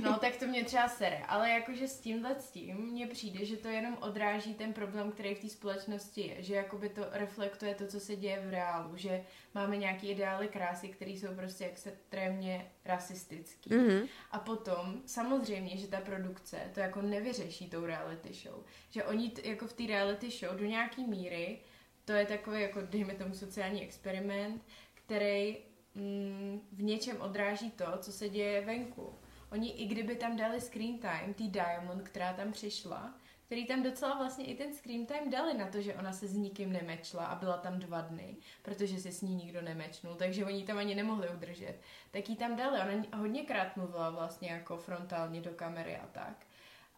No, 0.02 0.18
tak 0.20 0.36
to 0.36 0.46
mě 0.46 0.64
třeba 0.64 0.88
sere. 0.88 1.18
Ale 1.28 1.50
jakože 1.50 1.88
s 1.88 2.00
tímhle 2.00 2.36
s 2.40 2.52
tím 2.52 2.78
mně 2.78 3.08
přijde, 3.08 3.46
že 3.46 3.58
to 3.58 3.68
jenom 3.68 3.98
odráží 4.02 4.54
ten 4.54 4.74
problém, 4.74 5.12
který 5.12 5.36
v 5.36 5.40
té 5.40 5.50
společnosti 5.50 6.22
je. 6.22 6.44
Že 6.44 6.56
jakoby 6.56 6.90
to 6.90 7.06
reflektuje 7.12 7.76
to, 7.76 7.88
co 7.88 8.00
se 8.00 8.16
děje 8.16 8.44
v 8.48 8.52
reálu. 8.52 8.98
Že 8.98 9.24
máme 9.56 9.78
nějaké 9.78 10.08
ideály 10.08 10.48
krásy, 10.48 10.88
které 10.88 11.12
jsou 11.12 11.36
prostě 11.36 11.66
extrémně 11.66 12.72
rasistický. 12.86 13.70
Mm-hmm. 13.70 14.08
A 14.32 14.40
potom 14.40 15.02
samozřejmě, 15.06 15.78
že 15.78 15.88
ta 15.88 16.02
produkce 16.02 16.58
to 16.74 16.80
jako 16.80 17.02
nevyřeší 17.02 17.70
tou 17.70 17.86
reality 17.86 18.34
show. 18.34 18.64
Že 18.90 19.04
oni 19.04 19.30
t- 19.30 19.50
jako 19.50 19.68
v 19.68 19.74
té 19.74 19.88
reality 19.88 20.30
show 20.32 20.58
do 20.58 20.66
nějaký 20.66 21.04
míry 21.08 21.60
to 22.06 22.12
je 22.12 22.26
takový, 22.26 22.62
jako 22.62 22.82
dejme 22.82 23.14
tomu 23.14 23.34
sociální 23.34 23.82
experiment, 23.82 24.64
který 24.94 25.58
mm, 25.96 26.62
v 26.72 26.84
něčem 26.84 27.22
odráží 27.22 27.72
to, 27.72 27.86
co 27.98 28.12
se 28.12 28.30
děje 28.30 28.66
venku. 28.66 29.16
Oni, 29.52 29.72
i 29.72 29.86
kdyby 29.86 30.16
tam 30.16 30.38
dali 30.38 30.62
screen 30.62 31.00
time, 31.00 31.34
tý 31.34 31.50
Diamond, 31.50 32.02
která 32.02 32.34
tam 32.34 32.52
přišla, 32.52 33.14
který 33.46 33.68
tam 33.68 33.84
docela 33.84 34.18
vlastně 34.18 34.46
i 34.46 34.56
ten 34.56 34.74
screen 34.74 35.06
time 35.06 35.30
dali 35.30 35.58
na 35.58 35.68
to, 35.68 35.82
že 35.82 35.96
ona 35.96 36.14
se 36.14 36.28
s 36.28 36.34
nikým 36.34 36.72
nemečla 36.74 37.26
a 37.26 37.36
byla 37.36 37.58
tam 37.58 37.80
dva 37.80 38.02
dny, 38.02 38.38
protože 38.62 39.00
se 39.00 39.12
s 39.12 39.22
ní 39.22 39.36
nikdo 39.36 39.62
nemečnul, 39.62 40.16
takže 40.16 40.46
oni 40.46 40.66
tam 40.66 40.78
ani 40.78 40.96
nemohli 40.96 41.30
udržet. 41.30 41.80
Tak 42.12 42.30
jí 42.30 42.36
tam 42.36 42.56
dali, 42.56 42.80
ona 42.80 43.18
hodněkrát 43.18 43.78
mluvila 43.78 44.10
vlastně 44.10 44.50
jako 44.50 44.78
frontálně 44.78 45.42
do 45.42 45.52
kamery 45.52 45.98
a 45.98 46.08
tak. 46.08 46.46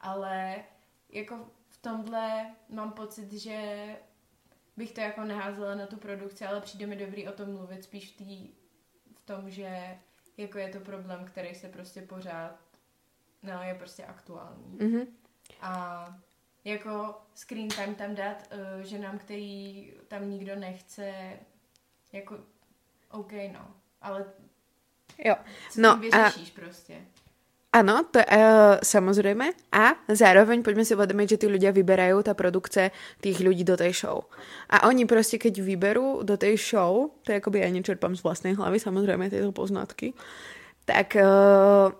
Ale 0.01 0.63
jako 1.09 1.49
v 1.69 1.81
tomhle 1.81 2.55
mám 2.69 2.91
pocit, 2.91 3.33
že 3.33 3.85
bych 4.77 4.91
to 4.91 5.01
jako 5.01 5.23
neházela 5.23 5.75
na 5.75 5.87
tu 5.87 5.97
produkci, 5.97 6.45
ale 6.45 6.61
přijde 6.61 6.87
mi 6.87 6.95
dobrý 6.95 7.27
o 7.27 7.31
tom 7.31 7.53
mluvit 7.53 7.83
spíš 7.83 8.11
v, 8.13 8.17
tý, 8.17 8.47
v 9.15 9.25
tom, 9.25 9.49
že 9.49 9.97
jako 10.37 10.57
je 10.57 10.69
to 10.69 10.79
problém, 10.79 11.25
který 11.25 11.55
se 11.55 11.67
prostě 11.69 12.01
pořád, 12.01 12.59
no 13.43 13.63
je 13.63 13.75
prostě 13.75 14.05
aktuální. 14.05 14.77
Mhm. 14.81 15.07
A 15.61 16.05
jako 16.63 17.21
screen 17.35 17.67
time 17.69 17.95
tam 17.95 18.15
dát 18.15 18.49
uh, 18.53 18.81
ženám, 18.83 19.19
který 19.19 19.93
tam 20.07 20.29
nikdo 20.29 20.55
nechce, 20.55 21.13
jako 22.13 22.39
OK, 23.11 23.31
no, 23.53 23.75
ale 24.01 24.25
Jo. 25.17 25.35
co 25.71 25.81
No 25.81 25.89
tím 26.01 26.09
a- 26.13 26.17
vyřešíš 26.27 26.51
prostě. 26.51 27.01
Áno, 27.75 28.07
to 28.07 28.23
uh, 28.23 28.79
samozrejme. 28.79 29.51
A 29.75 29.99
zároveň 30.07 30.63
poďme 30.63 30.87
si 30.87 30.95
uvedomiť, 30.95 31.35
že 31.35 31.39
tí 31.43 31.47
ľudia 31.51 31.75
vyberajú 31.75 32.23
tá 32.23 32.31
produkce 32.31 32.95
tých 33.19 33.43
ľudí 33.43 33.67
do 33.67 33.75
tej 33.75 33.91
show. 33.91 34.31
A 34.71 34.87
oni 34.87 35.03
proste, 35.03 35.35
keď 35.35 35.59
vyberú 35.59 36.23
do 36.23 36.39
tej 36.39 36.55
show, 36.55 37.11
to 37.27 37.35
je 37.35 37.43
akoby 37.43 37.67
ja 37.67 37.69
nečerpám 37.75 38.15
z 38.15 38.23
vlastnej 38.23 38.55
hlavy, 38.55 38.79
samozrejme 38.79 39.27
tieto 39.27 39.51
poznatky, 39.51 40.15
tak 40.87 41.19
uh, 41.19 41.91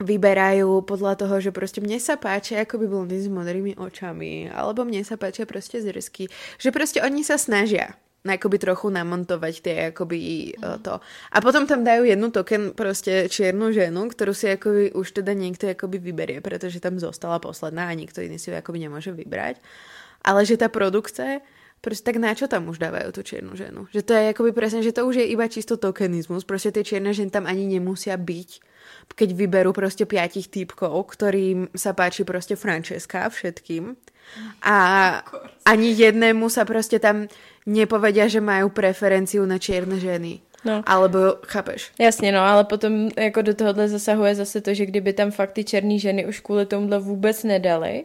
vyberajú 0.00 0.80
podľa 0.88 1.20
toho, 1.20 1.44
že 1.44 1.52
proste 1.52 1.84
mne 1.84 2.00
sa 2.00 2.16
páčia 2.16 2.64
akoby 2.64 2.88
blondy 2.88 3.20
s 3.20 3.28
modrými 3.28 3.76
očami, 3.76 4.48
alebo 4.48 4.88
mne 4.88 5.04
sa 5.04 5.20
páčia 5.20 5.44
proste 5.44 5.84
zrsky. 5.84 6.32
Že 6.56 6.68
proste 6.72 6.98
oni 7.04 7.20
sa 7.20 7.36
snažia 7.36 8.00
na 8.22 8.38
akoby 8.38 8.62
trochu 8.62 8.86
namontovať 8.86 9.54
tie 9.62 9.74
akoby 9.90 10.18
mm. 10.54 10.86
to. 10.86 11.02
A 11.34 11.36
potom 11.42 11.66
tam 11.66 11.82
dajú 11.82 12.06
jednu 12.06 12.30
token 12.30 12.70
proste 12.72 13.26
čiernu 13.26 13.74
ženu, 13.74 14.06
ktorú 14.06 14.30
si 14.30 14.46
akoby 14.46 14.94
už 14.94 15.22
teda 15.22 15.34
niekto 15.34 15.66
akoby 15.66 15.98
vyberie, 15.98 16.38
pretože 16.38 16.78
tam 16.78 17.02
zostala 17.02 17.42
posledná 17.42 17.90
a 17.90 17.98
nikto 17.98 18.22
iný 18.22 18.38
si 18.38 18.50
ju 18.50 18.54
akoby 18.54 18.86
nemôže 18.86 19.10
vybrať. 19.10 19.58
Ale 20.22 20.46
že 20.46 20.54
tá 20.54 20.70
produkce 20.70 21.42
Proste 21.82 22.14
tak 22.14 22.22
na 22.22 22.30
čo 22.30 22.46
tam 22.46 22.70
už 22.70 22.78
dávajú 22.78 23.10
tú 23.10 23.26
čiernu 23.26 23.58
ženu? 23.58 23.90
Že 23.90 24.06
to 24.06 24.12
je 24.14 24.30
akoby 24.30 24.50
presne, 24.54 24.86
že 24.86 24.94
to 24.94 25.02
už 25.02 25.18
je 25.18 25.26
iba 25.26 25.50
čisto 25.50 25.74
tokenizmus. 25.74 26.46
Proste 26.46 26.70
tie 26.70 26.86
čierne 26.86 27.10
ženy 27.10 27.34
tam 27.34 27.42
ani 27.42 27.66
nemusia 27.66 28.14
byť, 28.14 28.50
keď 29.14 29.32
vyberú 29.32 29.72
proste 29.72 30.06
piatich 30.06 30.48
týpkov, 30.48 30.92
ktorým 31.12 31.68
sa 31.76 31.92
páči 31.92 32.24
proste 32.24 32.56
Francesca 32.56 33.28
všetkým. 33.28 33.96
A 34.62 34.76
ani 35.66 35.92
jednému 35.92 36.48
sa 36.48 36.64
proste 36.64 36.98
tam 36.98 37.28
nepovedia, 37.66 38.28
že 38.28 38.40
majú 38.40 38.72
preferenciu 38.72 39.44
na 39.46 39.58
čierne 39.58 40.00
ženy. 40.00 40.40
No. 40.64 40.82
Alebo, 40.86 41.18
chápeš? 41.46 41.90
Jasně, 41.98 42.32
no, 42.32 42.40
ale 42.40 42.64
potom 42.64 43.08
jako 43.18 43.42
do 43.42 43.54
tohohle 43.54 43.88
zasahuje 43.88 44.34
zase 44.34 44.60
to, 44.60 44.74
že 44.74 44.86
kdyby 44.86 45.12
tam 45.12 45.30
fakt 45.30 45.52
ty 45.52 45.64
černý 45.64 46.00
ženy 46.00 46.26
už 46.26 46.40
kvůli 46.40 46.66
tomuhle 46.66 46.98
vůbec 46.98 47.44
nedali, 47.44 48.04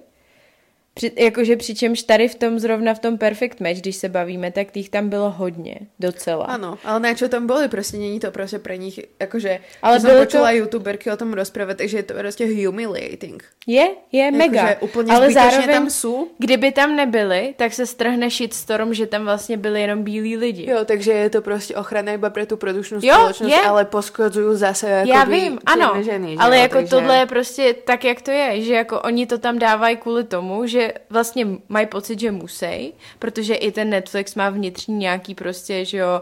při, 0.97 1.11
jakože 1.15 1.55
přičemž 1.55 2.01
tady 2.03 2.27
v 2.27 2.35
tom, 2.35 2.59
zrovna 2.59 2.93
v 2.93 2.99
tom 2.99 3.17
Perfect 3.17 3.61
Match, 3.61 3.79
když 3.85 3.95
se 3.95 4.09
bavíme, 4.09 4.51
tak 4.51 4.71
těch 4.73 4.89
tam 4.89 5.09
bylo 5.09 5.29
hodně, 5.29 5.77
docela. 5.99 6.45
Áno, 6.49 6.81
ale 6.81 6.99
na 6.99 7.13
čo 7.13 7.29
tam 7.29 7.45
boli? 7.47 7.69
Proste 7.69 7.97
není 8.01 8.17
to 8.19 8.31
proste 8.33 8.57
pre 8.57 8.77
nich, 8.77 8.97
akože, 9.21 9.59
Ale 9.81 9.99
bylo 9.99 10.25
počula 10.25 10.49
to- 10.49 10.57
youtuberky 10.57 11.11
o 11.11 11.17
tom 11.17 11.33
rozprávať, 11.33 11.77
takže 11.77 11.97
je 11.97 12.03
to 12.09 12.13
proste 12.17 12.43
humiliating. 12.49 13.43
Je, 13.67 13.87
je 14.11 14.25
mega. 14.31 14.61
Jakože 14.73 14.81
úplně 14.81 15.13
ale 15.13 15.25
zároveň, 15.31 15.69
tam 15.69 15.89
jsou. 15.89 16.27
kdyby 16.37 16.71
tam 16.71 16.95
nebyli, 16.95 17.53
tak 17.57 17.73
se 17.73 17.85
strhne 17.85 18.29
shitstorm, 18.29 18.93
že 18.93 19.05
tam 19.07 19.23
vlastně 19.25 19.57
byli 19.57 19.81
jenom 19.81 20.03
bílí 20.03 20.37
lidi. 20.37 20.65
Jo, 20.71 20.85
takže 20.85 21.11
je 21.11 21.29
to 21.29 21.41
prostě 21.41 21.75
ochrana 21.75 22.11
iba 22.13 22.29
pre 22.29 22.45
tú 22.45 22.57
produkčnú 22.57 22.97
Jo, 23.03 23.13
spoločnosť, 23.13 23.51
je. 23.53 23.61
ale 23.61 23.85
poškodzujú 23.85 24.55
zase 24.55 24.87
Já 24.89 25.03
jakoby 25.05 25.35
vím, 25.39 25.59
ano, 25.65 25.93
ženy, 26.03 26.31
že 26.33 26.39
ale 26.39 26.55
jo, 26.57 26.61
jako 26.61 26.75
takže... 26.75 26.89
tohle 26.89 27.17
je 27.17 27.25
prostě 27.25 27.63
tak, 27.85 28.03
jak 28.03 28.21
to 28.21 28.31
je, 28.31 28.61
že 28.61 28.73
jako 28.73 29.01
oni 29.01 29.27
to 29.27 29.37
tam 29.37 29.59
dávají 29.59 29.97
kvůli 29.97 30.23
tomu, 30.23 30.65
že 30.67 30.86
vlastně 31.09 31.47
mají 31.69 31.87
pocit, 31.87 32.19
že 32.19 32.31
musí, 32.31 32.93
protože 33.19 33.55
i 33.55 33.71
ten 33.71 33.89
Netflix 33.89 34.35
má 34.35 34.49
vnitřní 34.49 34.95
nějaký 34.95 35.35
prostě, 35.35 35.85
že 35.85 35.97
jo, 35.97 36.21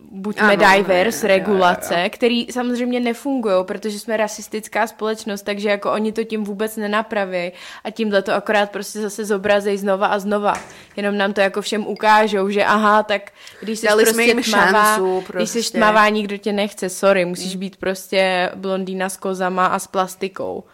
buďme 0.00 0.56
Ano, 0.56 0.76
diverse, 0.76 1.26
jo, 1.26 1.28
regulace, 1.28 2.02
jo. 2.02 2.08
který 2.12 2.46
samozřejmě 2.50 3.00
nefungují, 3.00 3.64
protože 3.64 3.98
jsme 3.98 4.16
rasistická 4.16 4.86
společnost, 4.86 5.42
takže 5.42 5.68
jako 5.68 5.92
oni 5.92 6.12
to 6.12 6.24
tím 6.24 6.44
vůbec 6.44 6.76
nenapraví 6.76 7.52
a 7.84 7.90
tímhle 7.90 8.22
to 8.22 8.34
akorát 8.34 8.70
prostě 8.70 9.00
zase 9.00 9.24
zobrazejí 9.24 9.78
znova 9.78 10.06
a 10.06 10.18
znova. 10.18 10.54
Jenom 10.96 11.18
nám 11.18 11.32
to 11.32 11.40
jako 11.40 11.62
všem 11.62 11.86
ukážou, 11.86 12.50
že 12.50 12.64
aha, 12.64 13.02
tak 13.02 13.30
když 13.60 13.78
jsi 13.78 13.86
Dali 13.86 14.06
jsme 14.06 14.12
prostě 14.12 14.30
jim 14.30 14.42
tmavá, 14.42 14.84
šancu 14.94 15.24
když 15.34 15.50
jsi 15.50 15.58
prostě. 15.58 15.78
tmavá, 15.78 16.08
nikdo 16.08 16.36
tě 16.36 16.52
nechce, 16.52 16.88
sorry, 16.88 17.24
musíš 17.24 17.56
být 17.56 17.76
prostě 17.76 18.50
blondýna 18.54 19.08
s 19.08 19.16
kozama 19.16 19.66
a 19.66 19.78
s 19.78 19.86
plastikou. 19.86 20.64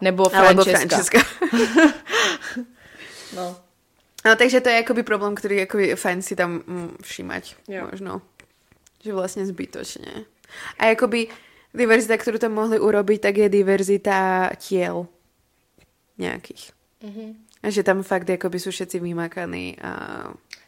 Nebo 0.00 0.36
Alebo 0.36 0.64
Francesca. 0.64 1.18
No. 3.34 3.56
No, 4.24 4.36
takže 4.36 4.60
to 4.60 4.72
je 4.72 4.80
akoby 4.80 5.02
problém, 5.04 5.36
ktorý 5.36 5.68
je 5.68 5.96
fajn 6.00 6.24
si 6.24 6.32
tam 6.32 6.64
mm, 6.64 7.04
všímať. 7.04 7.44
Jo. 7.68 7.92
Možno. 7.92 8.24
Že 9.04 9.12
vlastne 9.12 9.44
zbytočne. 9.44 10.24
A 10.80 10.96
akoby 10.96 11.28
diverzita, 11.76 12.16
ktorú 12.16 12.40
tam 12.40 12.56
mohli 12.56 12.80
urobiť, 12.80 13.18
tak 13.20 13.34
je 13.36 13.48
diverzita 13.52 14.48
tiel. 14.56 15.04
Nejakých. 16.16 16.72
Mhm. 17.04 17.26
A 17.64 17.72
že 17.72 17.80
tam 17.80 18.04
fakt 18.04 18.28
akoby 18.28 18.60
sú 18.60 18.68
všetci 18.68 19.00
vymakaní 19.00 19.80
a 19.80 19.92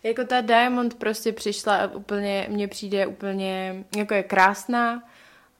Jako 0.02 0.24
ta 0.24 0.40
Diamond 0.40 0.94
prostě 0.94 1.32
přišla 1.32 1.76
a 1.76 1.86
úplně, 1.86 2.46
mně 2.50 2.68
přijde 2.68 3.06
úplně, 3.06 3.84
jako 3.96 4.14
je 4.14 4.22
krásná, 4.22 5.02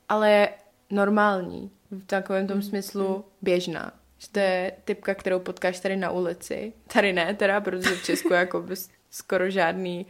ale 0.09 0.49
normální. 0.91 1.71
V 1.91 2.07
takovém 2.07 2.47
tom 2.47 2.63
smyslu 2.63 3.25
běžná. 3.43 3.93
Že 4.19 4.29
to 4.33 4.39
je 4.39 4.73
typka, 4.85 5.15
kterou 5.15 5.39
potkáš 5.41 5.81
tady 5.81 5.97
na 5.97 6.11
ulici. 6.11 6.73
Tady 6.93 7.13
ne 7.13 7.35
teda, 7.35 7.61
protože 7.61 7.91
v 7.91 8.05
Česku 8.05 8.33
jako 8.33 8.61
bys 8.63 8.89
skoro 9.11 9.51
žádný 9.51 10.07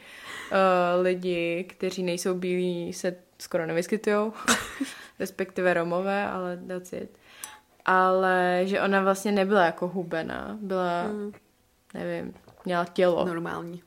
uh, 0.52 1.02
lidi, 1.02 1.64
kteří 1.68 2.02
nejsou 2.02 2.34
bílí, 2.34 2.92
se 2.92 3.16
skoro 3.38 3.66
nevyskytují. 3.66 4.32
Respektive 5.18 5.74
Romové, 5.74 6.26
ale 6.26 6.58
that's 6.68 6.92
it. 6.92 7.18
Ale 7.84 8.60
že 8.64 8.80
ona 8.80 9.00
vlastně 9.02 9.32
nebyla 9.32 9.64
jako 9.64 9.88
hubená. 9.88 10.58
Byla, 10.60 11.02
Mm. 11.06 11.32
nevím, 11.94 12.34
měla 12.64 12.84
tělo. 12.84 13.24
normální. 13.26 13.82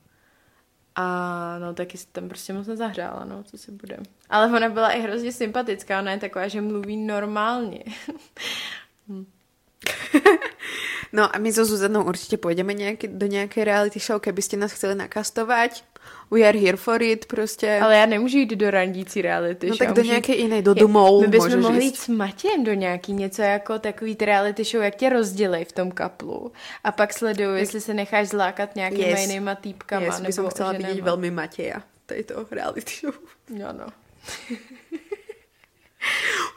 A 0.96 1.58
no 1.58 1.74
taky 1.74 1.98
se 1.98 2.06
tam 2.12 2.28
prostě 2.28 2.52
moc 2.52 2.66
nezahřála, 2.66 3.24
no, 3.24 3.42
co 3.44 3.58
si 3.58 3.72
bude. 3.72 3.96
Ale 4.30 4.46
ona 4.56 4.68
byla 4.68 4.90
i 4.90 5.00
hrozně 5.00 5.32
sympatická, 5.32 5.98
ona 6.00 6.12
je 6.12 6.18
taková, 6.18 6.48
že 6.48 6.60
mluví 6.60 6.96
normálně. 6.96 7.84
No 11.12 11.26
a 11.26 11.38
my 11.42 11.50
so 11.50 11.66
Zuzanou 11.66 12.06
určite 12.06 12.38
pôjdeme 12.38 12.70
nejaký, 12.70 13.10
do 13.10 13.26
nejakej 13.26 13.66
reality 13.66 13.98
show, 13.98 14.22
keby 14.22 14.38
ste 14.46 14.54
nás 14.54 14.70
chceli 14.70 14.94
nakastovať. 14.94 15.82
We 16.30 16.46
are 16.46 16.54
here 16.54 16.78
for 16.78 17.02
it, 17.02 17.26
prostě. 17.26 17.80
Ale 17.82 17.96
já 17.96 18.06
nemůžu 18.06 18.38
jít 18.38 18.50
do 18.54 18.70
randící 18.70 19.22
reality 19.22 19.66
no 19.66 19.74
show. 19.74 19.86
tak 19.86 19.96
do 19.96 20.02
nějaké 20.02 20.34
jiné, 20.34 20.62
do 20.62 20.74
domov 20.74 21.20
My 21.20 21.28
bychom 21.28 21.60
mohli 21.60 21.84
jít. 21.84 21.96
s 21.96 22.08
Matějem 22.08 22.64
do 22.64 22.74
nějaký 22.74 23.12
něco 23.12 23.42
jako 23.42 23.78
takový 23.78 24.16
ty 24.16 24.24
reality 24.24 24.64
show, 24.64 24.82
jak 24.82 24.94
tě 24.96 25.08
rozdělej 25.08 25.64
v 25.64 25.72
tom 25.72 25.90
kaplu. 25.90 26.52
A 26.84 26.92
pak 26.92 27.12
sleduju, 27.12 27.54
jestli 27.56 27.80
se 27.80 27.94
necháš 27.94 28.28
zlákat 28.28 28.76
nějakýma 28.76 29.06
Yes. 29.06 29.20
jinýma 29.20 29.54
týpkama. 29.54 30.06
Yes, 30.06 30.20
nebo 30.20 30.48
chcela 30.48 30.72
ženama. 30.72 30.94
vidieť 30.94 31.02
veľmi 31.02 31.30
Mateja 31.34 31.82
tejto 32.06 32.46
reality 32.50 32.94
show. 33.02 33.14
Jo, 33.50 33.68
no. 33.74 33.86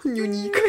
Ňuník. 0.06 0.58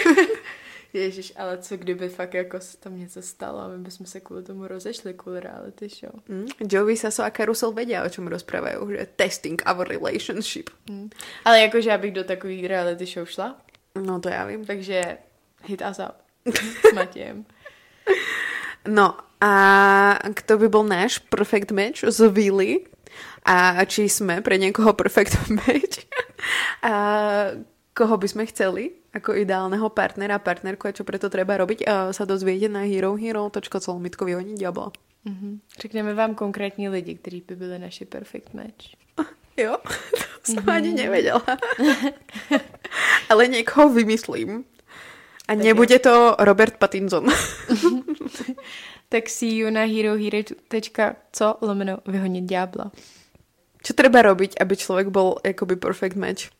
Ježíš, 0.95 1.33
ale 1.37 1.59
co 1.59 1.77
kdyby 1.77 2.09
fakt 2.09 2.35
jako 2.35 2.61
se 2.61 2.77
tam 2.77 2.99
něco 2.99 3.23
stalo 3.23 3.59
a 3.61 3.69
my 3.69 3.79
bychom 3.79 4.07
se 4.07 4.21
kvůli 4.21 4.43
tomu 4.43 4.66
rozešli, 4.66 5.15
kvůli 5.15 5.41
reality 5.41 5.89
show. 5.89 6.15
Mm. 6.29 6.47
Joey 6.71 6.97
Saso 6.97 7.23
a 7.23 7.31
Karusel 7.31 7.73
vedia, 7.73 8.05
o 8.05 8.09
čom 8.09 8.27
rozprávajú, 8.31 8.87
že 8.95 9.07
testing 9.16 9.62
our 9.66 9.83
relationship. 9.89 10.71
Hmm. 10.89 11.11
Ale 11.45 11.61
jakože 11.61 11.91
já 11.91 11.99
bych 11.99 12.12
do 12.12 12.25
takový 12.25 12.66
reality 12.69 13.07
show 13.07 13.27
šla, 13.27 13.57
No 13.95 14.21
to 14.21 14.29
ja 14.29 14.47
vím. 14.47 14.65
takže 14.65 15.19
hit 15.66 15.83
us 15.91 15.99
up 15.99 16.15
s 16.91 16.93
Matějem. 16.95 17.45
No 18.89 19.16
a 19.41 19.53
kto 20.35 20.59
by 20.59 20.69
bol 20.69 20.85
náš 20.85 21.19
perfect 21.19 21.71
match 21.73 22.05
z 22.07 22.29
Vily? 22.31 22.87
A 23.45 23.85
či 23.85 24.09
sme 24.09 24.41
pre 24.41 24.57
niekoho 24.59 24.93
perfect 24.97 25.37
match? 25.62 26.05
A 26.83 26.93
koho 27.95 28.19
by 28.19 28.29
sme 28.29 28.45
chceli 28.51 28.93
ako 29.15 29.39
ideálneho 29.39 29.87
partnera, 29.95 30.43
partnerku 30.43 30.91
a 30.91 30.93
čo 30.93 31.07
preto 31.07 31.31
treba 31.31 31.55
robiť, 31.55 31.87
a 31.87 32.11
sa 32.11 32.27
dozviete 32.27 32.66
na 32.66 32.83
herohero.co 32.83 33.91
oni 33.95 34.55
diablo. 34.59 34.91
Mm-hmm. 35.27 35.61
Řekneme 35.81 36.15
vám 36.15 36.35
konkrétní 36.35 36.89
lidi, 36.89 37.15
kteří 37.15 37.43
by 37.49 37.57
byli 37.57 37.79
naši 37.79 38.05
perfect 38.05 38.55
match. 38.55 38.87
Jo, 39.57 39.77
to 40.11 40.53
jsem 40.53 40.57
mm-hmm. 40.57 40.73
ani 40.75 40.93
nevěděla. 40.93 41.43
Ale 43.29 43.47
někoho 43.49 43.89
vymyslím. 43.89 44.65
A 45.49 45.55
tak 45.55 45.65
nebude 45.65 45.95
je. 45.95 45.99
to 45.99 46.37
Robert 46.39 46.77
Pattinson. 46.77 47.27
tak 49.09 49.29
si 49.29 49.47
ju 49.47 49.71
na 49.71 49.81
herohero.co 49.81 51.59
lomeno 51.61 51.99
vyhonit 52.07 52.45
diabla. 52.45 52.91
Co 53.83 53.93
třeba 53.93 54.23
robiť, 54.23 54.55
aby 54.61 54.77
člověk 54.77 55.09
byl 55.09 55.35
jakoby 55.47 55.77
perfect 55.77 56.16
match? 56.16 56.51